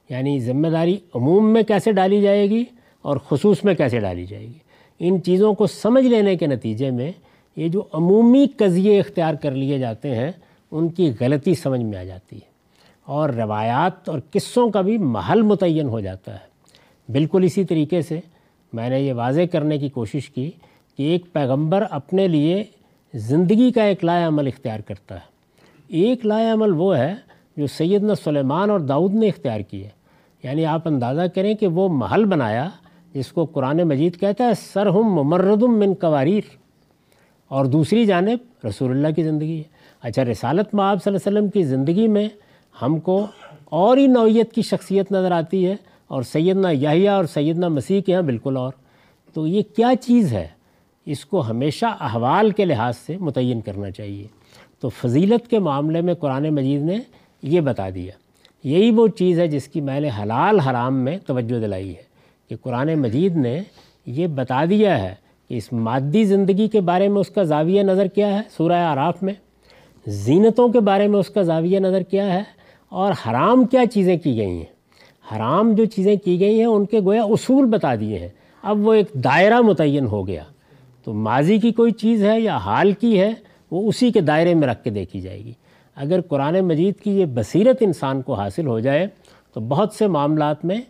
یعنی 0.08 0.40
ذمہ 0.40 0.68
داری 0.68 0.96
عموم 1.14 1.52
میں 1.52 1.62
کیسے 1.62 1.92
ڈالی 1.92 2.22
جائے 2.22 2.50
گی 2.50 2.64
اور 3.02 3.16
خصوص 3.28 3.64
میں 3.64 3.74
کیسے 3.74 4.00
ڈالی 4.00 4.26
جائے 4.26 4.46
گی۔ 4.46 4.58
ان 4.98 5.22
چیزوں 5.22 5.54
کو 5.54 5.66
سمجھ 5.66 6.04
لینے 6.04 6.36
کے 6.36 6.46
نتیجے 6.46 6.90
میں 6.90 7.12
یہ 7.56 7.68
جو 7.68 7.84
عمومی 7.92 8.46
قضیے 8.56 9.00
اختیار 9.00 9.34
کر 9.34 9.50
لیے 9.50 9.78
جاتے 9.78 10.14
ہیں، 10.14 10.32
ان 10.70 10.88
کی 10.88 11.12
غلطی 11.20 11.54
سمجھ 11.54 11.80
میں 11.80 11.98
آ 11.98 12.02
جاتی 12.02 12.36
ہے۔ 12.36 12.56
اور 13.04 13.30
روایات 13.30 14.08
اور 14.08 14.18
قصوں 14.30 14.70
کا 14.70 14.80
بھی 14.80 14.98
محل 14.98 15.42
متعین 15.42 15.88
ہو 15.88 16.00
جاتا 16.00 16.34
ہے۔ 16.34 16.56
بالکل 17.12 17.42
اسی 17.44 17.64
طریقے 17.64 18.02
سے 18.02 18.20
میں 18.72 18.90
نے 18.90 19.00
یہ 19.00 19.12
واضح 19.12 19.40
کرنے 19.52 19.78
کی 19.78 19.88
کوشش 19.88 20.30
کی 20.30 20.50
کہ 20.96 21.02
ایک 21.02 21.32
پیغمبر 21.32 21.84
اپنے 21.90 22.28
لیے 22.28 22.64
زندگی 23.14 23.72
کا 23.72 23.82
ایک 23.82 24.04
لائے 24.04 24.24
عمل 24.24 24.46
اختیار 24.46 24.80
کرتا 24.80 25.14
ہے۔ 25.14 25.36
ایک 25.88 26.26
لائے 26.26 26.50
عمل 26.50 26.72
وہ 26.72 26.96
ہے 26.96 27.14
جو 27.56 27.66
سیدنا 27.66 28.14
سلیمان 28.14 28.70
اور 28.70 28.80
داؤد 28.80 29.14
نے 29.14 29.28
اختیار 29.28 29.60
کی 29.60 29.84
ہے۔ 29.84 29.88
یعنی 30.42 30.66
آپ 30.66 30.88
اندازہ 30.88 31.22
کریں 31.34 31.54
کہ 31.54 31.66
وہ 31.66 31.88
محل 31.88 32.24
بنایا 32.24 32.68
جس 33.12 33.32
کو 33.32 33.44
قرآن 33.44 33.76
مجید 33.76 34.20
کہتا 34.20 34.44
ہے 34.44 34.52
سرہم 34.72 35.14
ممردم 35.14 35.78
من 35.78 35.94
قواریر۔ 35.94 36.65
اور 37.48 37.64
دوسری 37.64 38.06
جانب 38.06 38.66
رسول 38.66 38.90
اللہ 38.90 39.08
کی 39.08 39.22
زندگی 39.22 39.58
ہے۔ 39.58 39.62
اچھا 40.02 40.24
رسالت 40.24 40.74
میں 40.74 40.84
آپ 40.84 41.04
صلی 41.04 41.14
اللہ 41.14 41.28
علیہ 41.28 41.38
وسلم 41.38 41.50
کی 41.50 41.68
زندگی 41.68 42.08
میں 42.08 42.28
ہم 42.82 42.98
کو 42.98 43.26
اور 43.64 43.96
ہی 43.96 44.06
نوعیت 44.06 44.52
کی 44.52 44.62
شخصیت 44.62 45.12
نظر 45.12 45.30
آتی 45.30 45.66
ہے 45.66 45.76
اور 46.06 46.22
سیدنا 46.22 46.70
یحییٰ 46.70 47.12
اور 47.12 47.24
سیدنا 47.24 47.68
مسیح 47.68 48.00
کے 48.00 48.14
ہاں 48.14 48.22
بالکل 48.22 48.56
اور۔ 48.56 48.72
تو 49.34 49.46
یہ 49.46 49.62
کیا 49.76 49.92
چیز 50.00 50.32
ہے؟ 50.32 50.48
اس 51.06 51.26
کو 51.26 51.40
ہمیشہ 51.40 51.86
احوال 51.86 52.50
کے 52.50 52.64
لحاظ 52.64 52.96
سے 52.96 53.16
متعین 53.18 53.60
کرنا 53.60 53.90
چاہیے۔ 53.90 54.26
تو 54.80 54.88
فضیلت 54.88 55.50
کے 55.50 55.58
معاملے 55.58 56.00
میں 56.00 56.14
قرآن 56.14 56.48
مجید 56.48 56.82
نے 56.82 56.98
یہ 57.42 57.60
بتا 57.60 57.88
دیا۔ 57.94 58.12
یہی 58.64 58.90
وہ 58.90 59.08
چیز 59.08 59.40
ہے 59.40 59.46
جس 59.46 59.68
کی 59.68 59.80
میں 59.80 60.00
نے 60.00 60.10
حلال 60.22 60.60
حرام 60.60 60.94
میں 60.94 61.18
توجہ 61.26 61.60
دلائی 61.60 61.88
ہے 61.88 62.02
کہ 62.48 62.56
قرآن 62.56 62.94
مجید 62.94 63.36
نے 63.36 63.62
یہ 64.06 64.26
بتا 64.26 64.64
دیا 64.70 65.02
ہے 65.02 65.25
کہ 65.48 65.54
اس 65.54 65.72
مادی 65.72 66.24
زندگی 66.24 66.68
کے 66.68 66.80
بارے 66.80 67.08
میں 67.08 67.20
اس 67.20 67.28
کا 67.28 67.42
زاویہ 67.42 67.82
نظر 67.82 68.06
کیا 68.06 68.36
ہے 68.36 68.42
سورہ 68.56 68.72
آراف 68.72 69.22
میں؟ 69.22 69.34
زینتوں 70.06 70.68
کے 70.68 70.80
بارے 70.80 71.08
میں 71.08 71.18
اس 71.18 71.30
کا 71.30 71.42
زاویہ 71.42 71.78
نظر 71.78 72.02
کیا 72.02 72.32
ہے؟ 72.32 72.42
اور 72.88 73.12
حرام 73.12 73.64
کیا 73.64 73.86
چیزیں 73.86 74.16
کی 74.16 74.36
گئی 74.36 74.58
ہیں؟ 74.58 74.76
حرام 75.36 75.74
جو 75.74 75.84
چیزیں 75.84 76.16
کی 76.16 76.40
گئی 76.40 76.58
ہیں، 76.58 76.66
ان 76.66 76.84
کے 76.84 77.00
گویا 77.00 77.22
اصول 77.22 77.66
بتا 77.66 77.94
دیے 77.94 78.18
ہیں۔ 78.18 78.28
اب 78.62 78.86
وہ 78.86 78.94
ایک 78.94 79.06
دائرہ 79.14 79.60
متعین 79.60 80.06
ہو 80.06 80.26
گیا۔ 80.26 80.42
تو 81.04 81.12
ماضی 81.12 81.58
کی 81.58 81.72
کوئی 81.72 81.92
چیز 81.92 82.24
ہے 82.24 82.40
یا 82.40 82.56
حال 82.56 82.92
کی 82.92 83.20
ہے، 83.20 83.30
وہ 83.70 83.88
اسی 83.88 84.12
کے 84.12 84.20
دائرے 84.20 84.54
میں 84.54 84.68
رکھ 84.68 84.84
کے 84.84 84.90
دیکھی 84.90 85.20
جائے 85.20 85.44
گی۔ 85.44 85.52
اگر 85.96 86.20
قرآن 86.20 86.60
مجید 86.60 86.96
کی 86.96 87.20
یہ 87.20 87.24
بصیرت 87.24 87.76
انسان 87.80 88.22
کو 88.22 88.34
حاصل 88.34 88.66
ہو 88.66 88.80
جائے، 88.80 89.06
تو 89.54 89.60
بہت 89.60 89.92
سے 89.92 90.06
معاملات 90.06 90.64
میں 90.64 90.80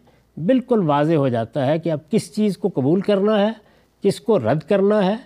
بالکل 0.40 0.82
واضح 0.86 1.14
ہو 1.14 1.28
جاتا 1.28 1.66
ہے 1.66 1.78
کہ 1.78 1.92
اب 1.92 2.10
کس 2.10 2.34
چیز 2.34 2.58
کو 2.58 2.68
قبول 2.74 3.00
کرنا 3.00 3.46
ہے 3.46 3.65
کس 4.06 4.20
کو 4.20 4.38
رد 4.38 4.68
کرنا 4.68 5.06
ہے، 5.06 5.16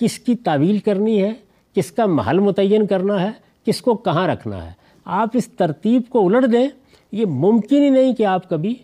کس 0.00 0.18
کی 0.18 0.34
تعویل 0.34 0.78
کرنی 0.78 1.22
ہے، 1.22 1.32
کس 1.74 1.92
کا 1.92 2.06
محل 2.06 2.38
متعین 2.38 2.86
کرنا 2.86 3.22
ہے، 3.22 3.30
کس 3.64 3.80
کو 3.80 3.94
کہاں 3.94 4.28
رکھنا 4.28 4.66
ہے۔ 4.66 4.72
آپ 5.04 5.28
اس 5.32 5.48
ترتیب 5.48 6.02
کو 6.08 6.26
الٹ 6.26 6.52
دیں، 6.52 6.68
یہ 7.12 7.26
ممکن 7.26 7.82
ہی 7.82 7.90
نہیں 7.90 8.14
کہ 8.14 8.26
آپ 8.26 8.48
کبھی 8.48 8.74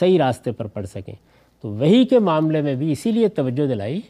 صحیح 0.00 0.18
راستے 0.18 0.52
پر 0.52 0.66
پڑھ 0.66 0.86
سکیں۔ 0.86 1.14
تو 1.62 1.68
وہی 1.68 2.04
کے 2.04 2.18
معاملے 2.18 2.62
میں 2.62 2.74
بھی 2.74 2.92
اسی 2.92 3.12
لیے 3.12 3.28
توجہ 3.28 3.66
دلائی 3.66 4.00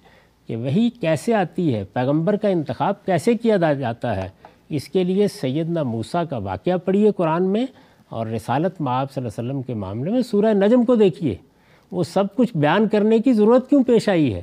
کہ 0.47 0.57
وہی 0.57 0.91
کیسے 0.91 1.34
آتی 1.34 1.74
ہے، 1.74 1.84
پیغمبر 1.84 2.36
کا 2.36 2.49
انتخاب 2.49 3.05
کیسے 3.07 3.34
کیا 3.34 3.57
جاتا 3.57 4.16
ہے۔ 4.16 4.28
اس 4.68 4.88
کے 4.88 5.05
لیے 5.05 5.28
سیدنا 5.28 5.82
موسیٰ 5.82 6.24
کا 6.30 6.36
واقعہ 6.36 6.76
پڑھیے 6.76 7.11
قرآن 7.16 7.49
میں 7.49 7.66
اور 8.09 8.26
رسالت 8.26 8.80
معاب 8.80 9.12
صلی 9.12 9.24
اللہ 9.24 9.41
علیہ 9.41 9.51
وسلم 9.51 9.62
کے 9.62 9.74
معاملے 9.74 10.11
میں 10.11 10.22
سورہ 10.22 10.53
نجم 10.53 10.84
کو 10.84 10.95
دیکھیے۔ 10.95 11.36
وہ 11.91 12.03
سب 12.03 12.24
کچھ 12.36 12.57
بیان 12.57 12.88
کرنے 12.88 13.18
کی 13.18 13.32
ضرورت 13.32 13.70
کیوں 13.70 13.84
پیش 13.84 14.09
آئی 14.09 14.34
ہے؟ 14.34 14.43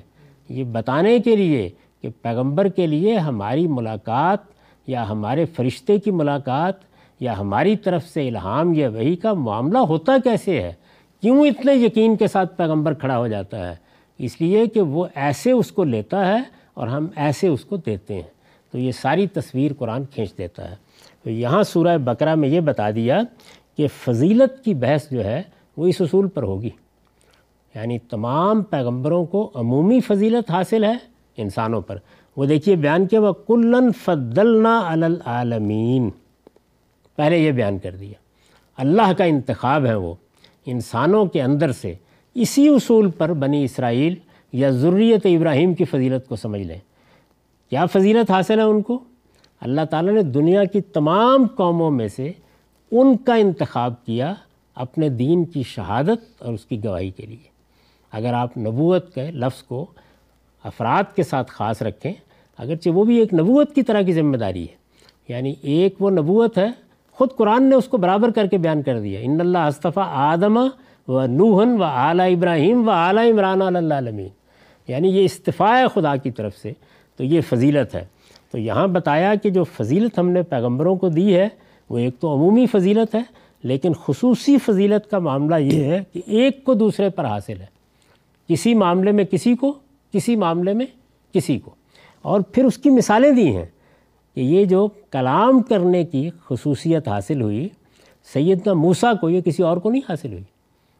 یہ 0.49 0.63
بتانے 0.63 1.19
کے 1.19 1.35
لیے 1.35 1.69
کہ 2.01 2.09
پیغمبر 2.21 2.67
کے 2.67 2.87
لیے 2.87 3.17
ہماری 3.17 3.67
ملاقات 3.67 4.39
یا 4.87 5.09
ہمارے 5.09 5.45
فرشتے 5.45 5.99
کی 5.99 6.11
ملاقات 6.11 6.73
یا 7.19 7.39
ہماری 7.39 7.77
طرف 7.77 8.03
سے 8.03 8.27
الہام 8.27 8.73
یا 8.73 8.89
وہی 8.89 9.15
کا 9.15 9.33
معاملہ 9.33 9.77
ہوتا 9.77 10.17
کیسے 10.23 10.61
ہے؟ 10.61 10.73
کیوں 11.21 11.45
اتنے 11.45 11.73
یقین 11.73 12.15
کے 12.15 12.27
ساتھ 12.27 12.57
پیغمبر 12.57 12.93
کھڑا 12.93 13.17
ہو 13.17 13.27
جاتا 13.27 13.69
ہے؟ 13.69 13.75
اس 14.17 14.41
لیے 14.41 14.67
کہ 14.67 14.81
وہ 14.81 15.05
ایسے 15.15 15.51
اس 15.51 15.71
کو 15.71 15.83
لیتا 15.83 16.27
ہے 16.27 16.41
اور 16.73 16.87
ہم 16.87 17.07
ایسے 17.15 17.47
اس 17.47 17.65
کو 17.65 17.77
دیتے 17.77 18.13
ہیں۔ 18.13 18.37
تو 18.71 18.77
یہ 18.77 18.91
ساری 18.91 19.27
تصویر 19.27 19.71
قرآن 19.77 20.05
کھینچ 20.05 20.37
دیتا 20.37 20.71
ہے۔ 20.71 20.75
تو 21.23 21.29
یہاں 21.29 21.63
سورہ 21.63 21.97
بقرہ 21.97 22.35
میں 22.35 22.49
یہ 22.49 22.59
بتا 22.59 22.91
دیا 22.91 23.21
کہ 23.77 23.87
فضیلت 23.87 24.63
کی 24.63 24.73
بحث 24.73 25.11
جو 25.11 25.23
ہے 25.23 25.41
وہ 25.77 25.87
اس 25.87 26.01
اصول 26.01 26.27
پر 26.27 26.43
ہوگی۔ 26.43 26.69
یعنی 27.77 27.99
تمام 27.99 28.63
پیغمبروں 28.63 29.25
کو 29.25 29.51
عمومی 29.55 29.99
فضیلت 29.99 30.51
حاصل 30.51 30.83
ہے 30.83 30.93
انسانوں 31.37 31.81
پر۔ 31.81 31.97
وہ 32.37 32.45
دیکھیے 32.45 32.75
بیان 32.75 33.07
کیا 33.07 33.21
وہ 33.21 33.33
کلن 33.33 33.91
فضلنا 33.91 34.81
العالمین 34.85 36.09
پہلے 37.15 37.37
یہ 37.37 37.51
بیان 37.51 37.79
کر 37.79 37.95
دیا۔ 37.95 38.13
اللہ 38.77 39.13
کا 39.17 39.23
انتخاب 39.23 39.85
ہے 39.85 39.95
وہ۔ 39.95 40.13
انسانوں 40.65 41.25
کے 41.25 41.41
اندر 41.41 41.71
سے 41.71 41.93
اسی 42.35 42.67
اصول 42.67 43.11
پر 43.11 43.33
بنی 43.33 43.63
اسرائیل 43.63 44.15
یا 44.53 44.69
ضروریت 44.69 45.25
ابراہیم 45.25 45.73
کی 45.73 45.85
فضیلت 45.85 46.27
کو 46.27 46.35
سمجھ 46.35 46.61
لیں۔ 46.61 46.79
کیا 47.69 47.85
فضیلت 47.85 48.31
حاصل 48.31 48.59
ہے 48.59 48.63
ان 48.63 48.81
کو؟ 48.81 48.99
اللہ 49.61 49.81
تعالیٰ 49.89 50.13
نے 50.13 50.21
دنیا 50.21 50.63
کی 50.63 50.81
تمام 50.81 51.47
قوموں 51.47 51.91
میں 51.91 52.07
سے 52.07 52.31
ان 52.91 53.17
کا 53.17 53.35
انتخاب 53.35 54.05
کیا 54.05 54.33
اپنے 54.75 55.09
دین 55.09 55.45
کی 55.45 55.63
شہادت 55.63 56.43
اور 56.43 56.53
اس 56.53 56.65
کی 56.65 56.83
گواہی 56.83 57.11
کے 57.11 57.25
لیے۔ 57.25 57.56
اگر 58.11 58.33
آپ 58.33 58.57
نبوت 58.57 59.13
کے 59.13 59.31
لفظ 59.31 59.63
کو 59.63 59.85
افراد 60.63 61.15
کے 61.15 61.23
ساتھ 61.23 61.51
خاص 61.51 61.81
رکھیں، 61.81 62.13
اگرچہ 62.57 62.89
وہ 62.89 63.03
بھی 63.03 63.17
ایک 63.17 63.33
نبوت 63.33 63.75
کی 63.75 63.83
طرح 63.83 64.01
کی 64.01 64.13
ذمہ 64.13 64.37
داری 64.37 64.63
ہے۔ 64.63 64.75
یعنی 65.27 65.53
ایک 65.61 65.95
وہ 65.99 66.09
نبوت 66.09 66.57
ہے، 66.57 66.67
خود 67.11 67.29
قرآن 67.35 67.63
نے 67.63 67.75
اس 67.75 67.85
کو 67.85 67.97
برابر 67.97 68.31
کر 68.31 68.47
کے 68.47 68.57
بیان 68.57 68.81
کر 68.81 68.99
دیا۔ 68.99 69.19
ان 69.19 69.41
اللہ 69.41 69.57
استفیٰ 69.57 70.03
آدم 70.07 70.57
و 71.07 71.25
نوحن 71.25 71.69
و 71.79 71.83
اعلیٰ 71.83 72.31
ابراہیم 72.31 72.87
و 72.87 72.91
اعلیٰ 72.91 73.31
عمران 73.31 73.75
اللہ 73.75 73.93
علمین 73.93 74.27
یعنی 74.87 75.07
یہ 75.07 75.25
استفاع 75.25 75.77
ہے 75.77 75.83
خدا 75.93 76.15
کی 76.15 76.31
طرف 76.31 76.57
سے 76.57 76.73
تو 77.17 77.23
یہ 77.23 77.41
فضیلت 77.41 77.95
ہے۔ 77.95 78.05
تو 78.51 78.57
یہاں 78.57 78.87
بتایا 78.87 79.35
کہ 79.35 79.49
جو 79.49 79.63
فضیلت 79.63 80.19
ہم 80.19 80.29
نے 80.29 80.43
پیغمبروں 80.43 80.95
کو 80.95 81.09
دی 81.09 81.35
ہے، 81.35 81.47
وہ 81.89 81.97
ایک 81.97 82.19
تو 82.19 82.33
عمومی 82.33 82.65
فضیلت 82.65 83.15
ہے، 83.15 83.21
لیکن 83.63 83.93
خصوصی 83.93 84.57
فضیلت 84.57 85.11
کا 85.11 85.19
معاملہ 85.19 85.55
یہ 85.55 85.83
ہے 85.83 86.03
کہ 86.13 86.21
ایک 86.25 86.63
کو 86.63 86.73
دوسرے 86.73 87.09
پر 87.09 87.25
حاصل 87.25 87.61
ہے۔ 87.61 87.76
کسی 88.47 88.73
معاملے 88.73 89.11
میں 89.11 89.23
کسی 89.23 89.55
کو، 89.55 89.73
کسی 90.13 90.35
معاملے 90.35 90.73
میں 90.73 90.85
کسی 91.33 91.59
کو۔ 91.59 91.75
اور 92.21 92.41
پھر 92.41 92.65
اس 92.65 92.77
کی 92.77 92.89
مثالیں 92.89 93.31
دی 93.31 93.55
ہیں 93.55 93.65
کہ 94.35 94.39
یہ 94.39 94.65
جو 94.65 94.87
کلام 95.11 95.61
کرنے 95.61 96.05
کی 96.05 96.29
خصوصیت 96.45 97.07
حاصل 97.07 97.41
ہوئی، 97.41 97.69
سیدنا 98.33 98.73
موسیٰ 98.73 99.13
کو 99.21 99.29
یہ 99.29 99.41
کسی 99.41 99.63
اور 99.63 99.77
کو 99.77 99.91
نہیں 99.91 100.01
حاصل 100.09 100.31
ہوئی۔ 100.33 100.43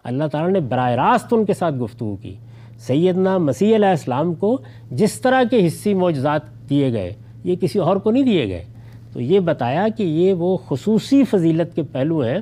اللہ 0.04 0.24
تعالیٰ 0.32 0.52
نے 0.52 0.60
براہ 0.60 0.92
راست 0.92 1.34
ان 1.34 1.46
کے 1.46 1.54
ساتھ 1.54 1.76
گفتگو 1.76 2.16
کی۔ 2.16 2.36
سیدنا 2.78 3.38
مسیح 3.38 3.76
علیہ 3.76 3.88
السلام 3.88 4.34
کو 4.34 4.58
جس 4.92 5.22
طرح 5.22 5.44
کے 5.44 5.68
حصی 5.68 5.94
معجزات 5.94 6.70
دیے 6.70 6.94
گئے، 6.94 7.14
یہ 7.44 7.56
کسی 7.56 7.80
اور 7.80 7.98
کو 7.98 8.12
نہیں 8.12 8.24
دیے 8.24 8.48
گئے۔ 8.48 8.66
تو 9.14 9.22
یہ 9.22 9.40
بتایا 9.40 9.88
کہ 9.98 10.04
یہ 10.04 10.34
وہ 10.34 10.58
خصوصی 10.68 11.24
فضیلت 11.24 11.76
کے 11.76 11.84
پہلو 11.84 12.22
ہیں 12.22 12.40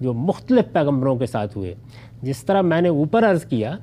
جو 0.00 0.12
مختلف 0.12 0.72
پیغمبروں 0.72 1.16
کے 1.16 1.26
ساتھ 1.26 1.58
ہوئے۔ 1.58 1.74
جس 2.22 2.44
طرح 2.44 2.60
میں 2.60 2.80
نے 2.80 2.88
اوپر 2.88 3.30
عرض 3.30 3.44
کیا 3.44 3.76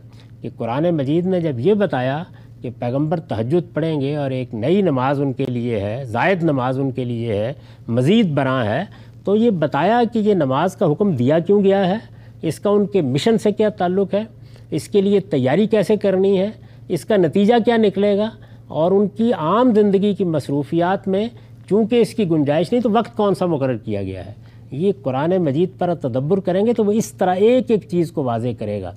کہ 0.43 0.49
قرآن 0.57 0.89
مجید 0.89 1.25
نے 1.25 1.39
جب 1.41 1.59
یہ 1.59 1.73
بتایا 1.73 2.23
کہ 2.61 2.69
پیغمبر 2.79 3.19
تہجد 3.19 3.73
پڑھیں 3.73 4.01
گے 4.01 4.15
اور 4.15 4.31
ایک 4.31 4.53
نئی 4.53 4.81
نماز 4.81 5.21
ان 5.21 5.33
کے 5.33 5.45
لیے 5.45 5.79
ہے، 5.79 6.03
زائد 6.05 6.43
نماز 6.43 6.79
ان 6.79 6.91
کے 6.91 7.05
لیے 7.05 7.35
ہے، 7.35 7.53
مزید 7.87 8.33
براں 8.33 8.65
ہے، 8.65 8.83
تو 9.23 9.35
یہ 9.35 9.49
بتایا 9.49 10.01
کہ 10.13 10.19
یہ 10.19 10.33
نماز 10.33 10.75
کا 10.75 10.91
حکم 10.91 11.11
دیا 11.11 11.39
کیوں 11.39 11.63
گیا 11.63 11.87
ہے؟ 11.89 11.97
اس 12.41 12.59
کا 12.59 12.69
ان 12.69 12.85
کے 12.85 13.01
مشن 13.01 13.37
سے 13.37 13.51
کیا 13.51 13.69
تعلق 13.69 14.13
ہے؟ 14.13 14.23
اس 14.71 14.87
کے 14.87 15.01
لیے 15.01 15.19
تیاری 15.19 15.67
کیسے 15.67 15.95
کرنی 15.95 16.39
ہے؟ 16.39 16.49
اس 16.87 17.05
کا 17.05 17.17
نتیجہ 17.17 17.53
کیا 17.65 17.77
نکلے 17.77 18.17
گا؟ 18.17 18.29
اور 18.67 18.91
ان 18.91 19.07
کی 19.07 19.33
عام 19.33 19.73
زندگی 19.73 20.13
کی 20.13 20.23
مصروفیات 20.23 21.07
میں 21.07 21.27
چونکہ 21.69 22.01
اس 22.01 22.13
کی 22.13 22.29
گنجائش 22.29 22.71
نہیں، 22.71 22.81
تو 22.81 22.89
وقت 22.91 23.15
کون 23.17 23.35
سا 23.35 23.45
مقرر 23.45 23.77
کیا 23.77 24.03
گیا 24.03 24.25
ہے؟ 24.25 24.33
یہ 24.71 24.91
قرآن 25.01 25.37
مجید 25.37 25.69
پر 25.77 25.93
تدبر 25.95 26.39
کریں 26.39 26.65
گے 26.65 26.73
تو 26.73 26.85
وہ 26.85 26.91
اس 26.91 27.13
طرح 27.13 27.35
ایک 27.35 27.71
ایک 27.71 27.87
چیز 27.89 28.11
کو 28.11 28.23
واضح 28.23 28.47
کرے 28.59 28.81
گا۔ 28.81 28.91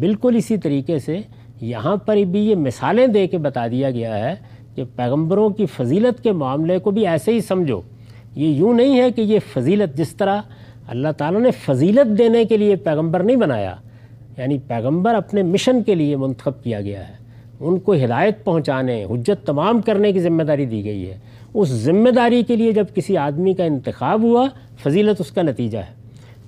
بالکل 0.00 0.36
اسی 0.36 0.56
طریقے 0.56 0.98
سے 0.98 1.20
یہاں 1.60 1.96
پر 1.96 2.16
بھی 2.16 2.40
یہ 2.40 2.54
مثالیں 2.54 3.06
دے 3.06 3.26
کے 3.26 3.38
بتا 3.38 3.66
دیا 3.66 3.90
گیا 3.90 4.30
ہے 4.30 4.34
کہ 4.74 4.84
پیغمبروں 4.96 5.50
کی 5.50 5.66
فضیلت 5.66 6.22
کے 6.22 6.32
معاملے 6.32 6.78
کو 6.78 6.90
بھی 6.90 7.06
ایسے 7.06 7.32
ہی 7.32 7.40
سمجھو۔ 7.40 7.80
یہ 8.36 8.48
یوں 8.48 8.74
نہیں 8.74 9.00
ہے 9.00 9.10
کہ 9.10 9.20
یہ 9.20 9.38
فضیلت 9.52 9.98
جس 9.98 10.16
طرح 10.16 10.40
اللہ 10.88 11.08
تعالیٰ 11.16 11.40
نے 11.40 11.50
فضیلت 11.50 12.18
دینے 12.18 12.44
کے 12.44 12.56
لیے 12.56 12.76
پیغمبر 12.76 13.22
نہیں 13.22 13.36
بنایا 13.36 13.74
یعنی 14.38 14.58
پیغمبر 14.58 15.14
اپنے 15.14 15.42
مشن 15.42 15.82
کے 15.82 15.94
لیے 15.94 16.16
منتخب 16.16 16.62
کیا 16.62 16.80
گیا 16.80 17.08
ہے۔ 17.08 17.14
ان 17.60 17.78
کو 17.78 17.94
ہدایت 17.94 18.44
پہنچانے، 18.44 19.04
حجت 19.04 19.46
تمام 19.46 19.80
کرنے 19.80 20.12
کی 20.12 20.20
ذمہ 20.20 20.42
داری 20.42 20.66
دی 20.66 20.84
گئی 20.84 21.10
ہے۔ 21.10 21.18
اس 21.54 21.68
ذمہ 21.68 22.10
داری 22.10 22.42
کے 22.42 22.56
لیے 22.56 22.72
جب 22.72 22.84
کسی 22.94 23.16
آدمی 23.16 23.54
کا 23.54 23.64
انتخاب 23.64 24.22
ہوا، 24.22 24.48
فضیلت 24.82 25.20
اس 25.20 25.30
کا 25.30 25.42
نتیجہ 25.42 25.78
ہے۔ 25.78 25.98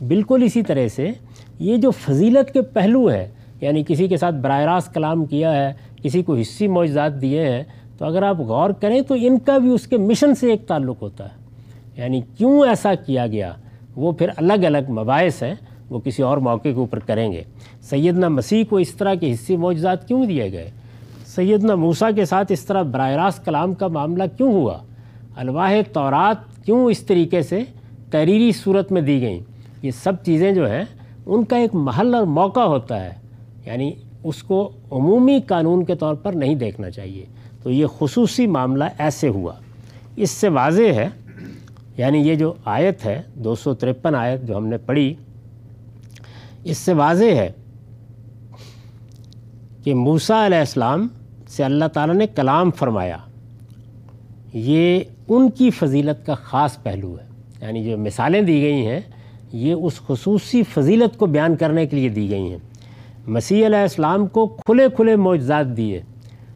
بالکل 0.08 0.42
اسی 0.42 0.62
طرح 0.62 0.88
سے 0.88 1.10
یہ 1.58 1.76
جو 1.76 1.90
فضیلت 1.90 2.52
کے 2.52 2.62
پہلو 2.62 3.10
ہے 3.10 3.28
یعنی 3.60 3.82
کسی 3.88 4.08
کے 4.08 4.16
ساتھ 4.16 4.34
براہ 4.34 4.60
راست 4.60 4.94
کلام 4.94 5.24
کیا 5.24 5.52
ہے، 5.52 5.72
کسی 6.02 6.22
کو 6.22 6.36
حصی 6.36 6.68
معجزات 6.68 7.20
دیے 7.20 7.48
ہیں، 7.48 7.62
تو 7.98 8.04
اگر 8.04 8.22
آپ 8.22 8.40
غور 8.40 8.70
کریں 8.70 9.00
تو 9.00 9.14
ان 9.18 9.38
کا 9.38 9.58
بھی 9.58 9.70
اس 9.70 9.86
کے 9.86 9.96
مشن 9.96 10.34
سے 10.34 10.50
ایک 10.50 10.66
تعلق 10.66 11.02
ہوتا 11.02 11.24
ہے۔ 11.24 11.40
یعنی 11.96 12.20
کیوں 12.38 12.66
ایسا 12.66 12.94
کیا 12.94 13.26
گیا؟ 13.26 13.52
وہ 13.96 14.12
پھر 14.12 14.28
الگ 14.36 14.52
الگ 14.52 14.90
مباعث 14.90 15.42
ہیں، 15.42 15.54
وہ 15.90 15.98
کسی 15.98 16.22
اور 16.22 16.36
موقع 16.36 16.62
کے 16.62 16.74
اوپر 16.74 16.98
کریں 16.98 17.32
گے۔ 17.32 17.42
سیدنا 17.80 18.28
مسیح 18.28 18.64
کو 18.68 18.76
اس 18.76 18.94
طرح 18.94 19.14
کے 19.14 19.32
حصے 19.32 19.56
معجزات 19.56 20.08
کیوں 20.08 20.26
دیے 20.26 20.52
گئے؟ 20.52 20.70
سیدنا 21.26 21.74
موسیٰ 21.74 22.10
کے 22.14 22.24
ساتھ 22.24 22.52
اس 22.52 22.64
طرح 22.64 22.82
براہ 22.82 23.10
راست 23.10 23.44
کلام 23.44 23.74
کا 23.74 23.88
معاملہ 23.88 24.22
کیوں 24.36 24.52
ہوا؟ 24.52 24.78
الواح 25.36 25.72
تورات 25.92 26.64
کیوں 26.64 26.84
اس 26.84 27.00
طریقے 27.00 27.42
سے 27.42 27.62
تحریری 28.10 28.52
صورت 28.52 28.92
میں 28.92 29.02
دی 29.02 29.20
گئیں؟ 29.20 29.40
یہ 29.82 29.90
سب 29.90 30.12
چیزیں 30.24 30.52
جو 30.52 30.70
ہیں، 30.70 30.84
ان 31.26 31.44
کا 31.44 31.56
ایک 31.56 31.74
محل 31.74 32.14
اور 32.14 32.24
موقع 32.24 32.60
ہوتا 32.60 33.04
ہے۔ 33.04 33.20
یعنی 33.66 33.92
اس 34.24 34.42
کو 34.42 34.70
عمومی 34.90 35.40
قانون 35.46 35.84
کے 35.84 35.94
طور 35.94 36.14
پر 36.14 36.32
نہیں 36.32 36.54
دیکھنا 36.54 36.90
چاہیے۔ 36.90 37.24
تو 37.62 37.70
یہ 37.70 37.86
خصوصی 37.86 38.46
معاملہ 38.46 38.84
ایسے 38.98 39.28
ہوا۔ 39.28 39.52
اس 40.16 40.30
سے 40.30 40.48
واضح 40.48 40.82
ہے 40.82 41.08
یعنی 41.96 42.18
یہ 42.18 42.34
جو 42.34 42.52
آیت 42.64 43.06
ہے، 43.06 43.22
دو 43.34 43.54
سو 43.54 43.74
ترپن 43.74 44.14
آیت 44.14 44.42
جو 44.42 44.56
ہم 44.56 44.66
نے 44.66 44.76
پڑھی، 44.76 45.14
اس 46.64 46.78
سے 46.78 46.92
واضح 46.92 47.24
ہے 47.24 47.50
کہ 49.84 49.94
موسیٰ 49.94 50.46
علیہ 50.46 50.58
السلام 50.58 51.08
سے 51.48 51.64
اللہ 51.64 51.84
تعالیٰ 51.84 52.14
نے 52.14 52.26
کلام 52.26 52.70
فرمایا۔ 52.70 53.16
یہ 54.54 55.00
ان 55.28 55.50
کی 55.50 55.70
فضیلت 55.70 56.26
کا 56.26 56.34
خاص 56.34 56.82
پہلو 56.82 57.16
ہے۔ 57.20 57.26
یعنی 57.60 57.84
جو 57.84 57.98
مثالیں 57.98 58.42
دی 58.42 58.62
گئی 58.62 58.86
ہیں، 58.86 59.00
یہ 59.52 59.72
اس 59.72 60.00
خصوصی 60.06 60.62
فضیلت 60.62 61.18
کو 61.18 61.26
بیان 61.26 61.56
کرنے 61.56 61.86
کے 61.86 61.96
لیے 61.96 62.08
دی 62.08 62.30
گئی 62.30 62.50
ہیں۔ 62.50 62.69
مسیح 63.26 63.66
علیہ 63.66 63.78
السلام 63.78 64.26
کو 64.26 64.46
کھلے 64.46 64.86
کھلے 64.96 65.16
معجزات 65.16 65.66
دیے 65.76 66.00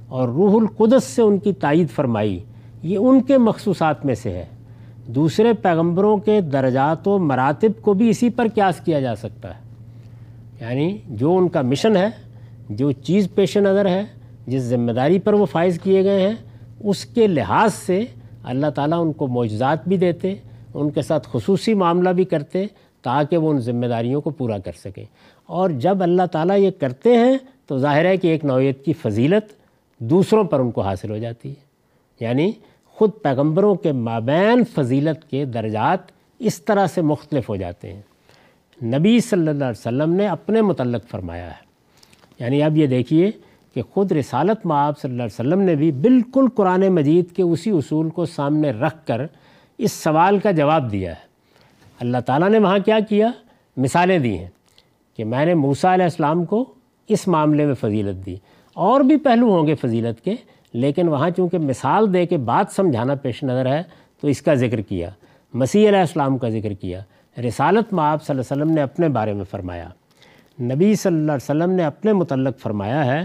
اور 0.09 0.29
روح 0.29 0.61
القدس 0.61 1.05
سے 1.05 1.23
ان 1.23 1.39
کی 1.39 1.53
تائید 1.53 1.91
فرمائی۔ 1.91 2.41
یہ 2.83 2.99
ان 2.99 3.23
کے 3.23 3.39
مخصوصات 3.39 4.07
میں 4.07 4.15
سے 4.15 4.31
ہے۔ 4.31 4.45
دوسرے 5.07 5.53
پیغمبروں 5.53 6.17
کے 6.17 6.41
درجات 6.41 7.09
و 7.09 7.19
مراتب 7.19 7.83
کو 7.83 7.95
بھی 7.95 8.09
اسی 8.11 8.31
پر 8.31 8.47
قیاس 8.55 8.81
کیا 8.81 9.01
جا 9.01 9.17
سکتا 9.17 9.55
ہے۔ 9.55 9.61
یعنی 10.61 10.99
جو 11.07 11.37
ان 11.37 11.49
کا 11.49 11.62
مشن 11.62 11.97
ہے، 11.97 12.09
جو 12.71 12.93
چیز 12.93 13.29
پیش 13.35 13.57
نظر 13.57 13.87
ہے، 13.87 14.03
جس 14.47 14.62
ذمہ 14.62 14.93
داری 14.93 15.19
پر 15.19 15.33
وہ 15.33 15.47
فائز 15.47 15.81
کیے 15.83 16.05
گئے 16.05 16.29
ہیں، 16.29 16.35
اس 16.81 17.05
کے 17.05 17.27
لحاظ 17.27 17.75
سے 17.75 18.05
اللہ 18.43 18.67
تعالیٰ 18.67 19.01
ان 19.01 19.12
کو 19.12 19.27
معجزات 19.27 19.89
بھی 19.89 19.97
دیتے، 19.97 20.35
ان 20.75 20.91
کے 20.91 21.03
ساتھ 21.03 21.29
خصوصی 21.33 21.75
معاملہ 21.75 22.11
بھی 22.11 22.25
کرتے 22.25 22.67
تاکہ 23.03 23.37
وہ 23.37 23.51
ان 23.51 23.59
ذمہ 23.59 23.87
داریوں 23.87 24.21
کو 24.21 24.31
پورا 24.31 24.59
کر 24.59 24.73
سکیں۔ 24.85 25.05
اور 25.47 25.70
جب 25.70 26.03
اللہ 26.03 26.26
تعالیٰ 26.32 26.59
یہ 26.59 26.70
کرتے 26.80 27.16
ہیں 27.16 27.38
تو 27.66 27.78
ظاہر 27.78 28.05
ہے 28.05 28.16
کہ 28.16 28.28
ایک 28.28 28.45
نوعیت 28.45 28.84
کی 28.84 28.92
فضیلت 28.92 29.53
دوسروں 29.99 30.45
پر 30.45 30.61
ان 30.61 30.70
کو 30.70 30.80
حاصل 30.80 31.11
ہو 31.11 31.18
جاتی 31.18 31.49
ہے۔ 31.49 31.64
یعنی 32.20 32.53
خود 32.86 33.11
پیغمبروں 33.22 33.74
کے 33.74 33.92
مابین 33.92 34.64
فضیلت 34.64 35.30
کے 35.30 35.45
درجات 35.45 35.99
اس 36.38 36.62
طرح 36.62 36.86
سے 36.86 37.01
مختلف 37.01 37.49
ہو 37.49 37.57
جاتے 37.57 37.92
ہیں۔ 37.92 38.03
نبی 38.84 39.20
صلی 39.20 39.40
اللہ 39.40 39.64
علیہ 39.64 39.80
وسلم 39.80 40.12
نے 40.12 40.26
اپنے 40.26 40.61
متعلق 40.61 41.09
فرمایا 41.09 41.47
ہے۔ 41.47 41.64
یعنی 42.38 42.62
اب 42.62 42.76
یہ 42.76 42.86
دیکھیے 42.86 43.30
کہ 43.74 43.82
خود 43.82 44.12
رسالت 44.12 44.66
معاب 44.66 44.99
صلی 44.99 45.11
اللہ 45.11 45.22
علیہ 45.22 45.40
وسلم 45.40 45.61
نے 45.61 45.74
بھی 45.74 45.92
بالکل 45.92 46.47
قرآن 46.55 46.88
مجید 46.88 47.32
کے 47.36 47.42
اسی 47.42 47.70
اصول 47.70 48.11
کو 48.11 48.24
سامنے 48.26 48.70
رکھ 48.70 49.07
کر 49.07 49.20
اس 49.78 49.92
سوال 49.92 50.38
کا 50.38 50.51
جواب 50.51 50.92
دیا 50.92 51.11
ہے۔ 51.11 51.24
اللہ 52.01 52.18
تعالیٰ 52.26 52.51
نے 52.51 52.59
وہاں 52.59 52.78
کیا 52.78 52.99
کیا؟ 53.01 53.30
مثالیں 53.76 54.18
دی 54.18 54.38
ہیں۔ 54.38 54.49
کہ 55.17 55.25
میں 55.25 55.47
نے 55.47 55.55
موسیٰ 55.55 55.93
علیہ 55.93 56.05
السلام 56.05 56.45
کو 56.45 56.75
اس 57.09 57.29
معاملے 57.29 57.67
میں 57.67 57.75
فضیلت 57.75 58.27
دی۔ 58.27 58.37
اور 58.75 59.01
بھی 59.01 59.17
پہلو 59.17 59.51
ہوں 59.51 59.67
گے 59.67 59.75
فضیلت 59.75 60.25
کے، 60.25 60.35
لیکن 60.73 61.09
وہاں 61.09 61.31
چونکہ 61.31 61.59
مثال 61.59 62.15
دے 62.15 62.27
کے 62.27 62.37
بات 62.37 62.73
سمجھانا 62.73 63.15
پیش 63.15 63.43
نظر 63.43 63.67
ہے، 63.67 63.83
تو 64.21 64.29
اس 64.29 64.43
کا 64.43 64.55
ذکر 64.55 64.81
کیا۔ 64.81 65.11
مسیح 65.55 65.89
علیہ 65.89 65.99
السلام 65.99 66.39
کا 66.39 66.49
ذکر 66.49 66.73
کیا۔ 66.73 67.01
رسالت 67.39 67.93
معاب 67.93 68.23
صلی 68.23 68.37
اللہ 68.37 68.53
علیہ 68.53 68.62
وسلم 68.62 68.75
نے 68.75 68.83
اپنے 68.83 69.09
بارے 69.09 69.33
میں 69.33 69.45
فرمایا۔ 69.45 69.89
نبی 70.61 70.95
صلی 70.95 71.15
اللہ 71.15 71.33
علیہ 71.33 71.62
وسلم 71.62 71.71
نے 71.71 71.85
اپنے 71.85 72.12
متعلق 72.12 72.59
فرمایا 72.59 73.05
ہے 73.05 73.25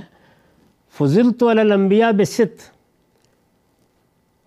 فضل 0.98 1.32
تو 1.32 1.50
الانبیاء 1.50 2.12
بست 2.12 2.60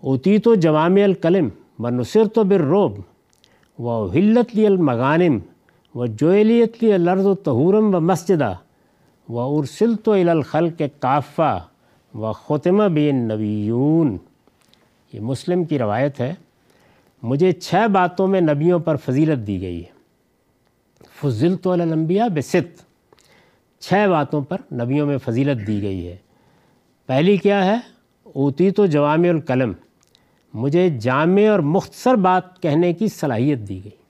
اوتی 0.02 0.38
تو 0.38 0.54
جوام 0.54 0.94
الکلم 0.94 1.48
و 1.78 1.88
نصر 1.88 2.24
تو 2.24 2.44
بالروب 2.44 2.98
و 3.78 4.06
حلت 4.06 4.56
لی 4.56 4.66
المغانم 4.66 5.38
و 5.94 6.06
جویلیت 6.06 6.82
لی 6.82 6.92
الارض 6.92 7.26
و 7.26 7.34
تہورم 7.34 7.94
و 7.94 8.00
مسجدہ 8.00 8.54
و 9.28 9.40
ارسل 9.40 9.94
تو 9.94 10.12
الخل 10.12 10.70
کے 10.70 10.88
کافہ 10.98 11.64
و 12.14 12.32
ختمہ 12.32 12.84
بین 12.84 13.28
نبیون 13.28 14.16
یہ 15.12 15.20
مسلم 15.20 15.64
کی 15.64 15.78
روایت 15.78 16.20
ہے۔ 16.20 16.34
مجھے 17.22 17.52
چھ 17.52 17.74
باتوں 17.92 18.26
میں 18.26 18.40
نبیوں 18.40 18.78
پر 18.78 18.96
فضیلت 18.96 19.46
دی 19.46 19.60
گئی 19.60 19.84
ہے۔ 19.84 20.02
فضل 21.20 21.56
تو 21.56 21.70
الانبیاء 21.70 22.26
بست 22.26 22.84
چھ 23.80 24.06
باتوں 24.10 24.40
پر 24.40 24.56
نبیوں 24.72 25.06
میں 25.06 25.18
فضیلت 25.18 25.66
دی 25.66 25.82
گئی 25.82 26.08
ہے۔ 26.08 26.16
پہلی 27.06 27.36
کیا 27.36 27.64
ہے؟ 27.64 27.76
اوتی 28.24 28.70
تو 28.70 28.86
جوام 28.86 29.22
القلم۔ 29.22 29.72
مجھے 30.54 30.90
جامع 30.90 31.50
اور 31.50 31.58
مختصر 31.58 32.14
بات 32.14 32.62
کہنے 32.62 32.92
کی 32.92 33.08
صلاحیت 33.08 33.58
دی 33.58 33.84
گئی۔ 33.84 34.01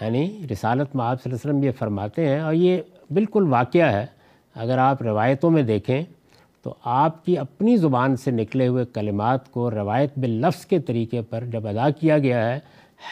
یعنی 0.00 0.40
رسالت 0.52 0.96
میں 0.96 1.04
آپ 1.04 1.22
صلی 1.22 1.32
اللہ 1.32 1.40
علیہ 1.42 1.50
وسلم 1.50 1.62
یہ 1.62 1.70
فرماتے 1.78 2.28
ہیں 2.28 2.40
اور 2.40 2.54
یہ 2.54 2.78
بالکل 3.10 3.46
واقعہ 3.48 3.92
ہے۔ 3.92 4.06
اگر 4.54 4.78
آپ 4.78 5.02
روایتوں 5.02 5.50
میں 5.50 5.62
دیکھیں 5.62 6.02
تو 6.62 6.74
آپ 6.84 7.24
کی 7.24 7.38
اپنی 7.38 7.76
زبان 7.76 8.16
سے 8.16 8.30
نکلے 8.30 8.66
ہوئے 8.66 8.84
کلمات 8.84 9.52
کو 9.52 9.70
روایت 9.70 10.18
باللفظ 10.18 10.66
کے 10.66 10.78
طریقے 10.78 11.22
پر 11.22 11.44
جب 11.44 11.66
ادا 11.66 11.90
کیا 11.90 12.18
گیا 12.18 12.54
ہے، 12.54 12.60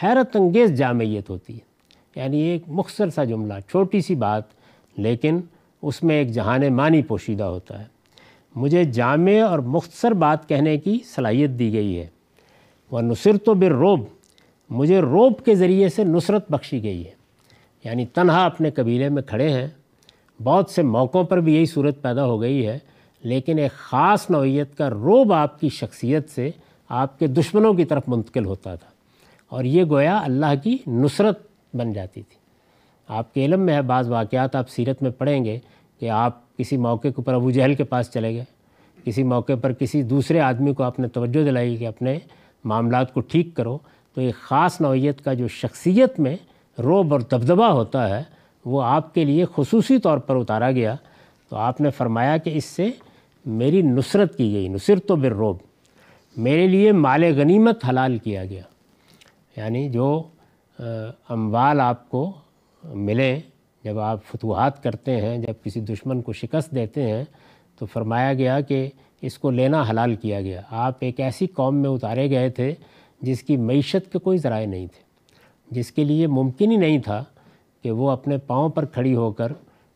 حیرت 0.03 0.35
انگیز 0.35 0.71
جامعیت 0.71 1.29
ہوتی 1.29 1.53
ہے۔ 1.53 1.73
یعنی 2.15 2.41
ایک 2.41 2.61
مختصر 2.67 3.09
سا 3.09 3.23
جملہ، 3.23 3.53
چھوٹی 3.69 4.01
سی 4.01 4.15
بات، 4.15 4.43
لیکن 4.97 5.39
اس 5.81 6.03
میں 6.03 6.15
ایک 6.15 6.31
جہان 6.31 6.73
معنی 6.73 7.01
پوشیدہ 7.01 7.43
ہوتا 7.43 7.79
ہے۔ 7.79 7.85
مجھے 8.55 8.83
جامع 8.83 9.41
اور 9.41 9.59
مختصر 9.59 10.11
بات 10.11 10.49
کہنے 10.49 10.77
کی 10.77 10.99
صلاحیت 11.15 11.49
دی 11.49 11.73
گئی 11.73 11.99
ہے۔ 11.99 12.07
وہ 12.91 13.01
نصرت 13.01 13.49
و 13.49 13.53
روب 13.69 13.99
مجھے 14.73 14.99
روب 14.99 15.41
کے 15.45 15.55
ذریعے 15.55 15.89
سے 15.89 16.03
نصرت 16.03 16.51
بخشی 16.51 16.83
گئی 16.83 17.05
ہے۔ 17.05 17.11
یعنی 17.83 18.05
تنہا 18.05 18.45
اپنے 18.45 18.71
قبیلے 18.71 19.09
میں 19.09 19.21
کھڑے 19.21 19.49
ہیں۔ 19.49 19.67
بہت 20.43 20.69
سے 20.69 20.81
موقعوں 20.81 21.23
پر 21.23 21.39
بھی 21.39 21.55
یہی 21.55 21.65
صورت 21.65 22.01
پیدا 22.01 22.25
ہو 22.25 22.41
گئی 22.41 22.67
ہے، 22.67 22.79
لیکن 23.23 23.59
ایک 23.59 23.71
خاص 23.71 24.29
نوعیت 24.29 24.77
کا 24.77 24.89
روب 24.89 25.33
آپ 25.33 25.59
کی 25.59 25.69
شخصیت 25.69 26.29
سے 26.29 26.51
آپ 26.89 27.19
کے 27.19 27.27
دشمنوں 27.27 27.73
کی 27.73 27.85
طرف 27.85 28.03
منتقل 28.07 28.45
ہوتا 28.45 28.75
تھا۔ 28.75 28.89
اور 29.49 29.63
یہ 29.63 29.83
گویا 29.83 30.19
اللہ 30.23 30.63
کی 30.63 30.77
نصرت 30.87 31.47
بن 31.73 31.93
جاتی 31.93 32.21
تھی۔ 32.21 32.35
آپ 33.07 33.33
کے 33.33 33.45
علم 33.45 33.59
میں 33.59 33.73
ہے، 33.73 33.81
بعض 33.81 34.09
واقعات 34.09 34.55
آپ 34.55 34.69
سیرت 34.69 35.03
میں 35.03 35.11
پڑھیں 35.11 35.45
گے 35.45 35.59
کہ 35.99 36.09
آپ 36.09 36.57
کسی 36.57 36.77
موقع 36.77 37.01
کے 37.01 37.13
اوپر 37.17 37.33
ابو 37.33 37.51
جہل 37.51 37.73
کے 37.73 37.83
پاس 37.83 38.11
چلے 38.11 38.35
گئے۔ 38.35 38.43
کسی 39.03 39.23
موقع 39.23 39.53
پر 39.61 39.73
کسی 39.73 40.03
دوسرے 40.03 40.39
آدمی 40.39 40.73
کو 40.73 40.83
آپ 40.83 40.99
نے 40.99 41.07
توجہ 41.07 41.45
دلائی 41.45 41.77
کہ 41.77 41.87
اپنے 41.87 42.19
معاملات 42.63 43.13
کو 43.13 43.21
ٹھیک 43.21 43.47
کرو۔ 43.55 43.77
تو 44.13 44.21
ایک 44.21 44.35
خاص 44.35 44.81
نوعیت 44.81 45.21
کا 45.21 45.33
جو 45.33 45.47
شخصیت 45.47 46.19
میں 46.19 46.35
روب 46.79 47.13
اور 47.13 47.21
دبدبہ 47.21 47.65
ہوتا 47.65 48.17
ہے، 48.17 48.23
وہ 48.65 48.83
آپ 48.83 49.13
کے 49.13 49.25
لیے 49.25 49.45
خصوصی 49.55 49.97
طور 49.97 50.17
پر 50.17 50.35
اتارا 50.35 50.71
گیا۔ 50.71 50.95
تو 51.49 51.55
آپ 51.55 51.81
نے 51.81 51.89
فرمایا 51.89 52.37
کہ 52.37 52.49
اس 52.57 52.65
سے 52.65 52.91
میری 53.45 53.81
نصرت 53.81 54.37
کی 54.37 54.53
گئی، 54.53 54.67
نصرت 54.67 55.11
و 55.11 55.15
بالروب۔ 55.15 55.57
میرے 56.37 56.67
لیے 56.67 56.91
مال 56.91 57.23
غنیمت 57.23 57.85
حلال 57.89 58.17
کیا 58.17 58.45
گیا۔ 58.45 58.61
یعنی 59.57 59.89
جو 59.89 60.23
اموال 61.29 61.79
آپ 61.79 62.09
کو 62.09 62.31
ملے، 62.83 63.39
جب 63.83 63.99
آپ 63.99 64.19
فتوحات 64.25 64.83
کرتے 64.83 65.21
ہیں، 65.21 65.37
جب 65.37 65.53
کسی 65.63 65.81
دشمن 65.81 66.21
کو 66.21 66.33
شکست 66.33 66.71
دیتے 66.71 67.03
ہیں، 67.03 67.23
تو 67.79 67.85
فرمایا 67.85 68.33
گیا 68.33 68.61
کہ 68.61 68.89
اس 69.21 69.37
کو 69.37 69.51
لینا 69.51 69.83
حلال 69.89 70.15
کیا 70.15 70.41
گیا۔ 70.41 70.61
آپ 70.69 70.93
ایک 70.99 71.19
ایسی 71.19 71.47
قوم 71.47 71.75
میں 71.75 71.89
اتارے 71.89 72.29
گئے 72.29 72.49
تھے 72.49 72.75
جس 73.23 73.43
کی 73.43 73.57
معیشت 73.57 74.11
کے 74.11 74.19
کوئی 74.19 74.37
ذرائع 74.37 74.67
نہیں 74.67 74.87
تھے۔ 74.87 75.03
جس 75.71 75.91
کے 75.91 76.03
لیے 76.03 76.27
ممکن 76.27 76.71
ہی 76.71 76.77
نہیں 76.77 76.97
تھا 76.97 77.23
کہ 77.83 77.91
وہ 77.91 78.11
اپنے 78.11 78.37
پاؤں 78.37 78.69
پر 78.69 78.85
کھڑی 78.85 79.15
ہو 79.15 79.31
کر 79.31 79.53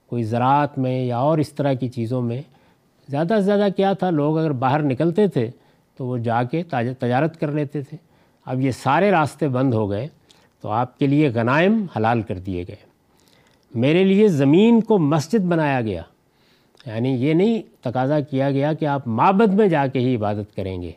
کوئی 0.08 0.24
زراعت 0.24 0.78
میں 0.78 1.06
یا 1.06 1.18
اور 1.18 1.38
اس 1.38 1.54
طرح 1.54 1.74
کی 1.74 1.88
چیزوں 1.88 2.22
میں، 2.22 2.42
زیادہ 3.10 3.34
سے 3.36 3.42
زیادہ 3.42 3.68
کیا 3.78 3.94
تھا، 3.94 4.10
لوگ 4.10 4.38
اگر 4.38 4.52
باہر 4.52 4.82
نکلتے 4.82 5.28
تھے 5.28 5.50
تو 5.98 6.06
وہ 6.06 6.18
جا 6.18 6.44
کے 6.44 6.64
تجارت 6.64 7.40
کر 7.40 7.52
لیتے 7.52 7.82
تھے۔ 7.82 7.98
اب 8.46 8.62
یہ 8.62 8.72
سارے 8.72 9.12
راستے 9.12 9.48
بند 9.48 9.74
ہو 9.74 9.90
گئے 9.90 10.08
تو 10.62 10.70
آپ 10.70 11.00
کے 11.00 11.08
لیے 11.08 11.30
غنائم 11.30 11.86
حلال 11.96 12.22
کر 12.22 12.40
دیے 12.40 12.64
گئے۔ 12.68 12.76
میرے 13.76 14.04
لیے 14.04 14.28
زمین 14.28 14.82
کو 14.82 15.00
مسجد 15.00 15.40
بنایا 15.40 15.82
گیا۔ 15.82 16.02
یعنی 16.86 17.10
یہ 17.10 17.34
نہیں 17.34 17.62
تقاضا 17.82 18.20
کیا 18.20 18.52
گیا 18.52 18.74
کہ 18.74 18.86
آپ 18.86 19.08
معبد 19.08 19.54
میں 19.54 19.68
جا 19.68 19.88
کے 19.88 20.00
ہی 20.00 20.16
عبادت 20.16 20.56
کریں 20.56 20.82
گے، 20.82 20.92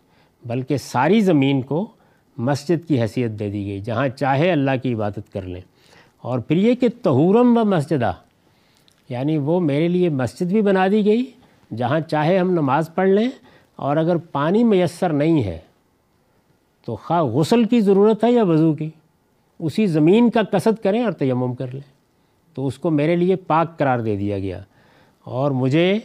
بلکہ 0.46 0.76
ساری 0.76 1.20
زمین 1.20 1.62
کو 1.62 1.92
مسجد 2.40 2.88
کی 2.88 3.00
حیثیت 3.00 3.30
دے 3.30 3.50
دی 3.50 3.66
گئی، 3.66 3.80
جہاں 3.80 4.08
چاہے 4.08 4.52
اللہ 4.52 4.70
کی 4.82 4.94
عبادت 4.94 5.32
کر 5.32 5.42
لیں۔ 5.42 5.60
اور 6.18 6.38
پھر 6.38 6.56
یہ 6.56 6.74
کہ 6.74 6.88
تہورم 7.02 7.56
و 7.56 7.64
مسجدہ 7.64 8.12
یعنی 9.08 9.38
وہ 9.38 9.60
میرے 9.60 9.88
لیے 9.88 10.08
مسجد 10.08 10.46
بھی 10.46 10.62
بنا 10.62 10.88
دی 10.88 11.04
گئی، 11.04 11.30
جہاں 11.76 12.00
چاہے 12.00 12.38
ہم 12.38 12.50
نماز 12.50 12.90
پڑھ 12.94 13.08
لیں۔ 13.08 13.28
اور 13.76 13.96
اگر 13.96 14.16
پانی 14.16 14.64
میسر 14.64 15.12
نہیں 15.12 15.44
ہے، 15.44 15.58
تو 16.86 16.96
خواہ 16.96 17.24
غسل 17.24 17.64
کی 17.64 17.80
ضرورت 17.80 18.24
ہے 18.24 18.32
یا 18.32 18.42
وضو 18.42 18.74
کی، 18.74 18.90
اسی 19.58 19.86
زمین 19.86 20.30
کا 20.30 20.42
قصد 20.42 20.82
کریں 20.82 21.02
اور 21.02 21.12
تیمم 21.12 21.54
کر 21.54 21.66
لیں۔ 21.72 22.00
تو 22.54 22.66
اس 22.66 22.78
کو 22.78 22.90
میرے 22.90 23.16
لیے 23.16 23.36
پاک 23.36 23.78
قرار 23.78 23.98
دے 23.98 24.16
دیا 24.16 24.38
گیا۔ 24.38 24.62
اور 25.24 25.50
مجھے 25.50 25.98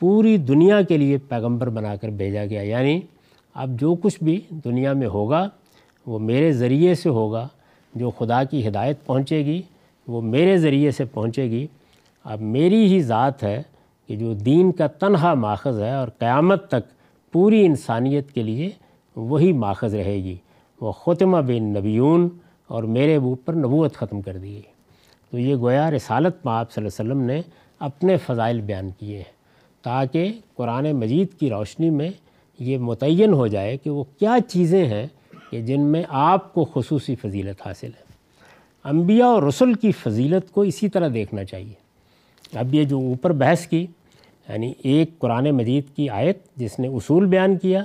پوری 0.00 0.36
دنیا 0.36 0.82
کے 0.82 0.96
لیے 0.96 1.18
پیغمبر 1.18 1.68
بنا 1.68 1.96
کر 1.96 2.08
بھیجا 2.08 2.46
گیا۔ 2.46 2.62
یعنی 2.62 3.00
اب 3.54 3.80
جو 3.80 3.94
کچھ 3.94 4.24
بھی 4.24 4.40
دنیا 4.50 4.92
میں 4.92 5.06
ہوگا، 5.06 5.48
وہ 6.06 6.18
میرے 6.18 6.52
ذریعے 6.52 6.94
سے 6.94 7.08
ہوگا، 7.08 7.48
جو 7.94 8.10
خدا 8.10 8.44
کی 8.44 8.68
ہدایت 8.68 9.06
پہنچے 9.06 9.44
گی، 9.44 9.62
وہ 10.08 10.20
میرے 10.20 10.58
ذریعے 10.58 10.90
سے 10.90 11.04
پہنچے 11.04 11.44
گی۔ 11.44 11.66
اب 12.24 12.40
میری 12.40 12.86
ہی 12.86 13.02
ذات 13.02 13.42
ہے 13.42 13.62
کہ 14.06 14.16
جو 14.16 14.34
دین 14.34 14.72
کا 14.72 14.86
تنہا 14.86 15.34
ماخذ 15.34 15.80
ہے 15.80 15.94
اور 15.94 16.08
قیامت 16.08 16.68
تک 16.68 16.90
پوری 17.32 17.66
انسانیت 17.66 18.32
کے 18.32 18.42
لیے 18.42 18.70
وہی 19.16 19.52
ماخذ 19.52 19.94
رہے 19.94 20.14
گی۔ 20.14 20.36
وہ 20.80 20.92
ختمہ 20.92 21.38
بین 21.38 21.64
نبیون 21.64 22.28
اور 22.66 22.82
میرے 22.82 23.16
اوپر 23.16 23.54
نبوت 23.54 23.94
ختم 23.94 24.20
کر 24.22 24.36
دی 24.36 24.52
گئی۔ 24.52 24.72
تو 25.30 25.38
یہ 25.38 25.56
گویا 25.56 25.90
رسالت 25.90 26.44
میں 26.44 26.52
آپ 26.54 26.72
صلی 26.72 26.84
اللہ 26.84 27.02
علیہ 27.02 27.12
وسلم 27.12 27.26
نے 27.26 27.42
اپنے 27.78 28.16
فضائل 28.16 28.60
بیان 28.60 28.90
کیے 28.90 29.16
ہیں، 29.16 29.32
تاکہ 29.82 30.32
قرآن 30.54 30.92
مجید 30.92 31.38
کی 31.38 31.50
روشنی 31.50 31.90
میں 31.90 32.10
یہ 32.58 32.78
متعین 32.78 33.32
ہو 33.32 33.46
جائے 33.46 33.76
کہ 33.76 33.90
وہ 33.90 34.04
کیا 34.18 34.36
چیزیں 34.48 34.86
ہیں 34.86 35.06
کہ 35.50 35.62
جن 35.62 35.80
میں 35.80 36.02
آپ 36.08 36.54
کو 36.54 36.64
خصوصی 36.64 37.14
فضیلت 37.14 37.66
حاصل 37.66 37.86
ہے۔ 37.86 38.04
انبیاء 38.84 39.26
اور 39.26 39.42
رسل 39.42 39.74
کی 39.74 39.92
فضیلت 39.92 40.52
کو 40.52 40.60
اسی 40.60 40.88
طرح 40.88 41.08
دیکھنا 41.14 41.44
چاہیے۔ 41.44 41.84
اب 42.52 42.74
یہ 42.74 42.84
جو 42.84 42.98
اوپر 42.98 43.32
بحث 43.32 43.66
کی 43.66 43.86
یعنی 44.48 44.72
ایک 44.82 45.18
قرآن 45.18 45.50
مجید 45.50 45.96
کی 45.96 46.08
آیت 46.08 46.56
جس 46.56 46.78
نے 46.78 46.88
اصول 46.88 47.26
بیان 47.26 47.58
کیا، 47.58 47.84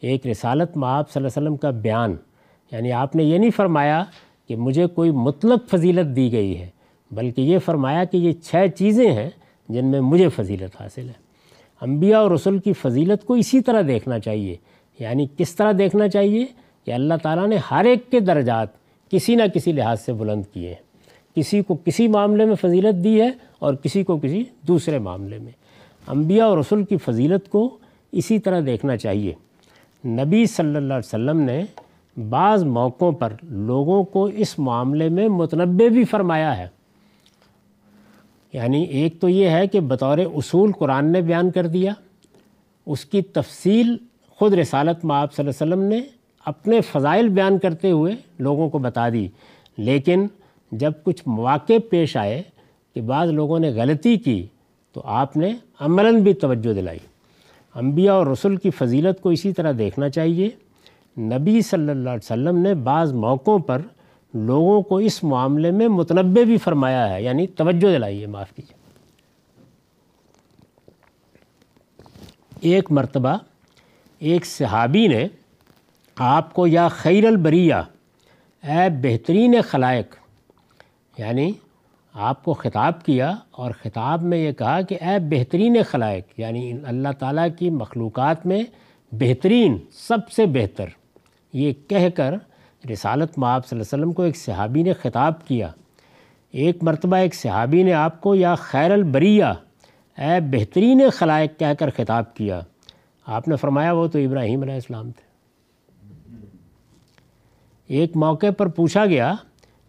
ایک 0.00 0.26
رسالت 0.26 0.76
معاب 0.76 1.10
صلی 1.10 1.20
اللہ 1.20 1.38
علیہ 1.38 1.48
وسلم 1.48 1.56
کا 1.56 1.70
بیان۔ 1.70 2.16
یعنی 2.72 2.92
آپ 2.92 3.16
نے 3.16 3.24
یہ 3.24 3.38
نہیں 3.38 3.50
فرمایا 3.50 4.04
کہ 4.48 4.56
مجھے 4.56 4.86
کوئی 4.86 5.10
مطلق 5.10 5.70
فضیلت 5.70 6.16
دی 6.16 6.32
گئی 6.32 6.58
ہے، 6.58 6.66
بلکہ 7.10 7.40
یہ 7.40 7.58
فرمایا 7.58 8.04
کہ 8.04 8.16
یہ 8.16 8.32
چھ 8.32 8.56
چیزیں 8.76 9.12
ہیں 9.12 9.30
جن 9.68 9.86
میں 9.86 10.00
مجھے 10.00 10.28
فضیلت 10.28 10.82
حاصل 10.82 11.08
ہے۔ 11.08 11.25
انبیاء 11.80 12.18
اور 12.18 12.30
رسول 12.30 12.58
کی 12.58 12.72
فضیلت 12.72 13.24
کو 13.24 13.34
اسی 13.34 13.60
طرح 13.60 13.82
دیکھنا 13.88 14.18
چاہیے۔ 14.18 14.56
یعنی 14.98 15.26
کس 15.36 15.56
طرح 15.56 15.72
دیکھنا 15.78 16.08
چاہیے 16.08 16.46
کہ 16.84 16.92
اللہ 16.92 17.14
تعالیٰ 17.22 17.48
نے 17.48 17.56
ہر 17.70 17.84
ایک 17.84 18.10
کے 18.10 18.20
درجات 18.20 18.68
کسی 19.10 19.34
نہ 19.34 19.42
کسی 19.54 19.72
لحاظ 19.72 20.00
سے 20.00 20.12
بلند 20.12 20.42
کیے 20.52 20.68
ہیں۔ 20.68 20.86
کسی 21.36 21.62
کو 21.62 21.76
کسی 21.84 22.08
معاملے 22.08 22.44
میں 22.44 22.54
فضیلت 22.54 23.04
دی 23.04 23.20
ہے 23.20 23.30
اور 23.58 23.74
کسی 23.74 24.04
کو 24.04 24.16
کسی 24.16 24.44
دوسرے 24.68 24.98
معاملے 24.98 25.38
میں۔ 25.38 25.52
انبیاء 26.06 26.46
اور 26.46 26.58
رسول 26.58 26.84
کی 26.84 26.96
فضیلت 26.96 27.50
کو 27.50 27.78
اسی 28.12 28.38
طرح 28.38 28.60
دیکھنا 28.66 28.96
چاہیے۔ 28.96 29.34
نبی 30.04 30.46
صلی 30.46 30.76
اللہ 30.76 30.94
علیہ 30.94 30.96
وسلم 30.96 31.40
نے 31.40 31.64
بعض 32.28 32.64
موقعوں 32.64 33.12
پر 33.12 33.32
لوگوں 33.42 34.04
کو 34.04 34.24
اس 34.24 34.58
معاملے 34.58 35.08
میں 35.08 35.28
متنبع 35.28 35.88
بھی 35.88 36.04
فرمایا 36.04 36.58
ہے۔ 36.58 36.75
یعنی 38.56 38.82
ایک 38.82 39.20
تو 39.20 39.28
یہ 39.28 39.48
ہے 39.48 39.66
کہ 39.66 39.80
بطور 39.80 40.18
اصول 40.18 40.72
قرآن 40.72 41.12
نے 41.12 41.20
بیان 41.20 41.50
کر 41.50 41.66
دیا، 41.66 41.92
اس 42.86 43.04
کی 43.04 43.22
تفصیل 43.22 43.96
خود 44.30 44.54
رسالت 44.54 45.04
میں 45.04 45.16
آپ 45.16 45.34
صلی 45.34 45.48
اللہ 45.48 45.74
علیہ 45.74 45.74
وسلم 45.74 45.88
نے 45.88 46.00
اپنے 46.44 46.80
فضائل 46.80 47.28
بیان 47.28 47.58
کرتے 47.58 47.90
ہوئے 47.90 48.12
لوگوں 48.38 48.70
کو 48.70 48.78
بتا 48.78 49.08
دی۔ 49.08 49.28
لیکن 49.78 50.26
جب 50.72 50.92
کچھ 51.02 51.22
مواقع 51.26 51.72
پیش 51.90 52.16
آئے 52.16 52.42
کہ 52.94 53.00
بعض 53.00 53.28
لوگوں 53.28 53.58
نے 53.58 53.70
غلطی 53.70 54.16
کی 54.16 54.46
تو 54.92 55.00
آپ 55.04 55.36
نے 55.36 55.52
عملاً 55.80 56.20
بھی 56.20 56.34
توجہ 56.34 56.72
دلائی۔ 56.72 56.98
انبیاء 57.74 58.14
اور 58.14 58.26
رسول 58.26 58.56
کی 58.56 58.70
فضیلت 58.70 59.20
کو 59.20 59.28
اسی 59.28 59.52
طرح 59.52 59.72
دیکھنا 59.78 60.08
چاہیے۔ 60.08 60.50
نبی 61.18 61.60
صلی 61.60 61.90
اللہ 61.90 62.10
علیہ 62.10 62.24
وسلم 62.24 62.58
نے 62.58 62.74
بعض 62.74 63.12
موقعوں 63.12 63.58
پر 63.58 63.82
لوگوں 64.36 64.82
کو 64.82 64.96
اس 64.98 65.22
معاملے 65.24 65.70
میں 65.70 65.88
متنبع 65.88 66.42
بھی 66.42 66.56
فرمایا 66.56 67.08
ہے 67.10 67.22
یعنی 67.22 67.46
توجہ 67.46 67.94
دلائیے، 67.96 68.26
معاف 68.26 68.52
کیجیے۔ 68.52 68.84
ایک 72.60 72.92
مرتبہ 72.92 73.36
ایک 74.18 74.46
صحابی 74.46 75.06
نے 75.06 75.26
آپ 76.16 76.52
کو 76.54 76.66
یا 76.66 76.88
خیر 76.88 77.26
البریہ، 77.26 77.74
اے 78.64 78.88
بہترین 79.02 79.54
خلائق 79.68 80.14
یعنی 81.18 81.52
آپ 82.14 82.44
کو 82.44 82.52
خطاب 82.54 83.04
کیا 83.04 83.34
اور 83.50 83.70
خطاب 83.82 84.22
میں 84.22 84.38
یہ 84.38 84.52
کہا 84.52 84.80
کہ 84.80 84.96
اے 85.00 85.18
بہترین 85.28 85.76
خلائق 85.88 86.38
یعنی 86.40 86.72
اللہ 86.84 87.12
تعالیٰ 87.18 87.48
کی 87.58 87.70
مخلوقات 87.70 88.46
میں 88.46 88.62
بہترین، 89.12 89.78
سب 89.92 90.30
سے 90.30 90.46
بہتر، 90.46 90.88
یہ 91.52 91.72
کہہ 91.88 92.08
کر 92.14 92.34
رسالت 92.92 93.38
مآب 93.38 93.66
صلی 93.66 93.78
اللہ 93.78 93.94
علیہ 93.94 94.02
وسلم 94.02 94.12
کو 94.12 94.22
ایک 94.22 94.36
صحابی 94.36 94.82
نے 94.82 94.92
خطاب 94.92 95.46
کیا۔ 95.46 95.70
ایک 96.50 96.82
مرتبہ 96.82 97.16
ایک 97.16 97.34
صحابی 97.34 97.82
نے 97.82 97.92
آپ 97.92 98.20
کو، 98.20 98.34
یا 98.34 98.54
خیر 98.54 98.90
البریہ، 98.90 99.44
اے 100.18 100.40
بہترین 100.40 101.02
خلائق، 101.12 101.58
کہہ 101.58 101.74
کر 101.78 101.90
خطاب 101.96 102.34
کیا۔ 102.34 102.60
آپ 103.26 103.48
نے 103.48 103.56
فرمایا، 103.56 103.92
وہ 103.92 104.06
تو 104.06 104.18
ابراہیم 104.18 104.62
علیہ 104.62 104.74
السلام 104.74 105.10
تھے۔ 105.10 105.26
ایک 107.86 108.16
موقع 108.16 108.46
پر 108.58 108.66
پوچھا 108.66 109.06
گیا 109.06 109.34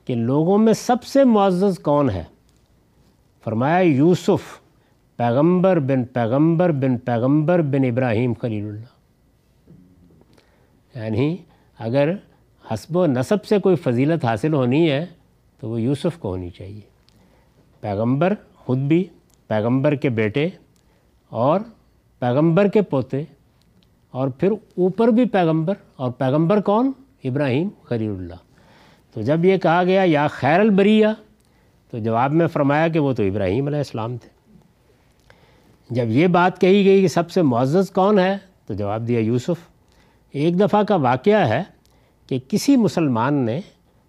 کہ 0.06 0.16
لوگوں 0.16 0.58
میں 0.58 0.74
سب 0.74 1.04
سے 1.04 1.24
معزز 1.24 1.80
کون 1.80 2.10
ہے؟ 2.10 2.24
فرمایا، 3.44 3.78
یوسف، 3.78 4.62
پیغمبر 5.18 5.80
بن 5.80 6.04
پیغمبر 6.04 6.72
بن 6.72 6.98
پیغمبر 6.98 7.62
بن 7.62 7.86
ابراہیم 7.86 8.34
خلیل 8.42 8.68
اللہ۔ 8.68 8.98
یعنی 10.98 11.38
اگر 11.80 12.16
حسب 12.74 12.98
و 12.98 13.06
نصب 13.06 13.46
سے 13.46 13.60
کوئی 13.60 13.76
فضیلت 13.76 14.26
حاصل 14.26 14.54
ہونی 14.54 14.92
ہے 14.92 15.06
تو 15.60 15.70
وہ 15.70 15.82
یوسف 15.82 16.18
کو 16.20 16.30
ہونی 16.30 16.50
چاہیے۔ 16.50 16.82
پیغمبر 17.82 18.34
خود 18.56 18.78
بھی، 18.78 19.04
پیغمبر 19.48 19.96
کے 19.96 20.10
بیٹے 20.10 20.50
اور 21.30 21.60
پیغمبر 22.20 22.68
کے 22.68 22.82
پوتے 22.82 23.24
اور 24.12 24.28
پھر 24.28 24.52
اوپر 24.52 25.08
بھی 25.08 25.26
پیغمبر 25.26 25.74
اور 25.96 26.12
پیغمبر 26.12 26.62
کون؟ 26.62 26.92
ابراہیم 27.24 27.70
خلیل 27.84 28.10
اللہ۔ 28.10 28.36
تو 29.14 29.22
جب 29.22 29.46
یہ 29.46 29.58
کہا 29.58 29.84
گیا، 29.84 30.04
یا 30.06 30.28
خیر 30.28 30.60
البریہ، 30.60 31.08
تو 31.92 31.98
جواب 31.98 32.32
میں 32.32 32.48
فرمایا 32.48 32.88
کہ 32.88 33.00
وہ 33.00 33.14
تو 33.14 33.24
ابراہیم 33.24 33.68
علیہ 33.68 33.78
السلام 33.78 34.18
تھے۔ 34.18 34.30
جب 35.90 36.06
یہ 36.08 36.28
بات 36.28 36.62
کہی 36.62 36.86
گئی 36.86 37.02
کہ 37.02 37.08
سب 37.08 37.32
سے 37.32 37.42
معزز 37.42 37.92
کون 37.92 38.20
ہے، 38.20 38.38
تو 38.66 38.74
جواب 38.74 39.08
دیا 39.08 39.20
یوسف۔ 39.20 39.70
ایک 40.32 40.60
دفعہ 40.60 40.84
کا 40.84 40.96
واقعہ 40.96 41.50
ہے 41.50 41.64
کہ 42.28 42.40
کسی 42.48 42.78
مسلمان 42.78 43.34
نے 43.34 43.60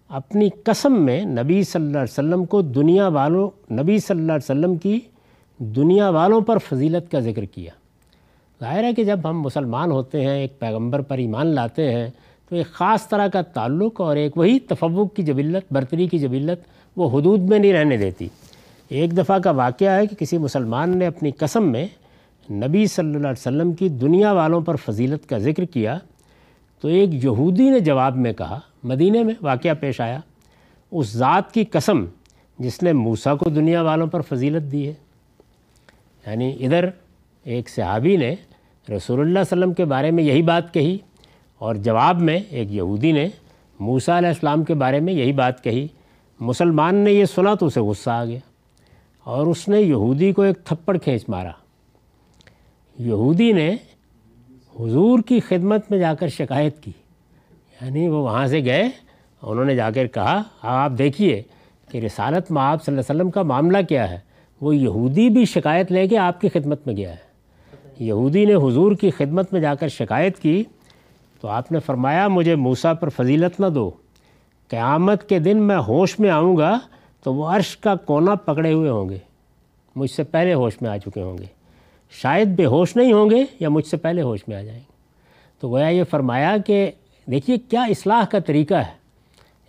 اپنی 0.09 0.49
قسم 0.63 1.05
میں 1.05 1.25
نبی 1.25 1.63
صلی 1.63 1.81
اللہ 1.81 1.97
علیہ 1.97 2.19
وسلم 2.19 2.45
کو 2.45 2.61
دنیا 2.61 3.07
والوں، 3.07 3.49
نبی 3.71 3.99
صلی 3.99 4.19
اللہ 4.19 4.31
علیہ 4.31 4.51
وسلم 4.51 4.75
کی 4.75 4.99
دنیا 5.57 6.09
والوں 6.09 6.41
پر 6.41 6.57
فضیلت 6.57 7.11
کا 7.11 7.19
ذکر 7.19 7.45
کیا۔ 7.45 7.71
ظاہر 8.59 8.83
ہے 8.83 8.93
کہ 8.93 9.03
جب 9.03 9.19
ہم 9.23 9.41
مسلمان 9.41 9.91
ہوتے 9.91 10.21
ہیں، 10.21 10.39
ایک 10.39 10.59
پیغمبر 10.59 11.01
پر 11.01 11.17
ایمان 11.17 11.47
لاتے 11.47 11.93
ہیں، 11.93 12.09
تو 12.49 12.55
ایک 12.55 12.67
خاص 12.67 13.07
طرح 13.07 13.27
کا 13.27 13.41
تعلق 13.41 14.01
اور 14.01 14.15
ایک 14.15 14.37
وہی 14.37 14.59
تفوق 14.59 15.15
کی 15.15 15.23
جبلت، 15.23 15.73
برتری 15.73 16.07
کی 16.07 16.19
جبلت 16.19 16.59
وہ 16.95 17.19
حدود 17.19 17.39
میں 17.39 17.59
نہیں 17.59 17.73
رہنے 17.73 17.97
دیتی۔ 17.97 18.27
ایک 18.89 19.17
دفعہ 19.17 19.39
کا 19.39 19.51
واقعہ 19.51 19.89
ہے 19.89 20.07
کہ 20.07 20.15
کسی 20.15 20.37
مسلمان 20.37 20.97
نے 20.97 21.05
اپنی 21.05 21.31
قسم 21.31 21.71
میں 21.71 21.87
نبی 22.51 22.87
صلی 22.87 23.07
اللہ 23.07 23.17
علیہ 23.17 23.47
وسلم 23.47 23.73
کی 23.73 23.89
دنیا 23.89 24.31
والوں 24.31 24.61
پر 24.61 24.75
فضیلت 24.75 25.29
کا 25.29 25.37
ذکر 25.37 25.65
کیا۔ 25.65 25.97
تو 26.79 26.87
ایک 26.87 27.23
یہودی 27.23 27.69
نے 27.69 27.79
جواب 27.79 28.15
میں 28.15 28.33
کہا 28.33 28.59
مدینہ 28.83 29.23
میں 29.23 29.33
واقعہ 29.41 29.73
پیش 29.79 30.01
آیا، 30.01 30.19
اس 30.91 31.13
ذات 31.13 31.51
کی 31.51 31.65
قسم 31.65 32.05
جس 32.59 32.83
نے 32.83 32.93
موسیٰ 32.93 33.37
کو 33.37 33.49
دنیا 33.49 33.81
والوں 33.81 34.07
پر 34.07 34.21
فضیلت 34.21 34.71
دی 34.71 34.87
ہے۔ 34.87 34.93
یعنی 36.27 36.57
ادھر 36.59 36.89
ایک 37.43 37.69
صحابی 37.69 38.17
نے 38.17 38.35
رسول 38.89 39.19
اللہ 39.19 39.31
علیہ 39.31 39.39
وسلم 39.39 39.73
کے 39.73 39.85
بارے 39.85 40.11
میں 40.11 40.23
یہی 40.23 40.41
بات 40.41 40.73
کہی 40.73 40.97
اور 41.57 41.75
جواب 41.75 42.21
میں 42.21 42.39
ایک 42.49 42.71
یہودی 42.71 43.11
نے 43.11 43.27
موسیٰ 43.79 44.17
علیہ 44.17 44.27
السلام 44.27 44.63
کے 44.63 44.73
بارے 44.73 44.99
میں 44.99 45.13
یہی 45.13 45.33
بات 45.33 45.63
کہی، 45.63 45.87
مسلمان 46.39 46.95
نے 46.95 47.11
یہ 47.11 47.25
سنا 47.25 47.55
تو 47.55 47.65
اسے 47.65 47.79
غصہ 47.79 48.09
آ 48.09 48.25
گیا 48.25 48.39
اور 49.23 49.47
اس 49.47 49.67
نے 49.67 49.81
یہودی 49.81 50.31
کو 50.31 50.41
ایک 50.41 50.57
تھپڑ 50.63 50.97
کھینچ 50.97 51.21
مارا۔ 51.27 51.51
یہودی 52.99 53.51
نے 53.51 53.75
حضور 54.79 55.19
کی 55.19 55.39
خدمت 55.39 55.91
میں 55.91 55.99
جا 55.99 56.13
کر 56.13 56.27
شکایت 56.27 56.79
کی۔ 56.79 56.91
یعنی 57.81 58.07
وہ 58.07 58.15
وہاں 58.15 58.47
سے 58.47 58.63
گئے، 58.65 58.89
انہوں 59.41 59.65
نے 59.65 59.75
جا 59.75 59.91
کر 59.91 60.07
کہا، 60.07 60.41
آپ 60.61 60.91
دیکھیے 60.97 61.41
کہ 61.91 61.97
رسالت 61.97 62.51
میں 62.51 62.61
آپ 62.61 62.83
صلی 62.83 62.95
اللہ 62.95 63.11
علیہ 63.11 63.21
وسلم 63.21 63.31
کا 63.31 63.41
معاملہ 63.41 63.77
کیا 63.89 64.11
ہے۔ 64.11 64.19
وہ 64.61 64.75
یہودی 64.75 65.29
بھی 65.29 65.45
شکایت 65.45 65.91
لے 65.91 66.07
کے 66.07 66.17
آپ 66.17 66.41
کی 66.41 66.49
خدمت 66.49 66.87
میں 66.87 66.97
گیا 66.97 67.11
ہے۔ 67.11 67.29
یہودی 67.99 68.45
نے 68.45 68.53
حضور 68.55 68.91
کی 68.95 69.09
خدمت 69.09 69.53
میں 69.53 69.61
جا 69.61 69.75
کر 69.75 69.87
شکایت 69.87 70.39
کی 70.39 70.63
تو 71.41 71.47
آپ 71.47 71.71
نے 71.71 71.79
فرمایا، 71.79 72.27
مجھے 72.27 72.55
موسیٰ 72.55 72.93
پر 72.99 73.09
فضیلت 73.09 73.59
نہ 73.59 73.67
دو۔ 73.67 73.91
قیامت 74.67 75.29
کے 75.29 75.39
دن 75.39 75.57
میں 75.57 75.77
ہوش 75.77 76.19
میں 76.19 76.29
آؤں 76.29 76.57
گا 76.57 76.79
تو 77.23 77.33
وہ 77.33 77.47
عرش 77.47 77.77
کا 77.77 77.95
کونا 77.95 78.35
پکڑے 78.35 78.73
ہوئے 78.73 78.89
ہوں 78.89 79.09
گے۔ 79.09 79.17
مجھ 79.95 80.11
سے 80.11 80.23
پہلے 80.23 80.53
ہوش 80.53 80.81
میں 80.81 80.89
آ 80.89 80.97
چکے 80.97 81.21
ہوں 81.21 81.37
گے۔ 81.37 81.58
شاید 82.09 82.47
بے 82.47 82.65
ہوش 82.65 82.95
نہیں 82.95 83.13
ہوں 83.13 83.29
گے 83.29 83.45
یا 83.59 83.69
مجھ 83.69 83.85
سے 83.85 83.97
پہلے 83.97 84.21
ہوش 84.21 84.39
میں 84.47 84.57
آ 84.57 84.61
جائیں 84.61 84.79
گے۔ 84.79 84.91
تو 85.59 85.69
گویا 85.69 85.87
یہ 85.87 86.03
فرمایا 86.03 86.57
کہ 86.65 86.91
دیکھیے 87.31 87.57
کیا 87.57 87.83
اصلاح 87.83 88.25
کا 88.25 88.39
طریقہ 88.39 88.73
ہے۔ 88.73 88.99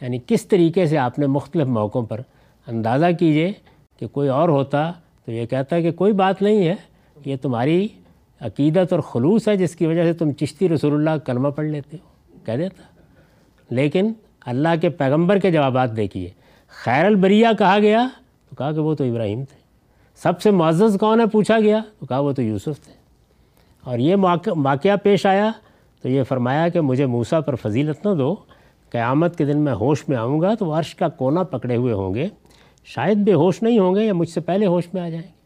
یعنی 0.00 0.18
کس 0.26 0.46
طریقے 0.46 0.86
سے 0.86 0.98
آپ 0.98 1.18
نے 1.18 1.26
مختلف 1.26 1.66
موقعوں 1.66 2.06
پر 2.06 2.20
اندازہ 2.66 3.06
کیجیے 3.18 3.52
کہ 3.98 4.06
کوئی 4.06 4.28
اور 4.28 4.48
ہوتا 4.48 4.92
تو 5.24 5.32
یہ 5.32 5.46
کہتا 5.46 5.80
کہ 5.80 5.92
کوئی 5.92 6.12
بات 6.12 6.42
نہیں 6.42 6.68
ہے، 6.68 6.74
یہ 7.24 7.36
تمہاری 7.42 7.88
عقیدت 8.40 8.92
اور 8.92 9.00
خلوص 9.00 9.48
ہے 9.48 9.56
جس 9.56 9.76
کی 9.76 9.86
وجہ 9.86 10.04
سے 10.04 10.12
تم 10.12 10.32
چشتی 10.32 10.68
رسول 10.68 10.92
اللہ 10.94 11.24
کلمہ 11.24 11.48
پڑھ 11.48 11.66
لیتے 11.66 11.96
ہو۔ 11.96 12.36
کہہ 12.44 12.52
دیتا۔ 12.52 12.82
لیکن 13.70 14.12
اللہ 14.46 14.68
کے 14.80 14.88
پیغمبر 14.88 15.38
کے 15.38 15.50
جوابات 15.50 15.96
دیکھیے۔ 15.96 16.30
خیر 16.68 17.04
البریہ 17.04 17.46
کہا 17.58 17.78
گیا 17.78 18.08
تو 18.50 18.56
کہا 18.56 18.72
کہ 18.72 18.80
وہ 18.80 18.94
تو 18.94 19.04
ابراہیم 19.04 19.44
تھے۔ 19.44 19.59
سب 20.22 20.40
سے 20.40 20.50
معزز 20.50 20.96
کون 21.00 21.20
ہے 21.20 21.26
پوچھا 21.26 21.60
گیا 21.60 21.80
تو 22.00 22.06
کہا 22.06 22.18
وہ 22.18 22.32
تو 22.32 22.42
یوسف 22.42 22.84
تھے۔ 22.84 22.92
اور 23.84 23.98
یہ 23.98 24.16
واقعہ 24.46 24.96
پیش 25.02 25.26
آیا 25.26 25.52
تو 26.02 26.08
یہ 26.08 26.22
فرمایا 26.22 26.68
کہ 26.68 26.80
مجھے 26.80 27.06
موسیٰ 27.06 27.40
پر 27.46 27.54
فضیلت 27.54 28.06
نہ 28.06 28.14
دو، 28.14 28.36
قیامت 28.90 29.38
کے 29.38 29.44
دن 29.44 29.58
میں 29.58 29.72
ہوش 29.72 30.08
میں 30.08 30.16
آؤں 30.16 30.40
گا 30.40 30.54
تو 30.54 30.78
عرش 30.78 30.94
کا 30.94 31.08
کونا 31.08 31.42
پکڑے 31.42 31.76
ہوئے 31.76 31.92
ہوں 31.92 32.14
گے۔ 32.14 32.28
شاید 32.84 33.16
بے 33.16 33.32
ہوش 33.32 33.62
نہیں 33.62 33.78
ہوں 33.78 33.94
گے 33.94 34.06
یا 34.06 34.12
مجھ 34.12 34.28
سے 34.28 34.40
پہلے 34.40 34.66
ہوش 34.66 34.84
میں 34.92 35.02
آ 35.02 35.08
جائیں 35.08 35.24
گے۔ 35.24 35.40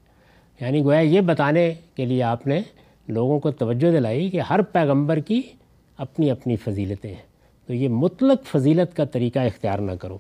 یعنی 0.65 0.83
گویا 0.83 1.01
یہ 1.01 1.21
بتانے 1.21 1.75
کے 1.95 2.05
لیے 2.05 2.23
آپ 2.23 2.47
نے 2.47 2.61
لوگوں 3.09 3.41
کو 3.41 3.51
توجہ 3.51 3.93
دلائی 3.93 4.31
کہ 4.31 4.41
ہر 4.41 4.63
پیغمبر 4.63 5.17
کی 5.17 5.43
اپنی 5.99 6.31
اپنی 6.31 6.57
فضیلتیں 6.57 7.11
ہیں۔ 7.11 7.23
تو 7.67 7.75
یہ 7.75 7.89
مطلق 7.89 8.45
فضیلت 8.45 8.97
کا 8.97 9.05
طریقہ 9.05 9.39
اختیار 9.39 9.79
نہ 9.79 9.93
کرو۔ 9.93 10.19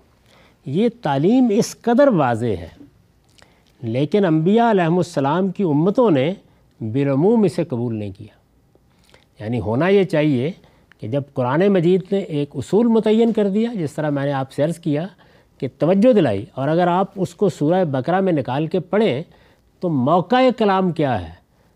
یہ 0.66 0.88
تعلیم 1.02 1.46
اس 1.50 1.76
قدر 1.80 2.08
واضح 2.08 2.46
ہے 2.46 2.83
لیکن 3.84 4.24
انبیاء 4.24 4.70
علیہ 4.70 4.82
السلام 4.82 5.48
کی 5.48 5.62
امتوں 5.62 6.10
نے 6.10 6.34
بالعموم 6.80 7.42
اسے 7.42 7.64
قبول 7.64 7.94
نہیں 7.94 8.10
کیا۔ 8.18 8.44
یعنی 9.44 9.60
ہونا 9.60 9.88
یہ 9.88 10.04
چاہیے 10.04 10.50
کہ 11.00 11.08
جب 11.08 11.22
قرآن 11.34 11.68
مجید 11.68 12.02
نے 12.12 12.18
ایک 12.18 12.50
اصول 12.54 12.86
متعین 12.86 13.32
کر 13.32 13.48
دیا، 13.48 13.70
جس 13.74 13.92
طرح 13.92 14.10
میں 14.10 14.24
نے 14.24 14.32
آپ 14.32 14.52
سے 14.52 14.62
عرض 14.62 14.78
کیا 14.78 15.06
کہ 15.58 15.68
توجہ 15.78 16.12
دلائی، 16.12 16.44
اور 16.54 16.68
اگر 16.68 16.86
آپ 16.86 17.06
اس 17.16 17.34
کو 17.34 17.48
سورہ 17.48 17.84
بکرا 17.84 18.20
میں 18.20 18.32
نکال 18.32 18.66
کے 18.66 18.80
پڑھیں 18.80 19.22
تو 19.80 19.88
موقع 19.88 20.36
کلام 20.58 20.92
کیا 20.92 21.28
ہے؟ 21.28 21.32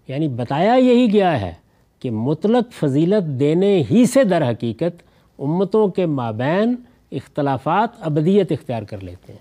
یعنی 0.08 0.28
بتایا 0.28 0.74
یہی 0.74 1.12
گیا 1.12 1.40
ہے 1.40 1.52
کہ 2.00 2.10
مطلق 2.10 2.72
فضیلت 2.72 3.40
دینے 3.40 3.82
ہی 3.90 4.06
سے 4.06 4.24
در 4.24 4.50
حقیقت 4.50 5.02
امتوں 5.38 5.88
کے 5.88 6.06
مابین 6.06 6.74
اختلافات، 7.12 7.88
ابدیت 8.00 8.52
اختیار 8.52 8.82
کر 8.82 9.00
لیتے 9.00 9.32
ہیں۔ 9.32 9.40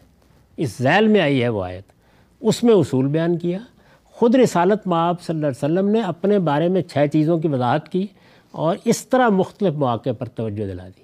اس 0.57 0.77
ذیل 0.81 1.07
میں 1.07 1.21
آئی 1.21 1.43
ہے 1.43 1.49
وہ 1.49 1.63
آیت۔ 1.63 1.96
اس 2.41 2.63
میں 2.63 2.73
اصول 2.73 3.07
بیان 3.07 3.37
کیا۔ 3.37 3.59
خود 4.03 4.35
رسالت 4.35 4.87
مآب 4.87 5.21
صلی 5.21 5.35
اللہ 5.35 5.47
علیہ 5.47 5.73
وسلم 5.73 5.89
نے 5.89 6.01
اپنے 6.01 6.39
بارے 6.39 6.67
میں 6.67 6.81
چھ 6.81 6.97
چیزوں 7.13 7.37
کی 7.37 7.47
وضاحت 7.47 7.89
کی 7.89 8.07
اور 8.51 8.77
اس 8.85 9.07
طرح 9.07 9.29
مختلف 9.29 9.73
مواقع 9.73 10.09
پر 10.19 10.25
توجہ 10.25 10.65
دلا 10.67 10.87
دی۔ 10.87 11.03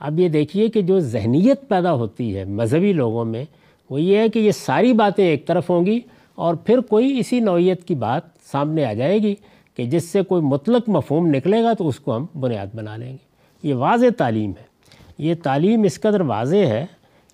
اب 0.00 0.20
یہ 0.20 0.28
دیکھیے 0.28 0.68
کہ 0.68 0.82
جو 0.82 1.00
ذہنیت 1.00 1.68
پیدا 1.68 1.92
ہوتی 1.92 2.36
ہے 2.36 2.44
مذہبی 2.44 2.92
لوگوں 2.92 3.24
میں، 3.24 3.44
وہ 3.90 4.00
یہ 4.00 4.18
ہے 4.18 4.28
کہ 4.28 4.38
یہ 4.38 4.50
ساری 4.50 4.92
باتیں 4.92 5.24
ایک 5.24 5.46
طرف 5.46 5.70
ہوں 5.70 5.86
گی 5.86 6.00
اور 6.34 6.54
پھر 6.54 6.80
کوئی 6.80 7.18
اسی 7.18 7.40
نوعیت 7.40 7.84
کی 7.84 7.94
بات 7.94 8.22
سامنے 8.52 8.84
آ 8.84 8.92
جائے 8.92 9.18
گی 9.18 9.34
کہ 9.76 9.84
جس 9.84 10.04
سے 10.04 10.22
کوئی 10.22 10.42
مطلق 10.42 10.88
مفہوم 10.88 11.26
نکلے 11.26 11.62
گا 11.62 11.72
تو 11.72 11.88
اس 11.88 12.00
کو 12.00 12.16
ہم 12.16 12.26
بنیاد 12.40 12.66
بنا 12.74 12.96
لیں 12.96 13.12
گے۔ 13.12 13.16
یہ 13.62 13.74
واضح 13.74 14.06
تعلیم 14.18 14.50
ہے۔ 14.50 14.70
یہ 15.18 15.34
تعلیم 15.42 15.82
اس 15.82 16.00
قدر 16.00 16.20
واضح 16.20 16.56
ہے 16.56 16.86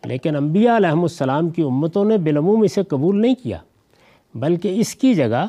لیکن 0.07 0.37
انبیاء 0.37 0.77
علیہم 0.77 1.03
السلام 1.03 1.51
کی 1.51 1.63
امتوں 1.63 2.05
نے 2.05 2.19
بالعموم 2.19 2.63
اسے 2.63 2.83
قبول 2.83 3.21
نہیں 3.21 3.35
کیا، 3.43 3.59
بلکہ 4.35 4.81
اس 4.81 4.95
کی 4.95 5.15
جگہ 5.15 5.47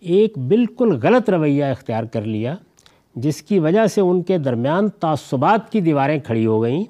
ایک 0.00 0.38
بالکل 0.38 0.98
غلط 1.02 1.30
رویہ 1.30 1.64
اختیار 1.64 2.04
کر 2.04 2.22
لیا، 2.22 2.56
جس 3.16 3.42
کی 3.42 3.58
وجہ 3.58 3.86
سے 3.86 4.00
ان 4.00 4.22
کے 4.22 4.38
درمیان 4.38 4.88
تعصبات 4.88 5.72
کی 5.72 5.80
دیواریں 5.80 6.18
کھڑی 6.24 6.46
ہو 6.46 6.62
گئیں 6.62 6.84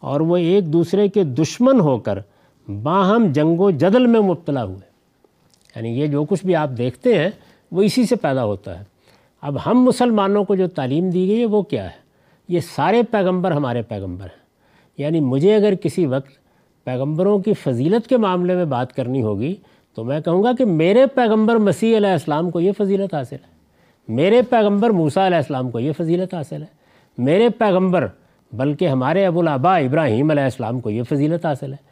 اور 0.00 0.20
وہ 0.20 0.36
ایک 0.36 0.72
دوسرے 0.72 1.08
کے 1.08 1.24
دشمن 1.24 1.80
ہو 1.80 1.98
کر 1.98 2.18
باہم 2.82 3.32
جنگ 3.32 3.60
و 3.60 3.70
جدل 3.70 4.06
میں 4.06 4.20
مبتلا 4.20 4.64
ہوئے۔ 4.64 4.88
یعنی 5.76 6.00
یہ 6.00 6.06
جو 6.06 6.24
کچھ 6.24 6.46
بھی 6.46 6.56
آپ 6.56 6.70
دیکھتے 6.78 7.18
ہیں، 7.18 7.30
وہ 7.72 7.82
اسی 7.82 8.06
سے 8.06 8.16
پیدا 8.16 8.44
ہوتا 8.44 8.78
ہے۔ 8.78 8.84
اب 9.42 9.56
ہم 9.66 9.82
مسلمانوں 9.82 10.44
کو 10.44 10.54
جو 10.54 10.68
تعلیم 10.68 11.10
دی 11.10 11.28
گئی 11.28 11.40
ہے، 11.40 11.44
وہ 11.44 11.62
کیا 11.62 11.84
ہے؟ 11.84 12.08
یہ 12.48 12.60
سارے 12.60 13.02
پیغمبر 13.02 13.50
ہمارے 13.50 13.82
پیغمبر 13.82 14.24
ہیں۔ 14.24 14.47
یعنی 14.98 15.20
مجھے 15.20 15.54
اگر 15.54 15.74
کسی 15.74 16.06
وقت 16.06 16.30
پیغمبروں 16.84 17.38
کی 17.38 17.54
فضیلت 17.54 18.06
کے 18.06 18.16
معاملے 18.16 18.54
میں 18.54 18.64
بات 18.64 18.92
کرنی 18.92 19.22
ہوگی 19.22 19.54
تو 19.94 20.04
میں 20.04 20.20
کہوں 20.20 20.42
گا 20.42 20.52
کہ 20.52 20.64
میرے 20.64 21.06
پیغمبر 21.06 21.56
مسیح 21.56 21.96
علیہ 21.96 22.10
السلام 22.10 22.50
کو 22.50 22.60
یہ 22.60 22.72
فضیلت 22.78 23.14
حاصل 23.14 23.36
ہے۔ 23.36 23.58
میرے 24.08 24.42
پیغمبر 24.42 24.90
موسیٰ 24.90 25.26
علیہ 25.26 25.36
السلام 25.36 25.70
کو 25.70 25.80
یہ 25.80 25.92
فضیلت 25.92 26.34
حاصل 26.34 26.62
ہے۔ 26.62 26.66
میرے 27.18 27.48
پیغمبر 27.48 28.06
بلکہ 28.52 28.88
ہمارے 28.88 29.26
ابو 29.26 29.40
العبا 29.40 29.76
ابراہیم 29.76 30.30
علیہ 30.30 30.42
السلام 30.42 30.80
کو 30.80 30.90
یہ 30.90 31.02
فضیلت 31.02 31.46
حاصل 31.46 31.72
ہے۔ 31.72 31.88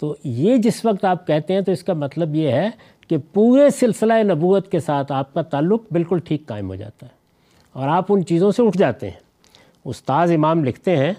تو 0.00 0.16
یہ 0.24 0.56
جس 0.56 0.84
وقت 0.84 1.04
آپ 1.04 1.26
کہتے 1.26 1.54
ہیں 1.54 1.60
تو 1.60 1.72
اس 1.72 1.82
کا 1.82 1.92
مطلب 1.92 2.34
یہ 2.34 2.48
ہے 2.48 2.70
کہ 3.08 3.16
پورے 3.32 3.70
سلسلہ 3.70 4.12
نبوت 4.22 4.70
کے 4.70 4.80
ساتھ 4.80 5.12
آپ 5.12 5.34
کا 5.34 5.42
تعلق 5.42 5.82
بالکل 5.90 6.18
ٹھیک 6.18 6.46
قائم 6.46 6.68
ہو 6.68 6.74
جاتا 6.74 7.06
ہے 7.06 7.12
اور 7.72 7.88
آپ 7.88 8.04
ان 8.08 8.24
چیزوں 8.24 8.50
سے 8.50 8.62
اٹھ 8.62 8.78
جاتے 8.78 9.10
ہیں۔ 9.10 9.20
استاذ 9.84 10.32
امام 10.32 10.64
لکھتے 10.64 10.96
ہیں 10.96 11.12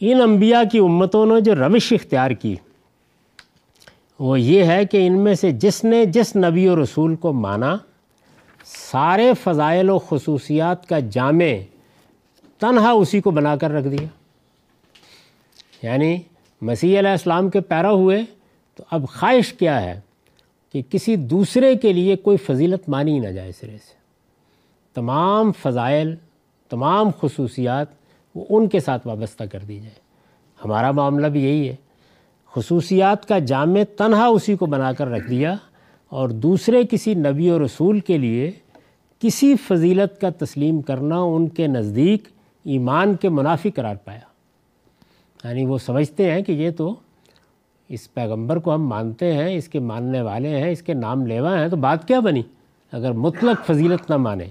ان 0.00 0.20
انبیاء 0.20 0.62
کی 0.72 0.78
امتوں 0.78 1.26
نے 1.26 1.40
جو 1.40 1.54
روش 1.54 1.92
اختیار 1.92 2.30
کی، 2.30 2.56
وہ 4.18 4.40
یہ 4.40 4.64
ہے 4.64 4.84
کہ 4.84 5.06
ان 5.06 5.20
میں 5.20 5.34
سے 5.34 5.52
جس 5.52 5.84
نے 5.84 6.04
جس 6.04 6.36
نبی 6.36 6.68
و 6.68 6.82
رسول 6.82 7.16
کو 7.16 7.32
مانا، 7.32 7.76
سارے 8.64 9.32
فضائل 9.44 9.90
و 9.90 9.98
خصوصیات 9.98 10.88
کا 10.88 10.98
جامع 10.98 11.44
تنہا 12.58 12.90
اسی 12.90 13.20
کو 13.20 13.30
بنا 13.30 13.56
کر 13.56 13.70
رکھ 13.70 13.88
دیا۔ 13.88 14.06
یعنی 15.82 16.18
مسیح 16.62 16.98
علیہ 16.98 17.10
السلام 17.10 17.50
کے 17.50 17.60
پیرا 17.60 17.92
ہوئے 17.92 18.22
تو 18.74 18.84
اب 18.90 19.08
خواہش 19.08 19.52
کیا 19.52 19.82
ہے 19.82 20.00
کہ 20.72 20.82
کسی 20.90 21.16
دوسرے 21.16 21.74
کے 21.74 21.92
لیے 21.92 22.16
کوئی 22.16 22.36
فضیلت 22.36 22.88
مانی 22.88 23.18
نہ 23.18 23.28
جائے 23.28 23.52
سرے 23.52 23.78
سے۔ 23.78 23.94
تمام 24.94 25.52
فضائل، 25.52 26.14
تمام 26.68 27.10
خصوصیات 27.20 27.99
وہ 28.34 28.44
ان 28.50 28.68
کے 28.68 28.80
ساتھ 28.80 29.06
وابستہ 29.06 29.44
کر 29.44 29.58
دی 29.58 29.76
جائے۔ 29.76 29.94
ہمارا 30.64 30.90
معاملہ 30.90 31.26
بھی 31.26 31.44
یہی 31.44 31.68
ہے۔ 31.68 31.76
خصوصیات 32.54 33.28
کا 33.28 33.38
جامع 33.38 33.80
تنہا 33.96 34.26
اسی 34.26 34.56
کو 34.56 34.66
بنا 34.66 34.92
کر 34.92 35.06
رکھ 35.06 35.30
دیا 35.30 35.54
اور 36.08 36.28
دوسرے 36.28 36.82
کسی 36.90 37.14
نبی 37.14 37.50
و 37.50 37.64
رسول 37.64 38.00
کے 38.00 38.18
لیے 38.18 38.50
کسی 39.18 39.56
فضیلت 39.56 40.20
کا 40.20 40.28
تسلیم 40.38 40.82
کرنا 40.82 41.20
ان 41.20 41.48
کے 41.48 41.66
نزدیک 41.66 42.28
ایمان 42.64 43.14
کے 43.14 43.28
منافی 43.28 43.70
قرار 43.70 43.94
پایا۔ 43.94 44.20
یعنی 45.48 45.66
وہ 45.66 45.78
سمجھتے 45.78 46.30
ہیں 46.30 46.42
کہ 46.42 46.52
یہ 46.52 46.70
تو 46.70 46.94
اس 47.88 48.14
پیغمبر 48.14 48.58
کو 48.58 48.74
ہم 48.74 48.86
مانتے 48.86 49.32
ہیں، 49.32 49.54
اس 49.54 49.68
کے 49.68 49.78
ماننے 49.78 50.22
والے 50.22 50.48
ہیں، 50.48 50.70
اس 50.70 50.82
کے 50.82 50.94
نام 50.94 51.26
لیوا 51.26 51.60
ہیں، 51.60 51.68
تو 51.68 51.76
بات 51.76 52.08
کیا 52.08 52.20
بنی؟ 52.20 52.42
اگر 52.92 53.12
مطلق 53.12 53.66
فضیلت 53.66 54.10
نہ 54.10 54.16
مانے۔ 54.16 54.44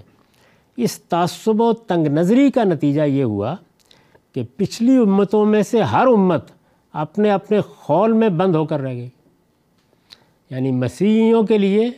اس 0.76 0.98
تعصب 0.98 1.60
و 1.60 1.72
تنگ 1.72 2.06
نظری 2.06 2.50
کا 2.50 2.64
نتیجہ 2.64 3.02
یہ 3.02 3.24
ہوا 3.24 3.56
کہ 4.34 4.44
پچھلی 4.56 4.96
امتوں 4.96 5.46
میں 5.46 5.62
سے 5.62 5.82
ہر 5.82 6.06
امت 6.06 6.50
اپنے 6.92 7.30
اپنے 7.30 7.60
خول 7.60 8.12
میں 8.12 8.28
بند 8.28 8.54
ہو 8.54 8.64
کر 8.64 8.80
رہ 8.80 8.94
گئی۔ 8.94 9.08
یعنی 10.50 10.70
مسیحیوں 10.70 11.42
کے 11.42 11.58
لیے 11.58 11.90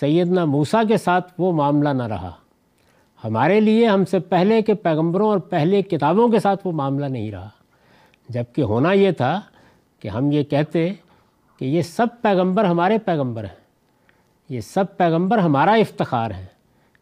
سیدنا 0.00 0.44
موسیٰ 0.44 0.82
کے 0.88 0.96
ساتھ 0.96 1.32
وہ 1.38 1.52
معاملہ 1.52 1.88
نہ 1.88 2.02
رہا۔ 2.02 2.30
ہمارے 3.24 3.60
لیے 3.60 3.86
ہم 3.86 4.04
سے 4.04 4.18
پہلے 4.18 4.62
کے 4.62 4.74
پیغمبروں 4.74 5.28
اور 5.28 5.38
پہلے 5.38 5.82
کتابوں 5.82 6.28
کے 6.28 6.38
ساتھ 6.38 6.66
وہ 6.66 6.72
معاملہ 6.72 7.06
نہیں 7.06 7.30
رہا۔ 7.30 7.48
جبکہ 8.28 8.62
ہونا 8.62 8.92
یہ 8.92 9.10
تھا 9.10 9.40
کہ 10.00 10.08
ہم 10.08 10.32
یہ 10.32 10.42
کہتے 10.42 10.92
کہ 11.58 11.64
یہ 11.64 11.82
سب 11.82 12.06
پیغمبر 12.22 12.64
ہمارے 12.64 12.98
پیغمبر 12.98 13.44
ہیں۔ 13.44 13.58
یہ 14.48 14.60
سب 14.60 14.84
پیغمبر 14.96 15.38
ہمارا 15.38 15.72
افتخار 15.72 16.30
ہے 16.30 16.46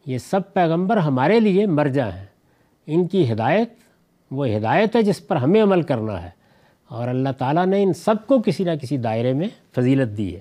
یہ 0.06 0.18
سب 0.18 0.54
پیغمبر 0.54 0.96
ہمارے 0.96 1.40
لیے 1.40 1.66
مرجع 1.66 2.06
ہیں۔ 2.06 2.26
ان 2.86 3.08
کی 3.08 3.32
ہدایت 3.32 3.68
وہ 4.30 4.48
ہدایت 4.48 4.96
ہے 4.96 5.02
جس 5.02 5.26
پر 5.26 5.36
ہمیں 5.36 5.62
عمل 5.62 5.82
کرنا 5.82 6.22
ہے۔ 6.22 6.30
اور 6.88 7.08
اللہ 7.08 7.28
تعالیٰ 7.38 7.66
نے 7.66 7.82
ان 7.82 7.92
سب 7.92 8.14
کو 8.26 8.42
کسی 8.42 8.64
نہ 8.64 8.70
کسی 8.82 8.96
دائرے 8.96 9.32
میں 9.32 9.48
فضیلت 9.76 10.16
دی 10.16 10.34
ہے۔ 10.34 10.40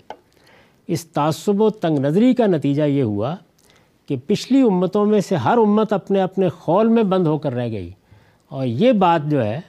اس 0.88 1.06
تعصب 1.06 1.62
و 1.62 1.70
تنگ 1.70 2.00
نظری 2.00 2.34
کا 2.34 2.46
نتیجہ 2.46 2.84
یہ 2.84 3.04
ہوا 3.04 3.36
کہ 4.06 4.16
پچھلی 4.28 4.62
امتوں 4.62 5.06
میں 5.06 5.20
سے 5.20 5.36
ہر 5.36 5.58
امت 5.58 5.94
اپنے 5.94 6.22
اپنے 6.22 6.50
خول 6.50 6.88
میں 6.88 7.04
بند 7.04 7.28
ہو 7.28 7.38
کر 7.38 7.54
رہ 7.54 7.70
گئی۔ 7.70 7.92
اور 8.50 8.66
یہ 8.66 8.92
بات 8.92 9.22
جو 9.26 9.44
ہے 9.44 9.62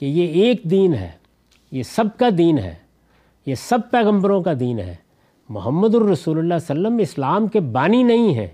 کہ 0.00 0.06
یہ 0.06 0.26
ایک 0.26 0.60
دین 0.64 0.94
ہے، 0.94 1.10
یہ 1.72 1.82
سب 1.82 2.04
کا 2.18 2.28
دین 2.38 2.58
ہے، 2.58 2.74
یہ 3.46 3.54
سب 3.54 3.78
پیغمبروں 3.90 4.42
کا 4.42 4.52
دین 4.60 4.78
ہے۔ 4.78 4.94
محمد 5.48 5.94
الرسول 5.94 6.38
اللہ 6.38 6.54
علیہ 6.54 6.70
وسلم 6.70 6.98
اسلام 6.98 7.46
کے 7.46 7.60
بانی 7.60 8.02
نہیں 8.02 8.34
ہیں، 8.34 8.48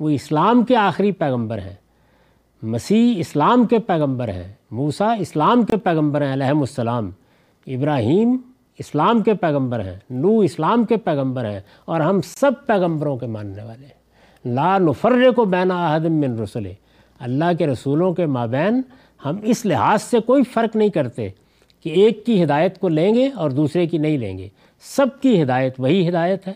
وہ 0.00 0.10
اسلام 0.10 0.64
کے 0.64 0.76
آخری 0.76 1.12
پیغمبر 1.12 1.58
ہیں۔ 1.58 1.81
مسیح 2.62 3.14
اسلام 3.20 3.64
کے 3.66 3.78
پیغمبر 3.78 4.28
ہیں، 4.28 4.52
موسیٰ 4.70 5.14
اسلام 5.20 5.62
کے 5.62 5.76
پیغمبر 5.76 6.22
ہیں، 6.22 6.32
علیہم 6.32 6.60
السلام، 6.60 7.10
ابراہیم 7.66 8.36
اسلام 8.78 9.22
کے 9.22 9.34
پیغمبر 9.34 9.84
ہیں 9.84 9.96
نو 10.10 10.38
اسلام 10.40 10.84
کے 10.84 10.96
پیغمبر 10.96 11.48
ہیں، 11.50 11.60
اور 11.84 12.00
ہم 12.00 12.20
سب 12.26 12.66
پیغمبروں 12.66 13.16
کے 13.16 13.26
ماننے 13.26 13.62
والے 13.62 13.86
ہیں۔ 13.86 14.54
لا 14.54 14.76
نفر 14.78 15.30
کو 15.36 15.44
بین 15.44 15.70
احدم 15.70 16.20
من 16.20 16.38
رسول 16.38 16.66
اللہ 17.20 17.52
کے 17.58 17.66
رسولوں 17.66 18.12
کے 18.14 18.26
مابین 18.26 18.80
ہم 19.20 19.38
اس 19.42 19.64
لحاظ 19.66 20.02
سے 20.02 20.20
کوئی 20.26 20.42
فرق 20.52 20.76
نہیں 20.76 20.88
کرتے 20.90 21.28
کہ 21.84 21.88
ایک 21.90 22.24
کی 22.26 22.42
ہدایت 22.44 22.78
کو 22.80 22.88
لیں 22.88 23.14
گے 23.14 23.28
اور 23.34 23.50
دوسرے 23.50 23.86
کی 23.86 23.98
نہیں 23.98 24.18
لیں 24.18 24.36
گے۔ 24.38 24.48
سب 24.84 25.20
کی 25.22 25.42
ہدایت 25.42 25.80
وہی 25.80 26.08
ہدایت 26.08 26.46
ہے، 26.46 26.52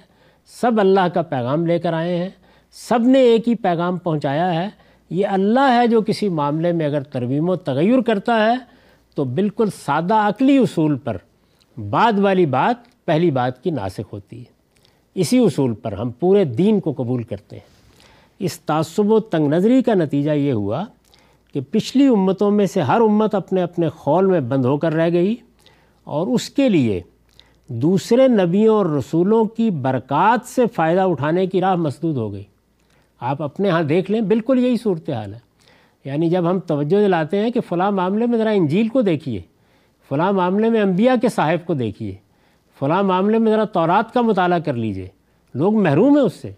سب 0.51 0.81
اللہ 0.81 1.09
کا 1.15 1.23
پیغام 1.23 1.67
لے 1.67 1.79
کر 1.79 1.93
آئے 1.93 2.17
ہیں، 2.17 2.31
سب 2.77 3.03
نے 3.03 3.21
ایک 3.23 3.49
ہی 3.49 3.55
پیغام 3.55 3.97
پہنچایا 3.99 4.53
ہے 4.55 4.69
یہ 5.11 5.27
اللہ 5.27 5.73
ہے 5.73 5.87
جو 5.87 6.01
کسی 6.01 6.29
معاملے 6.29 6.73
میں 6.73 6.87
اگر 6.87 7.03
ترمیم 7.03 7.49
و 7.49 7.57
تغیر 7.57 8.01
کرتا 8.01 8.47
ہے 8.47 8.55
تو 9.15 9.25
بالکل 9.25 9.69
سادہ 9.85 10.15
عقلی 10.15 10.59
اصول 10.59 10.99
پر 10.99 11.17
بعد 11.91 12.13
والی 12.19 12.47
بات 12.47 13.05
پہلی 13.05 13.31
بات 13.31 13.63
کی 13.63 13.71
ناسخ 13.71 14.13
ہوتی 14.13 14.39
ہے۔ 14.39 14.57
اسی 15.15 15.39
اصول 15.39 15.75
پر 15.75 15.93
ہم 15.93 16.11
پورے 16.11 16.45
دین 16.45 16.81
کو 16.81 16.93
قبول 16.93 17.23
کرتے 17.23 17.57
ہیں۔ 17.57 17.77
اس 18.39 18.61
تعصب 18.61 19.13
و 19.13 19.21
تنگ 19.21 19.49
نظری 19.49 19.83
کا 19.83 19.95
نتیجہ 19.95 20.31
یہ 20.31 20.53
ہوا 20.53 20.85
کہ 21.53 21.61
پچھلی 21.71 22.07
امتوں 22.07 22.51
میں 22.51 22.67
سے 22.67 22.81
ہر 22.81 23.01
امت 23.01 23.35
اپنے 23.35 23.63
اپنے 23.63 23.89
خول 23.89 24.27
میں 24.27 24.41
بند 24.41 24.65
ہو 24.65 24.77
کر 24.77 24.93
رہ 24.93 25.11
گئی 25.11 25.37
اور 26.05 26.27
اس 26.27 26.51
کے 26.51 26.69
لیے 26.69 27.01
دوسرے 27.69 28.29
نبیوں 28.29 28.77
اور 28.77 28.87
رسولوں 28.87 29.45
کی 29.45 29.71
برکات 29.71 30.49
سے 30.49 30.63
فائدہ 30.75 31.01
اٹھانے 31.01 31.47
کی 31.47 31.61
راہ 31.61 31.75
مسدود 31.75 32.17
ہو 32.17 32.33
گئی۔ 32.33 32.45
آپ 33.21 33.43
اپنے 33.43 33.71
ہاں 33.71 33.83
دیکھ 33.83 34.11
لیں، 34.11 34.21
بالکل 34.21 34.59
یہی 34.59 34.77
صورتحال 34.77 35.35
ہے۔ 35.35 35.39
یعنی 36.05 36.31
جب 36.31 36.51
ہم 36.51 36.61
توجہ 36.61 37.05
دلاتے 37.05 37.41
ہیں 37.41 37.51
کہ 37.51 37.61
فلاں 37.61 37.91
معاملے 37.91 38.27
میں 38.27 38.39
ذرا 38.39 38.51
انجیل 38.51 38.89
کو 38.89 39.01
دیکھیے، 39.01 39.41
فلاں 40.09 40.33
معاملے 40.33 40.71
میں 40.71 40.81
انبیاء 40.81 41.15
کے 41.23 41.29
صاحب 41.29 41.67
کو 41.67 41.75
دیکھیے، 41.75 42.15
فلاں 42.79 43.03
معاملے 43.03 43.39
میں 43.39 43.53
ذرا 43.53 43.65
تورات 43.65 44.15
کا 44.15 44.21
مطالعہ 44.21 44.59
کر 44.59 44.75
لیجیے۔ 44.75 45.09
لوگ 45.55 45.83
محروم 45.83 46.17
ہیں 46.17 46.25
اس 46.25 46.33
سے۔ 46.33 46.53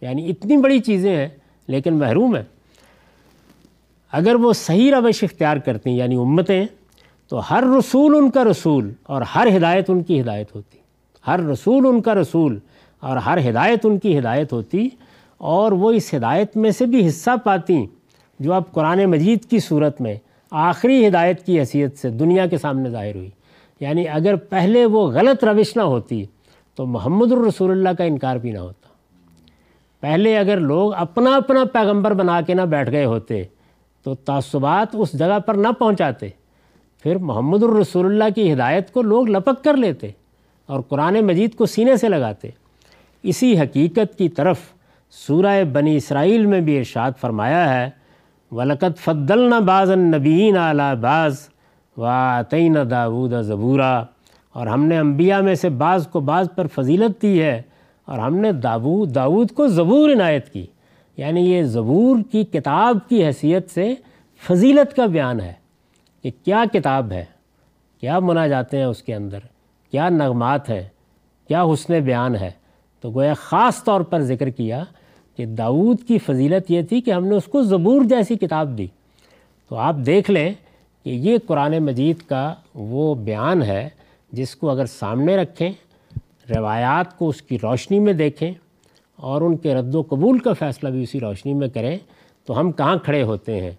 یعنی 0.00 0.30
اتنی 0.30 0.56
بڑی 0.56 0.78
چیزیں 0.78 1.16
ہیں، 1.16 1.28
لیکن 1.68 1.94
محروم 1.94 2.36
ہیں۔ 2.36 2.42
اگر 4.12 4.34
وہ 4.34 4.52
صحیح 4.52 4.92
روش 4.92 5.24
اختیار 5.24 5.56
کرتی 5.56 5.90
ہیں 5.90 5.96
یعنی 5.96 6.14
امتیں، 6.14 6.66
تو 7.28 7.40
ہر 7.50 7.64
رسول 7.78 8.14
ان 8.16 8.30
کا 8.30 8.44
رسول 8.44 8.92
اور 9.02 9.22
ہر 9.22 9.48
ہدایت 9.56 9.90
ان 9.90 10.02
کی 10.02 10.20
ہدایت 10.20 10.54
ہوتی۔ 10.54 10.78
ہر 11.26 11.40
رسول 11.40 11.86
ان 11.86 12.00
کا 12.00 12.14
رسول 12.14 12.58
اور 13.00 13.16
ہر 13.16 13.50
ہدایت 13.50 13.86
ان 13.86 13.98
کی 13.98 14.18
ہدایت 14.18 14.52
ہوتی۔ 14.52 14.88
اور 15.38 15.72
وہ 15.72 15.90
اس 15.90 16.14
ہدایت 16.14 16.56
میں 16.56 16.70
سے 16.70 16.86
بھی 16.86 17.08
حصہ 17.08 17.30
پاتی 17.44 17.86
جو 18.40 18.52
اب 18.52 18.62
قرآن 18.72 19.04
مجید 19.04 19.44
کی 19.44 19.58
صورت 19.58 20.00
میں 20.00 20.14
آخری 20.50 21.08
ہدایت 21.08 21.46
کی 21.46 21.60
حیثیت 21.60 21.98
سے 21.98 22.08
دنیا 22.08 22.46
کے 22.46 22.58
سامنے 22.58 22.90
ظاہر 22.90 23.14
ہوئی۔ 23.14 23.30
یعنی 23.80 24.08
اگر 24.08 24.36
پہلے 24.36 24.86
وہ 24.86 25.10
غلط 25.10 25.44
روش 25.44 25.76
نہ 25.76 25.82
ہوتی 25.82 26.24
تو 26.74 26.86
محمد 26.86 27.32
الرسول 27.32 27.70
اللہ 27.70 27.88
کا 27.98 28.04
انکار 28.04 28.36
بھی 28.36 28.52
نہ 28.52 28.58
ہوتا۔ 28.58 28.88
پہلے 30.00 30.38
اگر 30.38 30.56
لوگ 30.56 30.94
اپنا 30.94 31.36
اپنا 31.36 31.64
پیغمبر 31.64 32.14
بنا 32.14 32.40
کے 32.40 32.54
نہ 32.54 32.62
بیٹھ 32.62 32.90
گئے 32.90 33.04
ہوتے 33.04 33.42
تو 34.02 34.14
تعصبات 34.14 34.88
اس 34.92 35.12
جگہ 35.12 35.38
پر 35.38 35.54
نہ 35.54 35.68
پہنچاتے۔ 35.68 36.28
پھر 37.02 37.16
محمد 37.16 37.62
الرسول 37.62 38.06
اللہ 38.06 38.34
کی 38.34 38.52
ہدایت 38.52 38.92
کو 38.92 39.02
لوگ 39.02 39.28
لپک 39.28 39.64
کر 39.64 39.76
لیتے 39.76 40.10
اور 40.66 40.80
قرآن 40.80 41.20
مجید 41.20 41.54
کو 41.54 41.66
سینے 41.66 41.96
سے 41.96 42.08
لگاتے۔ 42.08 42.50
اسی 43.22 43.58
حقیقت 43.58 44.18
کی 44.18 44.28
طرف 44.28 44.58
سورہ 45.16 45.64
بنی 45.64 45.96
اسرائیل 45.96 46.46
میں 46.46 46.60
بھی 46.60 46.78
ارشاد 46.78 47.12
فرمایا 47.20 47.80
ہے 47.80 47.90
ولقت 48.50 48.98
فضلنا 48.98 49.58
بعض 49.58 49.90
النبیین 49.90 50.56
اعلیٰ 50.56 50.94
بعض 50.94 51.48
و 51.96 52.04
عطین 52.04 52.76
داود 52.90 53.32
زبورا۔ 53.42 54.04
اور 54.52 54.66
ہم 54.66 54.86
نے 54.86 54.98
انبیاء 54.98 55.40
میں 55.40 55.54
سے 55.54 55.68
بعض 55.68 56.06
کو 56.06 56.20
بعض 56.20 56.48
پر 56.54 56.66
فضیلت 56.66 57.22
دی 57.22 57.42
ہے۔ 57.42 57.62
اور 58.04 58.18
ہم 58.18 58.36
نے 58.36 58.52
داود 58.52 59.14
داود 59.14 59.50
کو 59.50 59.66
زبور 59.66 60.10
عنایت 60.10 60.48
کی۔ 60.48 60.66
یعنی 61.16 61.40
یہ 61.40 61.62
زبور 61.62 62.16
کی 62.32 62.44
کتاب 62.44 62.98
کی 63.08 63.24
حیثیت 63.24 63.70
سے 63.70 63.94
فضیلت 64.42 64.96
کا 64.96 65.06
بیان 65.06 65.40
ہے 65.40 65.52
کہ 66.22 66.30
کیا 66.44 66.64
کتاب 66.72 67.12
ہے، 67.12 67.24
کیا 68.00 68.18
منا 68.18 68.46
جاتے 68.46 68.76
ہیں 68.76 68.84
اس 68.84 69.02
کے 69.02 69.14
اندر، 69.14 69.38
کیا 69.90 70.08
نغمات 70.08 70.70
ہے 70.70 70.88
کیا 71.48 71.64
حسن 71.64 72.00
بیان 72.00 72.36
ہے۔ 72.36 72.50
تو 73.00 73.10
گویا 73.10 73.34
خاص 73.34 73.84
طور 73.84 74.00
پر 74.00 74.20
ذکر 74.20 74.50
کیا 74.50 74.84
کہ 75.36 75.46
داود 75.46 76.02
کی 76.08 76.18
فضیلت 76.18 76.70
یہ 76.70 76.82
تھی 76.82 77.00
کہ 77.00 77.10
ہم 77.10 77.26
نے 77.26 77.34
اس 77.34 77.44
کو 77.44 77.62
زبور 77.62 78.02
جیسی 78.04 78.36
کتاب 78.36 78.78
دی۔ 78.78 78.86
تو 79.68 79.76
آپ 79.76 79.96
دیکھ 80.06 80.30
لیں 80.30 80.54
کہ 81.04 81.10
یہ 81.10 81.38
قرآن 81.46 81.78
مجید 81.78 82.16
کا 82.28 82.54
وہ 82.74 83.14
بیان 83.14 83.62
ہے 83.62 83.88
جس 84.32 84.56
کو 84.56 84.70
اگر 84.70 84.86
سامنے 84.86 85.36
رکھیں، 85.36 85.72
روایات 86.56 87.18
کو 87.18 87.28
اس 87.28 87.42
کی 87.42 87.58
روشنی 87.62 87.98
میں 87.98 88.12
دیکھیں 88.12 88.52
اور 89.16 89.42
ان 89.42 89.56
کے 89.56 89.74
رد 89.74 89.94
و 89.94 90.02
قبول 90.02 90.38
کا 90.38 90.52
فیصلہ 90.52 90.88
بھی 90.88 91.02
اسی 91.02 91.20
روشنی 91.20 91.54
میں 91.54 91.68
کریں 91.68 91.98
تو 92.46 92.60
ہم 92.60 92.72
کہاں 92.72 92.96
کھڑے 92.96 93.22
ہوتے 93.22 93.60
ہیں؟ 93.60 93.70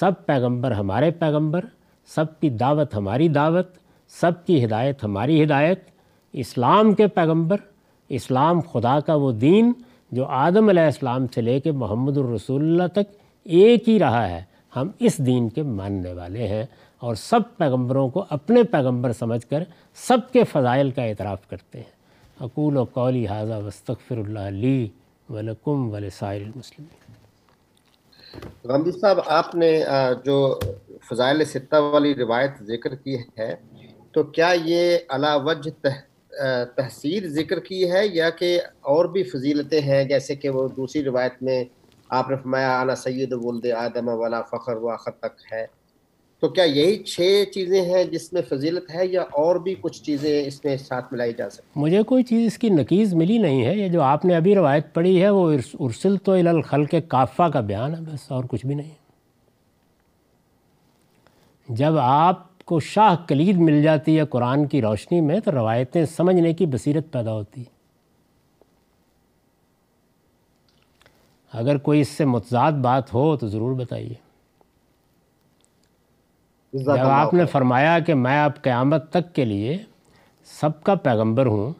سب 0.00 0.26
پیغمبر 0.26 0.70
ہمارے 0.70 1.10
پیغمبر، 1.10 1.64
سب 2.06 2.40
کی 2.40 2.50
دعوت 2.50 2.94
ہماری 2.94 3.28
دعوت، 3.28 3.66
سب 4.08 4.46
کی 4.46 4.64
ہدایت 4.64 5.04
ہماری 5.04 5.44
ہدایت۔ 5.44 5.80
اسلام 6.32 6.94
کے 6.94 7.06
پیغمبر، 7.06 7.56
اسلام 8.08 8.60
خدا 8.60 9.00
کا 9.00 9.14
وہ 9.14 9.32
دین 9.32 9.72
جو 10.12 10.24
آدم 10.26 10.68
علیہ 10.68 10.82
السلام 10.82 11.26
سے 11.34 11.40
لے 11.40 11.58
کے 11.60 11.72
محمد 11.72 12.16
الرسول 12.18 12.62
اللہ 12.62 12.86
تک 12.92 13.12
ایک 13.46 13.88
ہی 13.88 13.98
رہا 13.98 14.28
ہے، 14.28 14.42
ہم 14.76 14.90
اس 14.98 15.18
دین 15.26 15.48
کے 15.48 15.62
ماننے 15.62 16.12
والے 16.12 16.46
ہیں 16.48 16.64
اور 17.02 17.14
سب 17.14 17.56
پیغمبروں 17.56 18.08
کو 18.08 18.24
اپنے 18.30 18.62
پیغمبر 18.70 19.12
سمجھ 19.12 19.44
کر 19.50 19.62
سب 19.98 20.30
کے 20.32 20.44
فضائل 20.44 20.90
کا 20.90 21.02
اعتراف 21.02 21.48
کرتے 21.50 21.78
ہیں۔ 21.78 21.92
اقول 22.40 22.76
و 22.76 22.84
قولی 22.92 23.26
حاضہ 23.26 23.58
وسطر 23.64 24.18
اللہ 24.18 24.48
علی 24.48 24.88
ولکم 25.28 25.90
ولسائر 25.92 26.40
المسلم 26.42 26.84
غمدی 28.64 28.90
صاحب، 28.90 29.18
آپ 29.26 29.54
نے 29.54 29.72
جو 30.24 30.58
فضائل 31.10 31.44
ستہ 31.44 31.76
والی 31.82 32.14
روایت 32.14 32.62
ذکر 32.66 32.94
کی 32.94 33.16
ہے، 33.38 33.54
تو 34.12 34.22
کیا 34.22 34.52
یہ 34.64 34.96
علا 35.08 35.34
وجہ 35.36 35.70
تحصیل 36.76 37.28
ذکر 37.28 37.60
کی 37.60 37.92
ہے 37.92 38.06
یا 38.06 38.30
کہ 38.30 38.60
اور 38.80 39.04
بھی 39.04 39.22
فضیلتیں 39.22 39.80
ہیں؟ 39.80 40.04
جیسے 40.04 40.34
کہ 40.34 40.48
وہ 40.48 40.68
دوسری 40.68 41.04
روایت 41.04 41.42
میں 41.42 41.64
آپ 42.08 42.30
نے 42.30 42.36
فرمایا، 42.36 42.80
انا 42.80 42.94
سید 42.94 43.32
ولد 43.32 43.66
آدم 43.76 44.08
والا 44.08 44.42
فخر 44.42 44.76
و 44.76 44.96
تک 44.96 45.52
ہے۔ 45.52 45.66
تو 46.40 46.48
کیا 46.48 46.64
یہی 46.64 47.02
چھ 47.02 47.44
چیزیں 47.54 47.82
ہیں 47.82 48.04
جس 48.04 48.32
میں 48.32 48.42
فضیلت 48.42 48.94
ہے 48.94 49.06
یا 49.06 49.22
اور 49.22 49.56
بھی 49.56 49.74
کچھ 49.80 50.02
چیزیں 50.02 50.44
اس 50.46 50.64
میں 50.64 50.76
ساتھ 50.76 51.12
ملائی 51.12 51.32
جا 51.32 51.50
سکتی 51.50 51.80
مجھے 51.80 52.02
کوئی 52.02 52.22
چیز 52.22 52.46
اس 52.46 52.58
کی 52.58 52.68
نقیز 52.68 53.14
ملی 53.14 53.38
نہیں 53.38 53.66
ہے۔ 53.66 53.76
یہ 53.76 53.88
جو 53.88 54.00
آپ 54.00 54.24
نے 54.24 54.36
ابھی 54.36 54.54
روایت 54.54 54.94
پڑھی 54.94 55.22
ہے، 55.22 55.30
وہ 55.30 55.52
ارسل 55.80 56.16
تو 56.16 56.32
الخل 56.32 56.84
کے 56.84 57.00
کافہ 57.00 57.48
کا 57.52 57.60
بیان 57.60 57.94
ہے، 57.94 58.00
بس 58.00 58.32
اور 58.32 58.44
کچھ 58.44 58.66
بھی 58.66 58.74
نہیں 58.74 58.90
جب 61.68 61.98
آپ 61.98 62.49
کو 62.70 62.80
شاہ 62.80 63.14
کلید 63.28 63.56
مل 63.56 63.82
جاتی 63.82 64.18
ہے 64.18 64.24
قرآن 64.24 64.66
کی 64.66 64.82
روشنی 64.82 65.20
میں 65.20 65.40
تو 65.40 65.52
روایتیں 65.52 66.04
سمجھنے 66.04 66.54
کی 66.54 66.66
بصیرت 66.66 67.12
پیدا 67.12 67.32
ہوتی۔ 67.32 67.64
اگر 71.52 71.78
کوئی 71.78 72.00
اس 72.00 72.08
سے 72.08 72.24
متضاد 72.24 72.72
بات 72.72 73.14
ہو 73.14 73.36
تو 73.36 73.48
ضرور 73.48 73.74
بتائیے۔ 73.74 74.14
جب 76.72 76.98
آپ 76.98 77.34
نے 77.34 77.46
فرمایا 77.46 77.98
کہ 77.98 78.14
میں 78.14 78.44
اب 78.44 78.62
قیامت 78.62 79.10
تک 79.10 79.34
کے 79.34 79.44
لیے 79.44 79.78
سب 80.60 80.82
کا 80.82 80.94
پیغمبر 80.94 81.46
ہوں 81.46 81.72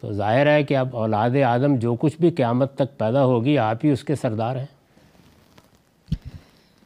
تو 0.00 0.12
ظاہر 0.12 0.46
ہے 0.46 0.62
کہ 0.62 0.76
اب 0.76 0.96
اولاد 0.96 1.30
آدم 1.46 1.76
جو 1.76 1.94
کچھ 1.94 2.16
بھی 2.20 2.30
قیامت 2.30 2.74
تک 2.74 2.98
پیدا 2.98 3.24
ہوگی 3.24 3.58
آپ 3.58 3.84
ہی 3.84 3.90
اس 3.90 4.04
کے 4.04 4.14
سردار 4.14 4.56
ہیں۔ 4.56 4.66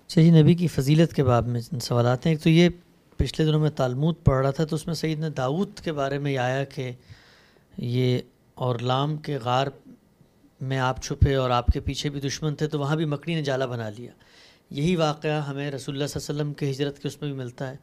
اچھا 0.06 0.20
جی 0.20 0.30
نبی 0.42 0.54
کی 0.54 0.66
فضیلت 0.66 1.14
کے 1.14 1.24
باب 1.24 1.46
میں 1.46 1.60
سوالات 1.60 2.26
ہیں۔ 2.26 2.32
ایک 2.32 2.42
تو 2.42 2.50
یہ 2.50 2.68
پچھلے 3.18 3.46
دنوں 3.46 3.60
میں 3.60 3.70
تالمود 3.70 4.14
پڑھ 4.24 4.42
رہا 4.42 4.50
تھا 4.50 4.64
تو 4.64 4.76
اس 4.76 4.86
میں 4.86 4.94
سعید 4.94 5.20
نے 5.20 5.30
داود 5.30 5.80
کے 5.84 5.92
بارے 5.92 6.18
میں 6.18 6.32
یہ 6.32 6.38
آیا 6.38 6.64
کہ 6.64 6.92
یہ 7.78 8.18
اور 8.54 8.78
لام 8.78 9.16
کے 9.16 9.38
غار 9.44 9.66
میں 10.60 10.78
آپ 10.78 11.02
چھپے 11.02 11.34
اور 11.34 11.50
آپ 11.50 11.66
کے 11.66 11.80
پیچھے 11.80 12.10
بھی 12.10 12.20
دشمن 12.20 12.54
تھے 12.54 12.66
تو 12.66 12.78
وہاں 12.78 12.96
بھی 12.96 13.04
مکڑی 13.04 13.34
نے 13.34 13.42
جالا 13.42 13.66
بنا 13.66 13.90
لیا۔ 13.90 14.10
یہی 14.70 14.96
واقعہ 14.96 15.42
ہمیں 15.42 15.70
رسول 15.70 15.94
اللہ 15.94 16.06
صلی 16.06 16.20
اللہ 16.28 16.32
علیہ 16.32 16.50
وسلم 16.50 16.54
کے 16.54 16.70
ہجرت 16.70 16.98
کے 16.98 17.08
اس 17.08 17.22
میں 17.22 17.32
بھی 17.32 17.38
ملتا 17.38 17.70
ہے۔ 17.70 17.76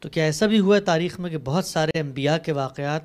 تو 0.00 0.08
کیا 0.08 0.24
ایسا 0.24 0.46
بھی 0.46 0.60
ہوا 0.60 0.76
ہے 0.76 0.80
تاریخ 0.80 1.20
میں 1.20 1.30
کہ 1.30 1.38
بہت 1.38 1.64
سارے 1.64 1.98
انبیاء 1.98 2.36
کے 2.36 2.52
واقعات 2.52 3.02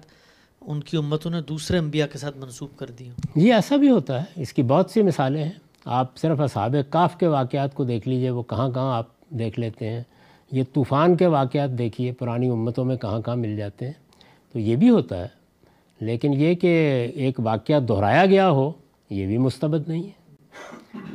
ان 0.61 0.79
کی 0.79 0.97
امتوں 0.97 1.31
نے 1.31 1.41
دوسرے 1.41 1.77
انبیاء 1.77 2.05
کے 2.05 2.17
ساتھ 2.17 2.37
منسوخ 2.37 2.69
کر 2.75 2.85
دی 2.87 3.09
ہوں؟ 3.09 3.39
جی 3.39 3.53
ایسا 3.53 3.75
بھی 3.75 3.89
ہوتا 3.89 4.21
ہے، 4.21 4.41
اس 4.41 4.53
کی 4.53 4.63
بہت 4.63 4.91
سی 4.91 5.01
مثالیں 5.01 5.43
ہیں۔ 5.43 5.51
آپ 5.85 6.17
صرف 6.17 6.39
اصحاب 6.39 6.75
کاف 6.89 7.17
کے 7.17 7.27
واقعات 7.27 7.73
کو 7.73 7.83
دیکھ 7.83 8.07
لیجیے، 8.07 8.29
وہ 8.29 8.43
کہاں 8.43 8.69
کہاں 8.69 8.97
آپ 8.97 9.29
دیکھ 9.29 9.59
لیتے 9.59 9.89
ہیں۔ 9.89 10.03
یہ 10.51 10.63
طوفان 10.73 11.15
کے 11.15 11.27
واقعات 11.27 11.69
دیکھیے، 11.69 12.11
پرانی 12.11 12.49
امتوں 12.49 12.85
میں 12.85 12.97
کہاں 12.97 13.21
کہاں 13.21 13.35
مل 13.35 13.57
جاتے 13.57 13.85
ہیں، 13.85 13.93
تو 14.53 14.59
یہ 14.59 14.75
بھی 14.75 14.89
ہوتا 14.89 15.21
ہے۔ 15.21 15.27
لیکن 15.99 16.33
یہ 16.33 16.53
کہ 16.53 17.07
ایک 17.15 17.39
واقعہ 17.39 17.79
دہرایا 17.79 18.25
گیا 18.25 18.49
ہو، 18.49 18.71
یہ 19.09 19.27
بھی 19.27 19.37
مستبد 19.37 19.89
نہیں 19.89 20.03
ہے۔ 20.03 20.27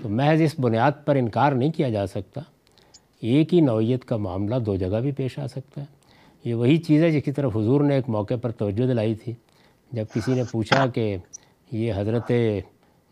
تو 0.02 0.09
محض 0.09 0.40
اس 0.40 0.54
بنیاد 0.60 0.92
پر 1.04 1.16
انکار 1.16 1.52
نہیں 1.52 1.70
کیا 1.70 1.88
جا 1.88 2.06
سکتا، 2.06 2.40
ایک 3.20 3.54
ہی 3.54 3.60
نوعیت 3.60 4.04
کا 4.04 4.16
معاملہ 4.16 4.54
دو 4.54 4.76
جگہ 4.76 5.00
بھی 5.00 5.12
پیش 5.12 5.38
آ 5.38 5.46
سکتا 5.46 5.80
ہے۔ 5.80 5.86
یہ 6.44 6.54
وہی 6.54 6.76
چیز 6.76 7.02
ہے 7.02 7.10
جس 7.10 7.24
کی 7.24 7.32
طرف 7.32 7.56
حضور 7.56 7.80
نے 7.80 7.94
ایک 7.94 8.09
موقع 8.09 8.34
پر 8.42 8.50
توجہ 8.50 8.86
دلائی 8.86 9.14
تھی۔ 9.14 9.32
جب 9.92 10.04
کسی 10.14 10.34
نے 10.34 10.42
پوچھا 10.50 10.86
کہ 10.86 11.16
یہ 11.72 11.92
حضرت 11.96 12.32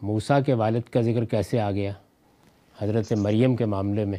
موسیٰ 0.03 0.39
کے 0.47 0.55
والد 0.55 0.91
کا 0.91 1.01
ذکر 1.01 1.25
کیسے 1.25 1.61
آ 1.61 1.71
گیا، 1.71 1.93
حضرت 2.79 3.13
مریم 3.13 3.57
کے 3.57 3.65
معاملے 3.65 4.05
میں 4.05 4.19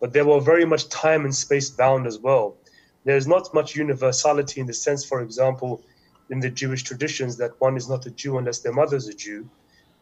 but 0.00 0.12
they 0.12 0.22
were 0.22 0.40
very 0.40 0.64
much 0.64 0.88
time 0.88 1.24
and 1.24 1.34
space 1.34 1.70
bound 1.70 2.06
as 2.06 2.18
well. 2.18 2.56
There's 3.04 3.26
not 3.26 3.52
much 3.54 3.76
universality 3.76 4.60
in 4.60 4.66
the 4.66 4.74
sense, 4.74 5.04
for 5.04 5.22
example, 5.22 5.82
in 6.30 6.40
the 6.40 6.50
Jewish 6.50 6.82
traditions 6.82 7.36
that 7.38 7.58
one 7.60 7.76
is 7.76 7.88
not 7.88 8.06
a 8.06 8.10
Jew 8.10 8.38
unless 8.38 8.60
their 8.60 8.72
mother's 8.72 9.08
a 9.08 9.14
Jew, 9.14 9.48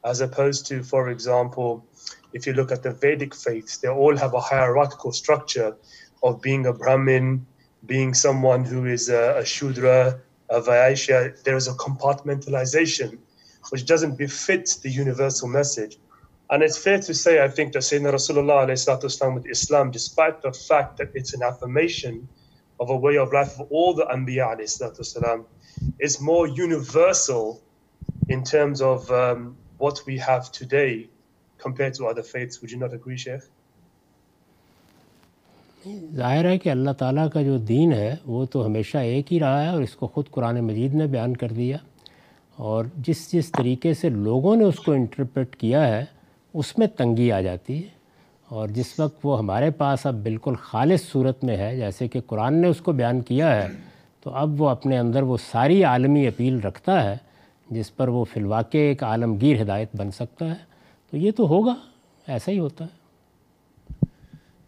as 0.04 0.20
opposed 0.20 0.66
to, 0.66 0.82
for 0.82 1.10
example, 1.10 1.84
if 2.32 2.46
you 2.46 2.52
look 2.52 2.72
at 2.72 2.82
the 2.82 2.90
Vedic 2.90 3.34
faiths, 3.34 3.78
they 3.78 3.88
all 3.88 4.16
have 4.16 4.34
a 4.34 4.40
hierarchical 4.40 5.12
structure 5.12 5.76
of 6.22 6.42
being 6.42 6.66
a 6.66 6.72
Brahmin, 6.72 7.46
being 7.86 8.14
someone 8.14 8.64
who 8.64 8.86
is 8.86 9.08
a, 9.08 9.38
a 9.38 9.44
Shudra, 9.44 10.20
a 10.50 10.60
Vaishya. 10.60 11.42
There 11.44 11.56
is 11.56 11.68
a 11.68 11.74
compartmentalization 11.74 13.18
which 13.70 13.86
doesn't 13.86 14.16
befit 14.16 14.76
the 14.82 14.90
universal 14.90 15.48
message. 15.48 15.98
And 16.50 16.62
it's 16.62 16.78
fair 16.78 17.00
to 17.00 17.14
say, 17.14 17.42
I 17.42 17.48
think, 17.48 17.72
that 17.72 17.80
Sayyidina 17.80 18.12
Rasulullah 18.12 18.66
والسلام, 18.68 19.34
with 19.34 19.46
Islam, 19.46 19.90
despite 19.90 20.42
the 20.42 20.52
fact 20.52 20.96
that 20.98 21.10
it's 21.14 21.34
an 21.34 21.42
affirmation 21.42 22.28
of 22.78 22.90
a 22.90 22.96
way 22.96 23.16
of 23.16 23.32
life 23.32 23.58
of 23.58 23.66
all 23.70 23.94
the 23.94 24.04
Anbiya 24.04 24.56
والسلام, 24.56 25.44
is 25.98 26.20
more 26.20 26.46
universal 26.46 27.60
in 28.28 28.44
terms 28.44 28.80
of 28.80 29.10
um, 29.10 29.56
what 29.78 30.00
we 30.06 30.18
have 30.18 30.50
today 30.52 31.08
compared 31.58 31.94
to 31.94 32.06
other 32.06 32.22
faiths. 32.22 32.60
Would 32.60 32.70
you 32.70 32.78
not 32.78 32.92
agree, 32.92 33.16
Sheikh? 33.16 33.42
ظاہر 36.16 36.44
ہے 36.44 36.56
کہ 36.58 36.68
اللہ 36.68 36.90
تعالیٰ 36.98 37.28
کا 37.32 37.42
جو 37.42 37.56
دین 37.68 37.92
ہے 37.92 38.14
وہ 38.26 38.44
تو 38.52 38.64
ہمیشہ 38.66 38.98
ایک 38.98 39.32
ہی 39.32 39.38
رہا 39.40 39.62
ہے 39.62 39.68
اور 39.68 39.82
اس 39.82 39.94
کو 39.96 40.06
خود 40.14 40.30
قرآن 40.30 40.60
مجید 40.66 40.94
نے 40.94 41.06
بیان 41.06 41.36
کر 41.36 41.52
دیا 41.56 41.76
اور 42.58 42.84
جس 43.06 43.30
جس 43.32 43.50
طریقے 43.58 43.92
سے 43.94 44.08
لوگوں 44.08 44.54
نے 44.56 44.64
اس 44.64 44.78
کو 44.84 44.92
انٹرپریٹ 44.92 45.56
کیا 45.56 45.86
ہے 45.88 46.04
اس 46.56 46.78
میں 46.78 46.86
تنگی 46.86 47.32
آ 47.32 47.40
جاتی 47.40 47.76
ہے 47.76 47.88
اور 48.48 48.68
جس 48.68 49.00
وقت 49.00 49.20
وہ 49.22 49.38
ہمارے 49.38 49.70
پاس 49.70 50.06
اب 50.06 50.14
بالکل 50.14 50.54
خالص 50.62 51.02
صورت 51.12 51.44
میں 51.44 51.56
ہے، 51.56 51.76
جیسے 51.76 52.08
کہ 52.08 52.20
قرآن 52.26 52.54
نے 52.54 52.68
اس 52.68 52.78
کو 52.78 52.92
بیان 52.92 53.20
کیا 53.20 53.56
ہے، 53.56 53.68
تو 54.22 54.30
اب 54.30 54.62
وہ 54.62 54.68
اپنے 54.68 54.98
اندر 54.98 55.22
وہ 55.22 55.36
ساری 55.50 55.84
عالمی 55.84 56.26
اپیل 56.26 56.60
رکھتا 56.60 57.04
ہے، 57.04 57.16
جس 57.70 57.96
پر 57.96 58.08
وہ 58.08 58.24
فی 58.24 58.40
الواقع 58.40 58.78
ایک 58.78 59.02
عالمگیر 59.02 59.62
ہدایت 59.62 59.88
بن 59.96 60.10
سکتا 60.10 60.48
ہے۔ 60.48 60.76
تو 61.10 61.16
یہ 61.16 61.30
تو 61.30 61.48
ہوگا، 61.48 61.74
ایسا 62.26 62.52
ہی 62.52 62.58
ہوتا 62.58 62.84
ہے۔ 62.84 63.06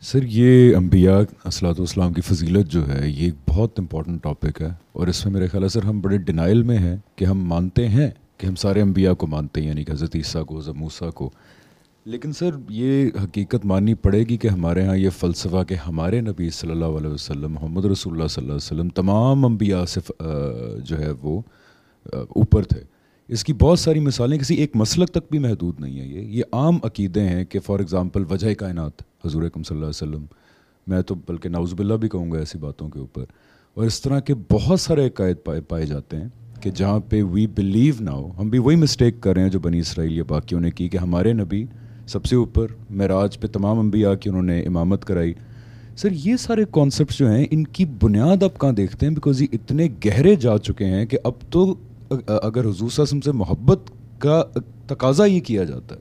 سر، 0.00 0.18
یہ 0.22 0.76
انبیاء، 0.76 1.18
اصلاۃ 1.44 1.74
والسلام 1.78 2.12
کی 2.12 2.20
فضیلت 2.20 2.68
جو 2.68 2.88
ہے، 2.88 3.08
یہ 3.08 3.24
ایک 3.24 3.34
بہت 3.48 3.78
امپورٹنٹ 3.78 4.22
ٹاپک 4.22 4.62
ہے۔ 4.62 4.68
اور 4.92 5.06
اس 5.06 5.24
میں 5.24 5.32
میرے 5.32 5.46
خیال 5.46 5.64
ہے، 5.64 5.68
سر، 5.68 5.82
ہم 5.82 6.00
بڑے 6.00 6.18
ڈینائل 6.18 6.62
میں 6.62 6.78
ہیں 6.78 6.96
کہ 7.16 7.24
ہم 7.24 7.44
مانتے 7.44 7.88
ہیں، 7.88 8.10
کہ 8.36 8.46
ہم 8.46 8.54
سارے 8.54 8.80
انبیاء 8.80 9.12
کو 9.12 9.26
مانتے 9.26 9.60
ہیں 9.60 9.68
یعنی 9.68 9.84
کہ 9.84 9.92
حضرت 9.92 10.16
عیسیٰ 10.16 10.44
کو، 10.44 10.58
حضرت 10.58 10.74
موسیٰ 10.74 11.12
کو۔ 11.12 11.30
لیکن 12.08 12.32
سر، 12.32 12.50
یہ 12.68 13.10
حقیقت 13.24 13.66
ماننی 13.66 13.94
پڑے 13.94 14.18
گی 14.18 14.36
کہ 14.36 14.48
ہمارے 14.48 14.84
ہاں 14.84 14.96
یہ 14.96 15.10
فلسفہ 15.10 15.64
کہ 15.64 15.74
ہمارے 15.74 16.20
نبی 16.20 16.50
صلی 16.50 16.70
اللہ 16.70 16.84
علیہ 16.84 17.10
وسلم، 17.10 17.52
محمد 17.52 17.84
رسول 17.84 18.12
اللہ 18.12 18.26
صلی 18.26 18.42
اللہ 18.42 18.52
علیہ 18.52 18.66
وسلم، 18.66 18.88
تمام 18.88 19.44
انبیاء 19.44 19.84
سے 19.84 20.00
جو 20.84 20.98
ہے 20.98 21.10
وہ 21.22 21.40
اوپر 22.12 22.62
تھے۔ 22.62 22.80
اس 23.28 23.44
کی 23.44 23.52
بہت 23.52 23.78
ساری 23.78 24.00
مثالیں 24.00 24.38
کسی 24.38 24.54
ایک 24.54 24.70
مسلک 24.74 25.08
تک 25.08 25.30
بھی 25.30 25.38
محدود 25.38 25.80
نہیں 25.80 26.00
ہیں۔ 26.00 26.06
یہ 26.06 26.20
یہ 26.20 26.42
عام 26.52 26.78
عقیدے 26.82 27.20
ہیں 27.20 27.44
کہ 27.44 27.60
فار 27.60 27.78
ایگزامپل 27.78 28.24
وجہ 28.30 28.54
کائنات، 28.54 29.02
حضور 29.26 29.42
اکم 29.42 29.62
صلی 29.62 29.76
اللہ 29.76 29.86
علیہ 29.86 30.08
وسلم۔ 30.08 30.24
میں 30.86 31.02
تو 31.02 31.14
بلکہ 31.14 31.48
ناؤز 31.48 31.74
باللہ 31.74 31.94
بھی 31.94 32.08
کہوں 32.08 32.32
گا 32.32 32.38
ایسی 32.38 32.58
باتوں 32.58 32.88
کے 32.88 32.98
اوپر۔ 32.98 33.24
اور 33.74 33.84
اس 33.86 34.00
طرح 34.02 34.20
کے 34.20 34.34
بہت 34.52 34.80
سارے 34.80 35.06
عقائد 35.06 35.36
پائے 35.44 35.60
پائے 35.60 35.86
جاتے 35.86 36.16
ہیں 36.16 36.28
کہ 36.62 36.70
جہاں 36.70 37.00
پہ 37.00 37.22
وی 37.22 37.46
بلیو 37.46 37.94
ناؤ 38.00 38.30
ہم 38.38 38.48
بھی 38.48 38.58
وہی 38.58 38.76
مسٹیک 38.76 39.20
کر 39.20 39.34
رہے 39.34 39.42
ہیں 39.42 39.50
جو 39.50 39.60
بنی 39.60 39.78
اسرائیل 39.78 40.12
یا 40.12 40.24
باقیوں 40.28 40.60
نے 40.60 40.70
کی 40.70 40.88
کہ 40.88 40.96
ہمارے 40.96 41.32
نبی 41.32 41.64
سب 42.08 42.24
سے 42.24 42.36
اوپر 42.36 42.66
معراج 42.90 43.38
پہ 43.40 43.46
تمام 43.46 43.78
انبیاء 43.78 44.12
کی 44.14 44.28
انہوں 44.28 44.42
نے 44.42 44.60
امامت 44.60 45.04
کرائی۔ 45.04 45.32
سر، 45.96 46.12
یہ 46.24 46.36
سارے 46.36 46.64
کانسیپٹس 46.72 47.18
جو 47.18 47.30
ہیں، 47.30 47.46
ان 47.50 47.64
کی 47.66 47.84
بنیاد 48.02 48.42
اب 48.42 48.58
کہاں 48.60 48.72
دیکھتے 48.72 49.06
ہیں؟ 49.06 49.14
بیکاز 49.14 49.42
یہ 49.42 49.46
اتنے 49.52 49.88
گہرے 50.04 50.34
جا 50.36 50.56
چکے 50.58 50.84
ہیں 50.84 51.04
کہ 51.06 51.18
اب 51.24 51.32
تو 51.50 51.64
اگر 52.10 52.64
حضور 52.64 52.74
صلی 52.74 52.84
اللہ 52.86 53.02
علیہ 53.02 53.02
وسلم 53.02 53.20
سے 53.20 53.32
محبت 53.32 53.90
کا 54.18 54.42
تقاضا 54.86 55.24
یہ 55.24 55.40
کیا 55.40 55.64
جاتا 55.64 55.94
ہے، 55.94 56.00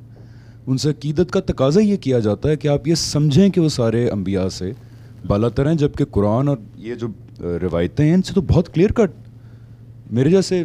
ان 0.67 0.77
سے 0.77 0.89
عقیدت 0.89 1.31
کا 1.31 1.39
تقاضا 1.45 1.81
یہ 1.81 1.97
کیا 2.01 2.19
جاتا 2.19 2.49
ہے 2.49 2.55
کہ 2.55 2.67
آپ 2.67 2.87
یہ 2.87 2.95
سمجھیں 2.95 3.49
کہ 3.49 3.61
وہ 3.61 3.69
سارے 3.69 4.07
انبیاء 4.09 4.47
سے 4.49 4.71
بالا 5.27 5.47
تر 5.49 5.67
ہیں 5.67 5.75
جبکہ 5.75 6.05
قرآن 6.11 6.47
اور 6.47 6.57
یہ 6.77 6.95
جو 6.95 7.07
روایتیں 7.61 8.05
ہیں، 8.05 8.13
ان 8.13 8.21
سے 8.21 8.33
تو 8.33 8.41
بہت 8.47 8.73
کلیئر 8.73 8.91
کٹ 8.91 9.11
میرے 10.11 10.29
جیسے 10.29 10.63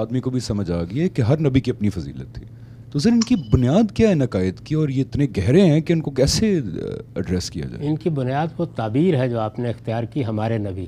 آدمی 0.00 0.20
کو 0.20 0.30
بھی 0.30 0.40
سمجھ 0.40 0.70
آ 0.70 0.82
گئی 0.82 1.00
ہے 1.00 1.08
کہ 1.08 1.22
ہر 1.22 1.40
نبی 1.40 1.60
کی 1.60 1.70
اپنی 1.70 1.90
فضیلت 1.90 2.34
تھی۔ 2.34 2.44
تو 2.92 2.98
سر 2.98 3.10
ان 3.10 3.20
کی 3.20 3.34
بنیاد 3.52 3.92
کیا 3.92 4.10
ہے 4.10 4.14
نقائد 4.14 4.60
کی 4.60 4.74
اور 4.74 4.88
یہ 4.88 5.00
اتنے 5.00 5.26
گہرے 5.36 5.60
ہیں 5.60 5.80
کہ 5.80 5.92
ان 5.92 6.00
کو 6.00 6.10
کیسے 6.10 6.60
ایڈریس 7.14 7.50
کیا 7.50 7.64
جائے؟ 7.66 7.88
ان 7.88 7.96
کی 7.96 8.10
بنیاد 8.10 8.46
وہ 8.58 8.64
تعبیر 8.64 9.18
ہے 9.18 9.28
جو 9.28 9.40
آپ 9.40 9.58
نے 9.58 9.68
اختیار 9.68 10.04
کی، 10.04 10.24
ہمارے 10.24 10.58
نبی۔ 10.58 10.86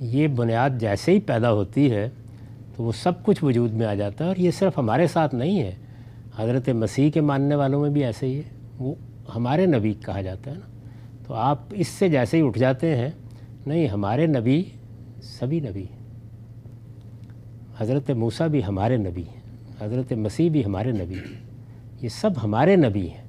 یہ 0.00 0.28
بنیاد 0.28 0.70
جیسے 0.80 1.12
ہی 1.12 1.20
پیدا 1.20 1.52
ہوتی 1.52 1.90
ہے 1.90 2.08
تو 2.76 2.82
وہ 2.82 2.92
سب 2.92 3.22
کچھ 3.22 3.44
وجود 3.44 3.72
میں 3.72 3.86
آ 3.86 3.94
جاتا 3.94 4.24
ہے 4.24 4.28
اور 4.28 4.36
یہ 4.36 4.50
صرف 4.50 4.78
ہمارے 4.78 5.06
ساتھ 5.06 5.34
نہیں 5.34 5.60
ہے۔ 5.60 5.74
حضرت 6.36 6.68
مسیح 6.68 7.10
کے 7.10 7.20
ماننے 7.20 7.54
والوں 7.54 7.80
میں 7.80 7.90
بھی 7.90 8.04
ایسے 8.04 8.26
ہی 8.26 8.36
ہے۔ 8.36 8.42
وہ 8.78 8.94
ہمارے 9.34 9.66
نبی 9.66 9.94
کہا 10.06 10.20
جاتا 10.20 10.50
ہے 10.50 10.56
نا۔ 10.56 10.78
تو 11.26 11.34
آپ 11.34 11.58
اس 11.70 11.88
سے 11.88 12.08
جیسے 12.08 12.36
ہی 12.36 12.46
اٹھ 12.46 12.58
جاتے 12.58 12.96
ہیں، 12.96 13.10
نہیں، 13.66 13.88
ہمارے 13.88 14.26
نبی 14.26 14.62
سبھی 15.22 15.60
نبی 15.60 15.84
حضرت 17.78 18.10
موسیٰ 18.10 18.48
بھی 18.48 18.60
ہمارے 18.68 18.96
نبی 18.96 19.22
ہیں۔ 19.22 19.35
حضرت 19.80 20.12
مسیح 20.12 20.50
بھی 20.50 20.64
ہمارے 20.64 20.92
نبی 20.92 21.14
ہیں۔ 21.14 21.40
یہ 22.02 22.08
سب 22.08 22.30
ہمارے 22.42 22.76
نبی 22.76 23.08
ہیں۔ 23.08 23.24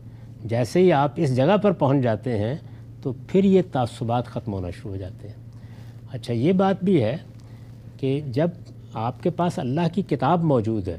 جیسے 0.45 0.80
ہی 0.80 0.94
آپ 0.94 1.11
اس 1.15 1.36
جگہ 1.36 1.57
پر 1.57 1.72
پہنچ 1.72 2.03
جاتے 2.03 2.38
ہیں، 2.38 2.56
تو 3.02 3.14
پھر 3.28 3.44
یہ 3.44 3.61
تعصبات 3.72 4.26
ختم 4.26 4.53
ہونا 4.53 4.69
شروع 4.69 4.91
ہو 4.91 4.98
جاتے 4.98 5.28
ہیں۔ 5.28 5.36
اچھا 6.11 6.34
یہ 6.34 6.53
بات 6.53 6.84
بھی 6.84 7.03
ہے 7.03 7.18
کہ 7.98 8.22
جب 8.32 8.48
آپ 8.94 9.24
کے 9.24 9.30
پاس 9.30 9.60
اللہ 9.60 9.82
کی 9.94 10.02
کتاب 10.02 10.44
موجود 10.44 10.88
ہے، 10.88 10.98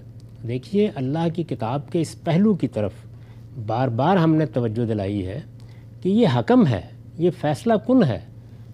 دیکھیے 0.49 0.91
اللہ 0.95 1.29
کی 1.35 1.43
کتاب 1.43 1.93
کے 1.93 2.01
اس 2.01 2.25
پہلو 2.25 2.55
کی 2.55 2.69
طرف 2.69 2.93
بار 3.67 3.89
بار 3.89 4.17
ہم 4.17 4.35
نے 4.35 4.47
توجہ 4.47 4.87
دلائی 4.87 5.27
ہے 5.27 5.41
کہ 6.03 6.09
یہ 6.09 6.27
حکم 6.37 6.67
ہے، 6.67 6.81
یہ 7.19 7.31
فیصلہ 7.41 7.73
کن 7.87 8.05
ہے۔ 8.05 8.21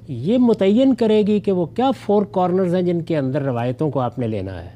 یہ 0.09 0.39
متعین 0.39 0.95
کرے 0.95 1.23
گی 1.23 1.41
کہ 1.41 1.53
وہ 1.53 1.67
کیا 1.67 1.91
فور 1.91 2.23
کارنرز 2.33 2.75
ہیں 2.75 2.83
جن 2.83 3.03
کے 3.03 3.19
اندر 3.19 3.43
روایتوں 3.43 3.91
کو 3.91 4.01
آپ 4.01 4.19
نے 4.19 4.29
لینا 4.29 4.65
ہے۔ 4.65 4.69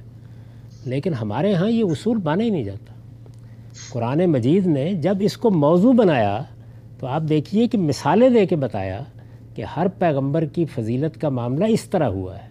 لیکن 0.85 1.15
ہمارے 1.15 1.55
ہاں 1.55 1.71
یہ 1.71 1.85
اصول 1.85 2.19
مانا 2.25 2.45
ہی 2.45 2.51
نہیں 2.51 2.65
جاتا۔ 2.65 2.95
قرآن 3.91 4.27
مجید 4.27 4.67
نے 4.67 4.93
جب 4.93 5.17
اس 5.21 5.37
کو 5.37 5.51
موضوع 5.51 5.93
بنایا 5.93 6.43
تو 6.99 7.07
آپ 7.07 7.23
دیکھیے 7.29 7.69
کہ 7.69 7.79
مثالیں 7.79 8.31
دے 8.31 8.47
کے 8.47 8.57
بتایا 8.57 9.03
کہ 9.55 9.63
ہر 9.63 9.87
پیغمبر 9.99 10.45
کی 10.45 10.65
فضیلت 10.65 11.21
کا 11.21 11.29
معاملہ 11.29 11.65
اس 11.65 11.85
طرح 11.85 12.05
ہوا 12.05 12.39
ہے۔ 12.39 12.49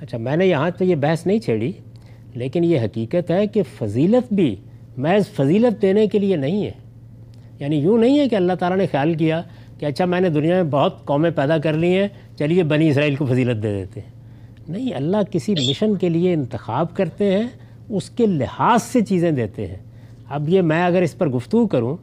اچھا 0.00 0.18
میں 0.18 0.36
نے 0.36 0.46
یہاں 0.46 0.70
تو 0.78 0.84
یہ 0.84 0.94
بحث 0.94 1.26
نہیں 1.26 1.38
چھیڑی، 1.38 1.72
لیکن 2.34 2.64
یہ 2.64 2.80
حقیقت 2.80 3.30
ہے 3.30 3.46
کہ 3.46 3.62
فضیلت 3.78 4.32
بھی 4.32 4.56
محض 4.96 5.28
فضیلت 5.28 5.82
دینے 5.82 6.06
کے 6.06 6.18
لیے 6.18 6.36
نہیں 6.36 6.64
ہے۔ 6.66 6.70
یعنی 7.58 7.76
یوں 7.76 7.98
نہیں 7.98 8.18
ہے 8.18 8.28
کہ 8.28 8.36
اللہ 8.36 8.52
تعالیٰ 8.52 8.78
نے 8.78 8.86
خیال 8.86 9.14
کیا 9.14 9.42
کہ 9.78 9.86
اچھا 9.86 10.04
میں 10.04 10.20
نے 10.20 10.28
دنیا 10.28 10.54
میں 10.54 10.70
بہت 10.70 11.04
قومیں 11.04 11.30
پیدا 11.30 11.58
کر 11.58 11.72
لی 11.72 11.98
ہیں، 11.98 12.08
چلیے 12.38 12.62
بنی 12.62 12.90
اسرائیل 12.90 13.14
کو 13.14 13.26
فضیلت 13.26 13.62
دے 13.62 13.78
دیتے 13.78 14.00
ہیں۔ 14.00 14.17
نہیں، 14.68 14.94
اللہ 14.94 15.16
کسی 15.30 15.54
مشن 15.68 15.94
کے 15.94 16.08
لیے 16.08 16.32
انتخاب 16.32 16.94
کرتے 16.94 17.38
ہیں، 17.38 17.48
اس 17.88 18.10
کے 18.10 18.26
لحاظ 18.26 18.82
سے 18.82 19.00
چیزیں 19.00 19.30
دیتے 19.30 19.66
ہیں۔ 19.66 19.76
اب 20.28 20.48
یہ 20.48 20.62
میں 20.62 20.84
اگر 20.84 21.02
اس 21.02 21.18
پر 21.18 21.28
گفتگو 21.28 21.66
کروں 21.66 21.96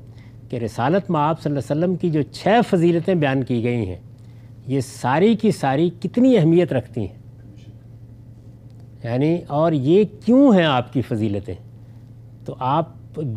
کہ 0.49 0.55
رسالت 0.55 1.11
میں 1.11 1.19
آپ 1.19 1.41
صلی 1.41 1.51
اللہ 1.51 1.73
علیہ 1.73 1.81
وسلم 1.81 1.95
کی 1.95 2.09
جو 2.09 2.21
چھ 2.31 2.47
فضیلتیں 2.69 3.15
بیان 3.15 3.43
کی 3.43 3.63
گئی 3.63 3.89
ہیں، 3.89 3.99
یہ 4.67 4.79
ساری 4.81 5.35
کی 5.35 5.51
ساری 5.51 5.89
کتنی 5.99 6.37
اہمیت 6.37 6.73
رکھتی 6.73 7.01
ہیں؟ 7.01 7.17
یعنی 9.03 9.37
اور 9.47 9.71
یہ 9.71 10.03
کیوں 10.25 10.55
ہیں 10.55 10.65
آپ 10.65 10.93
کی 10.93 11.01
فضیلتیں؟ 11.01 11.55
تو 12.45 12.55
آپ 12.59 12.89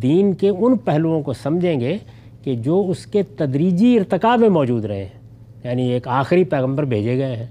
دین 0.02 0.32
کے 0.32 0.48
ان 0.48 0.76
پہلوؤں 0.76 1.22
کو 1.22 1.32
سمجھیں 1.32 1.80
گے 1.80 1.98
کہ 2.42 2.54
جو 2.54 2.84
اس 2.88 3.06
کے 3.06 3.22
تدریجی 3.22 3.98
ارتقاء 3.98 4.36
میں 4.36 4.48
موجود 4.48 4.84
رہے 4.84 5.04
ہیں۔ 5.04 5.20
یعنی 5.64 5.88
ایک 5.88 6.08
آخری 6.08 6.44
پیغمبر 6.44 6.84
بھیجے 6.84 7.16
گئے 7.16 7.36
ہیں۔ 7.36 7.46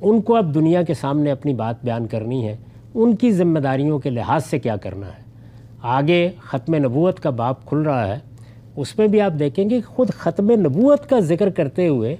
ان 0.00 0.20
کو 0.20 0.36
اب 0.36 0.54
دنیا 0.54 0.82
کے 0.82 0.94
سامنے 0.94 1.30
اپنی 1.30 1.54
بات 1.54 1.84
بیان 1.84 2.06
کرنی 2.06 2.46
ہے، 2.48 2.56
ان 2.94 3.16
کی 3.16 3.32
ذمہ 3.32 3.58
داریوں 3.58 3.98
کے 3.98 4.10
لحاظ 4.10 4.44
سے 4.44 4.58
کیا 4.58 4.76
کرنا 4.76 5.06
ہے؟ 5.06 5.22
آگے 5.82 6.30
ختم 6.42 6.74
نبوت 6.74 7.20
کا 7.20 7.30
باب 7.30 7.64
کھل 7.66 7.78
رہا 7.78 8.06
ہے، 8.08 8.18
اس 8.76 8.98
میں 8.98 9.06
بھی 9.08 9.20
آپ 9.20 9.32
دیکھیں 9.38 9.68
گے 9.70 9.80
خود 9.80 10.10
ختم 10.10 10.50
نبوت 10.50 11.08
کا 11.10 11.20
ذکر 11.20 11.50
کرتے 11.50 11.88
ہوئے 11.88 12.16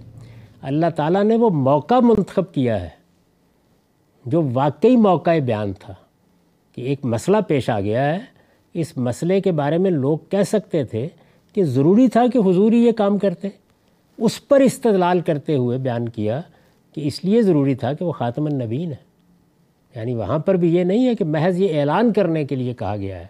اللہ 0.63 0.87
تعالیٰ 0.97 1.25
نے 1.25 1.37
وہ 1.37 1.51
موقع 1.51 2.01
منتخب 2.03 2.53
کیا 2.53 2.81
ہے، 2.83 2.89
جو 4.25 4.43
واقعی 4.53 4.97
موقع 4.97 5.39
بیان 5.47 5.73
تھا 5.73 5.95
کہ 6.77 6.83
ایک 6.83 7.05
مسئلہ 7.05 7.37
پیش 7.49 7.71
آ 7.71 7.81
گیا 7.81 8.05
ہے۔ 8.05 8.19
اس 8.75 8.97
مسئلے 8.97 9.41
کے 9.41 9.53
بارے 9.53 9.79
میں 9.79 9.91
لوگ 9.91 10.19
کہہ 10.31 10.43
سکتے 10.43 10.85
تھے 10.85 11.09
کہ 11.55 11.65
ضروری 11.65 12.09
تھا 12.09 12.25
کہ 12.33 12.39
حضوری 12.39 12.85
یہ 12.87 12.93
کام 12.93 13.19
کرتے۔ 13.19 13.49
اس 14.19 14.47
پر 14.49 14.61
استدلال 14.61 15.21
کرتے 15.21 15.57
ہوئے 15.57 15.79
بیان 15.79 16.09
کیا 16.09 16.41
کہ 16.99 17.07
اس 17.07 17.25
لیے 17.25 17.43
ضروری 17.43 17.75
تھا 17.75 17.93
کہ 17.93 18.05
وہ 18.05 18.13
خاتم 18.13 18.47
النبین 18.47 18.91
ہے۔ 18.91 19.09
یعنی 19.97 20.15
وہاں 20.15 20.39
پر 20.39 20.55
بھی 20.55 20.75
یہ 20.75 20.85
نہیں 20.85 21.07
ہے 21.07 21.15
کہ 21.15 21.25
محض 21.25 21.61
یہ 21.61 21.81
اعلان 21.81 22.13
کرنے 22.13 22.45
کے 22.45 22.57
لیے 22.57 22.75
کہا 22.75 22.97
گیا 22.97 23.19
ہے۔ 23.19 23.27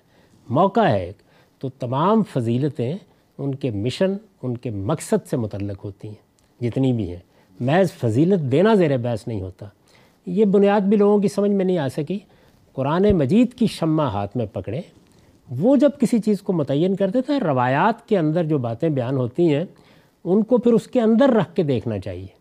موقع 0.49 0.81
ہے 0.81 1.05
ایک۔ 1.05 1.19
تو 1.59 1.69
تمام 1.69 2.23
فضیلتیں 2.23 2.95
ان 3.39 3.55
کے 3.55 3.71
مشن، 3.71 4.13
ان 4.43 4.57
کے 4.57 4.71
مقصد 4.71 5.27
سے 5.27 5.37
متعلق 5.37 5.85
ہوتی 5.85 6.09
ہیں۔ 6.09 6.63
جتنی 6.63 6.93
بھی 6.93 7.11
ہیں۔ 7.11 7.19
محض 7.61 7.93
فضیلت 7.93 8.53
دینا 8.53 8.75
زیر 8.75 8.97
بحث 8.97 9.29
نہیں 9.29 9.41
ہوتا۔ 9.41 9.67
یہ 10.27 10.45
بنیاد 10.45 10.81
بھی 10.81 10.97
لوگوں 10.97 11.19
کی 11.19 11.29
سمجھ 11.29 11.51
میں 11.51 11.65
نہیں 11.65 11.79
آ 11.79 11.89
سکی۔ 11.89 12.19
قرآن 12.73 13.13
مجید 13.13 13.55
کی 13.55 13.67
شمع 13.67 14.05
ہاتھ 14.05 14.37
میں 14.37 14.47
پکڑے۔ 14.47 14.81
وہ 15.61 15.77
جب 15.77 15.91
کسی 16.01 16.19
چیز 16.19 16.43
کو 16.43 16.53
متعین 16.53 16.97
کرتے 16.97 17.23
تھے 17.23 17.41
روایات 17.41 18.09
کے 18.09 18.19
اندر 18.19 18.45
جو 18.45 18.59
باتیں 18.59 18.89
بیان 18.89 19.17
ہوتی 19.17 19.55
ہیں، 19.55 19.65
ان 20.25 20.43
کو 20.43 20.59
پھر 20.59 20.73
اس 20.73 20.87
کے 20.87 21.01
اندر 21.01 21.29
رکھ 21.29 21.55
کے 21.55 21.63
دیکھنا 21.63 21.99
چاہیے۔ 21.99 22.38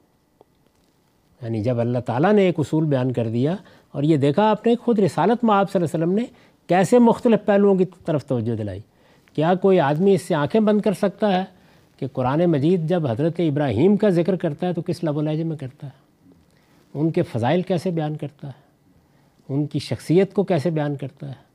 یعنی 1.42 1.64
جب 1.64 1.80
اللہ 1.80 2.00
تعالیٰ 2.00 2.34
نے 2.34 2.42
ایک 2.42 2.56
اصول 2.60 2.86
بیان 2.86 3.12
کر 3.12 3.28
دیا 3.28 3.56
اور 3.92 4.04
یہ 4.04 4.18
دیکھا 4.18 4.50
آپ 4.50 4.68
نے 4.68 4.76
خود 4.76 5.00
رسالت 5.00 5.44
میں 5.44 5.56
آپ 5.56 5.72
صلی 5.72 5.82
اللہ 5.82 5.96
علیہ 5.96 6.06
وسلم 6.06 6.20
نے 6.20 6.26
کیسے 6.68 7.00
مختلف 7.00 7.46
پہلوؤں 7.46 7.76
کی 7.76 7.86
طرف 8.06 8.26
توجہ 8.26 8.56
دلائی۔ 8.56 8.80
کیا 9.34 9.56
کوئی 9.56 9.80
آدمی 9.80 10.14
اس 10.14 10.22
سے 10.22 10.36
آنکھیں 10.36 10.62
بند 10.62 10.82
کر 10.82 10.94
سکتا 10.94 11.40
ہے 11.40 11.44
کہ 12.00 12.08
قرآن 12.14 12.46
مجید 12.46 12.90
جب 12.90 13.08
حضرت 13.08 13.40
ابراہیم 13.40 13.98
کا 13.98 14.10
ذکر 14.10 14.36
کرتا 14.36 14.68
ہے 14.68 14.74
تو 14.74 14.82
کس 14.82 15.04
لب 15.04 15.18
و 15.18 15.22
لہجے 15.22 15.44
میں 15.44 15.58
کرتا 15.58 15.88
ہے؟ 15.88 16.08
ان 16.94 17.12
کے 17.12 17.22
فضائل 17.22 17.62
کیسے 17.62 17.92
بیان 17.92 18.16
کرتا 18.16 18.48
ہے؟ 18.48 18.68
ان 19.50 19.66
کی 19.66 19.80
شخصیت 19.80 20.34
کو 20.34 20.44
کیسے 20.44 20.70
بیان 20.70 20.96
کرتا 20.96 21.28
ہے؟ 21.28 21.48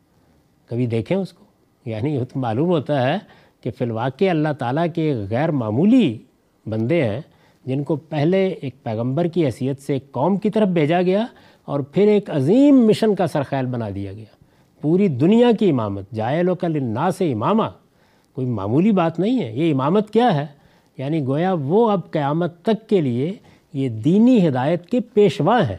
کبھی 0.66 0.86
دیکھیں 0.86 1.16
اس 1.16 1.32
کو؟ 1.32 1.44
یعنی 1.84 2.24
تو 2.24 2.38
معلوم 2.38 2.68
ہوتا 2.68 3.02
ہے 3.02 3.18
کہ 3.60 3.70
فی 3.70 3.84
الواقع 3.84 4.24
اللہ 4.30 4.48
تعالیٰ 4.58 4.86
کے 4.94 5.14
غیر 5.30 5.50
معمولی 5.50 6.18
بندے 6.66 7.04
ہیں 7.04 7.20
جن 7.66 7.84
کو 7.84 7.96
پہلے 7.96 8.48
ایک 8.48 8.82
پیغمبر 8.82 9.24
کی 9.24 9.46
حیثیت 9.46 9.80
سے 9.80 9.92
ایک 9.92 10.12
قوم 10.12 10.36
کی 10.36 10.50
طرف 10.50 10.68
بھیجا 10.68 11.02
گیا 11.02 11.26
اور 11.64 11.80
پھر 11.80 12.08
ایک 12.08 12.30
عظیم 12.30 12.86
مشن 12.86 13.14
کا 13.14 13.26
سرخیل 13.26 13.66
بنا 13.66 13.88
دیا 13.94 14.12
گیا۔ 14.12 14.24
پوری 14.80 15.08
دنیا 15.08 15.50
کی 15.58 15.70
امامت 15.70 16.10
جائے 16.10 16.42
لو 16.42 16.54
کل 16.54 16.98
سے 17.18 17.32
امامہ، 17.32 17.62
کوئی 18.32 18.46
معمولی 18.46 18.92
بات 18.92 19.18
نہیں 19.18 19.42
ہے۔ 19.42 19.52
یہ 19.52 19.72
امامت 19.72 20.10
کیا 20.10 20.34
ہے؟ 20.34 20.46
یعنی 20.98 21.26
گویا 21.26 21.52
وہ 21.52 21.90
اب 21.90 22.00
قیامت 22.10 22.62
تک 22.62 22.88
کے 22.88 23.00
لیے 23.00 23.34
یہ 23.72 23.88
دینی 23.88 24.48
ہدایت 24.48 24.86
کے 24.86 25.00
پیشوا 25.00 25.68
ہیں۔ 25.68 25.76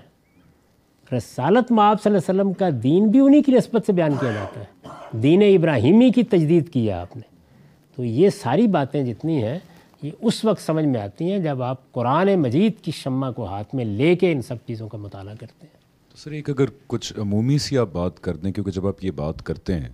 رسالت 1.16 1.72
معاب 1.72 2.02
صلی 2.04 2.16
اللہ 2.16 2.32
علیہ 2.32 2.42
وسلم 2.42 2.54
کا 2.54 2.70
دین 2.84 3.08
بھی 3.08 3.20
انہی 3.20 3.42
کی 3.42 3.52
نسبت 3.52 3.86
سے 3.86 3.94
بیان 3.94 4.12
کیا 4.20 4.32
جاتا 4.32 4.60
ہے۔ 4.60 4.88
دین 5.18 5.42
ابراہیمی 5.42 6.10
کی 6.10 6.24
تجدید 6.24 6.70
کیا 6.70 7.02
آپ 7.02 7.18
نے۔ 7.18 7.34
تو 7.96 8.04
یہ 8.04 8.30
ساری 8.30 8.68
باتیں 8.68 9.04
جتنی 9.04 9.44
ہیں 9.44 9.60
یہ 10.04 10.12
اس 10.22 10.46
وقت 10.46 10.62
سمجھ 10.62 10.86
میں 10.86 11.02
آتی 11.02 11.32
ہیں 11.32 11.40
جب 11.40 11.62
آپ 11.62 11.92
قرآن 11.92 12.36
مجید 12.36 12.72
کی 12.82 12.92
شمع 12.92 13.32
کو 13.32 13.46
ہاتھ 13.46 13.76
میں 13.76 13.86
لے 13.86 14.16
کے 14.16 14.32
ان 14.32 14.42
سب 14.42 14.56
چیزوں 14.68 14.90
کا 14.90 14.98
مطالعہ 14.98 15.36
کرتے 15.40 15.68
ہیں۔ 15.68 15.80
تو 16.12 16.18
سر 16.18 16.32
ایک 16.32 16.50
اگر 16.50 16.66
کچھ 16.88 17.14
عمومی 17.18 17.58
سی 17.58 17.78
آپ 17.78 17.90
بات 17.94 18.20
کر 18.20 18.36
دیں 18.36 18.52
کیونکہ 18.52 18.72
جب 18.72 18.88
آپ 18.88 19.04
یہ 19.04 19.12
بات 19.12 19.44
کرتے 19.44 19.74
ہیں 19.74 19.90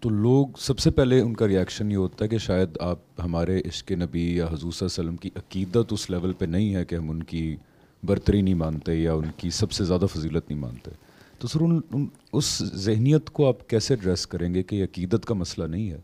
تو 0.00 0.08
لوگ 0.08 0.46
سب 0.58 0.78
سے 0.78 0.90
پہلے 0.90 1.20
ان 1.20 1.34
کا 1.34 1.48
ریاکشن 1.48 1.92
یہ 1.92 1.96
ہوتا 1.96 2.24
ہے 2.24 2.28
کہ 2.28 2.38
شاید 2.38 2.68
آپ 2.80 2.98
ہمارے 3.24 3.60
عشق 3.60 3.92
نبی 3.92 4.36
یا 4.36 4.44
حضور 4.44 4.72
صلی 4.72 4.86
اللہ 4.86 5.00
علیہ 5.00 5.08
وسلم 5.08 5.16
کی 5.16 5.30
عقیدت 5.36 5.92
اس 5.92 6.10
لیول 6.10 6.32
پہ 6.32 6.44
نہیں 6.44 6.74
ہے 6.74 6.84
کہ 6.84 6.94
ہم 6.94 7.10
ان 7.10 7.22
کی 7.22 7.56
برتری 8.02 8.42
نہیں 8.42 8.54
مانتے 8.54 8.94
یا 8.94 9.12
ان 9.12 9.24
کی 9.36 9.50
سب 9.50 9.72
سے 9.72 9.84
زیادہ 9.84 10.06
فضیلت 10.14 10.50
نہیں 10.50 10.58
مانتے۔ 10.58 10.90
تو 11.38 11.48
سر 11.48 11.60
ان, 11.60 11.80
ان 11.92 12.06
اس 12.32 12.62
ذہنیت 12.74 13.30
کو 13.30 13.48
آپ 13.48 13.68
کیسے 13.68 13.94
ایڈریس 13.94 14.26
کریں 14.26 14.54
گے 14.54 14.62
کہ 14.62 14.76
یہ 14.76 14.84
عقیدت 14.84 15.26
کا 15.26 15.34
مسئلہ 15.34 15.66
نہیں 15.66 15.90
ہے؟ 15.90 15.98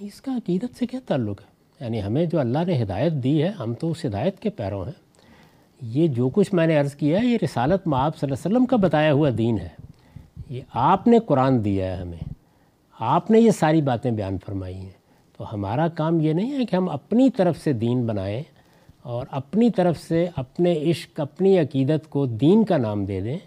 اس 0.00 0.20
کا 0.20 0.36
عقیدت 0.36 0.78
سے 0.78 0.86
کیا 0.86 1.00
تعلق 1.06 1.40
ہے؟ 1.40 1.51
یعنی 1.82 2.02
ہمیں 2.02 2.26
جو 2.26 2.40
اللہ 2.40 2.58
نے 2.66 2.82
ہدایت 2.82 3.12
دی 3.12 3.42
ہے، 3.42 3.48
ہم 3.48 3.74
تو 3.74 3.90
اس 3.90 4.04
ہدایت 4.04 4.38
کے 4.38 4.50
پیروں 4.50 4.84
ہیں۔ 4.84 4.92
یہ 5.82 6.08
جو 6.08 6.28
کچھ 6.28 6.54
میں 6.54 6.66
نے 6.66 6.76
عرض 6.76 6.94
کیا 6.94 7.20
ہے، 7.20 7.26
یہ 7.26 7.38
رسالت 7.44 7.86
معاب 7.86 8.16
صلی 8.16 8.30
اللہ 8.30 8.46
علیہ 8.46 8.56
وسلم 8.56 8.66
کا 8.66 8.76
بتایا 8.76 9.12
ہوا 9.12 9.30
دین 9.38 9.58
ہے۔ 9.58 9.68
یہ 10.50 10.60
آپ 10.72 11.06
نے 11.06 11.18
قرآن 11.18 11.64
دیا 11.64 11.96
ہے 11.96 11.96
ہمیں۔ 11.96 12.32
آپ 13.00 13.30
نے 13.30 13.40
یہ 13.40 13.50
ساری 13.50 13.82
باتیں 13.82 14.10
بیان 14.10 14.36
فرمائی 14.46 14.74
ہیں۔ 14.74 14.90
تو 15.38 15.54
ہمارا 15.54 15.88
کام 15.88 16.20
یہ 16.20 16.32
نہیں 16.32 16.58
ہے 16.58 16.64
کہ 16.64 16.76
ہم 16.76 16.88
اپنی 16.88 17.30
طرف 17.30 17.58
سے 17.58 17.72
دین 17.72 18.06
بنائیں 18.06 18.42
اور 19.02 19.26
اپنی 19.30 19.70
طرف 19.70 19.98
سے 19.98 20.28
اپنے 20.36 20.72
عشق، 20.72 21.20
اپنی 21.20 21.58
عقیدت 21.58 22.10
کو 22.10 22.26
دین 22.26 22.64
کا 22.64 22.76
نام 22.76 23.04
دے 23.04 23.20
دیں۔ 23.20 23.38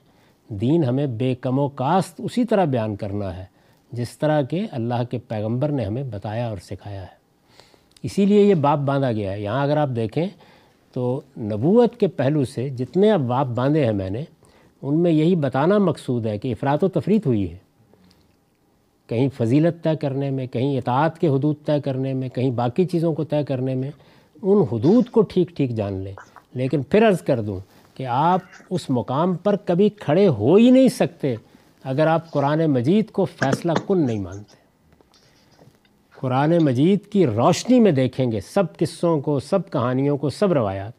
دین 0.47 0.83
ہمیں 0.83 1.07
بے 1.07 1.35
کم 1.35 1.59
و 1.59 1.69
کاست 1.69 2.21
اسی 2.23 2.45
طرح 2.45 2.65
بیان 2.65 2.95
کرنا 2.95 3.37
ہے، 3.37 3.45
جس 3.91 4.17
طرح 4.17 4.41
کہ 4.41 4.67
اللہ 4.71 5.03
کے 5.11 5.17
پیغمبر 5.17 5.69
نے 5.69 5.85
ہمیں 5.85 6.03
بتایا 6.03 6.49
اور 6.49 6.57
سکھایا 6.57 7.01
ہے۔ 7.01 7.24
اسی 8.05 8.25
لیے 8.25 8.43
یہ 8.43 8.55
باپ 8.55 8.79
باندھا 8.79 9.11
گیا 9.11 9.31
ہے۔ 9.31 9.41
یہاں 9.41 9.63
اگر 9.63 9.77
آپ 9.77 9.89
دیکھیں 9.95 10.27
تو 10.93 11.21
نبوت 11.37 11.97
کے 11.97 12.07
پہلو 12.07 12.45
سے 12.45 12.69
جتنے 12.69 13.11
اب 13.11 13.21
باپ 13.21 13.47
باندھے 13.47 13.85
ہیں 13.85 13.93
میں 13.93 14.09
نے، 14.09 14.23
ان 14.81 14.99
میں 14.99 15.11
یہی 15.11 15.35
بتانا 15.35 15.77
مقصود 15.77 16.25
ہے 16.25 16.37
کہ 16.37 16.51
افراد 16.51 16.83
و 16.83 16.87
تفریح 16.87 17.19
ہوئی 17.25 17.51
ہے۔ 17.51 17.57
کہیں 19.07 19.29
فضیلت 19.37 19.83
طے 19.83 19.95
کرنے 19.95 20.29
میں، 20.29 20.47
کہیں 20.47 20.77
اطاعت 20.77 21.19
کے 21.19 21.27
حدود 21.27 21.55
طے 21.65 21.81
کرنے 21.81 22.13
میں، 22.13 22.29
کہیں 22.29 22.51
باقی 22.51 22.85
چیزوں 22.85 23.13
کو 23.13 23.23
طے 23.23 23.43
کرنے 23.43 23.75
میں 23.75 23.91
ان 24.41 24.63
حدود 24.71 25.09
کو 25.09 25.21
ٹھیک 25.21 25.49
ٹھیک 25.49 25.69
جان 25.69 25.93
لیں۔ 25.93 26.13
لیکن 26.53 26.83
پھر 26.83 27.07
عرض 27.07 27.21
کر 27.21 27.41
دوں 27.41 27.59
کہ 27.93 28.05
آپ 28.05 28.39
اس 28.69 28.89
مقام 28.89 29.35
پر 29.35 29.55
کبھی 29.55 29.89
کھڑے 29.89 30.27
ہو 30.27 30.55
ہی 30.55 30.71
نہیں 30.71 30.87
سکتے 30.87 31.35
اگر 31.83 32.07
آپ 32.07 32.31
قرآن 32.31 32.65
مجید 32.65 33.11
کو 33.11 33.25
فیصلہ 33.25 33.71
کن 33.87 34.05
نہیں 34.05 34.19
مانتے۔ 34.19 34.64
قرآن 36.25 36.57
مجید 36.61 37.05
کی 37.05 37.25
روشنی 37.25 37.79
میں 37.79 37.91
دیکھیں 37.91 38.31
گے، 38.31 38.39
سب 38.41 38.77
قصوں 38.77 39.21
کو، 39.21 39.39
سب 39.39 39.71
کہانیوں 39.71 40.17
کو، 40.17 40.29
سب 40.29 40.53
روایات۔ 40.53 40.91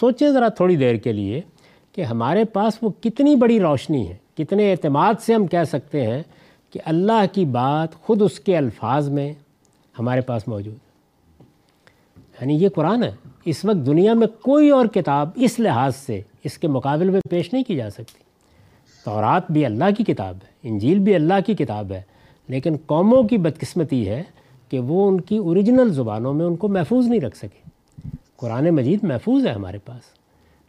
سوچیں 0.00 0.30
ذرا 0.30 0.48
تھوڑی 0.48 0.76
دیر 0.76 0.94
کے 0.94 1.12
لیے 1.12 1.40
کہ 1.92 2.02
ہمارے 2.02 2.44
پاس 2.44 2.78
وہ 2.82 2.90
کتنی 3.00 3.36
بڑی 3.36 3.60
روشنی 3.60 4.08
ہے۔ 4.08 4.16
کتنے 4.36 4.72
اعتماد 4.72 5.14
سے 5.20 5.34
ہم 5.34 5.46
کہہ 5.46 5.64
سکتے 5.64 6.06
ہیں 6.06 6.22
کہ 6.72 6.80
اللہ 6.84 7.22
کی 7.32 7.44
بات 7.44 7.94
خود 7.94 8.22
اس 8.22 8.40
کے 8.40 8.56
الفاظ 8.56 9.08
میں 9.08 9.32
ہمارے 9.98 10.20
پاس 10.20 10.48
موجود 10.48 10.74
ہے۔ 10.74 11.44
یعنی 12.40 12.54
یہ 12.54 12.68
قرآن 12.68 13.04
ہے۔ 13.04 13.10
اس 13.44 13.64
وقت 13.64 13.86
دنیا 13.86 14.14
میں 14.14 14.26
کوئی 14.26 14.70
اور 14.70 14.86
کتاب 14.86 15.30
اس 15.34 15.60
لحاظ 15.60 15.96
سے 15.96 16.20
اس 16.44 16.58
کے 16.58 16.68
مقابل 16.68 17.10
میں 17.10 17.20
پیش 17.30 17.52
نہیں 17.52 17.64
کی 17.64 17.76
جا 17.76 17.90
سکتی۔ 17.90 18.18
تورات 19.04 19.50
بھی 19.50 19.66
اللہ 19.66 19.84
کی 19.98 20.04
کتاب 20.04 20.34
ہے، 20.34 20.68
انجیل 20.68 20.98
بھی 20.98 21.14
اللہ 21.14 21.34
کی 21.46 21.54
کتاب 21.54 21.92
ہے، 21.92 22.02
لیکن 22.48 22.76
قوموں 22.86 23.22
کی 23.22 23.38
بدقسمتی 23.38 24.08
ہے 24.08 24.22
کہ 24.68 24.78
وہ 24.78 25.08
ان 25.08 25.20
کی 25.20 25.36
اوریجنل 25.36 25.92
زبانوں 25.92 26.34
میں 26.34 26.46
ان 26.46 26.56
کو 26.56 26.68
محفوظ 26.68 27.08
نہیں 27.08 27.20
رکھ 27.20 27.36
سکے۔ 27.36 27.68
قرآن 28.36 28.70
مجید 28.70 29.04
محفوظ 29.04 29.46
ہے 29.46 29.52
ہمارے 29.52 29.78
پاس۔ 29.78 30.02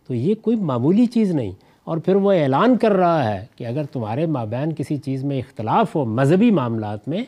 تو 0.08 0.14
یہ 0.14 0.36
کوئی 0.36 0.58
معمولی 0.58 1.06
چیز 1.06 1.32
نہیں۔ 1.32 1.52
اور 1.84 1.98
پھر 1.98 2.16
وہ 2.16 2.32
اعلان 2.32 2.78
کر 2.78 2.92
رہا 2.92 3.32
ہے 3.32 3.46
کہ 3.56 3.68
اگر 3.68 3.84
تمہارے 3.84 4.26
مابین 4.26 4.74
کسی 4.74 4.98
چیز 4.98 5.24
میں 5.24 5.38
اختلاف 5.38 5.96
ہو 5.96 6.06
مذہبی 6.06 6.52
معاملات 6.52 7.08
میں، 7.08 7.24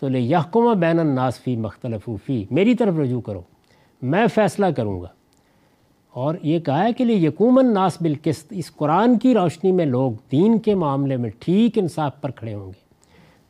تو 0.00 0.08
لے 0.08 0.20
یحکمہ 0.20 0.74
بین 0.74 0.98
الناس 0.98 1.40
فی 1.40 1.56
مختلف 1.56 2.10
فی، 2.26 2.44
میری 2.50 2.74
طرف 2.74 2.94
رجوع 2.98 3.20
کرو۔ 3.20 3.42
میں 4.02 4.26
فیصلہ 4.34 4.66
کروں 4.66 5.02
گا۔ 5.02 5.08
اور 6.12 6.34
یہ 6.42 6.58
کہا 6.58 6.84
ہے 6.84 6.92
کہ 6.92 7.04
لیے 7.04 7.16
یقومن 7.16 7.74
ناس 7.74 8.02
بالقسط، 8.02 8.46
اس 8.50 8.72
قرآن 8.72 9.18
کی 9.18 9.34
روشنی 9.34 9.72
میں 9.72 9.86
لوگ 9.86 10.12
دین 10.32 10.58
کے 10.58 10.74
معاملے 10.74 11.16
میں 11.16 11.30
ٹھیک 11.38 11.78
انصاف 11.78 12.20
پر 12.20 12.30
کھڑے 12.30 12.54
ہوں 12.54 12.66
گے۔ 12.66 12.83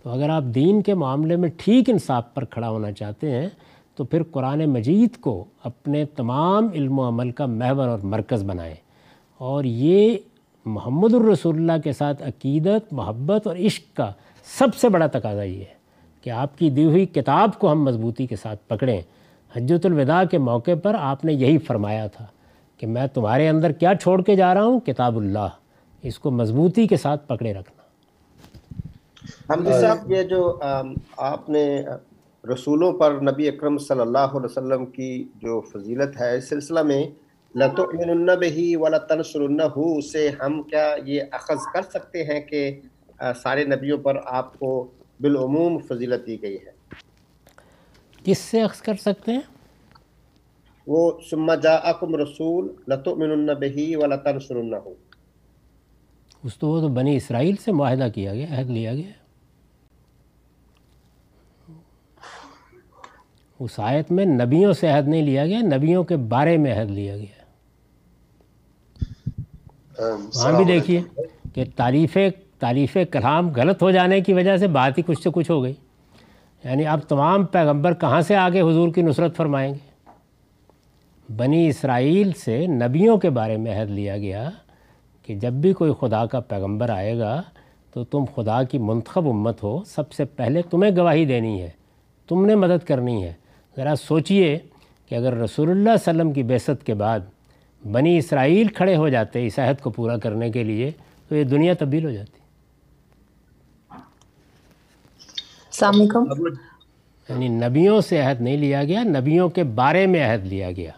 تو 0.05 0.11
اگر 0.11 0.29
آپ 0.29 0.43
دین 0.43 0.83
کے 0.83 0.95
معاملے 0.95 1.37
میں 1.37 1.49
ٹھیک 1.57 1.91
انصاف 1.91 2.35
پر 2.35 2.45
کھڑا 2.45 2.71
ہونا 2.71 2.93
چاہتے 2.93 3.31
ہیں، 3.31 3.49
تو 3.97 4.05
پھر 4.05 4.23
قرآن 4.23 4.65
مجید 4.65 5.17
کو 5.17 5.45
اپنے 5.63 6.05
تمام 6.05 6.69
علم 6.75 6.99
و 6.99 7.09
عمل 7.09 7.31
کا 7.31 7.47
محور 7.47 7.89
اور 7.89 7.99
مرکز 8.03 8.45
بنائیں۔ 8.45 8.75
اور 9.39 9.65
یہ 9.65 10.17
محمد 10.65 11.15
الرسول 11.15 11.57
اللہ 11.57 11.73
کے 11.85 11.93
ساتھ 11.93 12.23
عقیدت، 12.23 12.93
محبت 12.93 13.47
اور 13.47 13.57
عشق 13.57 13.97
کا 13.97 14.13
سب 14.59 14.75
سے 14.75 14.89
بڑا 14.89 15.07
تقاضا 15.07 15.43
یہ 15.43 15.61
ہے 15.61 15.75
کہ 16.21 16.31
آپ 16.31 16.59
کی 16.59 16.71
دی 16.71 16.85
ہوئی 16.85 17.07
کتاب 17.07 17.59
کو 17.59 17.73
ہم 17.73 17.85
مضبوطی 17.85 18.27
کے 18.27 18.37
ساتھ 18.37 18.69
پکڑیں۔ 18.69 19.01
حجت 19.57 19.87
الوداع 19.87 20.25
کے 20.25 20.39
موقع 20.39 20.71
پر 20.83 20.97
آپ 21.01 21.25
نے 21.25 21.33
یہی 21.33 21.59
فرمایا 21.59 22.07
تھا 22.07 22.27
کہ 22.79 22.87
میں 22.87 23.07
تمہارے 23.07 23.49
اندر 23.49 23.73
کیا 23.73 23.93
چھوڑ 23.95 24.23
کے 24.23 24.35
جا 24.35 24.55
رہا 24.55 24.65
ہوں؟ 24.65 24.81
کتاب 24.81 25.17
اللہ۔ 25.17 25.49
اس 26.03 26.19
کو 26.19 26.31
مضبوطی 26.31 26.87
کے 26.87 26.97
ساتھ 26.97 27.29
پکڑے 27.29 27.53
رکھنا۔ 27.53 27.74
حمدی 29.51 29.73
صاحب 29.81 30.13
یہ 30.13 30.23
جو 30.23 30.41
آپ 31.17 31.49
نے 31.51 31.65
رسولوں 32.45 32.93
پر 32.93 33.11
نبی 33.23 33.49
اکرم 33.49 33.79
صلی 33.79 34.01
اللہ 34.01 34.35
علیہ 34.39 34.45
وسلم 34.45 34.87
کی 34.87 35.13
جو 35.43 35.61
فضیلت 35.73 36.21
ہے 36.21 36.37
اس 36.37 36.49
سلسلہ 36.49 36.83
میں 36.83 37.03
لَتُؤْمِنُنَّ 37.55 38.37
بِهِ 38.37 38.77
وَلَتَنْصُرُنَّهُ 38.81 40.01
سے 40.11 40.23
ہم 40.41 40.63
کیا 40.63 40.87
یہ 41.07 41.37
اخذ 41.39 41.67
کر 41.75 41.89
سکتے 41.95 42.25
ہیں 42.25 42.41
کہ 42.41 42.61
سارے 43.43 43.65
نبیوں 43.65 43.99
پر 44.07 44.21
آپ 44.41 44.59
کو 44.59 44.71
بالعموم 45.21 45.79
فضیلت 45.89 46.27
دی 46.27 46.37
گئی 46.43 46.57
ہے؟ 46.65 46.73
کس 48.25 48.39
سے 48.51 48.63
اخذ 48.63 48.81
کر 48.83 48.97
سکتے 49.07 49.33
ہیں؟ 49.33 49.45
وہ 50.87 51.03
سما 51.31 51.55
جاءکم 51.67 52.15
رسول 52.23 52.65
لتؤمنن 52.89 53.53
به 53.65 53.87
ولتنصرنه 54.01 54.95
اس 56.45 56.57
تو 56.59 56.69
وہ 56.69 56.81
تو 56.81 56.89
بنی 56.97 57.17
اسرائیل 57.17 57.57
سے 57.65 57.73
معاہدہ 57.73 58.09
کیا 58.15 58.35
گیا 58.35 58.49
عہد 58.59 58.71
لیا 58.71 58.95
گیا۔ 58.95 59.13
اس 63.65 63.81
آیت 63.81 64.13
میں 64.13 64.25
نبیوں 64.25 64.73
سے 64.73 64.89
عہد 64.89 65.09
نہیں 65.09 65.23
لیا 65.23 65.47
گیا 65.47 65.61
نبیوں 65.61 66.05
کے 66.05 66.17
بارے 66.17 66.57
میں 66.57 66.81
عہد 66.81 66.91
لیا 66.91 67.17
گیا۔ 67.17 67.45
وہاں 70.09 70.53
بھی 70.53 70.65
دیکھیے 70.65 71.03
کہ 71.55 71.65
تعریف 71.77 72.19
تعریف 72.59 72.97
کلام 73.11 73.51
غلط 73.57 73.83
ہو 73.83 73.91
جانے 73.91 74.21
کی 74.21 74.33
وجہ 74.33 74.57
سے 74.57 74.67
بات 74.67 74.99
ہی 74.99 75.03
کچھ 75.07 75.23
سے 75.23 75.31
کچھ 75.33 75.51
ہو 75.51 75.63
گئی۔ 75.63 75.75
یعنی 76.65 76.87
اب 76.87 77.01
تمام 77.09 77.45
پیغمبر 77.45 77.95
کہاں 77.95 78.21
سے 78.21 78.37
آگے 78.37 78.61
حضور 78.61 78.93
کی 78.93 79.03
نصرت 79.03 79.37
فرمائیں 79.37 79.75
گے؟ 79.75 79.95
بنی 81.37 81.69
اسرائیل 81.69 82.33
سے 82.33 82.67
نبیوں 82.67 83.19
کے 83.19 83.31
بارے 83.31 83.57
میں 83.57 83.83
عہد 83.83 83.91
لیا 83.91 84.19
گیا 84.19 84.51
کہ 85.23 85.35
جب 85.35 85.53
بھی 85.53 85.73
کوئی 85.73 85.93
خدا 86.01 86.27
کا 86.27 86.41
پیغمبر 86.41 86.91
آئے 86.91 87.19
گا 87.19 87.43
تو 87.93 88.05
تم 88.05 88.25
خدا 88.35 88.63
کی 88.63 88.79
منتخب 88.79 89.29
امت 89.29 89.63
ہو۔ 89.63 89.85
سب 89.85 90.13
سے 90.13 90.25
پہلے 90.25 90.63
تمہیں 90.63 90.97
گواہی 90.97 91.25
دینی 91.25 91.63
ہے 91.63 91.71
تم 92.29 92.47
نے 92.47 92.55
مدد 92.55 92.87
کرنی 92.87 93.25
ہے۔ 93.25 93.33
ذرا 93.77 93.97
سوچئے 93.97 94.59
کہ 95.09 95.15
اگر 95.15 95.35
رسول 95.35 95.71
اللہ 95.71 95.81
علیہ 95.81 96.09
وسلم 96.09 96.33
کی 96.33 96.43
بیست 96.43 96.87
کے 96.87 96.95
بعد 96.95 97.21
بنی 97.93 98.19
اسرائیل 98.19 98.69
کھڑے 98.69 98.97
ہو 98.97 99.09
جاتے 99.09 99.47
اس 99.47 99.59
عہد 99.59 99.83
کو 99.83 99.91
پورا 99.91 100.19
کرنے 100.19 100.51
کے 100.51 100.65
لیے 100.65 100.91
تو 101.29 101.37
یہ 101.37 101.45
دنیا 101.45 101.75
تبدیل 101.79 102.05
ہو 102.05 102.11
جاتی۔ 102.11 102.39
السلام 105.67 106.01
علیکم۔ 106.01 106.25
یعنی 107.29 107.49
نبیوں 107.49 108.01
سے 108.01 108.21
عہد 108.21 108.41
نہیں 108.41 108.57
لیا 108.57 108.85
گیا 108.85 109.03
نبیوں 109.03 109.49
کے 109.49 109.65
بارے 109.65 110.07
میں 110.07 110.33
عہد 110.33 110.47
لیا 110.47 110.73
گیا۔ 110.73 110.91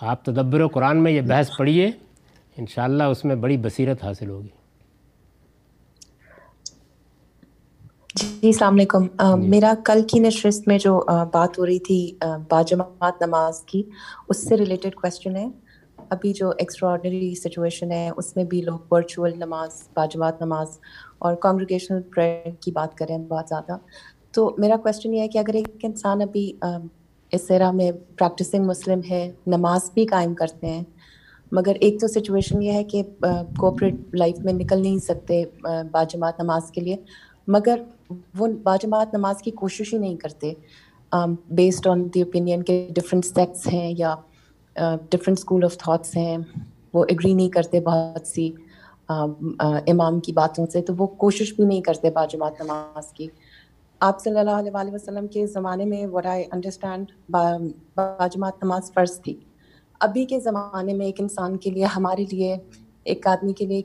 آپ 0.00 0.24
تدبر 0.24 0.60
و 0.60 0.68
قرآن 0.68 0.96
میں 0.96 1.12
یہ 1.12 1.20
بحث 1.20 1.50
پڑھیے 1.58 1.90
انشاءاللہ 2.56 3.02
اس 3.02 3.24
میں 3.24 3.34
بڑی 3.34 3.56
بصیرت 3.56 4.04
حاصل 4.04 4.28
ہوگی۔ 4.28 4.59
جی 8.14 8.46
السلام 8.48 8.74
علیکم۔ 8.74 9.04
جی۔ 9.04 9.48
میرا 9.48 9.72
کل 9.84 10.00
کی 10.08 10.18
نشست 10.18 10.66
میں 10.68 10.78
جو 10.78 10.98
بات 11.32 11.58
ہو 11.58 11.66
رہی 11.66 11.78
تھی 11.78 11.98
باجماعت 12.50 13.22
نماز 13.22 13.60
کی 13.62 13.82
اس 14.28 14.48
سے 14.48 14.56
ریلیٹڈ 14.56 14.94
کوشچن 14.94 15.36
ہے۔ 15.36 15.46
ابھی 16.10 16.32
جو 16.32 16.48
ایکسٹرا 16.58 16.94
سچویشن 17.42 17.90
ہے 17.92 18.10
اس 18.16 18.34
میں 18.36 18.44
بھی 18.44 18.62
لوگ 18.62 18.92
ورچوئل 18.92 19.38
نماز 19.38 19.82
باجماعت 19.96 20.40
نماز 20.42 20.78
اور 21.18 21.34
کانگریگیشنل 21.34 22.00
پریئر 22.14 22.50
کی 22.60 22.72
بات 22.72 22.96
کریں 22.98 23.16
بہت 23.18 23.48
زیادہ۔ 23.48 23.76
تو 24.32 24.50
میرا 24.58 24.76
کوشچن 24.76 25.14
یہ 25.14 25.20
ہے 25.20 25.28
کہ 25.28 25.38
اگر 25.38 25.54
ایک 25.54 25.68
انسان 25.82 26.22
ابھی 26.22 26.52
اس 27.32 27.50
ایرا 27.50 27.70
میں 27.70 27.90
پریکٹسنگ 28.18 28.66
مسلم 28.66 29.00
ہے 29.10 29.30
نماز 29.46 29.90
بھی 29.94 30.06
قائم 30.06 30.34
کرتے 30.34 30.66
ہیں 30.66 30.82
مگر 31.52 31.76
ایک 31.80 32.00
تو 32.00 32.08
سچویشن 32.08 32.62
یہ 32.62 32.72
ہے 32.72 32.84
کہ 32.84 33.02
کوپریٹ 33.58 34.14
لائف 34.14 34.38
میں 34.38 34.52
نکل 34.52 34.82
نہیں 34.82 34.98
سکتے 34.98 35.42
باجماعت 35.92 36.40
نماز 36.40 36.70
کے 36.70 36.80
لیے۔ 36.80 36.96
مگر 37.48 37.80
وہ 38.38 38.46
باجماعت 38.62 39.14
نماز 39.14 39.42
کی 39.42 39.50
کوشش 39.50 39.94
ہی 39.94 39.98
نہیں 39.98 40.16
کرتے۔ 40.16 40.52
بیسڈ 41.50 41.86
آن 41.86 42.04
دی 42.14 42.22
اوپینین 42.22 42.62
کے 42.62 42.88
ڈفرینٹ 42.94 43.24
سیکٹس 43.24 43.66
ہیں 43.66 43.94
یا 43.98 44.14
ڈفرینٹ 45.10 45.38
اسکول 45.38 45.64
آف 45.64 45.76
تھاٹس 45.78 46.16
ہیں۔ 46.16 46.36
وہ 46.94 47.04
اگری 47.08 47.34
نہیں 47.34 47.48
کرتے 47.48 47.80
بہت 47.80 48.26
سی 48.26 48.50
امام 49.08 50.20
کی 50.20 50.32
باتوں 50.32 50.66
سے۔ 50.72 50.82
تو 50.82 50.92
وہ 50.98 51.06
کوشش 51.06 51.52
بھی 51.54 51.64
نہیں 51.64 51.80
کرتے 51.80 52.10
باجماعت 52.10 52.60
نماز 52.60 53.12
کی۔ 53.12 53.26
آپ 54.00 54.20
صلی 54.20 54.38
اللہ 54.38 54.50
علیہ 54.50 54.70
وآلہ 54.74 54.90
وسلم 54.92 55.26
کے 55.26 55.46
زمانے 55.46 55.84
میں 55.84 56.06
وٹ 56.06 56.26
آئی 56.26 56.44
انڈرسٹینڈ 56.52 57.06
باجماعت 57.96 58.64
نماز 58.64 58.92
فرض 58.92 59.20
تھی۔ 59.20 59.34
ابھی 60.00 60.24
کے 60.24 60.40
زمانے 60.40 60.94
میں 60.94 61.06
ایک 61.06 61.20
انسان 61.20 61.56
کے 61.56 61.70
لیے، 61.70 61.84
ہمارے 61.84 62.24
لیے، 62.32 62.56
ایک 63.04 63.26
آدمی 63.26 63.52
کے 63.52 63.66
لیے 63.66 63.82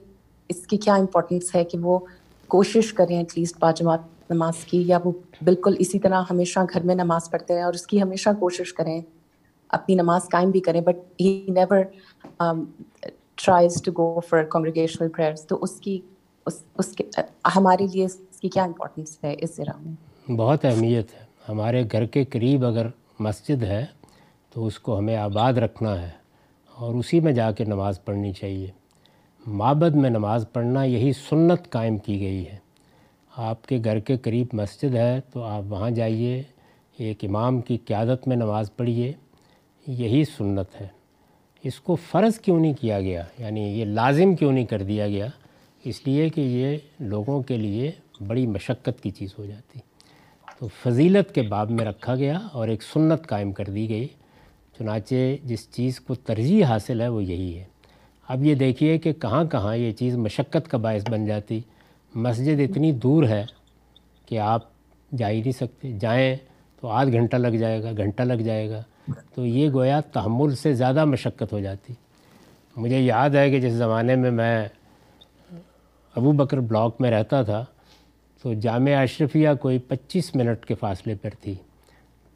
اس 0.49 0.67
کی 0.67 0.77
کیا 0.77 0.95
امپورٹنس 0.95 1.55
ہے 1.55 1.63
کہ 1.63 1.77
وہ 1.77 1.99
کوشش 2.47 2.93
کریں 2.93 3.17
ایٹ 3.17 3.37
لیسٹ 3.37 3.55
باجماعت 3.59 3.99
نماز 4.29 4.63
کی 4.65 4.83
یا 4.87 4.99
وہ 5.03 5.11
بالکل 5.43 5.75
اسی 5.79 5.99
طرح 5.99 6.23
ہمیشہ 6.29 6.59
گھر 6.73 6.81
میں 6.81 6.95
نماز 6.95 7.29
پڑھتے 7.31 7.53
ہیں 7.53 7.61
اور 7.61 7.73
اس 7.73 7.85
کی 7.87 8.01
ہمیشہ 8.01 8.29
کوشش 8.39 8.73
کریں، 8.73 9.01
اپنی 9.69 9.95
نماز 9.95 10.29
قائم 10.29 10.49
بھی 10.51 10.59
کریں 10.59 10.81
but 10.81 11.21
he 11.21 11.45
never 11.47 11.81
tries 13.35 13.81
to 13.81 13.91
go 13.91 14.19
for 14.19 14.43
congregational 14.43 15.09
prayers 15.09 15.45
تو 15.47 15.57
اس 15.61 15.79
کی، 15.79 15.99
اس 16.45 16.63
اس 16.77 16.87
کے، 16.87 17.03
ہمارے 17.55 17.87
لیے 17.87 18.05
اس 18.05 18.39
کی 18.39 18.49
کیا 18.49 18.63
امپورٹنس 18.63 19.17
ہے 19.23 19.35
اس 19.37 19.55
ذرا 19.57 19.77
میں؟ 19.81 20.31
بہت 20.31 20.65
اہمیت 20.65 21.13
ہے۔ 21.13 21.23
ہمارے 21.49 21.83
گھر 21.91 22.05
کے 22.05 22.23
قریب 22.23 22.65
اگر 22.65 22.87
مسجد 23.19 23.63
ہے 23.63 23.85
تو 24.53 24.65
اس 24.65 24.79
کو 24.79 24.97
ہمیں 24.97 25.15
آباد 25.15 25.53
رکھنا 25.53 26.01
ہے 26.01 26.09
اور 26.75 26.93
اسی 26.95 27.19
میں 27.19 27.31
جا 27.31 27.51
کے 27.51 27.65
نماز 27.65 28.03
پڑھنی 28.05 28.33
چاہیے۔ 28.33 28.71
معبد 29.45 29.95
میں 29.95 30.09
نماز 30.09 30.45
پڑھنا 30.53 30.83
یہی 30.83 31.11
سنت 31.29 31.69
قائم 31.69 31.97
کی 31.97 32.19
گئی 32.19 32.45
ہے۔ 32.47 32.57
آپ 33.37 33.67
کے 33.67 33.79
گھر 33.83 33.99
کے 33.99 34.17
قریب 34.17 34.47
مسجد 34.53 34.95
ہے 34.95 35.19
تو 35.33 35.43
آپ 35.43 35.63
وہاں 35.69 35.89
جائیے، 35.89 36.43
ایک 36.97 37.25
امام 37.25 37.61
کی 37.61 37.77
قیادت 37.77 38.27
میں 38.27 38.35
نماز 38.35 38.75
پڑھیے، 38.77 39.13
یہی 39.87 40.23
سنت 40.25 40.81
ہے۔ 40.81 40.87
اس 41.63 41.79
کو 41.79 41.95
فرض 41.95 42.39
کیوں 42.39 42.59
نہیں 42.59 42.73
کیا 42.81 43.01
گیا؟ 43.01 43.23
یعنی 43.37 43.61
یہ 43.61 43.85
لازم 43.85 44.35
کیوں 44.35 44.51
نہیں 44.51 44.65
کر 44.65 44.83
دیا 44.83 45.07
گیا؟ 45.07 45.27
اس 45.83 46.07
لیے 46.07 46.29
کہ 46.29 46.41
یہ 46.41 46.77
لوگوں 46.99 47.41
کے 47.41 47.57
لیے 47.57 47.91
بڑی 48.27 48.47
مشقت 48.47 49.03
کی 49.03 49.09
چیز 49.09 49.29
ہو 49.39 49.45
جاتی۔ 49.45 49.79
تو 50.59 50.67
فضیلت 50.67 51.35
کے 51.35 51.41
باب 51.41 51.71
میں 51.71 51.85
رکھا 51.85 52.15
گیا 52.15 52.39
اور 52.53 52.67
ایک 52.67 52.83
سنت 52.83 53.27
قائم 53.27 53.51
کر 53.51 53.65
دی 53.65 53.89
گئی۔ 53.89 54.07
چنانچہ 54.79 55.15
جس 55.43 55.71
چیز 55.71 55.99
کو 55.99 56.15
ترجیح 56.15 56.65
حاصل 56.65 57.01
ہے 57.01 57.07
وہ 57.07 57.23
یہی 57.23 57.57
ہے۔ 57.57 57.63
اب 58.27 58.45
یہ 58.45 58.55
دیکھیے 58.55 58.97
کہ 58.97 59.13
کہاں 59.13 59.45
کہاں 59.45 59.75
یہ 59.75 59.91
چیز 59.91 60.15
مشقت 60.15 60.71
کا 60.71 60.77
باعث 60.77 61.09
بن 61.09 61.25
جاتی۔ 61.25 61.61
مسجد 62.15 62.59
اتنی 62.59 62.91
دور 62.91 63.23
ہے 63.23 63.45
کہ 64.25 64.39
آپ 64.39 64.61
جا 65.17 65.29
ہی 65.29 65.39
نہیں 65.41 65.51
سکتے۔ 65.51 65.91
جائیں 65.91 66.35
تو 66.81 66.87
آدھ 66.87 67.11
گھنٹہ 67.11 67.37
لگ 67.37 67.47
جائے 67.47 67.83
گا، 67.83 67.91
گھنٹہ 67.97 68.23
لگ 68.23 68.41
جائے 68.41 68.69
گا۔ 68.69 68.83
تو 69.33 69.45
یہ 69.45 69.69
گویا 69.69 69.99
تحمل 69.99 70.55
سے 70.55 70.73
زیادہ 70.73 71.05
مشقت 71.05 71.53
ہو 71.53 71.59
جاتی۔ 71.59 71.93
مجھے 72.75 72.99
یاد 72.99 73.29
ہے 73.29 73.49
کہ 73.49 73.59
جس 73.59 73.73
زمانے 73.73 74.15
میں 74.15 74.31
میں 74.31 74.67
ابو 76.15 76.31
بکر 76.31 76.59
بلاک 76.59 77.01
میں 77.01 77.11
رہتا 77.11 77.43
تھا، 77.43 77.65
تو 78.41 78.53
جامعہ 78.53 78.93
اشرفیہ 78.93 79.49
کوئی 79.61 79.79
پچیس 79.79 80.35
منٹ 80.35 80.65
کے 80.65 80.75
فاصلے 80.75 81.15
پر 81.15 81.29
تھی۔ 81.41 81.55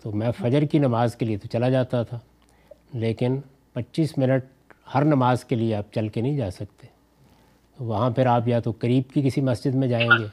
تو 0.02 0.12
میں 0.12 0.32
فجر 0.32 0.62
کی 0.62 0.80
نماز 0.80 1.16
کے 1.16 1.26
لیے 1.26 1.38
تو 1.38 1.48
چلا 1.48 1.70
جاتا 1.70 2.04
تھا، 2.04 2.20
لیکن 2.94 3.40
پچیس 3.74 4.18
منٹ 4.18 4.46
ہر 4.94 5.06
نماز 5.06 5.46
کے 5.46 5.56
لیے 5.56 5.76
آپ 5.76 5.94
چل 5.94 6.08
کے 6.08 6.22
نہیں 6.22 6.38
جا 6.38 6.52
سکتے۔ 6.52 6.99
وہاں 7.80 8.10
پھر 8.10 8.26
آپ 8.26 8.48
یا 8.48 8.60
تو 8.60 8.72
قریب 8.80 9.14
کی 9.14 9.22
کسی 9.22 9.42
مسجد 9.42 9.76
میں 9.76 9.88
جائیں 9.88 10.10
گے 10.20 10.26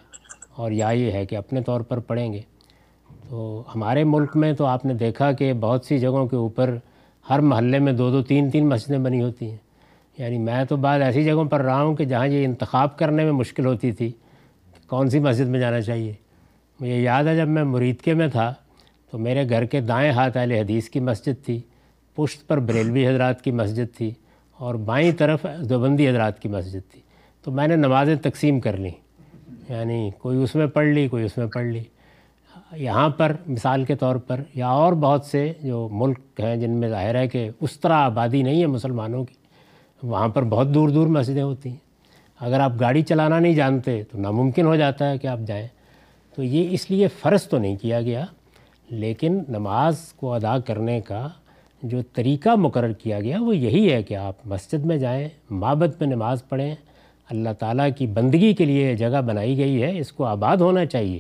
اور 0.55 0.70
یا 0.70 0.89
یہ 0.89 1.12
ہے 1.12 1.27
کہ 1.27 1.36
اپنے 1.36 1.60
طور 1.60 1.81
پر 1.81 1.98
پڑھیں 1.98 2.32
گے۔ 2.32 2.40
تو 3.28 3.64
ہمارے 3.74 4.05
ملک 4.05 4.36
میں 4.36 4.52
تو 4.52 4.66
آپ 4.66 4.85
نے 4.85 4.94
دیکھا 4.94 5.32
کہ 5.32 5.52
بہت 5.52 5.85
سی 5.85 5.98
جگہوں 5.98 6.27
کے 6.27 6.36
اوپر 6.36 6.77
ہر 7.31 7.39
محلے 7.39 7.78
میں 7.78 7.93
دو 7.93 8.10
دو 8.10 8.23
تین 8.23 8.51
تین 8.51 8.68
مسجدیں 8.68 8.98
بنی 8.98 9.23
ہوتی 9.23 9.51
ہیں۔ 9.51 9.56
یعنی 10.18 10.39
میں 10.39 10.64
تو 10.64 10.77
بعد 10.77 11.01
ایسی 11.01 11.24
جگہوں 11.24 11.44
پر 11.44 11.62
رہا 11.62 11.82
ہوں 11.82 11.97
کہ 11.97 12.05
جہاں 12.05 12.27
یہ 12.27 12.44
انتخاب 12.44 12.98
کرنے 12.98 13.24
میں 13.24 13.32
مشکل 13.32 13.66
ہوتی 13.66 13.93
تھی 13.93 14.12
کون 14.86 15.10
سی 15.10 15.18
مسجد 15.18 15.48
میں 15.48 15.60
جانا 15.60 15.81
چاہیے۔ 15.81 16.12
مجھے 16.81 17.01
یاد 17.01 17.24
ہے 17.24 17.36
جب 17.36 17.48
میں 17.48 17.64
مریدکے 17.64 18.14
میں 18.14 18.28
تھا 18.28 18.55
تو 19.10 19.18
میرے 19.18 19.48
گھر 19.48 19.64
کے 19.64 19.81
دائیں 19.81 20.12
ہاتھ 20.12 20.36
اہل 20.36 20.52
حدیث 20.52 20.89
کی 20.89 21.01
مسجد 21.01 21.44
تھی، 21.44 21.60
پشت 22.14 22.48
پر 22.48 22.59
بریلوی 22.59 23.09
حضرات 23.09 23.43
کی 23.43 23.51
مسجد 23.51 23.97
تھی 23.97 24.10
اور 24.59 24.74
بائیں 24.74 25.12
طرف 25.12 25.47
دیوبندی 25.68 26.09
حضرات 26.09 26.43
کی 26.43 26.48
مسجد 26.48 26.93
تھی۔ 26.93 27.05
تو 27.47 27.52
میں 27.52 27.68
نے 27.68 27.77
نمازیں 27.77 28.16
تقسیم 28.16 28.60
کر 28.60 28.77
لیں۔ 28.77 28.90
یعنی 29.68 30.10
کوئی 30.18 30.43
اس 30.43 30.55
میں 30.55 30.66
پڑھ 30.66 30.86
لی، 30.86 31.09
کوئی 31.09 31.24
اس 31.24 31.39
میں 31.39 31.47
پڑھ 31.47 31.66
لی۔ 31.66 31.82
یہاں 32.73 33.09
پر 33.09 33.32
مثال 33.47 33.85
کے 33.85 33.94
طور 33.94 34.16
پر 34.16 34.40
یا 34.55 34.68
اور 34.68 34.93
بہت 34.93 35.24
سے 35.24 35.52
جو 35.62 35.89
ملک 35.93 36.40
ہیں 36.40 36.56
جن 36.56 36.70
میں 36.70 36.89
ظاہر 36.89 37.14
ہے 37.14 37.28
کہ 37.28 37.51
اس 37.60 37.81
طرح 37.81 37.93
آبادی 37.93 38.43
نہیں 38.43 38.60
ہے 38.60 38.66
مسلمانوں 38.66 39.24
کی، 39.24 39.35
وہاں 40.02 40.28
پر 40.28 40.44
بہت 40.44 40.74
دور 40.74 40.89
دور 40.89 41.06
مسجدیں 41.06 41.43
ہوتی 41.43 41.68
ہیں۔ 41.68 41.77
اگر 42.40 42.60
آپ 42.60 42.73
گاڑی 42.81 43.02
چلانا 43.02 43.39
نہیں 43.39 43.55
جانتے 43.55 44.02
تو 44.12 44.18
ناممکن 44.18 44.66
ہو 44.66 44.77
جاتا 44.77 45.10
ہے 45.10 45.18
کہ 45.18 45.27
آپ 45.27 45.39
جائیں۔ 45.47 45.68
تو 46.36 46.43
یہ 46.43 46.68
اس 46.70 46.90
لیے 46.90 47.09
فرض 47.09 47.48
تو 47.48 47.59
نہیں 47.59 47.77
کیا 47.77 48.01
گیا، 48.01 48.24
لیکن 48.90 49.43
نماز 49.48 49.98
کو 49.98 50.32
ادا 50.32 50.59
کرنے 50.59 51.01
کا 51.01 51.28
جو 51.82 52.02
طریقہ 52.12 52.55
مقرر 52.56 52.93
کیا 52.93 53.20
گیا 53.20 53.40
وہ 53.40 53.56
یہی 53.56 53.93
ہے 53.93 54.02
کہ 54.02 54.16
آپ 54.16 54.35
مسجد 54.44 54.86
میں 54.86 54.97
جائیں، 54.97 55.28
معبد 55.51 56.01
میں 56.01 56.09
نماز 56.09 56.48
پڑھیں۔ 56.48 56.74
اللہ 57.30 57.48
تعالیٰ 57.58 57.88
کی 57.98 58.06
بندگی 58.06 58.54
کے 58.54 58.64
لیے 58.64 58.96
جگہ 58.96 59.20
بنائی 59.20 59.56
گئی 59.56 59.82
ہے، 59.82 59.98
اس 59.98 60.12
کو 60.12 60.24
آباد 60.24 60.56
ہونا 60.56 60.86
چاہیے۔ 60.86 61.18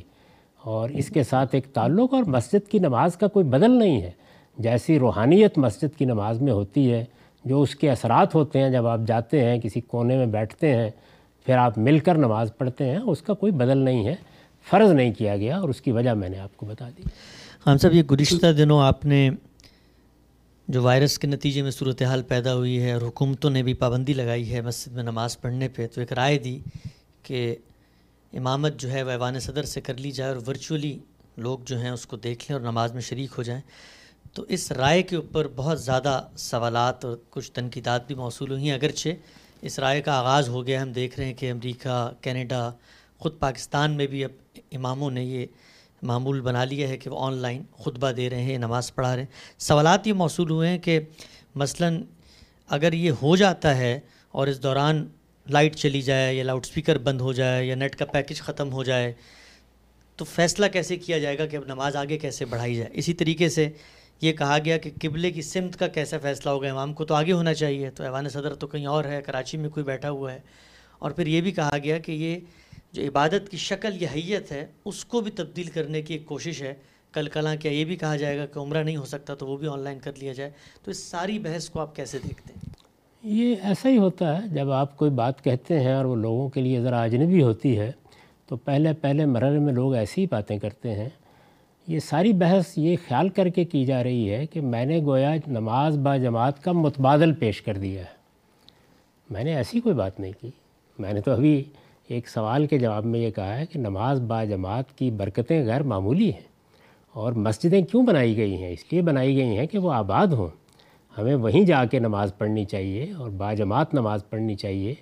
اور 0.62 0.88
اس 0.88 1.08
کے 1.08 1.22
ساتھ 1.22 1.54
ایک 1.54 1.66
تعلق 1.66 2.14
اور 2.14 2.22
مسجد 2.22 2.70
کی 2.70 2.78
نماز 2.78 3.16
کا 3.16 3.26
کوئی 3.26 3.44
بدل 3.44 3.70
نہیں 3.70 4.02
ہے۔ 4.02 4.10
جیسی 4.58 4.98
روحانیت 4.98 5.58
مسجد 5.58 5.98
کی 5.98 6.04
نماز 6.04 6.42
میں 6.42 6.52
ہوتی 6.52 6.92
ہے، 6.92 7.04
جو 7.44 7.62
اس 7.62 7.76
کے 7.76 7.90
اثرات 7.90 8.34
ہوتے 8.34 8.60
ہیں، 8.60 8.70
جب 8.70 8.86
آپ 8.86 9.00
جاتے 9.06 9.44
ہیں، 9.44 9.60
کسی 9.60 9.80
کونے 9.80 10.16
میں 10.16 10.26
بیٹھتے 10.26 10.76
ہیں، 10.76 10.90
پھر 11.46 11.56
آپ 11.56 11.78
مل 11.78 11.98
کر 11.98 12.14
نماز 12.14 12.52
پڑھتے 12.58 12.84
ہیں، 12.84 12.98
اس 12.98 13.22
کا 13.22 13.34
کوئی 13.34 13.52
بدل 13.52 13.78
نہیں 13.78 14.06
ہے۔ 14.06 14.14
فرض 14.70 14.90
نہیں 14.90 15.12
کیا 15.12 15.36
گیا 15.36 15.58
اور 15.58 15.68
اس 15.68 15.80
کی 15.80 15.90
وجہ 15.90 16.10
میں 16.10 16.28
نے 16.28 16.38
آپ 16.38 16.56
کو 16.56 16.66
بتا 16.66 16.88
دی۔ 16.98 17.02
خان 17.64 17.78
صاحب، 17.78 17.94
یہ 17.94 18.02
گزشتہ 18.02 18.52
دنوں 18.52 18.80
آپ 18.80 19.04
نے 19.04 19.30
جو 20.68 20.82
وائرس 20.82 21.18
کے 21.18 21.26
نتیجے 21.26 21.62
میں 21.62 21.70
صورتحال 21.70 22.22
پیدا 22.22 22.54
ہوئی 22.54 22.82
ہے 22.82 22.92
اور 22.92 23.02
حکومتوں 23.02 23.50
نے 23.50 23.62
بھی 23.62 23.74
پابندی 23.74 24.12
لگائی 24.12 24.52
ہے 24.52 24.60
مسجد 24.60 24.92
میں 24.92 25.02
نماز 25.02 25.40
پڑھنے 25.40 25.68
پہ، 25.68 25.86
تو 25.86 26.00
ایک 26.00 26.12
رائے 26.12 26.38
دی 26.38 26.60
کہ 27.22 27.56
امامت 28.32 28.76
جو 28.76 28.90
ہے 28.90 29.02
وہ 29.02 29.10
ایوان 29.10 29.40
صدر 29.40 29.62
سے 29.62 29.80
کر 29.80 29.94
لی 29.94 30.10
جائے 30.10 30.32
اور 30.32 30.42
ورچولی 30.46 30.98
لوگ 31.36 31.58
جو 31.64 31.78
ہیں 31.78 31.90
اس 31.90 32.06
کو 32.06 32.16
دیکھ 32.16 32.50
لیں 32.50 32.58
اور 32.58 32.72
نماز 32.72 32.92
میں 32.92 33.00
شریک 33.00 33.30
ہو 33.38 33.42
جائیں۔ 33.42 33.62
تو 34.32 34.42
اس 34.48 34.72
رائے 34.72 35.02
کے 35.02 35.16
اوپر 35.16 35.48
بہت 35.56 35.82
زیادہ 35.82 36.22
سوالات 36.36 37.04
اور 37.04 37.16
کچھ 37.30 37.52
تنقیدات 37.52 38.06
بھی 38.06 38.14
موصول 38.14 38.50
ہوئی 38.50 38.64
ہیں۔ 38.64 38.72
اگرچہ 38.72 39.08
اس 39.62 39.78
رائے 39.78 40.02
کا 40.02 40.12
آغاز 40.12 40.48
ہو 40.48 40.66
گیا، 40.66 40.82
ہم 40.82 40.92
دیکھ 40.92 41.18
رہے 41.18 41.26
ہیں 41.26 41.34
کہ 41.34 41.50
امریکہ، 41.50 42.10
کینیڈا، 42.20 42.70
خود 43.18 43.38
پاکستان 43.38 43.90
میں 43.90 44.06
بھی 44.06 44.24
اب 44.24 44.58
اماموں 44.72 45.10
نے 45.10 45.24
یہ 45.24 45.46
معمول 46.02 46.40
بنا 46.40 46.64
لیا 46.64 46.88
ہے 46.88 46.96
کہ 46.96 47.10
وہ 47.10 47.18
آن 47.20 47.34
لائن 47.34 47.62
خطبہ 47.78 48.10
دے 48.10 48.30
رہے 48.30 48.42
ہیں، 48.42 48.58
نماز 48.58 48.94
پڑھا 48.94 49.16
رہے 49.16 49.22
ہیں۔ 49.22 49.58
سوالات 49.58 50.06
یہ 50.06 50.12
موصول 50.12 50.50
ہوئے 50.50 50.68
ہیں 50.68 50.78
کہ 50.78 51.00
مثلا 51.54 51.90
اگر 52.68 52.92
یہ 52.92 53.10
ہو 53.22 53.36
جاتا 53.36 53.76
ہے 53.78 54.00
اور 54.30 54.46
اس 54.46 54.62
دوران 54.62 55.06
لائٹ 55.50 55.76
چلی 55.76 56.02
جائے 56.02 56.34
یا 56.34 56.44
لاؤڈ 56.44 56.66
سپیکر 56.66 56.98
بند 56.98 57.20
ہو 57.20 57.32
جائے 57.32 57.66
یا 57.66 57.74
نیٹ 57.74 57.96
کا 57.96 58.04
پیکج 58.04 58.40
ختم 58.42 58.72
ہو 58.72 58.84
جائے، 58.84 59.12
تو 60.16 60.24
فیصلہ 60.24 60.66
کیسے 60.66 60.96
کیا 60.96 61.18
جائے 61.18 61.38
گا 61.38 61.46
کہ 61.46 61.56
اب 61.56 61.62
نماز 61.66 61.96
آگے 61.96 62.18
کیسے 62.18 62.44
بڑھائی 62.44 62.74
جائے؟ 62.74 62.90
اسی 62.92 63.14
طریقے 63.14 63.48
سے 63.48 63.68
یہ 64.20 64.32
کہا 64.32 64.58
گیا 64.64 64.78
کہ 64.78 64.90
قبلے 65.02 65.30
کی 65.30 65.42
سمت 65.42 65.76
کا 65.76 65.86
کیسا 65.86 66.18
فیصلہ 66.22 66.50
ہوگا؟ 66.50 66.70
امام 66.70 66.92
کو 66.92 67.04
تو 67.04 67.14
آگے 67.14 67.32
ہونا 67.32 67.54
چاہیے، 67.54 67.90
تو 67.90 68.02
ایوان 68.02 68.28
صدر 68.28 68.54
تو 68.54 68.66
کہیں 68.66 68.86
اور 68.86 69.04
ہے، 69.04 69.22
کراچی 69.22 69.58
میں 69.58 69.70
کوئی 69.70 69.84
بیٹھا 69.84 70.10
ہوا 70.10 70.32
ہے۔ 70.32 70.38
اور 70.98 71.10
پھر 71.10 71.26
یہ 71.26 71.40
بھی 71.40 71.52
کہا 71.52 71.78
گیا 71.84 71.98
کہ 71.98 72.12
یہ 72.12 72.36
جو 72.96 73.02
عبادت 73.02 73.48
کی 73.50 73.56
شکل 73.56 74.02
یا 74.02 74.08
حیت 74.14 74.52
ہے، 74.52 74.66
اس 74.84 75.04
کو 75.04 75.20
بھی 75.20 75.30
تبدیل 75.30 75.64
کرنے 75.64 76.02
کی 76.02 76.14
ایک 76.14 76.26
کوشش 76.26 76.62
ہے۔ 76.62 76.74
کل 77.12 77.28
کلاں 77.28 77.56
کیا 77.56 77.72
یہ 77.72 77.84
بھی 77.84 77.96
کہا 77.96 78.16
جائے 78.16 78.38
گا 78.38 78.46
کہ 78.46 78.58
عمرہ 78.58 78.82
نہیں 78.82 78.96
ہو 78.96 79.04
سکتا 79.04 79.34
تو 79.34 79.46
وہ 79.46 79.56
بھی 79.56 79.68
آن 79.68 79.80
لائن 79.80 79.98
کر 79.98 80.12
لیا 80.18 80.32
جائے۔ 80.32 80.50
تو 80.84 80.90
اس 80.90 81.04
ساری 81.04 81.38
بحث 81.38 81.70
کو 81.70 81.80
آپ 81.80 81.96
کیسے 81.96 82.18
دیکھتے 82.18 82.52
ہیں؟ 82.52 82.70
یہ 83.22 83.56
ایسا 83.62 83.88
ہی 83.88 83.98
ہوتا 83.98 84.42
ہے، 84.42 84.48
جب 84.48 84.70
آپ 84.70 84.96
کوئی 84.96 85.10
بات 85.10 85.44
کہتے 85.44 85.80
ہیں 85.80 85.92
اور 85.92 86.04
وہ 86.04 86.16
لوگوں 86.16 86.48
کے 86.48 86.60
لیے 86.60 86.80
ذرا 86.80 87.02
اجنبی 87.02 87.42
ہوتی 87.42 87.78
ہے، 87.78 87.92
تو 88.46 88.56
پہلے 88.56 88.92
پہلے 88.92 89.24
مرحلے 89.24 89.58
میں 89.58 89.72
لوگ 89.72 89.94
ایسی 89.94 90.20
ہی 90.20 90.26
باتیں 90.30 90.58
کرتے 90.58 90.94
ہیں۔ 90.94 91.08
یہ 91.86 91.98
ساری 91.98 92.32
بحث 92.32 92.78
یہ 92.78 92.96
خیال 93.08 93.28
کر 93.28 93.48
کے 93.48 93.64
کی 93.64 93.84
جا 93.84 94.04
رہی 94.04 94.30
ہے 94.30 94.46
کہ 94.46 94.60
میں 94.60 94.84
نے 94.84 95.00
گویا 95.00 95.34
نماز 95.46 95.98
با 95.98 96.16
جماعت 96.16 96.62
کا 96.62 96.72
متبادل 96.72 97.32
پیش 97.32 97.62
کر 97.62 97.74
دیا 97.74 98.00
ہے۔ 98.00 98.16
میں 99.30 99.44
نے 99.44 99.56
ایسی 99.56 99.80
کوئی 99.80 99.94
بات 99.94 100.20
نہیں 100.20 100.32
کی۔ 100.40 100.50
میں 100.98 101.12
نے 101.12 101.20
تو 101.20 101.30
ابھی 101.30 101.64
ایک 102.08 102.28
سوال 102.28 102.66
کے 102.66 102.78
جواب 102.78 103.04
میں 103.04 103.20
یہ 103.20 103.30
کہا 103.30 103.58
ہے 103.58 103.66
کہ 103.66 103.78
نماز 103.78 104.20
با 104.20 104.44
جماعت 104.44 104.98
کی 104.98 105.10
برکتیں 105.10 105.66
غیر 105.66 105.82
معمولی 105.82 106.32
ہیں 106.32 106.48
اور 107.12 107.32
مسجدیں 107.32 107.82
کیوں 107.82 108.06
بنائی 108.06 108.36
گئی 108.36 108.62
ہیں؟ 108.62 108.70
اس 108.70 108.84
لیے 108.90 109.02
بنائی 109.02 109.36
گئی 109.36 109.58
ہیں 109.58 109.66
کہ 109.66 109.78
وہ 109.78 109.92
آباد 109.92 110.26
ہوں۔ 110.26 110.48
ہمیں 111.18 111.34
وہیں 111.34 111.64
جا 111.64 111.84
کے 111.84 111.98
نماز 111.98 112.32
پڑھنی 112.38 112.64
چاہیے 112.64 113.12
اور 113.12 113.30
با 113.30 113.54
جماعت 113.54 113.94
نماز 113.94 114.30
پڑھنی 114.30 114.54
چاہیے۔ 114.54 114.94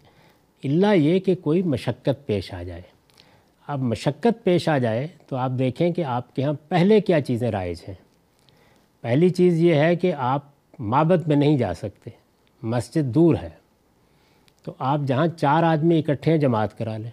اللہ 0.64 0.94
یہ 0.94 1.18
کہ 1.18 1.34
کوئی 1.34 1.62
مشقت 1.62 2.26
پیش 2.26 2.54
آ 2.54 2.62
جائے۔ 2.62 2.82
اب 3.68 3.78
مشقت 3.78 4.44
پیش 4.44 4.68
آ 4.68 4.78
جائے 4.78 5.06
تو 5.26 5.36
آپ 5.36 5.50
دیکھیں 5.58 5.92
کہ 5.92 6.04
آپ 6.04 6.36
کے 6.36 6.42
ہاں 6.42 6.52
پہلے 6.68 7.00
کیا 7.00 7.20
چیزیں 7.20 7.50
رائج 7.50 7.76
ہیں۔ 7.88 7.94
پہلی 9.00 9.28
چیز 9.28 9.60
یہ 9.60 9.74
ہے 9.74 9.96
کہ 9.96 10.12
آپ 10.12 10.40
مابت 10.78 11.28
میں 11.28 11.36
نہیں 11.36 11.58
جا 11.58 11.74
سکتے۔ 11.74 12.10
مسجد 12.62 13.14
دور 13.14 13.34
ہے۔ 13.42 13.63
تو 14.64 14.72
آپ 14.78 15.00
جہاں 15.06 15.26
چار 15.26 15.62
آدمی 15.62 15.98
اکٹھے 15.98 16.32
ہیں، 16.32 16.38
جماعت 16.38 16.78
کرا 16.78 16.96
لیں۔ 16.96 17.10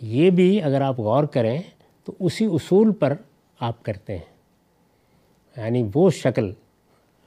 یہ 0.00 0.30
بھی 0.30 0.62
اگر 0.62 0.80
آپ 0.80 1.00
غور 1.00 1.24
کریں 1.24 1.62
تو 2.04 2.12
اسی 2.18 2.44
اصول 2.44 2.92
پر 2.92 3.14
آپ 3.60 3.82
کرتے 3.82 4.18
ہیں۔ 4.18 4.34
یعنی 5.56 5.88
وہ 5.94 6.10
شکل، 6.10 6.52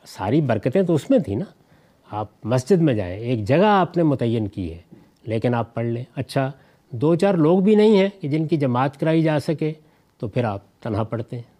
ساری 0.06 0.42
برکتیں 0.42 0.84
تو 0.84 0.94
اس 0.94 1.10
میں 1.10 1.20
تھیں 1.20 1.36
نا۔ 1.36 1.46
آپ 2.12 2.28
مسجد 2.44 2.82
میں 2.82 2.94
جائیں، 2.94 3.20
ایک 3.20 3.44
جگہ 3.44 3.66
آپ 3.66 3.98
نے 3.98 4.04
متعین 4.04 4.48
کی 4.48 4.74
ہے، 4.74 4.78
لیکن 5.24 5.56
آپ 5.56 5.74
پڑھ 5.74 5.86
لیں۔ 5.86 6.04
اچھا 6.16 6.52
دو 6.90 7.16
چار 7.16 7.34
لوگ 7.34 7.60
بھی 7.60 7.76
نہیں 7.76 7.98
ہیں 7.98 8.10
کہ 8.22 8.28
جن 8.28 8.48
کی 8.48 8.58
جماعت 8.58 9.00
کرائی 9.00 9.22
جا 9.22 9.40
سکے، 9.40 9.74
تو 10.18 10.28
پھر 10.28 10.44
آپ 10.44 10.82
تنہا 10.82 11.04
پڑھتے 11.04 11.36
ہیں۔ 11.36 11.58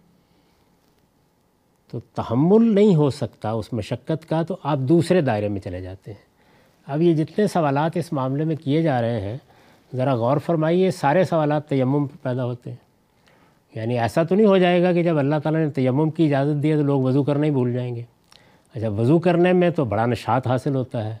تو 1.90 2.00
تحمل 2.00 2.74
نہیں 2.74 2.94
ہو 2.94 3.10
سکتا 3.10 3.50
اس 3.50 3.72
مشقت 3.72 4.28
کا، 4.28 4.42
تو 4.42 4.56
آپ 4.62 4.78
دوسرے 4.78 5.20
دائرے 5.20 5.48
میں 5.48 5.60
چلے 5.60 5.80
جاتے 5.80 6.12
ہیں۔ 6.12 6.27
اب 6.88 7.02
یہ 7.02 7.14
جتنے 7.14 7.46
سوالات 7.46 7.96
اس 7.96 8.12
معاملے 8.12 8.44
میں 8.44 8.56
کیے 8.56 8.82
جا 8.82 9.02
رہے 9.02 9.20
ہیں، 9.20 9.36
ذرا 9.96 10.14
غور 10.14 10.36
فرمائیے 10.38 10.90
سارے 10.90 11.24
سوالات 11.24 11.68
تیمم 11.68 12.06
پہ 12.06 12.16
پیدا 12.22 12.44
ہوتے 12.44 12.70
ہیں۔ 12.70 12.76
یعنی 13.74 13.98
ایسا 13.98 14.22
تو 14.22 14.34
نہیں 14.34 14.46
ہو 14.46 14.58
جائے 14.58 14.82
گا 14.82 14.92
کہ 14.92 15.02
جب 15.02 15.18
اللہ 15.18 15.34
تعالیٰ 15.42 15.64
نے 15.64 15.70
تیمم 15.70 16.10
کی 16.10 16.26
اجازت 16.26 16.62
دی 16.62 16.70
ہے 16.70 16.76
تو 16.76 16.82
لوگ 16.82 17.02
وضو 17.02 17.22
کرنا 17.22 17.46
ہی 17.46 17.50
بھول 17.50 17.72
جائیں 17.72 17.96
گے۔ 17.96 18.02
اچھا 18.74 18.88
وضو 18.88 19.18
کرنے 19.18 19.52
میں 19.52 19.70
تو 19.70 19.84
بڑا 19.84 20.06
نشاط 20.06 20.46
حاصل 20.46 20.74
ہوتا 20.74 21.04
ہے۔ 21.04 21.16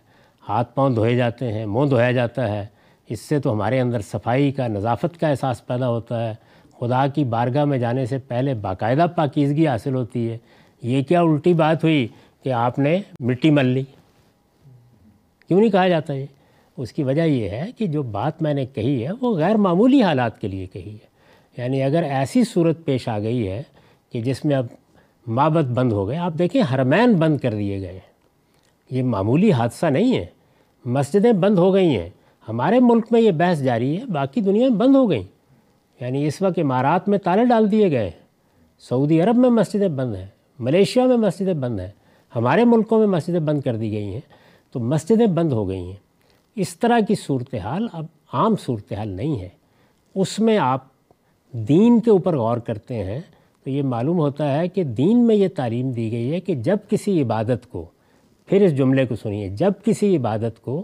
ہاتھ 0.48 0.74
پاؤں 0.74 0.90
دھوئے 0.90 1.16
جاتے 1.16 1.52
ہیں، 1.52 1.66
منہ 1.66 1.88
دھویا 1.88 2.12
جاتا 2.12 2.48
ہے۔ 2.48 2.66
اس 3.08 3.20
سے 3.20 3.38
تو 3.38 3.52
ہمارے 3.52 3.80
اندر 3.80 4.00
صفائی 4.00 4.52
کا، 4.52 4.68
نظافت 4.68 5.20
کا 5.20 5.28
احساس 5.28 5.66
پیدا 5.66 5.88
ہوتا 5.88 6.28
ہے۔ 6.28 6.34
خدا 6.80 7.06
کی 7.06 7.24
بارگاہ 7.24 7.64
میں 7.64 7.78
جانے 7.78 8.06
سے 8.06 8.18
پہلے 8.18 8.54
باقاعدہ 8.54 9.06
پاکیزگی 9.16 9.66
حاصل 9.66 9.94
ہوتی 9.94 10.30
ہے۔ 10.30 10.38
یہ 10.82 11.02
کیا 11.02 11.20
الٹی 11.20 11.54
بات 11.54 11.84
ہوئی 11.84 12.08
کہ 12.44 12.52
آپ 12.52 12.78
نے 12.78 13.00
مٹی 13.20 13.50
مل 13.50 13.66
لی؟ 13.66 13.82
کیوں 15.48 15.60
نہیں 15.60 15.70
کہا 15.70 15.88
جاتا 15.88 16.12
یہ 16.12 16.26
اس 16.76 16.92
کی 16.92 17.02
وجہ 17.02 17.22
یہ 17.22 17.48
ہے 17.48 17.70
کہ 17.78 17.86
جو 17.86 18.02
بات 18.02 18.42
میں 18.42 18.54
نے 18.54 18.66
کہی 18.66 19.06
ہے 19.06 19.12
وہ 19.20 19.36
غیر 19.36 19.54
معمولی 19.54 20.02
حالات 20.02 20.40
کے 20.40 20.48
لیے 20.48 20.66
کہی 20.66 20.92
ہے۔ 20.92 21.08
یعنی 21.56 21.82
اگر 21.82 22.02
ایسی 22.02 22.44
صورت 22.44 22.84
پیش 22.84 23.08
آ 23.08 23.18
گئی 23.18 23.48
ہے 23.48 23.62
کہ 24.12 24.20
جس 24.20 24.44
میں 24.44 24.56
اب 24.56 24.66
مابت 25.26 25.64
بند 25.64 25.92
ہو 25.92 26.08
گئے، 26.08 26.16
آپ 26.16 26.32
دیکھیں 26.38 26.62
حرمین 26.74 27.12
بند 27.12 27.38
کر 27.38 27.54
دیے 27.54 27.80
گئے 27.80 28.00
یہ 28.90 29.02
معمولی 29.02 29.52
حادثہ 29.52 29.86
نہیں 29.86 30.18
ہے۔ 30.18 30.26
مسجدیں 30.84 31.32
بند 31.32 31.58
ہو 31.58 31.74
گئی 31.74 31.96
ہیں۔ 31.96 32.10
ہمارے 32.48 32.80
ملک 32.80 33.06
میں 33.10 33.20
یہ 33.20 33.30
بحث 33.30 33.60
جاری 33.60 34.00
ہے، 34.00 34.04
باقی 34.04 34.40
دنیا 34.40 34.68
میں 34.68 34.76
بند 34.76 34.96
ہو 34.96 35.10
گئیں۔ 35.10 35.22
یعنی 36.00 36.26
اس 36.26 36.42
وقت 36.42 36.58
امارات 36.58 37.08
میں 37.08 37.18
تالے 37.18 37.44
ڈال 37.44 37.70
دیے 37.70 37.90
گئے 37.90 38.02
ہیں۔ 38.02 38.28
سعودی 38.78 39.20
عرب 39.22 39.36
میں 39.36 39.50
مسجدیں 39.50 39.88
بند 39.88 40.14
ہیں۔ 40.14 40.26
ملیشیا 40.58 41.06
میں 41.06 41.16
مسجدیں 41.16 41.54
بند 41.54 41.80
ہیں۔ 41.80 41.90
ہمارے 42.36 42.64
ملکوں 42.64 42.98
میں 42.98 43.06
مسجدیں 43.06 43.40
بند 43.40 43.60
کر 43.60 43.76
دی 43.76 43.92
گئی 43.92 44.12
ہیں۔ 44.12 44.20
تو 44.72 44.80
مسجدیں 44.80 45.26
بند 45.26 45.52
ہو 45.52 45.68
گئی 45.68 45.86
ہیں۔ 45.86 45.96
اس 46.56 46.78
طرح 46.78 47.00
کی 47.08 47.14
صورتحال 47.14 47.86
اب 47.92 48.04
عام 48.32 48.54
صورتحال 48.56 49.08
نہیں 49.08 49.40
ہے۔ 49.40 49.48
اس 50.14 50.38
میں 50.38 50.58
آپ 50.58 50.84
دین 51.52 52.00
کے 52.00 52.10
اوپر 52.10 52.36
غور 52.36 52.56
کرتے 52.56 52.94
ہیں 52.94 53.20
تو 53.64 53.70
یہ 53.70 53.82
معلوم 53.82 54.18
ہوتا 54.18 54.58
ہے 54.58 54.68
کہ 54.68 54.84
دین 54.84 55.26
میں 55.26 55.36
یہ 55.36 55.48
تعلیم 55.56 55.90
دی 55.90 56.12
گئی 56.12 56.32
ہے 56.32 56.40
کہ 56.40 56.54
جب 56.54 56.76
کسی 56.90 57.22
عبادت 57.22 57.70
کو، 57.70 57.86
پھر 58.46 58.62
اس 58.62 58.76
جملے 58.76 59.06
کو 59.06 59.16
سنیے، 59.16 59.48
جب 59.48 59.72
کسی 59.84 60.16
عبادت 60.16 60.62
کو 60.62 60.82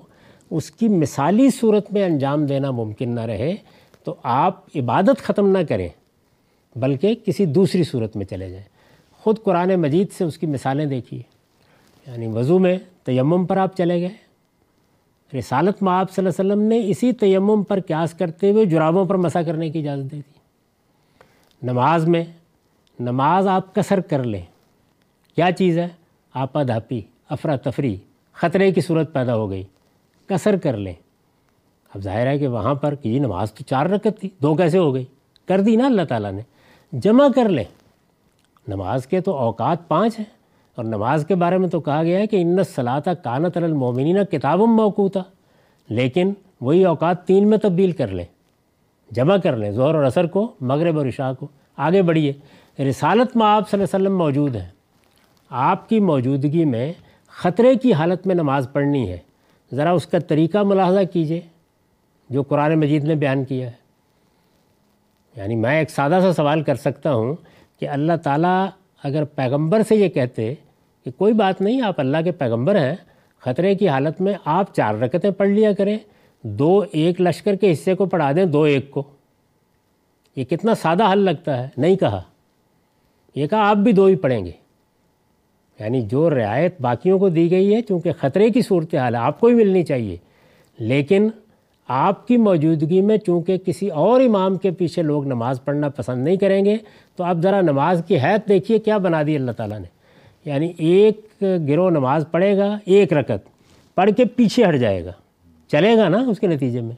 اس 0.51 0.70
کی 0.70 0.89
مثالی 0.89 1.51
صورت 1.51 1.93
میں 1.93 2.05
انجام 2.05 2.47
دینا 2.47 2.70
ممکن 2.70 3.15
نہ 3.15 3.20
رہے 3.20 3.55
تو 4.05 4.15
آپ 4.23 4.65
عبادت 4.77 5.20
ختم 5.20 5.48
نہ 5.48 5.59
کریں، 5.69 5.89
بلکہ 6.77 7.15
کسی 7.15 7.47
دوسری 7.47 7.85
صورت 7.85 8.16
میں 8.16 8.27
چلے 8.27 8.51
جائیں۔ 8.51 8.65
خود 9.12 9.39
قرآن 9.43 9.74
مجید 9.74 10.12
سے 10.12 10.24
اس 10.24 10.39
کی 10.39 10.47
مثالیں 10.47 10.86
دیکھیے۔ 10.86 11.34
یعنی 12.07 12.27
وضو 12.27 12.59
میں 12.59 12.79
تیمم 13.05 13.47
پر 13.47 13.57
آپ 13.57 13.77
چلے 13.77 14.01
گئے۔ 14.01 14.25
رسالت 15.39 15.83
میں 15.83 15.93
آپ 15.93 16.11
صلی 16.11 16.27
اللہ 16.27 16.43
علیہ 16.43 16.53
وسلم 16.53 16.69
نے 16.69 16.91
اسی 16.91 17.13
تیمم 17.13 17.63
پر 17.63 17.81
قیاس 17.81 18.15
کرتے 18.15 18.51
ہوئے 18.51 18.65
جرابوں 18.65 19.05
پر 19.05 19.15
مسا 19.15 19.43
کرنے 19.43 19.71
کی 19.71 19.79
اجازت 19.79 20.11
دے 20.11 20.17
دی 20.17 20.39
نماز 21.63 22.09
میں 22.09 22.25
نماز 23.01 23.47
آپ 23.47 23.75
کثر 23.75 24.01
کر 24.01 24.25
لیں۔ 24.25 24.43
کیا 25.37 25.53
چیز 25.53 25.79
ہے؟ 25.79 25.89
آپا 26.35 26.63
دھاپی 26.63 27.01
افراتفری 27.29 27.97
خطرے 28.33 28.73
کی 28.73 28.81
صورت 28.81 29.13
پیدا 29.13 29.37
ہو 29.37 29.51
گئی۔ 29.51 29.63
کثر 30.27 30.57
کر 30.57 30.77
لیں۔ 30.77 30.95
اب 31.95 32.01
ظاہر 32.03 32.27
ہے 32.27 32.39
کہ 32.39 32.49
وہاں 32.49 32.75
پر 32.75 32.95
کہ 32.95 33.09
یہ 33.09 33.21
نماز 33.21 33.53
تو 33.53 33.65
چار 33.65 33.87
رکت 33.87 34.21
تھی، 34.21 34.29
دو 34.43 34.55
کیسے 34.55 34.79
ہو 34.79 34.95
گئی؟ 34.95 35.05
کر 35.49 35.61
دی 35.61 35.77
نا 35.77 35.87
اللہ 35.87 36.03
تعالیٰ 36.03 36.33
نے۔ 36.33 36.43
جمع 36.93 37.29
کر 37.35 37.49
لیں۔ 37.49 37.65
نماز 38.69 39.07
کے 39.07 39.21
تو 39.21 39.33
اوقات 39.35 39.89
پانچ 39.89 40.19
ہیں۔ 40.19 40.34
اور 40.75 40.85
نماز 40.85 41.27
کے 41.27 41.35
بارے 41.35 41.59
میں 41.59 41.69
تو 41.69 41.81
کہا 41.81 42.03
گیا 42.03 42.19
ہے 42.19 42.27
کہ 42.27 42.43
انت 42.43 42.67
صلاح 42.67 43.01
کانت 43.01 43.57
المومنین 43.57 44.25
کتاب 44.25 44.59
موقوتا، 44.59 45.21
لیکن 45.89 46.33
وہی 46.61 46.85
اوقات 46.85 47.27
تین 47.27 47.49
میں 47.49 47.59
تبدیل 47.59 47.93
کر 47.93 48.09
لیں، 48.09 48.25
جمع 49.11 49.37
کر 49.37 49.57
لیں 49.57 49.71
زہر 49.71 49.95
اور 49.95 50.05
اثر 50.05 50.27
کو، 50.27 50.53
مغرب 50.61 50.99
اور 50.99 51.07
عشاء 51.07 51.33
کو۔ 51.33 51.49
آگے 51.77 52.03
بڑھیے، 52.03 52.33
رسالت 52.83 53.37
میں 53.37 53.47
آپ 53.47 53.71
صلی 53.71 53.83
اللہ 53.83 53.97
علیہ 53.97 54.07
وسلم 54.07 54.19
موجود 54.19 54.57
ہیں۔ 54.57 54.69
آپ 55.51 55.89
کی 55.89 56.01
موجودگی 56.01 56.65
میں 56.65 56.93
خطرے 57.29 57.75
کی 57.75 57.93
حالت 57.93 58.27
میں 58.27 58.35
نماز 58.35 58.69
پڑھنی 58.73 59.11
ہے۔ 59.11 59.19
ذرا 59.73 59.91
اس 59.91 60.07
کا 60.07 60.19
طریقہ 60.19 60.59
ملاحظہ 60.59 61.01
کیجیے 61.13 61.41
جو 62.31 62.43
قرآن 62.43 62.81
مجید 62.81 63.05
نے 63.05 63.15
بیان 63.15 63.45
کیا 63.45 63.67
ہے۔ 63.67 63.85
یعنی 65.37 65.57
میں 65.57 65.79
ایک 65.79 65.91
سادہ 65.91 66.19
سا 66.23 66.33
سوال 66.33 66.63
کر 66.63 66.75
سکتا 66.75 67.15
ہوں 67.15 67.35
کہ 67.81 67.89
اللہ 67.89 68.13
تعالیٰ 68.23 68.67
اگر 69.05 69.25
پیغمبر 69.25 69.83
سے 69.89 69.97
یہ 69.97 70.09
کہتے 70.09 70.55
کہ 71.05 71.11
کوئی 71.11 71.33
بات 71.33 71.61
نہیں، 71.61 71.83
آپ 71.83 72.01
اللہ 72.01 72.17
کے 72.25 72.33
پیغمبر 72.33 72.75
ہیں، 72.75 72.95
خطرے 73.39 73.75
کی 73.75 73.89
حالت 73.89 74.21
میں 74.21 74.35
آپ 74.45 74.75
چار 74.75 74.95
رکتیں 74.95 75.31
پڑھ 75.31 75.49
لیا 75.49 75.73
کریں، 75.73 75.99
دو 76.43 76.83
ایک 76.93 77.21
لشکر 77.21 77.55
کے 77.55 77.73
حصے 77.73 77.95
کو 77.95 78.07
پڑھا 78.07 78.33
دیں، 78.33 78.45
دو 78.45 78.63
ایک 78.63 78.91
کو۔ 78.91 79.03
یہ 80.37 80.45
کتنا 80.45 80.75
سادہ 80.75 81.13
حل 81.13 81.19
لگتا 81.19 81.63
ہے، 81.63 81.69
نہیں 81.77 81.97
کہا۔ 81.97 82.23
یہ 83.35 83.47
کہا، 83.47 83.69
آپ 83.69 83.77
بھی 83.77 83.93
دو 83.93 84.05
ہی 84.05 84.17
پڑھیں 84.17 84.45
گے۔ 84.45 84.51
یعنی 85.81 86.03
جو 86.03 86.31
رعایت 86.31 86.81
باقیوں 86.81 87.19
کو 87.19 87.29
دی 87.29 87.51
گئی 87.51 87.75
ہے، 87.75 87.83
چونکہ 87.83 88.13
خطرے 88.13 88.51
کی 88.51 88.63
صورتحال 88.63 89.15
ہے، 89.15 89.21
آپ 89.21 89.41
کو 89.41 89.47
ہی 89.47 89.55
ملنی 89.55 89.85
چاہیے۔ 89.85 90.17
لیکن 90.79 91.31
آپ 91.89 92.28
کی 92.28 92.36
موجودگی 92.36 93.01
میں 93.01 93.16
چونکہ 93.16 93.59
کسی 93.59 93.89
اور 93.89 94.20
امام 94.20 94.56
کے 94.56 94.70
پیچھے 94.70 95.02
لوگ 95.02 95.27
نماز 95.27 95.65
پڑھنا 95.65 95.89
پسند 95.89 96.24
نہیں 96.24 96.36
کریں 96.36 96.65
گے، 96.65 96.77
تو 97.16 97.24
آپ 97.24 97.36
ذرا 97.36 97.61
نماز 97.61 98.02
کی 98.09 98.19
حیت 98.19 98.48
دیکھیے 98.48 98.78
کیا 98.78 98.98
بنا 98.98 99.23
دی 99.27 99.36
اللہ 99.36 99.51
تعالیٰ 99.51 99.78
نے۔ 99.78 99.86
یعنی 100.44 100.73
ایک 100.78 101.44
گروہ 101.69 101.90
نماز 101.90 102.24
پڑھے 102.31 102.59
گا، 102.59 102.78
ایک 102.85 103.12
رکت 103.12 103.48
پڑھ 103.94 104.11
کے 104.16 104.24
پیچھے 104.24 104.65
ہٹ 104.65 104.77
جائے 104.77 105.05
گا، 105.05 105.12
چلے 105.69 105.97
گا 105.97 106.09
نا 106.09 106.19
اس 106.19 106.40
کے 106.40 106.47
نتیجے 106.47 106.81
میں۔ 106.81 106.94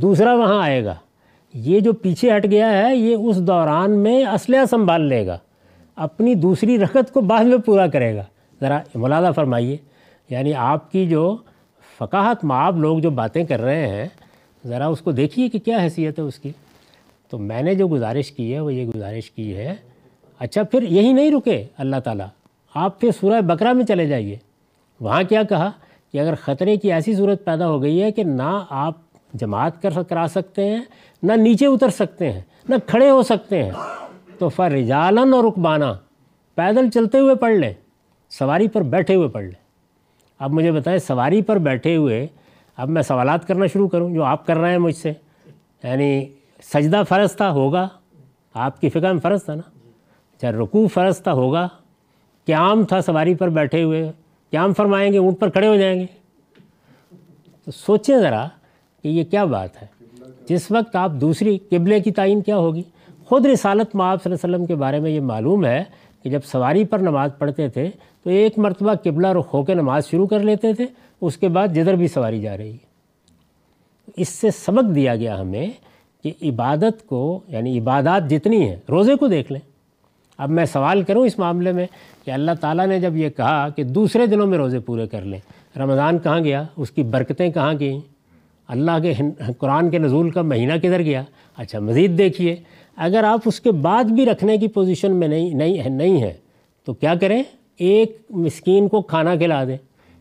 دوسرا 0.00 0.34
وہاں 0.34 0.62
آئے 0.62 0.84
گا۔ 0.84 0.94
یہ 1.54 1.80
جو 1.80 1.92
پیچھے 1.92 2.36
ہٹ 2.36 2.46
گیا 2.50 2.82
ہے، 2.82 2.96
یہ 2.96 3.16
اس 3.16 3.36
دوران 3.38 3.98
میں 3.98 4.24
اسلحہ 4.24 4.64
سنبھال 4.64 5.00
لے 5.00 5.26
گا۔ 5.26 5.38
اپنی 5.96 6.34
دوسری 6.34 6.78
رکت 6.78 7.12
کو 7.12 7.20
بعد 7.20 7.44
میں 7.44 7.58
پورا 7.58 7.86
کرے 7.86 8.16
گا۔ 8.16 8.22
ذرا 8.60 8.78
ملادہ 8.94 9.30
فرمائیے۔ 9.34 9.76
یعنی 10.30 10.54
آپ 10.54 10.92
کی 10.92 11.06
جو 11.06 11.36
فقاہت 11.98 12.44
معاب 12.44 12.78
لوگ 12.78 12.98
جو 12.98 13.10
باتیں 13.10 13.44
کر 13.44 13.60
رہے 13.60 13.86
ہیں 13.86 14.08
ذرا 14.66 14.86
اس 14.86 15.00
کو 15.00 15.12
دیکھیے 15.12 15.48
کہ 15.48 15.58
کیا 15.58 15.78
حیثیت 15.82 16.18
ہے 16.18 16.24
اس 16.24 16.38
کی۔ 16.38 16.50
تو 17.30 17.38
میں 17.38 17.62
نے 17.62 17.74
جو 17.74 17.88
گزارش 17.88 18.32
کی 18.32 18.54
ہے 18.54 18.60
وہ 18.60 18.74
یہ 18.74 18.86
گزارش 18.86 19.30
کی 19.30 19.56
ہے۔ 19.56 19.74
اچھا 20.38 20.62
پھر 20.62 20.82
یہی 20.82 21.12
نہیں 21.12 21.30
رکے۔ 21.30 21.64
اللہ 21.78 21.96
تعالیٰ، 22.04 22.26
آپ 22.74 23.00
پھر 23.00 23.10
سورہ 23.20 23.40
بکرا 23.40 23.72
میں 23.72 23.84
چلے 23.84 24.06
جائیے۔ 24.06 24.36
وہاں 25.00 25.22
کیا 25.22 25.42
کہا 25.42 25.70
کہ 26.12 26.20
اگر 26.20 26.34
خطرے 26.34 26.76
کی 26.76 26.92
ایسی 26.92 27.14
صورت 27.14 27.44
پیدا 27.44 27.68
ہو 27.68 27.82
گئی 27.82 28.02
ہے 28.02 28.12
کہ 28.12 28.24
نہ 28.24 28.64
آپ 28.70 28.94
جماعت 29.34 29.82
کر 29.82 30.02
کرا 30.02 30.26
سکتے 30.30 30.64
ہیں، 30.64 30.82
نہ 31.22 31.32
نیچے 31.32 31.66
اتر 31.66 31.88
سکتے 31.88 32.32
ہیں، 32.32 32.40
نہ 32.68 32.74
کھڑے 32.86 33.10
ہو 33.10 33.22
سکتے 33.22 33.64
ہیں۔ 33.64 33.72
تو 34.38 34.48
فرجالن 34.48 35.34
اور 35.34 35.44
رقبانہ 35.44 35.84
پیدل 36.54 36.90
چلتے 36.90 37.18
ہوئے 37.18 37.34
پڑھ 37.34 37.54
لیں، 37.54 37.72
سواری 38.30 38.68
پر 38.68 38.82
بیٹھے 38.82 39.14
ہوئے 39.14 39.28
پڑھ 39.28 39.44
لیں۔ 39.44 39.60
اب 40.38 40.50
مجھے 40.50 40.72
بتائیں، 40.72 40.98
سواری 40.98 41.42
پر 41.42 41.58
بیٹھے 41.58 41.96
ہوئے 41.96 42.26
اب 42.80 42.88
میں 42.88 43.02
سوالات 43.02 43.46
کرنا 43.46 43.66
شروع 43.66 43.88
کروں، 43.88 44.14
جو 44.14 44.24
آپ 44.24 44.46
کر 44.46 44.56
رہے 44.56 44.70
ہیں 44.70 44.78
مجھ 44.78 44.96
سے۔ 44.96 45.12
یعنی 45.82 46.28
سجدہ 46.62 47.02
فرض 47.08 47.36
تھا 47.36 47.50
ہوگا، 47.50 47.88
آپ 48.54 48.80
کی 48.80 48.88
فکر 48.88 49.12
میں 49.12 49.20
فرض 49.20 49.44
تھا 49.44 49.54
نا؟ 49.54 49.62
چاہے 50.40 50.52
رکوع 50.52 50.86
فرض 50.88 51.22
تھا 51.22 51.32
ہوگا، 51.32 51.68
قیام 52.46 52.84
تھا 52.84 53.00
سواری 53.00 53.34
پر 53.34 53.48
بیٹھے 53.48 53.82
ہوئے، 53.82 54.12
قیام 54.50 54.74
فرمائیں 54.74 55.12
گے، 55.12 55.18
اونٹ 55.18 55.40
پر 55.40 55.50
کھڑے 55.50 55.66
ہو 55.66 55.76
جائیں 55.76 56.00
گے۔ 56.00 56.06
تو 57.64 57.70
سوچیں 57.70 58.18
ذرا 58.18 58.48
کہ 59.02 59.08
یہ 59.08 59.24
کیا 59.24 59.44
بات 59.44 59.82
ہے؟ 59.82 59.86
جس 60.48 60.70
وقت 60.70 60.96
آپ 60.96 61.10
دوسری 61.10 61.58
قبلے 61.70 62.00
کی 62.00 62.10
تعین 62.10 62.40
کیا 62.40 62.56
ہوگی؟ 62.56 62.82
خود 63.24 63.46
رسالت 63.46 63.94
معاب 63.94 64.22
صلی 64.22 64.32
اللہ 64.32 64.46
علیہ 64.46 64.54
وسلم 64.54 64.66
کے 64.66 64.74
بارے 64.74 65.00
میں 65.00 65.10
یہ 65.10 65.20
معلوم 65.20 65.64
ہے 65.64 65.84
کہ 66.22 66.30
جب 66.30 66.40
سواری 66.44 66.84
پر 66.84 66.98
نماز 66.98 67.30
پڑھتے 67.38 67.68
تھے 67.68 67.90
تو 68.22 68.30
ایک 68.30 68.58
مرتبہ 68.58 68.94
قبلہ 68.94 69.26
رخ 69.26 69.54
ہو 69.54 69.62
کے 69.62 69.74
نماز 69.74 70.06
شروع 70.06 70.26
کر 70.26 70.38
لیتے 70.38 70.72
تھے 70.72 70.86
اس 71.20 71.36
کے 71.36 71.48
بعد 71.48 71.68
جدھر 71.68 71.94
بھی 71.94 72.08
سواری 72.08 72.40
جا 72.40 72.56
رہی 72.56 72.72
ہے۔ 72.72 72.90
اس 74.16 74.28
سے 74.28 74.50
سبق 74.50 74.94
دیا 74.94 75.16
گیا 75.16 75.40
ہمیں 75.40 75.66
کہ 76.22 76.32
عبادت 76.42 77.06
کو 77.06 77.40
یعنی 77.48 77.78
عبادات 77.78 78.30
جتنی 78.30 78.68
ہیں، 78.68 78.76
روزے 78.88 79.14
کو 79.14 79.26
دیکھ 79.26 79.52
لیں۔ 79.52 79.70
اب 80.38 80.50
میں 80.50 80.64
سوال 80.64 81.02
کروں 81.02 81.26
اس 81.26 81.38
معاملے 81.38 81.72
میں 81.72 81.86
کہ 82.24 82.30
اللہ 82.30 82.50
تعالیٰ 82.60 82.86
نے 82.86 83.00
جب 83.00 83.16
یہ 83.16 83.28
کہا 83.28 83.68
کہ 83.68 83.84
دوسرے 83.84 84.26
دنوں 84.26 84.46
میں 84.46 84.58
روزے 84.58 84.78
پورے 84.78 85.06
کر 85.06 85.22
لیں، 85.22 85.38
رمضان 85.78 86.18
کہاں 86.18 86.40
گیا؟ 86.40 86.64
اس 86.76 86.90
کی 86.90 87.02
برکتیں 87.02 87.50
کہاں 87.50 87.74
گئیں؟ 87.80 88.00
اللہ 88.68 88.90
کے 89.02 89.14
قرآن 89.58 89.90
کے 89.90 89.98
نزول 89.98 90.30
کا 90.30 90.42
مہینہ 90.42 90.72
کدھر 90.78 91.02
گیا؟ 91.02 91.22
اچھا 91.56 91.78
مزید 91.78 92.18
دیکھیے۔ 92.18 92.56
اگر 92.96 93.24
آپ 93.24 93.40
اس 93.44 93.60
کے 93.60 93.72
بعد 93.72 94.04
بھی 94.04 94.26
رکھنے 94.26 94.58
کی 94.58 94.68
پوزیشن 94.68 95.12
میں 95.12 95.28
نہیں 95.28 95.54
نہیں 95.54 95.88
نہیں 95.88 96.22
ہے 96.22 96.32
تو 96.84 96.94
کیا 96.94 97.14
کریں؟ 97.14 97.42
ایک 97.78 98.18
مسکین 98.30 98.88
کو 98.88 99.02
کھانا 99.02 99.36
کھلا 99.36 99.64
دیں۔ 99.64 99.76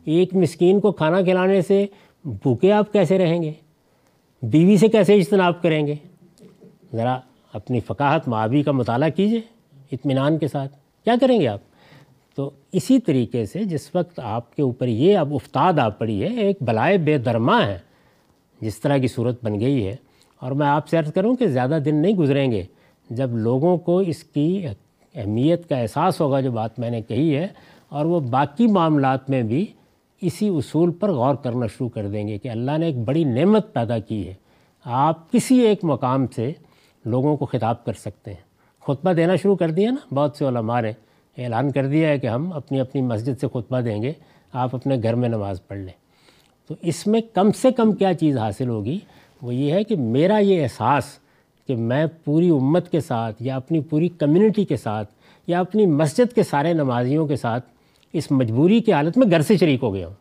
ایک 0.06 0.36
مسکین 0.36 0.80
کو 0.80 0.92
کھانا 0.92 1.22
کھلانے 1.22 1.62
سے 1.62 1.86
بھوکے 2.26 2.72
آپ 2.72 2.94
کیسے 2.94 3.18
رہیں 3.18 3.44
گے؟ 3.44 3.52
بیوی 4.42 4.78
سے 4.78 4.88
کیسے 4.88 5.16
اجتناب 5.16 5.62
کریں 5.62 5.88
گے؟ 5.88 5.96
ذرا 6.94 7.20
اپنی 7.54 7.80
فقاہت 7.80 8.28
معابی 8.28 8.64
کا 8.64 8.72
مطالعہ 8.72 9.10
کیجیے 9.10 9.42
اطمینان 9.92 10.38
کے 10.38 10.48
ساتھ۔ 10.48 10.76
کیا 11.04 11.16
کریں 11.22 11.42
گے 11.42 11.48
آپ؟ 11.48 11.60
تو 12.36 12.50
اسی 12.72 13.00
طریقے 13.00 13.46
سے 13.46 13.64
جس 13.64 13.96
وقت 13.96 14.20
آپ 14.24 14.56
کے 14.56 14.62
اوپر 14.62 14.88
یہ 14.88 15.18
اب 15.18 15.34
افتاد 15.34 15.80
آپ 15.80 16.00
پڑی 16.00 16.24
ہے، 16.24 16.42
ایک 16.42 16.58
بلائے 16.62 16.98
بے 16.98 17.18
درما 17.18 17.66
ہے، 17.66 17.80
جس 18.62 18.80
طرح 18.80 18.98
کی 18.98 19.08
صورت 19.08 19.46
بن 19.46 19.60
گئی 19.60 19.88
ہے۔ 19.88 19.96
اور 20.40 20.52
میں 20.52 20.68
آپ 20.68 20.88
سے 20.88 20.98
عرض 20.98 21.14
کروں 21.14 21.36
کہ 21.36 21.48
زیادہ 21.48 21.80
دن 21.86 21.96
نہیں 21.96 22.14
گزریں 22.14 22.52
گے۔ 22.52 22.64
جب 23.10 23.38
لوگوں 23.38 23.78
کو 23.78 23.98
اس 24.00 24.24
کی 24.24 24.66
اہمیت 25.16 25.70
کا 25.70 25.78
احساس 25.78 26.22
ہوگا، 26.22 26.42
جو 26.42 26.52
بات 26.52 26.80
میں 26.80 26.90
نے 26.90 27.02
کہی 27.02 27.36
ہے، 27.36 27.48
اور 27.90 28.06
وہ 28.06 28.20
باقی 28.20 28.68
معاملات 28.68 29.30
میں 29.30 29.42
بھی 29.42 29.66
اسی 30.22 30.48
اصول 30.48 30.92
پر 30.92 31.12
غور 31.12 31.36
کرنا 31.36 31.68
شروع 31.68 31.90
کر 31.90 32.08
دیں 32.08 32.28
گے 32.28 32.38
کہ 32.38 32.50
اللہ 32.50 32.78
نے 32.78 32.86
ایک 32.86 32.98
بڑی 32.98 33.24
نعمت 33.24 33.74
پیدا 33.74 34.00
کی 34.00 34.28
ہے۔ 34.28 34.34
آپ 34.86 35.32
کسی 35.32 35.60
ایک 35.60 35.80
مقام 35.84 36.28
سے 36.28 36.52
لوگوں 37.06 37.38
کو 37.38 37.46
خطاب 37.46 37.86
کر 37.86 37.94
سکتے 37.94 38.34
ہیں۔ 38.34 38.42
خطبہ 38.82 39.14
دینا 39.14 39.36
شروع 39.36 39.56
کر 39.56 39.72
دیا 39.72 39.92
نا، 39.92 40.14
بہت 40.14 40.36
سے 40.36 40.48
علماء 40.48 40.82
نے 40.82 40.92
اعلان 41.38 41.72
کر 41.72 41.88
دیا 41.88 42.10
ہے 42.10 42.18
کہ 42.18 42.28
ہم 42.28 42.54
اپنی 42.54 42.80
اپنی 42.80 43.02
مسجد 43.02 43.40
سے 43.42 43.48
خطبہ 43.48 43.80
دیں 43.80 44.04
گے، 44.04 44.14
آپ 44.54 44.76
اپنے 44.76 44.98
گھر 45.04 45.16
میں 45.16 45.30
نماز 45.30 45.68
پڑھ 45.68 45.78
لیں۔ 45.78 46.10
تو 46.68 46.76
اس 46.82 47.08
میں 47.08 47.22
کم 47.34 47.52
سے 47.52 47.72
کم 47.72 47.92
کیا 47.92 48.14
چیز 48.14 48.38
حاصل 48.38 48.70
ہوگی؟ 48.70 49.00
وہ 49.42 49.54
یہ 49.54 49.74
ہے 49.74 49.84
کہ 49.84 49.96
میرا 49.96 50.38
یہ 50.38 50.64
احساس 50.64 51.04
کہ 51.68 51.76
میں 51.76 52.06
پوری 52.24 52.50
امت 52.50 52.90
کے 52.92 53.00
ساتھ 53.00 53.44
یا 53.44 53.56
اپنی 53.56 53.82
پوری 53.82 54.08
کمیونٹی 54.08 54.66
کے 54.66 54.78
ساتھ 54.78 55.14
یا 55.48 55.60
اپنی 55.60 55.86
مسجد 55.86 56.34
کے 56.34 56.44
سارے 56.44 56.74
نمازیوں 56.74 57.28
کے 57.28 57.36
ساتھ 57.36 57.70
اس 58.14 58.32
مجبوری 58.32 58.80
کی 58.80 58.94
حالت 58.94 59.18
میں 59.18 59.32
گھر 59.32 59.42
سے 59.42 59.58
شریک 59.58 59.84
ہو 59.84 59.94
گیا 59.94 60.08
ہوں۔ 60.08 60.14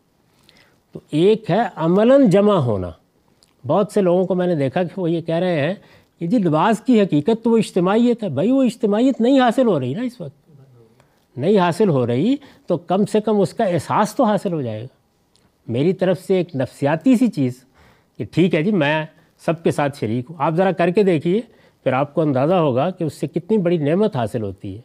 تو 0.91 0.99
ایک 1.11 1.51
ہے 1.51 1.59
عملاً 1.75 2.29
جمع 2.29 2.53
ہونا۔ 2.53 2.91
بہت 3.67 3.91
سے 3.91 4.01
لوگوں 4.01 4.25
کو 4.25 4.35
میں 4.35 4.47
نے 4.47 4.55
دیکھا 4.55 4.83
کہ 4.83 4.99
وہ 4.99 5.11
یہ 5.11 5.21
کہہ 5.21 5.35
رہے 5.35 5.67
ہیں 5.67 5.73
کہ 6.19 6.27
جی 6.27 6.37
لباس 6.37 6.81
کی 6.81 7.01
حقیقت 7.01 7.43
تو 7.43 7.49
وہ 7.49 7.57
اجتماعیت 7.57 8.23
ہے۔ 8.23 8.29
بھائی 8.29 8.51
وہ 8.51 8.63
اجتماعیت 8.63 9.21
نہیں 9.21 9.39
حاصل 9.39 9.67
ہو 9.67 9.79
رہی 9.79 9.93
نا 9.93 10.01
اس 10.01 10.21
وقت۔ 10.21 10.49
نہیں 11.37 11.59
حاصل 11.59 11.89
ہو 11.89 12.07
رہی 12.07 12.35
تو 12.67 12.77
کم 12.77 13.05
سے 13.05 13.21
کم 13.21 13.39
اس 13.39 13.53
کا 13.53 13.63
احساس 13.63 14.15
تو 14.15 14.23
حاصل 14.23 14.53
ہو 14.53 14.61
جائے 14.61 14.81
گا۔ 14.81 14.87
میری 15.67 15.93
طرف 15.93 16.19
سے 16.19 16.35
ایک 16.35 16.55
نفسیاتی 16.55 17.15
سی 17.15 17.27
چیز 17.27 17.63
کہ 18.17 18.25
ٹھیک 18.31 18.55
ہے 18.55 18.63
جی 18.63 18.71
میں 18.71 19.05
سب 19.45 19.63
کے 19.63 19.71
ساتھ 19.71 19.99
شریک 19.99 20.25
ہوں۔ 20.29 20.37
آپ 20.39 20.53
ذرا 20.53 20.71
کر 20.71 20.89
کے 20.89 21.03
دیکھیے، 21.03 21.41
پھر 21.83 21.93
آپ 21.93 22.13
کو 22.13 22.21
اندازہ 22.21 22.53
ہوگا 22.53 22.89
کہ 22.89 23.03
اس 23.03 23.13
سے 23.13 23.27
کتنی 23.27 23.57
بڑی 23.57 23.77
نعمت 23.77 24.15
حاصل 24.15 24.41
ہوتی 24.43 24.75
ہے۔ 24.75 24.81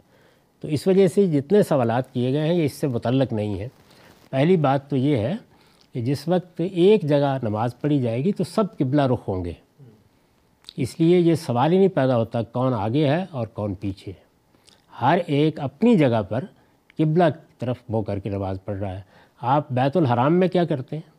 تو 0.65 0.69
اس 0.69 0.87
وجہ 0.87 1.07
سے 1.07 1.27
جتنے 1.27 1.63
سوالات 1.63 2.13
کیے 2.13 2.33
گئے 2.33 2.47
ہیں، 2.47 2.55
یہ 2.55 2.65
اس 2.65 2.73
سے 2.73 2.87
متعلق 2.87 3.33
نہیں 3.33 3.61
ہے 3.61 3.69
پہلی 4.31 4.57
بات 4.57 4.91
تو 4.91 4.97
یہ 4.97 5.17
ہے 5.17 5.33
کہ 5.93 6.01
جس 6.01 6.29
وقت 6.29 6.61
ایک 6.73 7.03
جگہ 7.03 7.39
نماز 7.43 7.81
پڑھی 7.81 8.03
جائے 8.03 8.25
گی 8.25 8.33
تو 8.33 8.45
سب 8.45 8.79
قبلہ 8.79 9.03
رخ 9.03 9.29
ہوں 9.29 9.45
گے۔ 9.45 9.53
اس 10.77 11.01
لیے 11.01 11.19
یہ 11.19 11.35
سوال 11.35 11.73
ہی 11.73 11.79
نہیں 11.79 11.89
پیدا 11.89 12.17
ہوتا 12.17 12.43
کون 12.43 12.75
آگے 12.75 13.09
ہے 13.09 13.27
اور 13.31 13.47
کون 13.47 13.75
پیچھے۔ 13.75 14.13
ہے 14.13 14.25
ہر 15.01 15.19
ایک 15.27 15.61
اپنی 15.61 15.97
جگہ 15.97 16.23
پر 16.29 16.45
قبلہ 16.99 17.25
کی 17.25 17.55
طرف 17.59 17.77
بو 17.89 18.03
کر 18.03 18.19
کے 18.19 18.29
نماز 18.29 18.59
پڑھ 18.65 18.79
رہا 18.79 18.95
ہے۔ 18.95 19.03
آپ 19.41 19.67
بیت 19.71 19.97
الحرام 19.97 20.35
میں 20.35 20.49
کیا 20.49 20.65
کرتے 20.65 20.99
ہیں؟ 20.99 21.11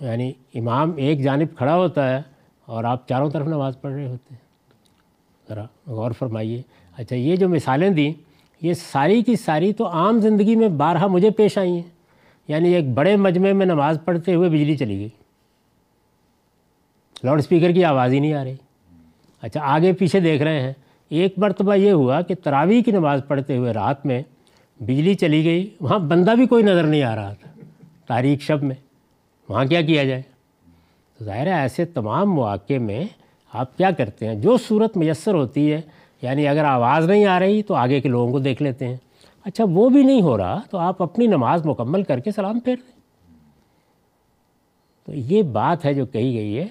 یعنی 0.00 0.32
امام 0.54 0.92
ایک 0.96 1.22
جانب 1.22 1.48
کھڑا 1.58 1.76
ہوتا 1.76 2.16
ہے 2.16 2.22
اور 2.66 2.84
آپ 2.84 3.08
چاروں 3.08 3.30
طرف 3.30 3.46
نماز 3.46 3.80
پڑھ 3.80 3.92
رہے 3.92 4.06
ہوتے 4.06 4.34
ہیں۔ 4.34 4.48
ذرا 5.48 5.64
غور 5.86 6.10
فرمائیے۔ 6.10 6.62
اچھا 6.98 7.16
یہ 7.16 7.36
جو 7.36 7.48
مثالیں 7.48 7.90
دیں، 7.90 8.12
یہ 8.62 8.74
ساری 8.74 9.22
کی 9.22 9.36
ساری 9.36 9.72
تو 9.72 9.88
عام 9.88 10.20
زندگی 10.20 10.56
میں 10.56 10.68
بارہا 10.68 11.06
مجھے 11.06 11.30
پیش 11.30 11.58
آئی 11.58 11.70
ہیں۔ 11.70 11.82
یعنی 12.48 12.74
ایک 12.74 12.88
بڑے 12.88 13.16
مجمع 13.16 13.52
میں 13.52 13.66
نماز 13.66 13.98
پڑھتے 14.04 14.34
ہوئے 14.34 14.48
بجلی 14.48 14.76
چلی 14.76 14.98
گئی۔ 14.98 15.08
لاؤڈ 17.24 17.38
اسپیکر 17.38 17.72
کی 17.72 17.84
آواز 17.84 18.12
ہی 18.12 18.20
نہیں 18.20 18.34
آ 18.34 18.44
رہی۔ 18.44 18.54
اچھا 19.42 19.60
آگے 19.62 19.92
پیچھے 19.92 20.20
دیکھ 20.20 20.42
رہے 20.42 20.60
ہیں۔ 20.60 20.72
ایک 21.08 21.34
مرتبہ 21.36 21.74
یہ 21.74 21.90
ہوا 21.90 22.20
کہ 22.20 22.34
تراویح 22.34 22.82
کی 22.82 22.90
نماز 22.90 23.20
پڑھتے 23.28 23.56
ہوئے 23.56 23.72
رات 23.72 24.06
میں 24.06 24.22
بجلی 24.80 25.14
چلی 25.14 25.44
گئی، 25.44 25.70
وہاں 25.80 25.98
بندہ 25.98 26.30
بھی 26.30 26.46
کوئی 26.46 26.64
نظر 26.64 26.84
نہیں 26.84 27.02
آ 27.02 27.16
رہا 27.16 27.32
تھا۔ 27.32 27.60
تاریخ 28.06 28.40
شب 28.40 28.62
میں، 28.62 28.76
وہاں 29.48 29.64
کیا 29.64 29.82
کیا 29.82 30.04
جائے؟ 30.04 30.22
تو 31.18 31.24
ظاہر 31.24 31.46
ہے، 31.46 31.52
ایسے 31.52 31.84
تمام 31.84 32.34
مواقع 32.34 32.78
میں 32.78 33.04
آپ 33.52 33.76
کیا 33.76 33.90
کرتے 33.90 34.28
ہیں؟ 34.28 34.34
جو 34.34 34.56
صورت 34.56 34.96
میسر 34.96 35.34
ہوتی 35.34 35.72
ہے 35.72 35.80
یعنی 36.22 36.48
اگر 36.48 36.64
آواز 36.64 37.10
نہیں 37.10 37.26
آ 37.26 37.40
رہی 37.40 37.62
تو 37.62 37.74
آگے 37.74 38.00
کے 38.00 38.08
لوگوں 38.08 38.32
کو 38.32 38.38
دیکھ 38.38 38.62
لیتے 38.62 38.88
ہیں۔ 38.88 38.96
اچھا 39.44 39.64
وہ 39.70 39.88
بھی 39.88 40.02
نہیں 40.02 40.22
ہو 40.22 40.38
رہا 40.38 40.60
تو 40.70 40.78
آپ 40.78 41.02
اپنی 41.02 41.26
نماز 41.26 41.66
مکمل 41.66 42.02
کر 42.02 42.18
کے 42.18 42.30
سلام 42.30 42.60
پھیر 42.60 42.76
دیں۔ 42.76 42.98
تو 45.06 45.12
یہ 45.14 45.42
بات 45.42 45.84
ہے 45.84 45.94
جو 45.94 46.06
کہی 46.06 46.34
گئی 46.34 46.58
ہے۔ 46.58 46.66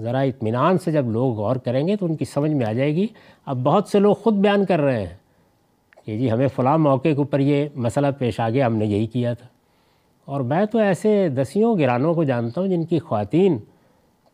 ذرا 0.00 0.20
اطمینان 0.20 0.78
سے 0.78 0.90
جب 0.90 1.10
لوگ 1.10 1.34
غور 1.34 1.56
کریں 1.56 1.88
گے 1.88 1.96
تو 1.96 2.06
ان 2.06 2.16
کی 2.16 2.24
سمجھ 2.24 2.50
میں 2.50 2.66
آ 2.66 2.72
جائے 2.72 2.96
گی۔ 2.96 3.06
اب 3.46 3.56
بہت 3.56 3.88
سے 3.88 3.98
لوگ 3.98 4.14
خود 4.14 4.34
بیان 4.34 4.64
کر 4.64 4.80
رہے 4.80 5.06
ہیں 5.06 5.14
کہ 6.06 6.18
جی 6.18 6.30
ہمیں 6.30 6.48
فلاں 6.48 6.78
موقع 6.78 7.08
کے 7.08 7.14
اوپر 7.14 7.40
یہ 7.40 7.68
مسئلہ 7.74 8.06
پیش 8.18 8.40
آ 8.40 8.48
گیا 8.48 8.66
ہم 8.66 8.76
نے 8.76 8.86
یہی 8.86 9.06
کیا 9.06 9.34
تھا۔ 9.34 9.46
اور 10.24 10.40
میں 10.40 10.64
تو 10.64 10.78
ایسے 10.78 11.28
دسیوں، 11.28 11.78
گرانوں 11.78 12.14
کو 12.14 12.24
جانتا 12.24 12.60
ہوں 12.60 12.68
جن 12.68 12.84
کی 12.84 12.98
خواتین، 12.98 13.58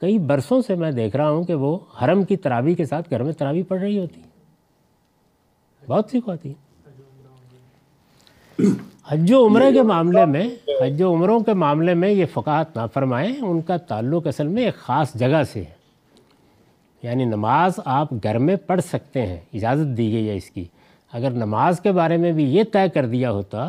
کئی 0.00 0.18
برسوں 0.18 0.62
سے 0.62 0.74
میں 0.74 0.90
دیکھ 0.90 1.16
رہا 1.16 1.30
ہوں 1.30 1.44
کہ 1.44 1.54
وہ 1.54 1.78
حرم 2.02 2.22
کی 2.22 2.36
تراوی 2.36 2.74
کے 2.74 2.84
ساتھ 2.84 3.10
گھر 3.10 3.22
میں 3.22 3.32
تراوی 3.32 3.62
پڑھ 3.62 3.80
رہی 3.80 3.98
ہوتی۔ 3.98 4.20
بہت 5.86 6.09
سی 6.10 6.20
خواتین 6.20 6.52
حج 9.09 9.32
و 9.32 9.46
عمرے 9.46 9.72
کے 9.72 9.82
معاملے 9.82 10.24
میں، 10.24 10.50
حج 10.68 11.02
و 11.02 11.14
عمروں 11.14 11.40
کے 11.40 11.52
معاملے 11.52 11.94
میں 11.94 12.10
یہ 12.10 12.24
فقاہت 12.32 12.76
نہ 12.76 12.82
فرمائیں 12.94 13.36
ان 13.42 13.62
کا 13.62 13.76
تعلق 13.76 14.26
اصل 14.26 14.46
میں 14.46 14.64
ایک 14.64 14.74
خاص 14.74 15.14
جگہ 15.14 15.42
سے 15.52 15.60
ہے۔ 15.60 15.82
یعنی 17.02 17.24
نماز 17.24 17.72
آپ 17.84 18.12
گھر 18.12 18.38
میں 18.38 18.56
پڑھ 18.56 18.80
سکتے 18.80 19.26
ہیں، 19.26 19.40
اجازت 19.54 19.96
دی 19.96 20.12
گئی 20.12 20.28
ہے 20.28 20.36
اس 20.36 20.50
کی۔ 20.50 20.64
اگر 21.12 21.30
نماز 21.30 21.80
کے 21.80 21.92
بارے 21.92 22.16
میں 22.16 22.32
بھی 22.32 22.44
یہ 22.44 22.62
طے 22.72 22.88
کر 22.94 23.06
دیا 23.06 23.30
ہوتا، 23.30 23.68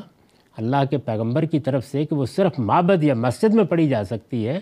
اللہ 0.58 0.78
کے 0.90 0.98
پیغمبر 0.98 1.46
کی 1.46 1.60
طرف 1.60 1.86
سے 1.86 2.06
کہ 2.06 2.16
وہ 2.16 2.26
صرف 2.26 2.60
معبد 2.60 3.04
یا 3.04 3.14
مسجد 3.14 3.54
میں 3.54 3.64
پڑھی 3.64 3.90
جا 3.90 4.04
سکتی 4.04 4.48
ہے، 4.48 4.60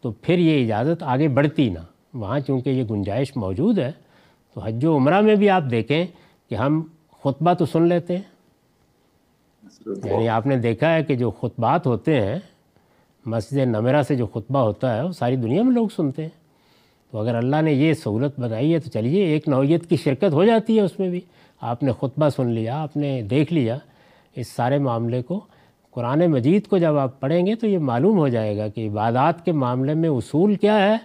تو 0.00 0.12
پھر 0.12 0.38
یہ 0.38 0.64
اجازت 0.64 1.02
آگے 1.02 1.28
بڑھتی 1.28 1.70
نہ۔ 1.70 1.78
وہاں 2.14 2.40
چونکہ 2.40 2.70
یہ 2.70 2.84
گنجائش 2.90 3.36
موجود 3.36 3.78
ہے، 3.78 3.92
تو 4.54 4.60
حج 4.60 4.84
و 4.84 4.96
عمرہ 4.96 5.20
میں 5.20 5.34
بھی 5.34 5.50
آپ 5.50 5.62
دیکھیں 5.70 6.06
کہ 6.50 6.54
ہم 6.54 6.82
خطبہ 7.24 7.52
تو 7.54 7.66
سن 7.66 7.82
لیتے 7.82 8.16
ہیں۔ 8.16 8.22
یعنی 9.86 10.28
آپ 10.28 10.46
نے 10.46 10.56
دیکھا 10.56 10.94
ہے 10.94 11.04
کہ 11.04 11.14
جو 11.14 11.30
خطبات 11.30 11.86
ہوتے 11.86 12.20
ہیں 12.20 12.38
مسجد 13.26 13.56
نمیرہ 13.56 14.02
سے 14.02 14.14
جو 14.14 14.26
خطبہ 14.26 14.58
ہوتا 14.58 14.96
ہے 14.96 15.02
وہ 15.02 15.12
ساری 15.12 15.36
دنیا 15.36 15.62
میں 15.62 15.72
لوگ 15.72 15.88
سنتے 15.96 16.22
ہیں۔ 16.22 16.28
تو 17.10 17.18
اگر 17.18 17.34
اللہ 17.34 17.62
نے 17.62 17.72
یہ 17.72 17.94
سہولت 17.94 18.40
بتائی 18.40 18.74
ہے 18.74 18.78
تو 18.78 18.90
چلیے 18.90 19.24
ایک 19.24 19.48
نوعیت 19.48 19.86
کی 19.86 19.96
شرکت 19.96 20.32
ہو 20.32 20.44
جاتی 20.44 20.76
ہے 20.76 20.82
اس 20.82 20.98
میں 20.98 21.08
بھی۔ 21.08 21.20
آپ 21.60 21.82
نے 21.82 21.92
خطبہ 21.92 22.28
سن 22.28 22.46
لیا 22.46 22.82
آپ 22.82 22.96
نے 22.96 23.22
دیکھ 23.22 23.52
لیا 23.52 23.78
اس 24.36 24.48
سارے 24.48 24.78
معاملے 24.78 25.22
کو۔ 25.22 25.40
قرآن 25.90 26.26
مجید 26.26 26.66
کو 26.66 26.78
جب 26.78 26.96
آپ 26.98 27.20
پڑھیں 27.20 27.46
گے 27.46 27.54
تو 27.54 27.66
یہ 27.66 27.78
معلوم 27.78 28.18
ہو 28.18 28.28
جائے 28.28 28.56
گا 28.56 28.68
کہ 28.68 28.88
عبادات 28.88 29.44
کے 29.44 29.52
معاملے 29.52 29.94
میں 29.94 30.08
اصول 30.08 30.54
کیا 30.54 30.88
ہے 30.88 30.96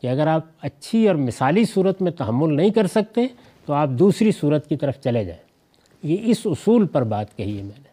کہ 0.00 0.06
اگر 0.06 0.26
آپ 0.26 0.42
اچھی 0.62 1.08
اور 1.08 1.16
مثالی 1.16 1.64
صورت 1.64 2.02
میں 2.02 2.12
تحمل 2.12 2.56
نہیں 2.56 2.70
کر 2.70 2.86
سکتے 2.86 3.26
تو 3.70 3.74
آپ 3.74 3.88
دوسری 3.88 4.30
صورت 4.32 4.68
کی 4.68 4.76
طرف 4.76 4.98
چلے 5.00 5.24
جائیں۔ 5.24 5.42
یہ 6.02 6.16
اس 6.20 6.38
اصول 6.44 6.86
پر 6.86 7.04
بات 7.04 7.36
کہی 7.36 7.56
ہے 7.58 7.62
میں 7.62 7.78
نے۔ 7.78 7.88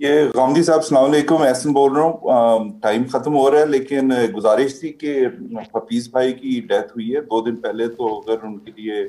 یہ 0.00 0.20
غامدی 0.34 0.62
صاحب 0.62 0.78
السلام 0.78 1.04
علیکم 1.04 1.42
احسن 1.42 1.72
بول 1.72 1.92
رہا 1.92 2.02
ہوں۔ 2.02 2.70
ٹائم 2.82 3.02
ختم 3.12 3.34
ہو 3.36 3.50
رہا 3.50 3.58
ہے 3.58 3.66
لیکن 3.66 4.10
گزارش 4.36 4.78
تھی 4.80 4.92
کہ 4.92 5.26
حفیظ 5.74 6.08
بھائی 6.10 6.32
کی 6.32 6.60
ڈیتھ 6.68 6.92
ہوئی 6.92 7.14
ہے۔ 7.14 7.20
دو 7.20 7.40
دن 7.42 7.56
پہلے 7.56 7.88
تو 7.88 8.18
اگر 8.18 8.42
ان 8.42 8.58
کے 8.58 8.70
لیے 8.76 9.04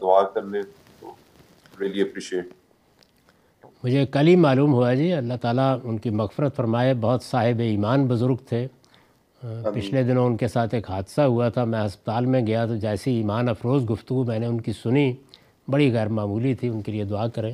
دعا 0.00 0.22
کر 0.34 0.42
لے 0.42 0.62
تو 1.00 1.12
ریلی 1.80 2.00
اپریشیٹ 2.00 2.52
مجھے 3.84 4.06
کل 4.06 4.26
ہی 4.28 4.36
معلوم 4.36 4.72
ہوا 4.74 4.94
جی 4.94 5.12
اللہ 5.12 5.34
تعالیٰ 5.42 5.76
ان 5.84 5.98
کی 5.98 6.10
مغفرت 6.20 6.56
فرمائے۔ 6.56 6.94
بہت 7.00 7.22
صاحب 7.22 7.58
ایمان 7.60 8.06
بزرگ 8.06 8.36
تھے۔ 8.48 8.66
پچھلے 9.74 10.02
دنوں 10.02 10.26
ان 10.26 10.36
کے 10.36 10.48
ساتھ 10.48 10.74
ایک 10.74 10.90
حادثہ 10.90 11.20
ہوا 11.20 11.48
تھا۔ 11.48 11.64
میں 11.64 11.86
ہسپتال 11.86 12.26
میں 12.26 12.46
گیا 12.46 12.66
تو 12.66 12.76
جیسی 12.76 13.14
ایمان 13.14 13.48
افروز 13.48 13.90
گفتگو 13.90 14.24
میں 14.24 14.38
نے 14.38 14.46
ان 14.46 14.60
کی 14.60 14.72
سنی 14.72 15.12
بڑی 15.68 15.92
غیر 15.92 16.08
معمولی 16.08 16.54
تھی۔ 16.54 16.68
ان 16.68 16.82
کے 16.82 16.92
لیے 16.92 17.04
دعا 17.04 17.26
کریں۔ 17.28 17.52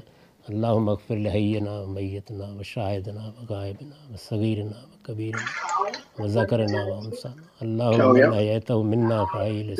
اللہ 0.48 0.72
مغفر 0.78 1.16
لحینا 1.16 1.84
میتنا 1.88 2.44
و 2.58 2.62
شاہدنا 2.62 3.24
و 3.26 3.44
غائبنا 3.48 4.12
و 4.12 4.16
صغیرنا 4.28 4.80
و 4.82 4.96
کبیرنا 5.02 6.22
و 6.22 6.26
ذکرنا 6.28 6.80
و 6.88 6.98
انسانا 6.98 7.42
اللہ 7.60 8.36
حیتہ 8.36 8.72
منا 8.72 9.22
فعیل 9.32 9.74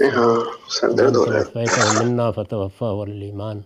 توفیتہ 1.14 2.02
منا 2.02 2.30
فتوفا 2.30 2.90
والایمان 2.90 3.60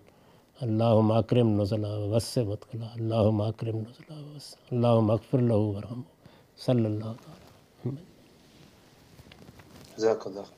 اللہ 0.60 1.12
اکرم 1.15 1.60
نزلہ 1.60 1.86
و 1.86 2.09
وسع 2.10 2.43
مدخلہ 2.43 2.85
اللہ 2.94 3.43
اکرم 3.43 3.78
نزلہ 3.78 4.16
و 4.16 4.36
وسع۔ 4.36 4.56
اللہ 4.70 5.01
مغفر 5.01 5.39
لہو 5.39 5.66
ورحمہ 5.74 6.02
صلی 6.66 6.85
اللہ 6.85 6.86
علیہ 6.86 7.10
وسلم 7.10 7.27
جزاک 9.98 10.26
اللہ 10.26 10.57